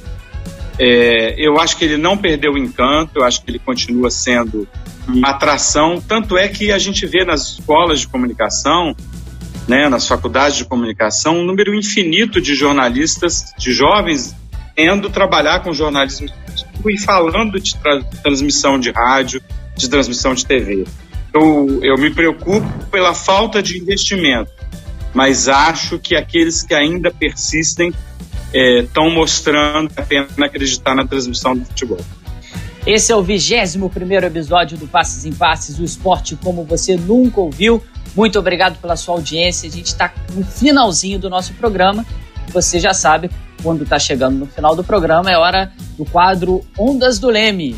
É, 0.79 1.35
eu 1.39 1.61
acho 1.61 1.77
que 1.77 1.85
ele 1.85 1.97
não 1.97 2.17
perdeu 2.17 2.53
o 2.53 2.59
encanto, 2.59 3.19
eu 3.19 3.25
acho 3.25 3.43
que 3.43 3.51
ele 3.51 3.59
continua 3.59 4.11
sendo 4.11 4.67
uma 5.07 5.31
atração. 5.31 6.01
Tanto 6.01 6.37
é 6.37 6.49
que 6.49 6.73
a 6.73 6.79
gente 6.79 7.07
vê 7.07 7.25
nas 7.25 7.53
escolas 7.53 8.01
de 8.01 8.09
comunicação, 8.09 8.95
né, 9.69 9.89
nas 9.89 10.09
faculdades 10.09 10.57
de 10.57 10.65
comunicação, 10.65 11.39
um 11.39 11.45
número 11.45 11.75
infinito 11.75 12.41
de 12.41 12.55
jornalistas, 12.55 13.53
de 13.57 13.73
jovens, 13.73 14.35
indo 14.77 15.11
trabalhar 15.11 15.61
com 15.61 15.73
jornalismo 15.73 16.29
e 16.87 16.99
falando 16.99 17.61
de 17.61 17.77
tra 17.77 18.03
transmissão 18.23 18.79
de 18.79 18.91
rádio, 18.91 19.43
de 19.77 19.89
transmissão 19.89 20.35
de 20.35 20.45
TV. 20.45 20.85
Eu, 21.35 21.83
eu 21.83 21.97
me 21.97 22.11
preocupo 22.11 22.67
pela 22.91 23.15
falta 23.15 23.63
de 23.63 23.79
investimento, 23.79 24.51
mas 25.15 25.49
acho 25.49 25.99
que 25.99 26.15
aqueles 26.15 26.63
que 26.63 26.75
ainda 26.75 27.11
persistem 27.11 27.93
estão 28.53 29.07
é, 29.07 29.11
mostrando 29.11 29.91
a 29.97 30.03
pena 30.03 30.29
acreditar 30.45 30.95
na 30.95 31.07
transmissão 31.07 31.57
do 31.57 31.65
futebol. 31.65 32.01
Esse 32.87 33.13
é 33.13 33.17
o 33.17 33.23
21 33.23 33.89
episódio 34.27 34.77
do 34.77 34.89
Passes 34.89 35.25
em 35.25 35.33
Passes, 35.33 35.79
o 35.79 35.85
esporte 35.85 36.37
como 36.37 36.65
você 36.65 36.97
nunca 36.97 37.41
ouviu. 37.41 37.83
Muito 38.15 38.39
obrigado 38.39 38.79
pela 38.81 38.97
sua 38.97 39.15
audiência. 39.15 39.69
A 39.69 39.73
gente 39.73 39.87
está 39.87 40.13
no 40.35 40.45
finalzinho 40.45 41.19
do 41.19 41.31
nosso 41.31 41.55
programa. 41.55 42.05
Você 42.49 42.81
já 42.81 42.93
sabe, 42.93 43.31
quando 43.63 43.85
está 43.85 43.99
chegando 43.99 44.37
no 44.37 44.47
final 44.47 44.75
do 44.75 44.83
programa, 44.83 45.31
é 45.31 45.39
hora 45.39 45.73
do 45.97 46.05
quadro 46.05 46.61
Ondas 46.77 47.19
do 47.19 47.29
Leme. 47.29 47.77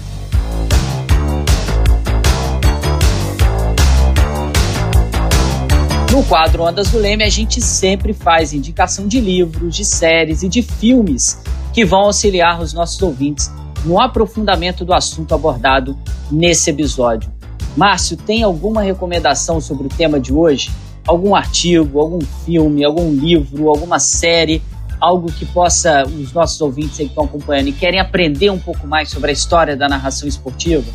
No 6.14 6.22
quadro 6.22 6.62
Ondas 6.62 6.92
do 6.92 6.98
Leme, 7.00 7.24
a 7.24 7.28
gente 7.28 7.60
sempre 7.60 8.12
faz 8.12 8.52
indicação 8.52 9.08
de 9.08 9.20
livros, 9.20 9.74
de 9.74 9.84
séries 9.84 10.44
e 10.44 10.48
de 10.48 10.62
filmes 10.62 11.42
que 11.72 11.84
vão 11.84 12.02
auxiliar 12.02 12.60
os 12.60 12.72
nossos 12.72 13.02
ouvintes 13.02 13.50
no 13.84 14.00
aprofundamento 14.00 14.84
do 14.84 14.94
assunto 14.94 15.34
abordado 15.34 15.98
nesse 16.30 16.70
episódio. 16.70 17.32
Márcio, 17.76 18.16
tem 18.16 18.44
alguma 18.44 18.80
recomendação 18.80 19.60
sobre 19.60 19.88
o 19.88 19.88
tema 19.88 20.20
de 20.20 20.32
hoje? 20.32 20.70
Algum 21.04 21.34
artigo, 21.34 21.98
algum 21.98 22.20
filme, 22.46 22.84
algum 22.84 23.12
livro, 23.12 23.68
alguma 23.68 23.98
série, 23.98 24.62
algo 25.00 25.32
que 25.32 25.44
possa 25.44 26.04
os 26.04 26.32
nossos 26.32 26.60
ouvintes 26.60 26.96
que 26.96 27.02
estão 27.02 27.24
acompanhando 27.24 27.70
e 27.70 27.72
querem 27.72 27.98
aprender 27.98 28.50
um 28.50 28.58
pouco 28.60 28.86
mais 28.86 29.10
sobre 29.10 29.30
a 29.30 29.32
história 29.32 29.76
da 29.76 29.88
narração 29.88 30.28
esportiva? 30.28 30.86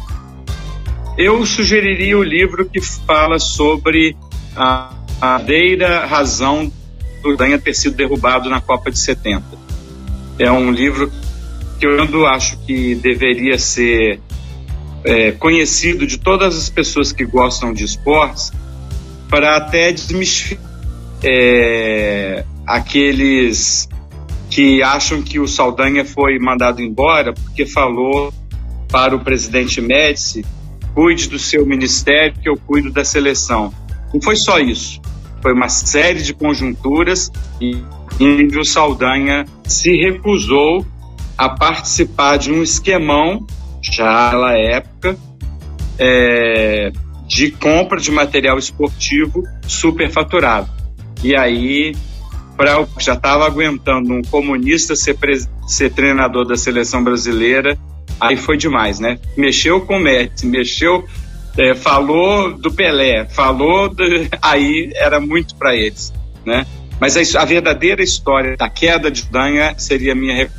Eu 1.17 1.45
sugeriria 1.45 2.17
o 2.17 2.23
livro 2.23 2.69
que 2.69 2.79
fala 2.79 3.37
sobre 3.37 4.15
a 4.55 4.97
a 4.98 4.98
verdadeira 5.19 6.05
razão 6.05 6.71
do 7.21 7.35
Danha 7.35 7.59
ter 7.59 7.73
sido 7.73 7.95
derrubado 7.95 8.49
na 8.49 8.61
Copa 8.61 8.89
de 8.89 8.97
70. 8.97 9.43
É 10.39 10.49
um 10.49 10.71
livro 10.71 11.11
que 11.77 11.85
eu 11.85 12.25
acho 12.25 12.57
que 12.59 12.95
deveria 12.95 13.57
ser 13.57 14.21
é, 15.03 15.31
conhecido 15.33 16.07
de 16.07 16.17
todas 16.17 16.57
as 16.57 16.69
pessoas 16.69 17.11
que 17.11 17.25
gostam 17.25 17.73
de 17.73 17.83
esportes 17.83 18.51
para 19.29 19.57
até 19.57 19.91
desmistificar 19.91 20.69
é, 21.21 22.45
aqueles 22.65 23.89
que 24.49 24.81
acham 24.81 25.21
que 25.21 25.37
o 25.39 25.47
Saldanha 25.47 26.05
foi 26.05 26.39
mandado 26.39 26.81
embora 26.81 27.33
porque 27.33 27.65
falou 27.65 28.33
para 28.89 29.15
o 29.15 29.19
presidente 29.19 29.81
Médici 29.81 30.45
cuide 30.95 31.29
do 31.29 31.37
seu 31.37 31.65
ministério 31.65 32.33
que 32.41 32.49
eu 32.49 32.57
cuido 32.57 32.91
da 32.91 33.03
seleção. 33.03 33.73
Não 34.13 34.21
foi 34.21 34.35
só 34.35 34.59
isso. 34.59 34.99
Foi 35.41 35.53
uma 35.53 35.69
série 35.69 36.21
de 36.21 36.33
conjunturas 36.33 37.31
em 37.61 38.47
que 38.47 38.57
o 38.57 38.65
Saldanha 38.65 39.45
se 39.63 39.95
recusou 39.95 40.85
a 41.37 41.47
participar 41.49 42.37
de 42.37 42.51
um 42.51 42.61
esquemão, 42.61 43.45
já 43.81 44.33
na 44.33 44.57
época, 44.57 45.17
é, 45.97 46.91
de 47.27 47.51
compra 47.51 47.99
de 47.99 48.11
material 48.11 48.57
esportivo 48.57 49.43
superfaturado. 49.65 50.69
E 51.23 51.35
aí, 51.35 51.95
para 52.57 52.85
já 52.99 53.13
estava 53.13 53.45
aguentando 53.45 54.13
um 54.13 54.21
comunista 54.21 54.95
ser, 54.95 55.17
ser 55.67 55.91
treinador 55.91 56.45
da 56.45 56.57
seleção 56.57 57.03
brasileira, 57.03 57.77
aí 58.19 58.35
foi 58.35 58.57
demais, 58.57 58.99
né? 58.99 59.17
Mexeu 59.37 59.79
com 59.81 59.97
o 59.97 59.99
Messi, 59.99 60.45
mexeu, 60.45 61.05
é, 61.59 61.75
falou 61.75 62.57
do 62.57 62.71
Pelé, 62.71 63.25
falou, 63.25 63.89
do, 63.89 64.03
aí 64.41 64.91
era 64.95 65.19
muito 65.19 65.55
para 65.55 65.75
eles, 65.75 66.13
né? 66.45 66.65
Mas 66.99 67.15
a, 67.17 67.41
a, 67.41 67.45
verdadeira 67.45 68.01
história 68.01 68.57
da 68.57 68.69
queda 68.69 69.11
de 69.11 69.23
Danha 69.23 69.73
seria 69.77 70.15
minha 70.15 70.49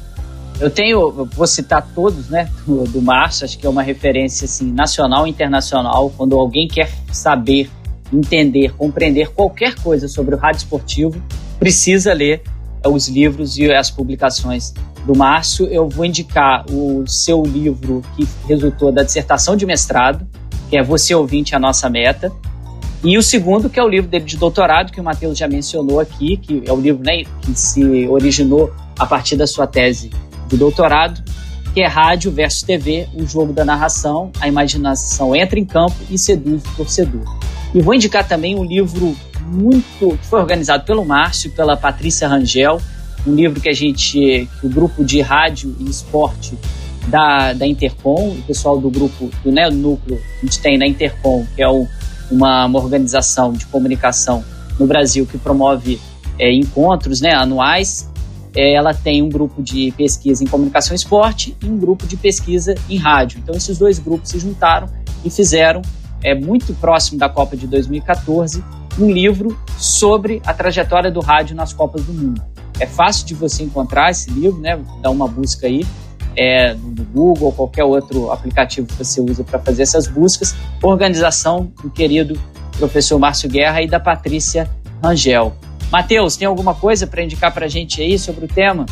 eu 0.61 0.69
tenho, 0.69 1.25
vou 1.25 1.47
citar 1.47 1.89
todos, 1.95 2.29
né, 2.29 2.51
do, 2.67 2.85
do 2.85 3.01
Márcio, 3.01 3.47
acho 3.47 3.59
que 3.59 3.67
é 3.67 3.71
uma 3.71 3.83
referência 3.83 4.45
assim, 4.45 4.71
nacional 4.71 5.27
e 5.27 5.31
internacional. 5.31 6.13
Quando 6.15 6.39
alguém 6.39 6.69
quer 6.69 6.91
saber, 7.11 7.71
entender, 8.13 8.75
compreender 8.75 9.31
qualquer 9.31 9.75
coisa 9.77 10.07
sobre 10.07 10.35
o 10.35 10.39
rádio 10.39 10.59
esportivo, 10.59 11.23
precisa 11.59 12.13
ler 12.13 12.43
os 12.87 13.09
livros 13.09 13.57
e 13.57 13.73
as 13.73 13.91
publicações 13.91 14.75
do 15.07 15.17
Márcio. 15.17 15.67
Eu 15.67 15.89
vou 15.89 16.05
indicar 16.05 16.67
o 16.71 17.07
seu 17.07 17.43
livro 17.43 18.03
que 18.15 18.29
resultou 18.47 18.93
da 18.93 19.03
dissertação 19.03 19.57
de 19.57 19.65
mestrado, 19.65 20.27
que 20.71 20.79
é 20.79 20.83
Você 20.83 21.13
Ouvinte, 21.15 21.55
a 21.55 21.59
Nossa 21.59 21.91
Meta. 21.91 22.33
E 23.03 23.19
o 23.19 23.23
segundo, 23.23 23.69
que 23.69 23.81
é 23.81 23.83
o 23.83 23.89
livro 23.89 24.09
dele 24.09 24.25
de 24.25 24.37
doutorado, 24.37 24.93
que 24.93 25.01
o 25.01 25.05
Matheus 25.05 25.37
já 25.37 25.49
mencionou 25.49 25.99
aqui, 25.99 26.37
que 26.37 26.63
é 26.65 26.73
o 26.73 26.81
livro 26.81 27.03
né, 27.03 27.25
que 27.43 27.59
se 27.59 28.07
originou 28.07 28.73
a 28.97 29.05
partir 29.05 29.37
da 29.37 29.47
sua 29.47 29.67
tese 29.67 30.11
do 30.49 30.57
doutorado, 30.57 31.23
que 31.75 31.81
é 31.81 31.87
Rádio 31.87 32.31
versus 32.31 32.63
TV, 32.63 33.09
o 33.15 33.27
jogo 33.27 33.53
da 33.53 33.65
narração, 33.65 34.31
a 34.41 34.47
imaginação 34.47 35.35
entra 35.35 35.59
em 35.59 35.65
campo 35.65 35.97
e 36.09 36.17
seduz 36.17 36.63
o 36.65 36.77
torcedor. 36.77 37.25
E 37.75 37.81
vou 37.81 37.95
indicar 37.95 38.27
também 38.27 38.57
um 38.57 38.65
livro 38.65 39.17
muito 39.47 40.17
que 40.17 40.27
foi 40.27 40.41
organizado 40.41 40.85
pelo 40.85 41.05
Márcio, 41.05 41.51
pela 41.53 41.77
Patrícia 41.77 42.29
Rangel, 42.29 42.81
um 43.27 43.35
livro 43.35 43.61
que 43.61 43.69
a 43.69 43.73
gente, 43.73 44.49
que 44.61 44.67
o 44.67 44.69
grupo 44.69 45.05
de 45.05 45.21
rádio 45.21 45.75
e 45.81 45.89
esporte 45.89 46.57
da, 47.11 47.53
da 47.53 47.67
Intercom, 47.67 48.31
o 48.31 48.43
pessoal 48.43 48.79
do 48.79 48.91
grupo 48.91 49.31
do 49.43 49.51
né, 49.51 49.69
núcleo 49.69 50.21
a 50.41 50.45
gente 50.45 50.61
tem 50.61 50.79
na 50.79 50.87
Intercom, 50.87 51.45
que 51.55 51.63
é 51.63 51.69
o, 51.69 51.87
uma, 52.31 52.67
uma 52.67 52.79
organização 52.79 53.53
de 53.53 53.67
comunicação 53.67 54.45
no 54.79 54.87
Brasil 54.87 55.27
que 55.27 55.37
promove 55.37 56.01
é, 56.39 56.53
encontros 56.53 57.21
né, 57.21 57.35
anuais 57.35 58.09
é, 58.55 58.73
ela 58.73 58.93
tem 58.93 59.23
um 59.23 59.29
grupo 59.29 59.63
de 59.63 59.93
pesquisa 59.93 60.43
em 60.43 60.47
comunicação 60.47 60.95
e 60.95 60.97
esporte 60.97 61.57
e 61.63 61.67
um 61.67 61.79
grupo 61.79 62.07
de 62.07 62.17
pesquisa 62.17 62.75
em 62.89 62.97
rádio. 62.97 63.41
Então, 63.43 63.55
esses 63.55 63.79
dois 63.79 63.99
grupos 63.99 64.31
se 64.31 64.39
juntaram 64.39 64.89
e 65.25 65.31
fizeram, 65.31 65.83
é, 66.23 66.35
muito 66.35 66.75
próximo 66.75 67.19
da 67.19 67.29
Copa 67.29 67.57
de 67.57 67.67
2014, 67.67 68.63
um 68.99 69.11
livro 69.11 69.59
sobre 69.79 70.43
a 70.45 70.53
trajetória 70.53 71.11
do 71.11 71.21
rádio 71.21 71.55
nas 71.57 71.73
Copas 71.73 72.05
do 72.05 72.13
Mundo. 72.13 72.43
É 72.79 72.87
fácil 72.87 73.27
de 73.27 73.35
você 73.35 73.63
encontrar 73.63 74.11
esse 74.11 74.31
livro, 74.31 74.61
né? 74.61 74.79
Dá 75.01 75.11
uma 75.11 75.29
busca 75.29 75.67
aí 75.67 75.87
é, 76.37 76.75
no 76.75 77.05
Google 77.05 77.47
ou 77.47 77.53
qualquer 77.53 77.85
outro 77.85 78.31
aplicativo 78.31 78.87
que 78.87 78.95
você 78.95 79.21
usa 79.21 79.45
para 79.45 79.59
fazer 79.59 79.83
essas 79.83 80.07
buscas. 80.07 80.55
Organização 80.83 81.73
do 81.83 81.91
querido 81.91 82.39
professor 82.77 83.19
Márcio 83.19 83.49
Guerra 83.49 83.83
e 83.83 83.89
da 83.89 84.01
Patrícia 84.01 84.69
Rangel. 85.03 85.55
Matheus, 85.91 86.37
tem 86.37 86.47
alguma 86.47 86.75
coisa 86.75 87.07
para 87.07 87.23
indicar 87.23 87.53
para 87.53 87.67
a 87.67 87.69
gente 87.69 88.01
aí 88.01 88.19
sobre 88.19 88.45
o 88.45 88.49
tema? 88.49 88.87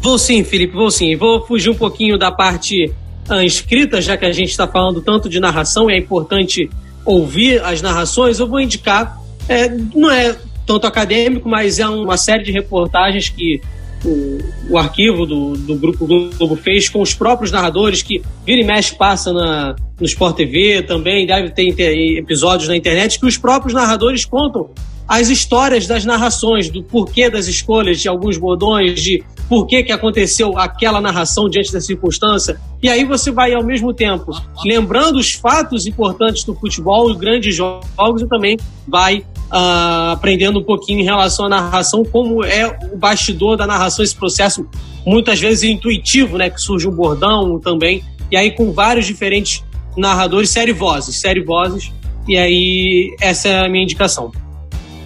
Vou 0.00 0.18
sim, 0.18 0.44
Felipe, 0.44 0.74
vou 0.74 0.90
sim. 0.90 1.16
Vou 1.16 1.44
fugir 1.46 1.70
um 1.70 1.74
pouquinho 1.74 2.18
da 2.18 2.30
parte 2.30 2.92
uh, 3.30 3.40
escrita, 3.42 4.00
já 4.00 4.16
que 4.16 4.26
a 4.26 4.32
gente 4.32 4.50
está 4.50 4.68
falando 4.68 5.00
tanto 5.00 5.28
de 5.28 5.40
narração 5.40 5.90
e 5.90 5.94
é 5.94 5.98
importante 5.98 6.68
ouvir 7.04 7.62
as 7.64 7.80
narrações. 7.80 8.38
Eu 8.38 8.46
vou 8.46 8.60
indicar, 8.60 9.18
é, 9.48 9.68
não 9.68 10.10
é 10.10 10.36
tanto 10.66 10.86
acadêmico, 10.86 11.48
mas 11.48 11.78
é 11.78 11.88
uma 11.88 12.16
série 12.16 12.44
de 12.44 12.52
reportagens 12.52 13.28
que 13.30 13.60
o, 14.04 14.78
arquivo 14.78 15.24
do, 15.26 15.56
do 15.56 15.74
Grupo 15.76 16.06
Globo 16.06 16.56
fez 16.56 16.88
com 16.88 17.00
os 17.00 17.14
próprios 17.14 17.50
narradores, 17.50 18.02
que 18.02 18.22
vira 18.44 18.60
e 18.60 18.64
mexe 18.64 18.94
passa 18.94 19.32
na, 19.32 19.74
no 19.98 20.06
Sport 20.06 20.36
TV 20.36 20.82
também, 20.82 21.26
deve 21.26 21.50
ter, 21.50 21.74
ter 21.74 22.18
episódios 22.18 22.68
na 22.68 22.76
internet, 22.76 23.18
que 23.18 23.26
os 23.26 23.36
próprios 23.36 23.72
narradores 23.72 24.24
contam 24.24 24.70
as 25.06 25.28
histórias 25.28 25.86
das 25.86 26.04
narrações, 26.04 26.70
do 26.70 26.82
porquê 26.82 27.28
das 27.28 27.46
escolhas 27.46 28.00
de 28.00 28.08
alguns 28.08 28.38
bordões, 28.38 29.00
de 29.00 29.22
por 29.48 29.66
que, 29.66 29.82
que 29.82 29.92
aconteceu 29.92 30.58
aquela 30.58 31.00
narração 31.00 31.48
diante 31.48 31.72
da 31.72 31.80
circunstância. 31.80 32.58
E 32.82 32.88
aí 32.88 33.04
você 33.04 33.30
vai, 33.30 33.52
ao 33.52 33.62
mesmo 33.62 33.92
tempo, 33.92 34.32
lembrando 34.64 35.16
os 35.18 35.32
fatos 35.32 35.86
importantes 35.86 36.44
do 36.44 36.54
futebol, 36.54 37.10
os 37.10 37.16
grandes 37.16 37.54
jogos, 37.54 38.22
e 38.22 38.28
também 38.28 38.56
vai 38.88 39.24
uh, 39.50 40.12
aprendendo 40.12 40.58
um 40.58 40.62
pouquinho 40.62 41.00
em 41.00 41.04
relação 41.04 41.46
à 41.46 41.48
narração, 41.48 42.04
como 42.04 42.44
é 42.44 42.66
o 42.92 42.96
bastidor 42.96 43.56
da 43.56 43.66
narração, 43.66 44.04
esse 44.04 44.14
processo 44.14 44.66
muitas 45.06 45.40
vezes 45.40 45.64
intuitivo, 45.64 46.38
né? 46.38 46.50
Que 46.50 46.60
surge 46.60 46.88
um 46.88 46.92
bordão 46.92 47.58
também, 47.58 48.02
e 48.30 48.36
aí 48.36 48.50
com 48.50 48.72
vários 48.72 49.06
diferentes 49.06 49.64
narradores, 49.96 50.50
série 50.50 50.72
vozes, 50.72 51.16
série 51.16 51.42
vozes, 51.42 51.92
e 52.26 52.36
aí 52.36 53.14
essa 53.20 53.48
é 53.48 53.66
a 53.66 53.68
minha 53.68 53.84
indicação. 53.84 54.32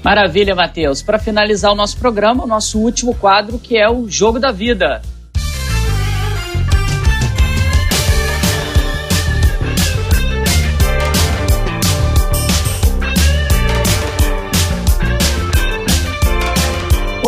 Maravilha, 0.02 0.55
Matheus. 0.55 1.02
Para 1.02 1.19
finalizar 1.19 1.73
o 1.73 1.74
nosso 1.74 1.98
programa, 1.98 2.44
o 2.44 2.47
nosso 2.47 2.78
último 2.78 3.15
quadro, 3.15 3.59
que 3.59 3.77
é 3.77 3.90
o 3.90 4.09
Jogo 4.09 4.39
da 4.39 4.52
Vida. 4.52 5.02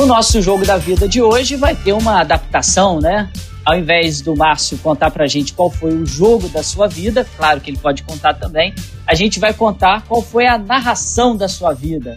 O 0.01 0.07
nosso 0.07 0.41
jogo 0.41 0.65
da 0.65 0.79
vida 0.79 1.07
de 1.07 1.21
hoje 1.21 1.57
vai 1.57 1.77
ter 1.77 1.93
uma 1.93 2.23
adaptação, 2.23 2.99
né? 3.01 3.31
Ao 3.63 3.77
invés 3.77 4.23
do 4.23 4.35
Márcio 4.35 4.79
contar 4.79 5.11
pra 5.11 5.27
gente 5.27 5.53
qual 5.53 5.71
foi 5.71 5.93
o 5.93 6.07
jogo 6.07 6.49
da 6.49 6.63
sua 6.63 6.89
vida, 6.89 7.29
claro 7.37 7.61
que 7.61 7.69
ele 7.69 7.77
pode 7.77 8.03
contar 8.05 8.33
também, 8.33 8.75
a 9.07 9.15
gente 9.15 9.39
vai 9.39 9.53
contar 9.53 10.03
qual 10.09 10.23
foi 10.23 10.47
a 10.47 10.57
narração 10.57 11.37
da 11.37 11.49
sua 11.49 11.75
vida 11.75 12.17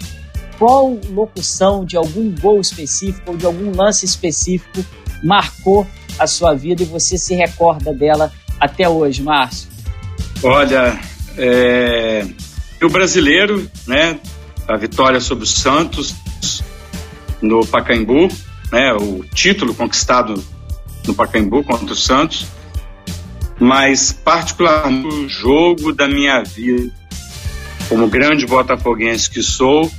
qual 0.58 0.98
locução 1.10 1.84
de 1.84 1.98
algum 1.98 2.34
gol 2.40 2.62
específico 2.62 3.32
ou 3.32 3.38
de 3.38 3.46
algum 3.46 3.76
lance 3.76 4.06
específico 4.06 4.86
marcou 5.22 5.86
a 6.18 6.26
sua 6.26 6.54
vida 6.54 6.84
e 6.84 6.86
você 6.86 7.18
se 7.18 7.36
recorda 7.36 7.94
dela 7.94 8.32
até 8.62 8.88
hoje, 8.88 9.22
Márcio? 9.22 9.68
Olha, 10.42 10.98
é... 11.38 12.26
o 12.82 12.88
brasileiro, 12.88 13.70
né, 13.86 14.18
a 14.66 14.78
vitória 14.78 15.20
sobre 15.20 15.44
o 15.44 15.48
Santos 15.48 16.16
no 17.44 17.66
Pacaembu, 17.68 18.30
né, 18.72 18.94
o 18.94 19.24
título 19.36 19.76
conquistado 19.76 20.42
no 21.06 21.14
Pacaembu 21.14 21.64
contra 21.64 21.94
o 21.94 21.96
Santos, 21.96 22.48
mas 23.60 24.12
particularmente 24.12 25.08
o 25.08 25.30
jogo 25.30 25.94
da 25.94 26.08
minha 26.08 26.42
vida, 26.42 26.92
como 27.88 28.08
grande 28.08 28.48
botafoguense 28.48 29.30
que 29.30 29.44
sou, 29.44 29.92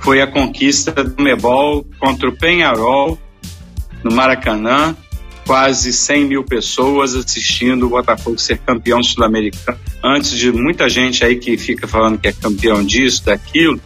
foi 0.00 0.20
a 0.20 0.26
conquista 0.26 0.92
do 1.04 1.22
Mebol 1.22 1.86
contra 1.98 2.28
o 2.28 2.36
Penharol 2.36 3.18
no 4.02 4.10
Maracanã. 4.12 4.96
Quase 5.46 5.92
100 5.92 6.24
mil 6.24 6.44
pessoas 6.44 7.14
assistindo 7.14 7.86
o 7.86 7.88
Botafogo 7.88 8.36
ser 8.36 8.58
campeão 8.58 9.00
sul-americano. 9.00 9.78
Antes 10.02 10.30
de 10.32 10.50
muita 10.50 10.88
gente 10.88 11.24
aí 11.24 11.36
que 11.36 11.56
fica 11.56 11.86
falando 11.86 12.18
que 12.18 12.26
é 12.26 12.32
campeão 12.32 12.84
disso, 12.84 13.24
daquilo, 13.24 13.80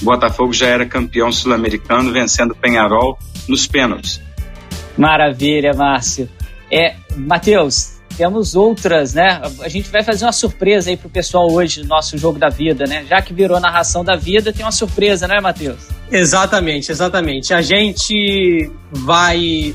o 0.00 0.04
Botafogo 0.04 0.52
já 0.52 0.66
era 0.66 0.86
campeão 0.86 1.30
sul-americano, 1.32 2.12
vencendo 2.12 2.52
o 2.52 2.56
Penharol 2.56 3.18
nos 3.48 3.66
pênaltis. 3.66 4.20
Maravilha, 4.96 5.72
Márcio. 5.74 6.28
É, 6.70 6.94
Matheus, 7.16 7.94
temos 8.16 8.54
outras, 8.54 9.14
né? 9.14 9.40
A 9.60 9.68
gente 9.68 9.90
vai 9.90 10.02
fazer 10.02 10.24
uma 10.24 10.32
surpresa 10.32 10.90
aí 10.90 10.96
pro 10.96 11.08
pessoal 11.08 11.50
hoje 11.50 11.82
no 11.82 11.88
nosso 11.88 12.16
jogo 12.16 12.38
da 12.38 12.48
vida, 12.48 12.86
né? 12.86 13.04
Já 13.08 13.20
que 13.20 13.34
virou 13.34 13.58
narração 13.60 14.04
da 14.04 14.16
vida, 14.16 14.52
tem 14.52 14.64
uma 14.64 14.72
surpresa, 14.72 15.26
né, 15.26 15.40
Matheus? 15.40 15.88
Exatamente, 16.10 16.90
exatamente. 16.90 17.52
A 17.52 17.60
gente 17.60 18.70
vai 18.90 19.74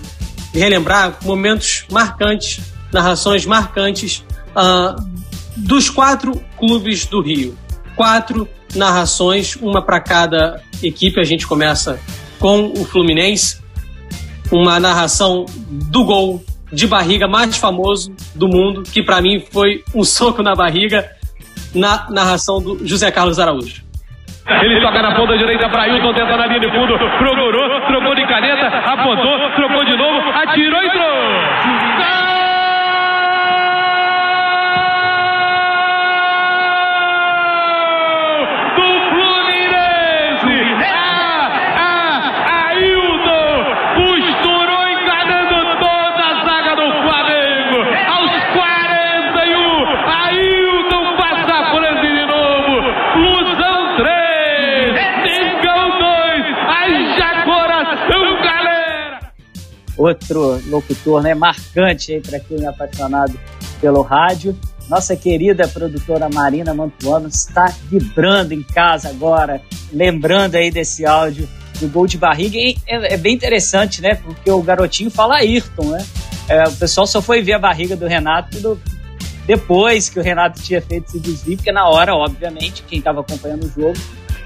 relembrar 0.54 1.18
momentos 1.24 1.86
marcantes, 1.92 2.62
narrações 2.92 3.46
marcantes 3.46 4.24
uh, 4.56 4.96
dos 5.58 5.90
quatro 5.90 6.42
clubes 6.58 7.06
do 7.06 7.22
Rio. 7.22 7.58
Quatro 8.00 8.48
narrações, 8.74 9.58
uma 9.58 9.82
para 9.82 10.00
cada 10.00 10.62
equipe. 10.82 11.20
A 11.20 11.24
gente 11.26 11.46
começa 11.46 12.00
com 12.40 12.72
o 12.72 12.86
Fluminense, 12.86 13.62
uma 14.50 14.80
narração 14.80 15.44
do 15.92 16.06
gol 16.06 16.42
de 16.72 16.88
barriga 16.88 17.28
mais 17.28 17.58
famoso 17.58 18.16
do 18.34 18.48
mundo, 18.48 18.84
que 18.84 19.04
para 19.04 19.22
mim 19.22 19.44
foi 19.52 19.84
um 19.94 20.06
soco 20.06 20.42
na 20.42 20.56
barriga, 20.56 21.10
na 21.76 22.10
narração 22.10 22.62
do 22.62 22.88
José 22.88 23.12
Carlos 23.12 23.38
Araújo. 23.38 23.84
Ele 24.48 24.80
toca 24.80 25.02
na 25.02 25.14
ponta 25.14 25.38
direita 25.38 25.68
para 25.68 25.84
Ailton, 25.84 26.14
tentando 26.14 26.42
a 26.42 26.48
linha 26.48 26.62
de 26.62 26.72
fundo, 26.72 26.98
procurou, 26.98 27.82
trocou 27.86 28.16
de 28.16 28.26
caneta, 28.26 28.68
apontou, 28.78 29.38
trocou 29.58 29.84
de 29.84 29.98
novo, 29.98 30.30
atirou 30.30 30.82
e 30.82 30.88
entrou. 30.88 32.19
Outro 60.00 60.62
locutor 60.68 61.22
né, 61.22 61.36
marcante 61.36 62.14
aí 62.14 62.22
para 62.22 62.40
quem 62.40 62.64
é 62.64 62.68
apaixonado 62.68 63.38
pelo 63.82 64.02
rádio. 64.02 64.58
Nossa 64.88 65.16
querida 65.16 65.68
produtora 65.68 66.28
Marina 66.34 66.74
Mantuano 66.74 67.28
está 67.28 67.72
vibrando 67.84 68.54
em 68.54 68.64
casa 68.64 69.10
agora, 69.10 69.62
lembrando 69.92 70.56
aí 70.56 70.72
desse 70.72 71.06
áudio 71.06 71.48
do 71.80 71.88
gol 71.88 72.08
de 72.08 72.18
barriga. 72.18 72.58
E 72.58 72.76
é, 72.88 73.14
é 73.14 73.18
bem 73.18 73.36
interessante, 73.36 74.02
né? 74.02 74.16
Porque 74.16 74.50
o 74.50 74.62
garotinho 74.62 75.12
fala 75.12 75.36
Ayrton, 75.36 75.92
né? 75.92 76.06
É, 76.48 76.64
o 76.64 76.72
pessoal 76.72 77.06
só 77.06 77.22
foi 77.22 77.44
ver 77.44 77.54
a 77.54 77.60
barriga 77.60 77.96
do 77.96 78.08
Renato 78.08 78.60
do, 78.60 78.82
depois 79.46 80.10
que 80.10 80.20
o 80.20 80.24
Renato 80.24 80.62
tinha 80.62 80.82
feito 80.82 81.08
esse 81.08 81.20
desvio, 81.20 81.58
porque 81.58 81.72
na 81.72 81.88
hora, 81.88 82.16
obviamente, 82.16 82.84
quem 82.88 83.00
estava 83.00 83.22
acompanhando 83.22 83.66
o 83.66 83.70
jogo, 83.70 83.98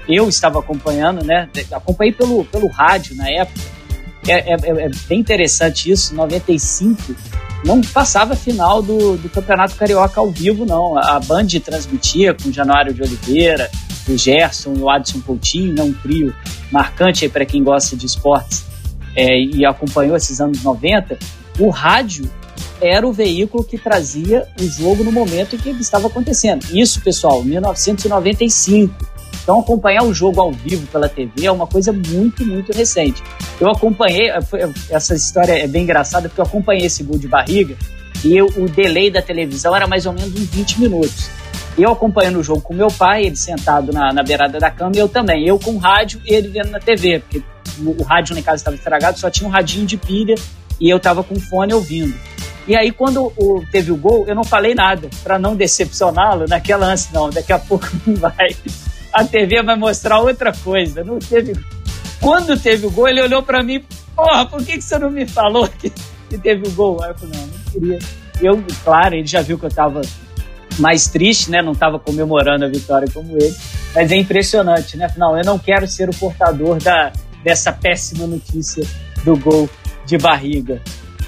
eu 0.08 0.28
estava 0.28 0.58
acompanhando, 0.58 1.24
né? 1.24 1.48
Acompanhei 1.72 2.12
pelo, 2.12 2.44
pelo 2.44 2.68
rádio 2.68 3.16
na 3.16 3.30
época. 3.30 3.60
É, 4.26 4.52
é, 4.52 4.54
é 4.54 4.90
bem 5.08 5.20
interessante 5.20 5.90
isso, 5.90 6.14
95 6.14 7.14
não 7.64 7.80
passava 7.80 8.34
a 8.34 8.36
final 8.36 8.82
do, 8.82 9.16
do 9.16 9.28
Campeonato 9.30 9.74
Carioca 9.74 10.20
ao 10.20 10.30
vivo, 10.30 10.66
não. 10.66 10.98
A 10.98 11.18
Band 11.18 11.46
transmitia 11.64 12.34
com 12.34 12.50
o 12.50 12.52
Januário 12.52 12.92
de 12.92 13.02
Oliveira, 13.02 13.70
o 14.06 14.16
Gerson 14.18 14.74
e 14.74 14.80
o 14.80 14.90
Adson 14.90 15.20
Coutinho, 15.20 15.72
né, 15.72 15.82
um 15.82 15.92
trio 15.92 16.34
marcante 16.70 17.26
para 17.28 17.46
quem 17.46 17.64
gosta 17.64 17.96
de 17.96 18.04
esportes 18.04 18.64
é, 19.16 19.40
e 19.40 19.64
acompanhou 19.64 20.14
esses 20.14 20.40
anos 20.40 20.62
90. 20.62 21.18
O 21.58 21.70
rádio 21.70 22.30
era 22.80 23.06
o 23.06 23.12
veículo 23.12 23.64
que 23.64 23.78
trazia 23.78 24.46
o 24.60 24.64
jogo 24.64 25.02
no 25.02 25.10
momento 25.10 25.56
em 25.56 25.58
que 25.58 25.70
estava 25.70 26.08
acontecendo. 26.08 26.66
Isso, 26.70 27.00
pessoal, 27.00 27.42
1995. 27.42 28.94
Então, 29.44 29.60
acompanhar 29.60 30.02
o 30.02 30.14
jogo 30.14 30.40
ao 30.40 30.50
vivo 30.50 30.86
pela 30.86 31.06
TV 31.06 31.44
é 31.44 31.52
uma 31.52 31.66
coisa 31.66 31.92
muito, 31.92 32.44
muito 32.46 32.72
recente. 32.72 33.22
Eu 33.60 33.70
acompanhei, 33.70 34.30
essa 34.88 35.14
história 35.14 35.52
é 35.52 35.66
bem 35.66 35.82
engraçada, 35.82 36.30
porque 36.30 36.40
eu 36.40 36.46
acompanhei 36.46 36.86
esse 36.86 37.02
gol 37.02 37.18
de 37.18 37.28
barriga 37.28 37.76
e 38.24 38.34
eu, 38.34 38.46
o 38.56 38.66
delay 38.66 39.10
da 39.10 39.20
televisão 39.20 39.76
era 39.76 39.86
mais 39.86 40.06
ou 40.06 40.14
menos 40.14 40.32
uns 40.32 40.48
20 40.48 40.80
minutos. 40.80 41.28
Eu 41.76 41.92
acompanhando 41.92 42.38
o 42.38 42.42
jogo 42.42 42.62
com 42.62 42.72
meu 42.72 42.88
pai, 42.88 43.26
ele 43.26 43.36
sentado 43.36 43.92
na, 43.92 44.14
na 44.14 44.22
beirada 44.22 44.58
da 44.58 44.70
cama, 44.70 44.92
e 44.94 44.98
eu 44.98 45.08
também. 45.08 45.46
Eu 45.46 45.58
com 45.58 45.76
rádio 45.76 46.22
e 46.24 46.32
ele 46.32 46.48
vendo 46.48 46.70
na 46.70 46.80
TV, 46.80 47.18
porque 47.18 47.42
o, 47.80 48.00
o 48.00 48.02
rádio 48.02 48.34
na 48.34 48.40
casa 48.40 48.56
estava 48.56 48.76
estragado, 48.76 49.18
só 49.18 49.28
tinha 49.28 49.46
um 49.46 49.52
radinho 49.52 49.84
de 49.84 49.98
pilha 49.98 50.36
e 50.80 50.88
eu 50.88 50.96
estava 50.96 51.22
com 51.22 51.38
fone 51.38 51.74
ouvindo. 51.74 52.14
E 52.66 52.74
aí, 52.74 52.90
quando 52.90 53.30
o, 53.36 53.62
teve 53.70 53.92
o 53.92 53.96
gol, 53.96 54.24
eu 54.26 54.34
não 54.34 54.44
falei 54.44 54.74
nada, 54.74 55.10
para 55.22 55.38
não 55.38 55.54
decepcioná-lo 55.54 56.46
naquela 56.48 56.86
ânsia, 56.86 57.10
não, 57.12 57.28
daqui 57.28 57.52
a 57.52 57.58
pouco 57.58 57.86
não 58.06 58.14
vai 58.14 58.56
a 59.14 59.24
TV 59.24 59.62
vai 59.62 59.76
mostrar 59.76 60.18
outra 60.18 60.52
coisa. 60.52 61.04
Não 61.04 61.20
teve. 61.20 61.54
Quando 62.20 62.58
teve 62.58 62.86
o 62.86 62.90
gol, 62.90 63.08
ele 63.08 63.22
olhou 63.22 63.42
para 63.42 63.62
mim, 63.62 63.84
porra, 64.16 64.44
por 64.44 64.64
que, 64.64 64.72
que 64.72 64.82
você 64.82 64.98
não 64.98 65.10
me 65.10 65.26
falou 65.26 65.68
que, 65.68 65.92
que 66.28 66.36
teve 66.38 66.66
o 66.66 66.70
gol? 66.72 67.02
Aí 67.02 67.10
eu 67.10 67.14
falei, 67.14 67.38
não, 67.38 67.46
não 67.46 67.58
queria. 67.70 67.98
Eu, 68.42 68.64
claro, 68.82 69.14
ele 69.14 69.26
já 69.26 69.40
viu 69.40 69.56
que 69.56 69.66
eu 69.66 69.70
tava 69.70 70.00
mais 70.78 71.06
triste, 71.06 71.50
né? 71.50 71.62
Não 71.62 71.74
tava 71.74 71.98
comemorando 71.98 72.64
a 72.64 72.68
vitória 72.68 73.08
como 73.12 73.36
ele. 73.36 73.54
Mas 73.94 74.10
é 74.10 74.16
impressionante, 74.16 74.96
né? 74.96 75.06
Não, 75.16 75.38
eu 75.38 75.44
não 75.44 75.58
quero 75.58 75.86
ser 75.86 76.08
o 76.08 76.14
portador 76.14 76.82
da, 76.82 77.12
dessa 77.44 77.72
péssima 77.72 78.26
notícia 78.26 78.84
do 79.24 79.36
gol 79.36 79.70
de 80.04 80.18
barriga. 80.18 80.82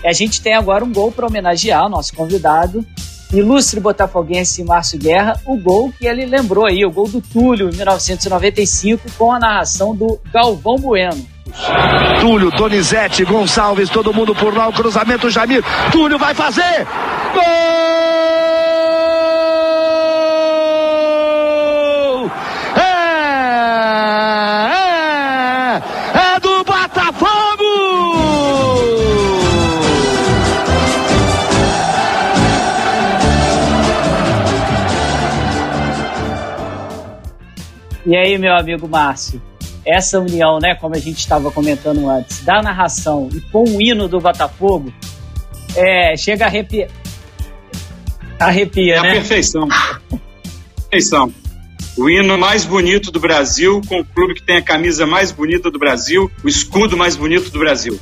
A 0.05 0.13
gente 0.13 0.43
tem 0.43 0.55
agora 0.55 0.85
um 0.85 0.93
gol 0.93 1.13
para 1.13 1.27
homenagear 1.27 1.87
o 1.87 1.89
nosso 1.89 2.15
convidado, 2.15 2.85
ilustre 3.33 3.81
botafoguense 3.81 4.63
Márcio 4.65 4.99
Guerra, 4.99 5.41
o 5.45 5.57
gol 5.57 5.93
que 5.93 6.07
ele 6.07 6.25
lembrou 6.25 6.67
aí, 6.67 6.85
o 6.85 6.91
gol 6.91 7.09
do 7.09 7.21
Túlio 7.21 7.69
em 7.69 7.77
1995 7.77 9.11
com 9.19 9.33
a 9.33 9.39
narração 9.39 9.95
do 9.95 10.19
Galvão 10.33 10.77
Bueno. 10.77 11.27
Túlio, 12.21 12.51
Donizete, 12.51 13.25
Gonçalves, 13.25 13.89
todo 13.89 14.13
mundo 14.13 14.35
por 14.35 14.55
lá, 14.55 14.69
o 14.69 14.73
cruzamento 14.73 15.31
Jamir, 15.31 15.63
Túlio 15.91 16.19
vai 16.19 16.35
fazer! 16.35 16.87
Gol! 17.35 18.06
E 38.07 38.17
aí, 38.17 38.39
meu 38.39 38.55
amigo 38.55 38.89
Márcio, 38.89 39.43
essa 39.85 40.21
união, 40.21 40.61
né, 40.61 40.77
como 40.77 40.95
a 40.95 40.99
gente 40.99 41.19
estava 41.19 41.51
comentando 41.51 42.09
antes, 42.09 42.41
da 42.45 42.63
narração 42.63 43.29
e 43.35 43.41
com 43.41 43.65
o 43.65 43.83
hino 43.83 44.07
do 44.07 44.21
Botafogo, 44.21 44.93
é, 45.75 46.17
chega 46.17 46.45
a 46.45 46.47
arrepiar. 46.47 46.89
Arrepia, 48.39 48.95
é 48.95 49.03
né? 49.03 49.09
A 49.09 49.13
perfeição. 49.13 49.69
perfeição. 50.89 51.35
O 51.97 52.09
hino 52.09 52.39
mais 52.39 52.65
bonito 52.65 53.11
do 53.11 53.19
Brasil, 53.19 53.83
com 53.89 54.01
o 54.01 54.05
clube 54.05 54.35
que 54.35 54.43
tem 54.43 54.59
a 54.59 54.63
camisa 54.63 55.05
mais 55.05 55.33
bonita 55.33 55.69
do 55.69 55.79
Brasil, 55.79 56.31
o 56.45 56.49
escudo 56.49 56.97
mais 56.97 57.17
bonito 57.17 57.51
do 57.51 57.59
Brasil. 57.59 57.99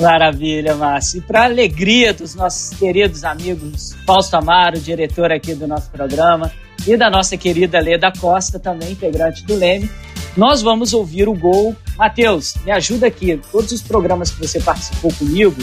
Maravilha, 0.00 0.76
Márcio. 0.76 1.18
E 1.18 1.20
para 1.20 1.44
alegria 1.44 2.14
dos 2.14 2.34
nossos 2.34 2.76
queridos 2.78 3.24
amigos 3.24 3.96
Fausto 4.06 4.36
Amaro, 4.36 4.78
diretor 4.78 5.32
aqui 5.32 5.54
do 5.54 5.66
nosso 5.66 5.90
programa, 5.90 6.52
e 6.86 6.96
da 6.96 7.10
nossa 7.10 7.36
querida 7.36 7.80
Leda 7.80 8.12
Costa, 8.18 8.58
também 8.58 8.92
integrante 8.92 9.44
do 9.44 9.54
Leme, 9.54 9.90
nós 10.36 10.62
vamos 10.62 10.94
ouvir 10.94 11.28
o 11.28 11.34
gol. 11.34 11.74
Matheus, 11.96 12.54
me 12.64 12.70
ajuda 12.70 13.08
aqui. 13.08 13.40
Todos 13.50 13.72
os 13.72 13.82
programas 13.82 14.30
que 14.30 14.38
você 14.38 14.60
participou 14.60 15.12
comigo, 15.14 15.60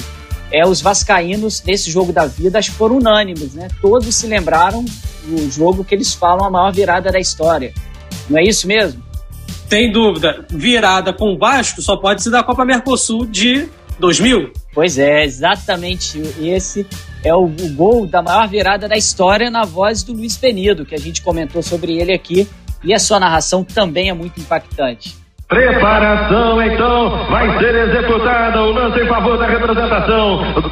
é, 0.51 0.67
os 0.67 0.81
vascaínos 0.81 1.63
nesse 1.63 1.89
jogo 1.89 2.11
da 2.11 2.25
vida 2.25 2.59
acho 2.59 2.71
que 2.71 2.77
foram 2.77 2.97
unânimes, 2.97 3.53
né? 3.53 3.69
Todos 3.81 4.13
se 4.13 4.27
lembraram 4.27 4.83
do 5.23 5.49
jogo 5.49 5.83
que 5.83 5.95
eles 5.95 6.13
falam 6.13 6.45
a 6.45 6.49
maior 6.51 6.71
virada 6.71 7.11
da 7.11 7.19
história. 7.19 7.73
Não 8.29 8.37
é 8.37 8.43
isso 8.43 8.67
mesmo? 8.67 9.01
Sem 9.69 9.91
dúvida. 9.91 10.45
Virada 10.49 11.13
com 11.13 11.33
o 11.33 11.37
Vasco 11.37 11.81
só 11.81 11.97
pode 11.97 12.21
ser 12.21 12.29
da 12.29 12.43
Copa 12.43 12.65
Mercosul 12.65 13.25
de 13.25 13.67
2000? 13.99 14.51
Pois 14.73 14.97
é, 14.97 15.23
exatamente 15.23 16.21
esse 16.41 16.85
é 17.23 17.33
o, 17.33 17.45
o, 17.45 17.69
gol 17.73 18.05
da 18.05 18.21
maior 18.21 18.47
virada 18.47 18.87
da 18.87 18.95
história 18.95 19.49
na 19.49 19.63
voz 19.63 20.03
do 20.03 20.13
Luiz 20.13 20.37
Penido, 20.37 20.85
que 20.85 20.95
a 20.95 20.99
gente 20.99 21.21
comentou 21.21 21.63
sobre 21.63 21.97
ele 21.97 22.13
aqui, 22.13 22.47
e 22.83 22.93
a 22.93 22.99
sua 22.99 23.19
narração 23.19 23.63
também 23.63 24.09
é 24.09 24.13
muito 24.13 24.39
impactante. 24.39 25.15
Preparação 25.47 26.59
então, 26.59 27.27
vai 27.29 27.59
ser 27.59 27.75
executada 27.75 28.63
o 28.63 28.71
lance 28.71 28.99
em 28.99 29.07
favor 29.07 29.37
da 29.37 29.45
representação 29.45 30.53
do 30.53 30.69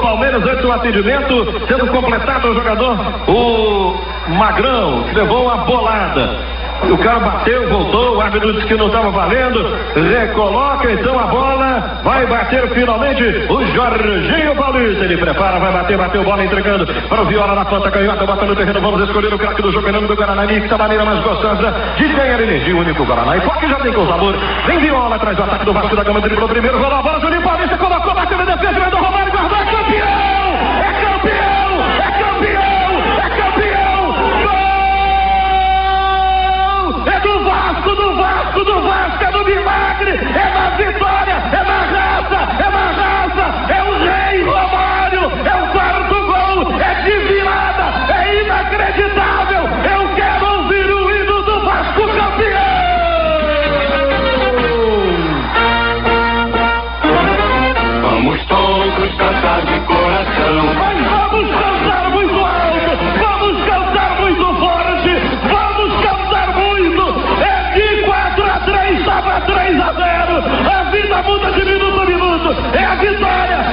Palmeiras 0.00 0.42
antes 0.42 0.62
do 0.62 0.72
atendimento, 0.72 1.66
sendo 1.68 1.86
completado 1.88 2.48
o 2.48 2.54
jogador, 2.54 2.96
o 3.28 4.30
Magrão, 4.30 5.04
que 5.08 5.14
levou 5.14 5.44
uma 5.44 5.66
bolada. 5.66 6.54
O 6.82 6.98
cara 6.98 7.18
bateu, 7.18 7.68
voltou, 7.68 8.16
o 8.16 8.20
árbitro 8.20 8.52
disse 8.52 8.66
que 8.66 8.74
não 8.74 8.88
estava 8.88 9.10
valendo. 9.10 9.60
Recoloca 9.94 10.90
então 10.92 11.18
a 11.18 11.26
bola. 11.26 12.00
Vai 12.02 12.26
bater 12.26 12.68
finalmente 12.70 13.22
o 13.48 13.64
Jorginho 13.66 14.54
Paulista. 14.56 15.04
Ele 15.04 15.16
prepara, 15.16 15.58
vai 15.58 15.72
bater, 15.72 15.96
bateu 15.96 16.24
bola 16.24 16.44
entregando 16.44 16.86
para 17.08 17.22
o 17.22 17.24
Viola 17.24 17.54
na 17.54 17.64
ponta 17.64 17.90
canhota, 17.90 18.26
bota 18.26 18.44
no 18.44 18.56
terreno. 18.56 18.80
Vamos 18.80 19.00
escolher 19.02 19.32
o 19.32 19.38
craque 19.38 19.62
do 19.62 19.72
jogo, 19.72 19.84
Fernando 19.84 20.08
do 20.08 20.16
Guaraná. 20.16 20.44
Da 20.44 20.78
maneira 20.78 21.04
mais 21.04 21.20
gostosa 21.20 21.74
de 21.96 22.08
ganhar 22.08 22.40
energia. 22.40 22.74
O 22.74 22.80
único 22.80 23.04
Guaraná. 23.04 23.36
E 23.36 23.40
porque 23.40 23.66
já 23.66 23.76
tem 23.76 23.92
com 23.92 24.06
sabor. 24.06 24.34
Vem 24.66 24.78
Viola 24.78 25.16
atrás 25.16 25.36
do 25.36 25.42
ataque 25.42 25.64
do 25.64 25.72
Vasco 25.72 25.96
da 25.96 26.04
Gama. 26.04 26.20
Driblou 26.20 26.48
primeiro, 26.48 26.78
rolou 26.78 26.98
a 26.98 27.02
bola. 27.02 27.20
Juninho 27.20 27.42
Paulista 27.42 27.78
colocou, 27.78 28.14
bateu 28.14 28.38
na 28.38 28.44
defesa. 28.44 28.90
do 28.90 28.96
Romário, 28.96 29.23
é 43.40 43.82
o 43.82 43.92
rei 44.04 44.42
Romário, 44.44 45.32
é 45.44 45.54
o 45.62 45.72
quarto 45.72 46.14
gol, 46.26 46.80
é 46.80 46.94
de 47.02 47.16
virada, 47.26 48.12
é 48.14 48.42
inacreditável. 48.42 49.53
Everybody 72.96 73.63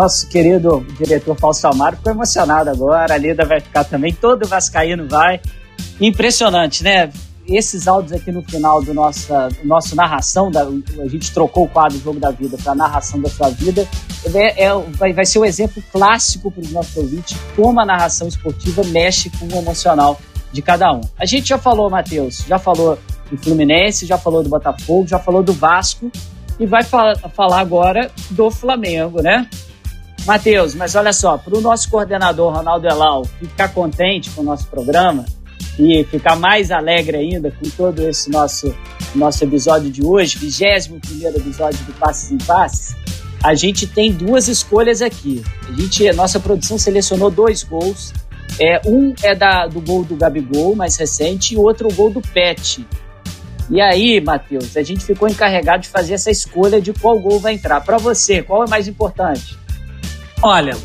nosso 0.00 0.26
querido 0.28 0.80
diretor 0.98 1.36
Fausto 1.36 1.66
Amaro 1.66 1.96
ficou 1.96 2.12
emocionado 2.12 2.70
agora. 2.70 3.14
A 3.14 3.18
Lida 3.18 3.44
vai 3.44 3.60
ficar 3.60 3.84
também, 3.84 4.14
todo 4.14 4.48
Vascaíno 4.48 5.06
vai. 5.06 5.40
Impressionante, 6.00 6.82
né? 6.82 7.10
Esses 7.46 7.86
áudios 7.86 8.12
aqui 8.12 8.32
no 8.32 8.42
final 8.42 8.82
do 8.82 8.94
nossa, 8.94 9.48
nosso 9.62 9.94
narração, 9.94 10.50
da, 10.50 10.62
a 10.62 11.08
gente 11.08 11.32
trocou 11.32 11.64
o 11.64 11.68
quadro 11.68 11.98
Jogo 11.98 12.18
da 12.18 12.30
Vida 12.30 12.56
para 12.62 12.74
narração 12.74 13.20
da 13.20 13.28
sua 13.28 13.50
vida, 13.50 13.86
é, 14.32 14.64
é, 14.64 14.78
vai, 14.92 15.12
vai 15.12 15.26
ser 15.26 15.40
um 15.40 15.44
exemplo 15.44 15.82
clássico 15.92 16.50
para 16.50 16.62
os 16.62 16.70
nossos 16.70 16.96
ouvintes 16.96 17.36
como 17.56 17.80
a 17.80 17.84
narração 17.84 18.28
esportiva 18.28 18.82
mexe 18.84 19.30
com 19.30 19.46
o 19.46 19.58
emocional 19.58 20.18
de 20.52 20.62
cada 20.62 20.92
um. 20.92 21.00
A 21.18 21.26
gente 21.26 21.48
já 21.48 21.58
falou, 21.58 21.90
Matheus, 21.90 22.44
já 22.46 22.58
falou 22.58 22.98
do 23.30 23.36
Fluminense, 23.36 24.06
já 24.06 24.16
falou 24.16 24.42
do 24.42 24.48
Botafogo, 24.48 25.08
já 25.08 25.18
falou 25.18 25.42
do 25.42 25.52
Vasco 25.52 26.10
e 26.58 26.66
vai 26.66 26.84
fa 26.84 27.16
falar 27.34 27.60
agora 27.60 28.10
do 28.30 28.50
Flamengo, 28.50 29.20
né? 29.20 29.48
Matheus, 30.26 30.74
mas 30.74 30.94
olha 30.94 31.12
só, 31.12 31.38
para 31.38 31.56
o 31.56 31.60
nosso 31.60 31.88
coordenador 31.88 32.54
Ronaldo 32.54 32.86
Elal 32.86 33.24
ficar 33.24 33.68
contente 33.68 34.30
com 34.30 34.42
o 34.42 34.44
nosso 34.44 34.66
programa 34.68 35.24
e 35.78 36.04
ficar 36.04 36.36
mais 36.36 36.70
alegre 36.70 37.16
ainda 37.16 37.50
com 37.50 37.68
todo 37.70 38.00
esse 38.02 38.30
nosso, 38.30 38.74
nosso 39.14 39.42
episódio 39.42 39.90
de 39.90 40.04
hoje, 40.04 40.38
21 40.38 41.00
primeiro 41.00 41.36
episódio 41.38 41.82
do 41.84 41.92
Passes 41.94 42.30
em 42.30 42.38
Passes, 42.38 42.94
a 43.42 43.54
gente 43.54 43.86
tem 43.86 44.12
duas 44.12 44.48
escolhas 44.48 45.00
aqui. 45.00 45.42
A, 45.66 45.72
gente, 45.72 46.06
a 46.06 46.12
nossa 46.12 46.38
produção 46.38 46.78
selecionou 46.78 47.30
dois 47.30 47.62
gols. 47.62 48.12
É, 48.58 48.82
um 48.84 49.14
é 49.22 49.34
da, 49.34 49.66
do 49.66 49.80
gol 49.80 50.04
do 50.04 50.14
Gabigol, 50.14 50.76
mais 50.76 50.96
recente, 50.96 51.54
e 51.54 51.56
outro 51.56 51.88
o 51.88 51.94
gol 51.94 52.10
do 52.10 52.20
Pet. 52.20 52.86
E 53.70 53.80
aí, 53.80 54.20
Matheus, 54.20 54.76
a 54.76 54.82
gente 54.82 55.04
ficou 55.04 55.28
encarregado 55.28 55.82
de 55.84 55.88
fazer 55.88 56.14
essa 56.14 56.30
escolha 56.30 56.80
de 56.80 56.92
qual 56.92 57.18
gol 57.18 57.40
vai 57.40 57.54
entrar. 57.54 57.80
Para 57.80 57.96
você, 57.96 58.42
qual 58.42 58.64
é 58.64 58.68
mais 58.68 58.86
importante? 58.86 59.58
Olha, 60.42 60.76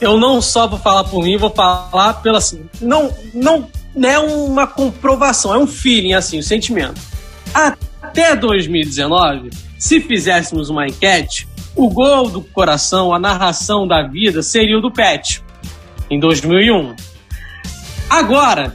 eu 0.00 0.18
não 0.18 0.40
só 0.40 0.66
vou 0.66 0.78
falar 0.78 1.04
por 1.04 1.22
mim, 1.22 1.36
vou 1.36 1.50
falar 1.50 2.14
pela 2.14 2.38
assim, 2.38 2.64
não, 2.80 3.14
não, 3.32 3.68
não 3.94 4.08
é 4.08 4.18
uma 4.18 4.66
comprovação, 4.66 5.54
é 5.54 5.58
um 5.58 5.66
feeling 5.66 6.14
assim, 6.14 6.38
um 6.38 6.42
sentimento. 6.42 7.00
Até 7.52 8.34
2019, 8.34 9.50
se 9.78 10.00
fizéssemos 10.00 10.70
uma 10.70 10.86
enquete, 10.86 11.46
o 11.76 11.90
gol 11.90 12.30
do 12.30 12.40
coração, 12.40 13.12
a 13.12 13.18
narração 13.18 13.86
da 13.86 14.02
vida 14.02 14.42
seria 14.42 14.78
o 14.78 14.80
do 14.80 14.90
Pet 14.90 15.42
em 16.10 16.18
2001. 16.18 16.94
Agora, 18.08 18.74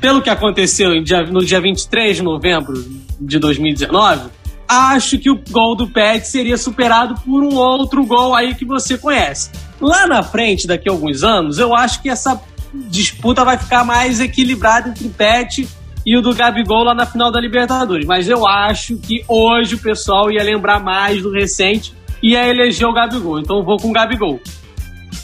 pelo 0.00 0.20
que 0.20 0.30
aconteceu 0.30 0.90
no 1.30 1.44
dia 1.44 1.60
23 1.60 2.16
de 2.16 2.22
novembro 2.22 2.74
de 3.20 3.38
2019, 3.38 4.30
acho 4.70 5.18
que 5.18 5.28
o 5.28 5.40
gol 5.50 5.74
do 5.74 5.88
Pet 5.88 6.26
seria 6.26 6.56
superado 6.56 7.16
por 7.22 7.42
um 7.42 7.56
outro 7.56 8.06
gol 8.06 8.34
aí 8.34 8.54
que 8.54 8.64
você 8.64 8.96
conhece. 8.96 9.50
Lá 9.80 10.06
na 10.06 10.22
frente, 10.22 10.66
daqui 10.66 10.88
a 10.88 10.92
alguns 10.92 11.24
anos, 11.24 11.58
eu 11.58 11.74
acho 11.74 12.00
que 12.00 12.08
essa 12.08 12.40
disputa 12.72 13.44
vai 13.44 13.58
ficar 13.58 13.84
mais 13.84 14.20
equilibrada 14.20 14.90
entre 14.90 15.08
o 15.08 15.10
Pet 15.10 15.68
e 16.06 16.16
o 16.16 16.22
do 16.22 16.34
Gabigol 16.34 16.84
lá 16.84 16.94
na 16.94 17.04
final 17.04 17.32
da 17.32 17.40
Libertadores. 17.40 18.06
Mas 18.06 18.28
eu 18.28 18.46
acho 18.46 18.96
que 18.96 19.24
hoje 19.26 19.74
o 19.74 19.78
pessoal 19.78 20.30
ia 20.30 20.42
lembrar 20.44 20.78
mais 20.80 21.20
do 21.22 21.32
recente 21.32 21.92
e 22.22 22.32
ia 22.32 22.46
eleger 22.46 22.86
o 22.86 22.92
Gabigol. 22.92 23.40
Então 23.40 23.64
vou 23.64 23.76
com 23.76 23.88
o 23.88 23.92
Gabigol. 23.92 24.40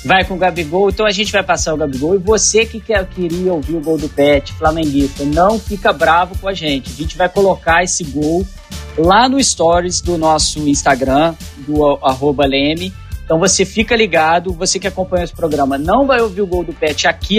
Vai 0.07 0.25
com 0.25 0.35
o 0.35 0.39
Gabigol, 0.39 0.89
então 0.89 1.05
a 1.05 1.11
gente 1.11 1.33
vai 1.33 1.43
passar 1.43 1.75
o 1.75 1.77
Gabigol. 1.77 2.15
E 2.15 2.19
você 2.19 2.65
que 2.65 2.79
quer, 2.79 3.05
queria 3.09 3.53
ouvir 3.53 3.75
o 3.75 3.81
gol 3.81 3.99
do 3.99 4.09
Pet, 4.09 4.53
flamenguista, 4.53 5.25
não 5.25 5.59
fica 5.59 5.93
bravo 5.93 6.39
com 6.39 6.47
a 6.47 6.55
gente. 6.55 6.93
A 6.93 6.95
gente 6.95 7.17
vai 7.17 7.29
colocar 7.29 7.83
esse 7.83 8.05
gol 8.05 8.47
lá 8.97 9.29
no 9.29 9.43
stories 9.43 10.01
do 10.01 10.17
nosso 10.17 10.61
Instagram, 10.69 11.35
do 11.67 11.85
arroba 12.07 12.47
Leme. 12.47 12.95
Então 13.25 13.41
você 13.41 13.65
fica 13.65 13.97
ligado, 13.97 14.53
você 14.53 14.79
que 14.79 14.87
acompanha 14.87 15.25
esse 15.25 15.35
programa 15.35 15.77
não 15.77 16.07
vai 16.07 16.21
ouvir 16.21 16.43
o 16.43 16.47
gol 16.47 16.63
do 16.63 16.73
Pet 16.73 17.09
aqui 17.09 17.39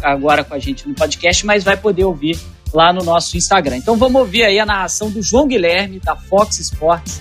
agora 0.00 0.44
com 0.44 0.54
a 0.54 0.58
gente 0.60 0.86
no 0.86 0.94
podcast, 0.94 1.44
mas 1.44 1.64
vai 1.64 1.76
poder 1.76 2.04
ouvir 2.04 2.38
lá 2.72 2.92
no 2.92 3.02
nosso 3.02 3.36
Instagram. 3.36 3.78
Então 3.78 3.96
vamos 3.96 4.20
ouvir 4.20 4.44
aí 4.44 4.60
a 4.60 4.64
narração 4.64 5.10
do 5.10 5.20
João 5.20 5.48
Guilherme, 5.48 5.98
da 5.98 6.14
Fox 6.14 6.60
Sports, 6.60 7.20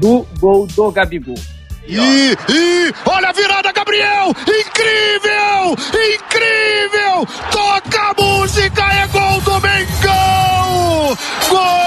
do 0.00 0.26
gol 0.40 0.66
do 0.66 0.90
Gabigol. 0.90 1.38
E, 1.86 2.36
e 2.48 2.94
olha 3.04 3.30
a 3.30 3.32
virada, 3.32 3.72
Gabriel! 3.72 4.28
Incrível! 4.28 5.76
Incrível! 6.14 7.26
Toca 7.50 8.10
a 8.10 8.14
música, 8.22 8.82
é 8.82 9.06
gol 9.08 9.40
do 9.40 9.60
Mengão! 9.60 11.18
Gol! 11.48 11.82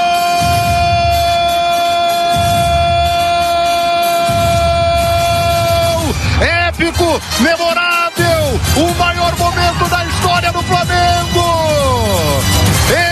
épico, 6.76 7.22
memorável, 7.40 8.60
o 8.76 8.94
maior 9.00 9.36
momento 9.38 9.90
da 9.90 10.06
história 10.06 10.52
do 10.52 10.62
Flamengo. 10.64 11.06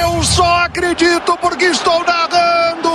Eu 0.01 0.21
só 0.23 0.65
acredito 0.65 1.37
porque 1.39 1.65
estou 1.65 2.03
narrando. 2.03 2.91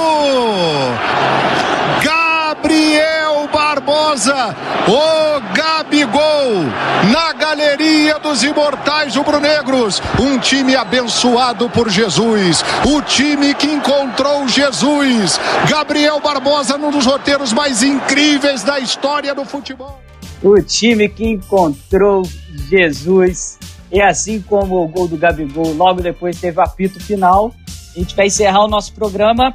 Gabriel 2.03 3.49
Barbosa, 3.89 4.55
o 4.87 5.55
Gabigol, 5.55 6.63
na 7.11 7.33
galeria 7.33 8.19
dos 8.19 8.45
imortais 8.45 9.17
rubro-negros. 9.17 10.03
Um 10.21 10.39
time 10.39 10.77
abençoado 10.77 11.71
por 11.71 11.89
Jesus, 11.89 12.63
o 12.87 13.01
time 13.01 13.55
que 13.55 13.67
encontrou 13.67 14.47
Jesus. 14.47 15.41
Gabriel 15.71 16.21
Barbosa, 16.21 16.77
num 16.77 16.91
dos 16.91 17.07
roteiros 17.07 17.51
mais 17.55 17.83
incríveis 17.83 18.63
da 18.63 18.79
história 18.79 19.35
do 19.35 19.47
futebol 19.47 19.99
o 20.41 20.63
time 20.63 21.09
que 21.09 21.27
encontrou 21.27 22.23
Jesus. 22.69 23.59
E 23.91 24.01
assim 24.01 24.41
como 24.41 24.85
o 24.85 24.87
gol 24.87 25.09
do 25.09 25.17
Gabigol, 25.17 25.73
logo 25.73 26.01
depois 26.01 26.39
teve 26.39 26.61
o 26.61 26.63
apito 26.63 27.03
final. 27.03 27.53
A 27.97 27.99
gente 27.99 28.15
vai 28.15 28.27
encerrar 28.27 28.65
o 28.65 28.69
nosso 28.69 28.93
programa. 28.93 29.53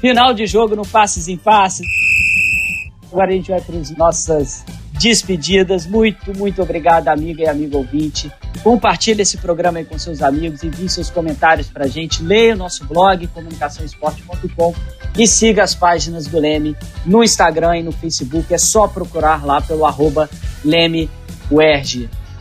Final 0.00 0.32
de 0.32 0.46
jogo 0.46 0.76
no 0.76 0.86
Passes 0.86 1.26
em 1.26 1.36
Passes. 1.36 1.84
Agora 3.14 3.30
a 3.30 3.32
gente 3.32 3.52
vai 3.52 3.60
para 3.60 3.76
as 3.76 3.90
nossas 3.92 4.64
despedidas. 4.98 5.86
Muito, 5.86 6.36
muito 6.36 6.60
obrigado, 6.60 7.06
amiga 7.06 7.44
e 7.44 7.46
amigo 7.46 7.76
ouvinte. 7.78 8.28
Compartilhe 8.60 9.22
esse 9.22 9.36
programa 9.38 9.78
aí 9.78 9.84
com 9.84 9.96
seus 9.96 10.20
amigos, 10.20 10.64
envie 10.64 10.88
seus 10.88 11.10
comentários 11.10 11.68
para 11.68 11.84
a 11.84 11.86
gente, 11.86 12.24
leia 12.24 12.54
o 12.54 12.56
nosso 12.56 12.84
blog 12.86 13.24
comunicaçãoesporte.com 13.28 14.74
e 15.16 15.28
siga 15.28 15.62
as 15.62 15.76
páginas 15.76 16.26
do 16.26 16.40
Leme 16.40 16.76
no 17.06 17.22
Instagram 17.22 17.76
e 17.76 17.82
no 17.84 17.92
Facebook. 17.92 18.52
É 18.52 18.58
só 18.58 18.88
procurar 18.88 19.46
lá 19.46 19.60
pelo 19.60 19.86
arroba 19.86 20.28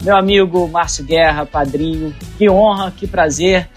Meu 0.01 0.17
amigo 0.17 0.67
Márcio 0.67 1.05
Guerra, 1.05 1.45
padrinho, 1.45 2.15
que 2.35 2.49
honra, 2.49 2.89
que 2.89 3.05
prazer 3.05 3.69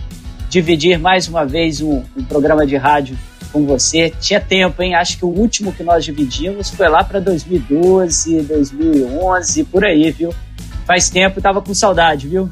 dividir 0.48 0.98
mais 0.98 1.28
uma 1.28 1.44
vez 1.44 1.82
um, 1.82 2.02
um 2.16 2.24
programa 2.24 2.66
de 2.66 2.74
rádio 2.74 3.18
com 3.56 3.64
você. 3.64 4.12
Tinha 4.20 4.38
tempo, 4.38 4.82
hein? 4.82 4.94
Acho 4.94 5.16
que 5.16 5.24
o 5.24 5.28
último 5.28 5.72
que 5.72 5.82
nós 5.82 6.04
dividimos 6.04 6.68
foi 6.68 6.88
lá 6.90 7.02
para 7.02 7.18
2012, 7.20 8.42
2011, 8.42 9.64
por 9.64 9.82
aí, 9.82 10.10
viu? 10.10 10.34
Faz 10.86 11.08
tempo, 11.08 11.40
tava 11.40 11.62
com 11.62 11.72
saudade, 11.72 12.28
viu? 12.28 12.50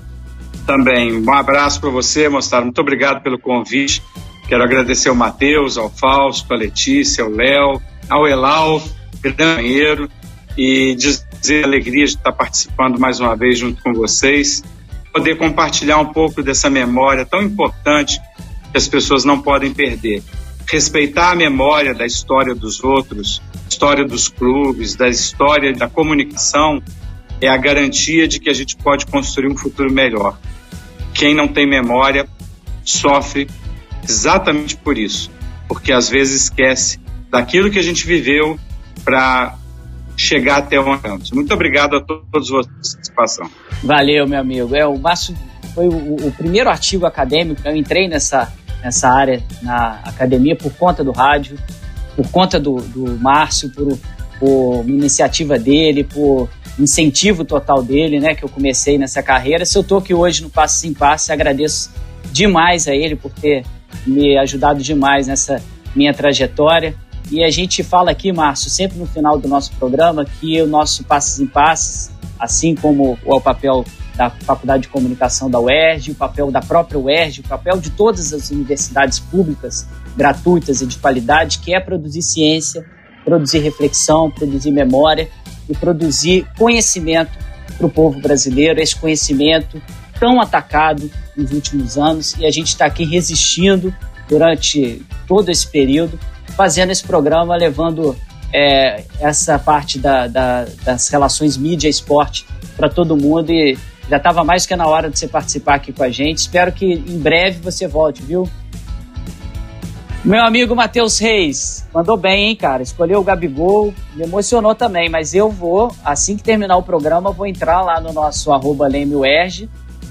Também. 0.66 1.12
Um 1.12 1.34
abraço 1.34 1.78
para 1.78 1.90
você, 1.90 2.26
moçada. 2.26 2.64
Muito 2.64 2.80
obrigado 2.80 3.22
pelo 3.22 3.38
convite. 3.38 4.02
Quero 4.48 4.62
agradecer 4.62 5.10
ao 5.10 5.14
Matheus, 5.14 5.76
ao 5.76 5.90
Fausto, 5.90 6.54
à 6.54 6.56
Letícia, 6.56 7.22
ao 7.22 7.30
Léo, 7.30 7.82
ao 8.08 8.26
Elal, 8.26 8.82
companheiro, 9.22 10.08
e 10.56 10.94
dizer 10.94 11.64
a 11.64 11.66
alegria 11.66 12.06
de 12.06 12.12
estar 12.12 12.32
participando 12.32 12.98
mais 12.98 13.20
uma 13.20 13.36
vez 13.36 13.58
junto 13.58 13.82
com 13.82 13.92
vocês, 13.92 14.62
poder 15.12 15.36
compartilhar 15.36 15.98
um 15.98 16.06
pouco 16.06 16.42
dessa 16.42 16.70
memória 16.70 17.26
tão 17.26 17.42
importante 17.42 18.18
que 18.72 18.78
as 18.78 18.88
pessoas 18.88 19.22
não 19.22 19.40
podem 19.40 19.72
perder. 19.72 20.22
Respeitar 20.66 21.32
a 21.32 21.34
memória 21.34 21.94
da 21.94 22.06
história 22.06 22.54
dos 22.54 22.82
outros, 22.82 23.42
história 23.68 24.04
dos 24.04 24.28
clubes, 24.28 24.94
da 24.94 25.08
história 25.08 25.72
da 25.72 25.88
comunicação, 25.88 26.82
é 27.40 27.48
a 27.48 27.56
garantia 27.56 28.26
de 28.26 28.40
que 28.40 28.48
a 28.48 28.54
gente 28.54 28.76
pode 28.76 29.06
construir 29.06 29.48
um 29.48 29.56
futuro 29.56 29.92
melhor. 29.92 30.38
Quem 31.12 31.34
não 31.34 31.46
tem 31.46 31.66
memória 31.66 32.28
sofre 32.84 33.48
exatamente 34.02 34.76
por 34.76 34.98
isso, 34.98 35.30
porque 35.68 35.92
às 35.92 36.08
vezes 36.08 36.44
esquece 36.44 37.00
daquilo 37.30 37.70
que 37.70 37.78
a 37.78 37.82
gente 37.82 38.06
viveu 38.06 38.58
para 39.04 39.56
chegar 40.16 40.58
até 40.58 40.78
onde 40.78 40.96
estamos. 40.96 41.30
Muito 41.32 41.52
obrigado 41.52 41.96
a 41.96 42.00
todos 42.00 42.48
vocês 42.48 42.94
participação. 42.94 43.50
Valeu, 43.82 44.26
meu 44.26 44.40
amigo. 44.40 44.74
É, 44.74 44.86
o 44.86 44.98
Márcio 44.98 45.34
foi 45.74 45.88
o, 45.88 46.26
o, 46.26 46.32
primeiro 46.32 46.70
artigo 46.70 47.06
acadêmico, 47.06 47.60
eu 47.64 47.74
entrei 47.74 48.08
nessa, 48.08 48.52
nessa 48.84 49.08
área 49.08 49.42
na 49.62 50.00
academia 50.04 50.54
por 50.54 50.70
conta 50.74 51.02
do 51.02 51.10
rádio, 51.10 51.58
por 52.14 52.30
conta 52.30 52.60
do, 52.60 52.76
do 52.76 53.18
Márcio, 53.18 53.70
por, 53.70 53.98
por 54.38 54.84
iniciativa 54.86 55.58
dele, 55.58 56.04
por 56.04 56.50
incentivo 56.78 57.44
total 57.44 57.82
dele, 57.82 58.20
né, 58.20 58.34
que 58.34 58.44
eu 58.44 58.48
comecei 58.48 58.98
nessa 58.98 59.22
carreira. 59.22 59.64
Se 59.64 59.78
eu 59.78 59.82
estou 59.82 59.98
aqui 59.98 60.12
hoje 60.12 60.42
no 60.42 60.50
Passo 60.50 60.86
em 60.86 60.92
Passo, 60.92 61.32
agradeço 61.32 61.90
demais 62.30 62.86
a 62.86 62.94
ele 62.94 63.16
por 63.16 63.32
ter 63.32 63.64
me 64.06 64.36
ajudado 64.36 64.82
demais 64.82 65.26
nessa 65.26 65.62
minha 65.96 66.12
trajetória. 66.12 66.94
E 67.30 67.42
a 67.42 67.50
gente 67.50 67.82
fala 67.82 68.10
aqui, 68.10 68.32
Márcio, 68.32 68.68
sempre 68.68 68.98
no 68.98 69.06
final 69.06 69.38
do 69.38 69.48
nosso 69.48 69.72
programa, 69.76 70.26
que 70.26 70.60
o 70.60 70.66
nosso 70.66 71.04
Passes 71.04 71.40
em 71.40 71.46
Passes, 71.46 72.10
assim 72.38 72.74
como 72.74 73.18
o 73.24 73.40
papel 73.40 73.82
da 74.16 74.30
Faculdade 74.30 74.84
de 74.84 74.88
Comunicação 74.88 75.50
da 75.50 75.58
UERJ, 75.58 76.12
o 76.12 76.14
papel 76.14 76.50
da 76.50 76.60
própria 76.60 76.98
UERJ, 76.98 77.40
o 77.40 77.48
papel 77.48 77.78
de 77.78 77.90
todas 77.90 78.32
as 78.32 78.50
universidades 78.50 79.18
públicas, 79.18 79.86
gratuitas 80.16 80.80
e 80.80 80.86
de 80.86 80.98
qualidade, 80.98 81.58
que 81.58 81.74
é 81.74 81.80
produzir 81.80 82.22
ciência, 82.22 82.84
produzir 83.24 83.58
reflexão, 83.58 84.30
produzir 84.30 84.70
memória 84.70 85.28
e 85.68 85.74
produzir 85.74 86.46
conhecimento 86.56 87.32
para 87.76 87.86
o 87.86 87.90
povo 87.90 88.20
brasileiro, 88.20 88.80
esse 88.80 88.94
conhecimento 88.94 89.82
tão 90.20 90.40
atacado 90.40 91.10
nos 91.36 91.50
últimos 91.50 91.98
anos, 91.98 92.34
e 92.38 92.46
a 92.46 92.50
gente 92.50 92.68
está 92.68 92.86
aqui 92.86 93.04
resistindo 93.04 93.94
durante 94.28 95.02
todo 95.26 95.48
esse 95.48 95.66
período, 95.66 96.18
fazendo 96.56 96.90
esse 96.90 97.02
programa, 97.02 97.56
levando 97.56 98.16
é, 98.52 99.02
essa 99.18 99.58
parte 99.58 99.98
da, 99.98 100.28
da, 100.28 100.66
das 100.84 101.08
relações 101.08 101.56
mídia-esporte 101.56 102.46
para 102.76 102.88
todo 102.88 103.16
mundo. 103.16 103.50
E 103.50 103.76
já 104.08 104.16
estava 104.16 104.44
mais 104.44 104.66
que 104.66 104.76
na 104.76 104.86
hora 104.86 105.10
de 105.10 105.18
você 105.18 105.28
participar 105.28 105.76
aqui 105.76 105.92
com 105.92 106.02
a 106.02 106.10
gente. 106.10 106.38
Espero 106.38 106.72
que 106.72 106.84
em 106.84 107.18
breve 107.18 107.60
você 107.60 107.86
volte, 107.86 108.22
viu? 108.22 108.48
Meu 110.24 110.42
amigo 110.42 110.74
Matheus 110.74 111.18
Reis, 111.18 111.86
mandou 111.92 112.16
bem, 112.16 112.48
hein, 112.48 112.56
cara? 112.56 112.82
Escolheu 112.82 113.20
o 113.20 113.22
Gabigol, 113.22 113.92
me 114.14 114.24
emocionou 114.24 114.74
também, 114.74 115.10
mas 115.10 115.34
eu 115.34 115.50
vou, 115.50 115.94
assim 116.02 116.34
que 116.34 116.42
terminar 116.42 116.78
o 116.78 116.82
programa, 116.82 117.30
vou 117.30 117.46
entrar 117.46 117.82
lá 117.82 118.00
no 118.00 118.10
nosso 118.10 118.50
arroba 118.50 118.88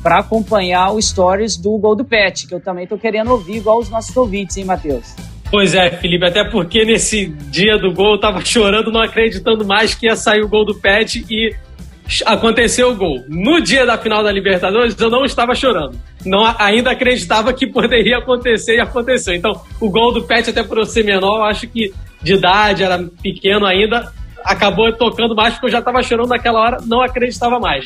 para 0.04 0.20
acompanhar 0.20 0.92
o 0.92 1.02
stories 1.02 1.58
do 1.58 1.76
Gol 1.80 1.96
do 1.96 2.06
Pet, 2.06 2.46
que 2.46 2.54
eu 2.54 2.60
também 2.60 2.86
tô 2.86 2.96
querendo 2.96 3.32
ouvir, 3.32 3.58
igual 3.58 3.80
os 3.80 3.90
nossos 3.90 4.16
ouvintes, 4.16 4.56
hein, 4.58 4.66
Matheus? 4.66 5.16
Pois 5.50 5.74
é, 5.74 5.90
Felipe, 5.92 6.26
até 6.26 6.44
porque 6.44 6.84
nesse 6.84 7.28
dia 7.28 7.78
do 7.78 7.92
gol 7.94 8.14
eu 8.14 8.20
tava 8.20 8.42
chorando, 8.46 8.92
não 8.92 9.02
acreditando 9.02 9.66
mais 9.66 9.96
que 9.96 10.08
ia 10.08 10.16
sair 10.16 10.42
o 10.42 10.48
gol 10.48 10.66
do 10.66 10.76
Pet 10.76 11.26
e 11.30 11.56
aconteceu 12.26 12.92
o 12.92 12.96
gol. 12.96 13.24
No 13.28 13.62
dia 13.62 13.86
da 13.86 13.98
final 13.98 14.24
da 14.24 14.32
Libertadores, 14.32 15.00
eu 15.00 15.10
não 15.10 15.24
estava 15.26 15.56
chorando. 15.56 15.98
Não, 16.26 16.44
ainda 16.60 16.92
acreditava 16.92 17.54
que 17.54 17.68
poderia 17.68 18.18
acontecer 18.18 18.76
e 18.76 18.82
aconteceu. 18.82 19.34
Então, 19.34 19.62
o 19.80 19.90
gol 19.90 20.14
do 20.14 20.24
Pet, 20.24 20.50
até 20.50 20.64
por 20.64 20.86
ser 20.86 21.04
menor, 21.04 21.38
eu 21.38 21.44
acho 21.46 21.68
que 21.68 21.94
de 22.22 22.36
idade, 22.36 22.84
era 22.84 22.98
pequeno 23.22 23.66
ainda, 23.66 24.12
acabou 24.44 24.92
tocando 24.94 25.36
mais 25.36 25.54
porque 25.54 25.68
eu 25.68 25.72
já 25.72 25.80
estava 25.80 26.02
chorando 26.02 26.30
naquela 26.30 26.60
hora, 26.60 26.78
não 26.86 27.02
acreditava 27.02 27.60
mais. 27.60 27.86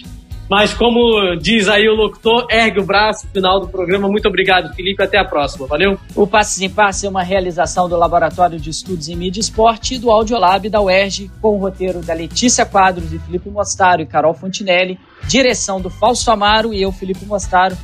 Mas 0.50 0.74
como 0.74 1.36
diz 1.36 1.68
aí 1.68 1.88
o 1.90 1.96
locutor, 1.96 2.48
ergue 2.50 2.80
o 2.80 2.86
braço, 2.86 3.28
final 3.34 3.60
do 3.60 3.68
programa. 3.68 4.08
Muito 4.08 4.28
obrigado, 4.28 4.74
Felipe. 4.74 5.04
Até 5.04 5.18
a 5.18 5.26
próxima. 5.26 5.68
Valeu? 5.68 6.00
O 6.16 6.26
Passes 6.26 6.62
em 6.62 6.70
Passe 6.70 7.06
é 7.06 7.10
uma 7.10 7.24
realização 7.24 7.90
do 7.90 7.98
Laboratório 7.98 8.60
de 8.60 8.70
Estudos 8.70 9.10
em 9.10 9.16
Mídia 9.16 9.40
e 9.40 9.42
Esporte 9.42 9.96
e 9.96 10.00
do 10.00 10.10
Audiolab 10.10 10.70
da 10.70 10.82
UERJ, 10.82 11.30
com 11.42 11.56
o 11.56 11.58
roteiro 11.58 12.02
da 12.02 12.14
Letícia 12.14 12.66
Quadros 12.66 13.12
e 13.12 13.20
Felipe 13.20 13.50
Mostaro 13.50 14.02
e 14.02 14.06
Carol 14.06 14.34
Fontinelli, 14.34 14.98
direção 15.28 15.82
do 15.82 15.90
Fausto 15.90 16.32
Amaro 16.32 16.74
e 16.74 16.82
eu, 16.82 16.92
Felipe 16.92 17.26
Mostaro, 17.26 17.78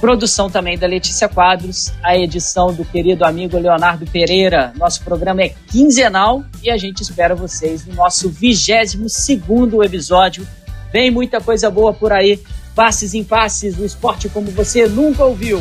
produção 0.00 0.50
também 0.50 0.78
da 0.78 0.86
Letícia 0.86 1.28
Quadros, 1.28 1.92
a 2.02 2.16
edição 2.16 2.72
do 2.72 2.84
querido 2.84 3.24
amigo 3.24 3.58
Leonardo 3.58 4.06
Pereira. 4.06 4.72
Nosso 4.76 5.02
programa 5.02 5.42
é 5.42 5.54
quinzenal 5.70 6.44
e 6.62 6.70
a 6.70 6.76
gente 6.76 7.00
espera 7.00 7.34
vocês 7.34 7.86
no 7.86 7.94
nosso 7.94 8.28
22 8.28 9.12
segundo 9.12 9.82
episódio 9.82 10.46
Vem 10.94 11.10
muita 11.10 11.40
coisa 11.40 11.68
boa 11.68 11.92
por 11.92 12.12
aí. 12.12 12.40
Passes 12.72 13.14
em 13.14 13.24
passes, 13.24 13.76
o 13.76 13.84
esporte 13.84 14.28
como 14.28 14.48
você 14.52 14.86
nunca 14.86 15.24
ouviu. 15.24 15.58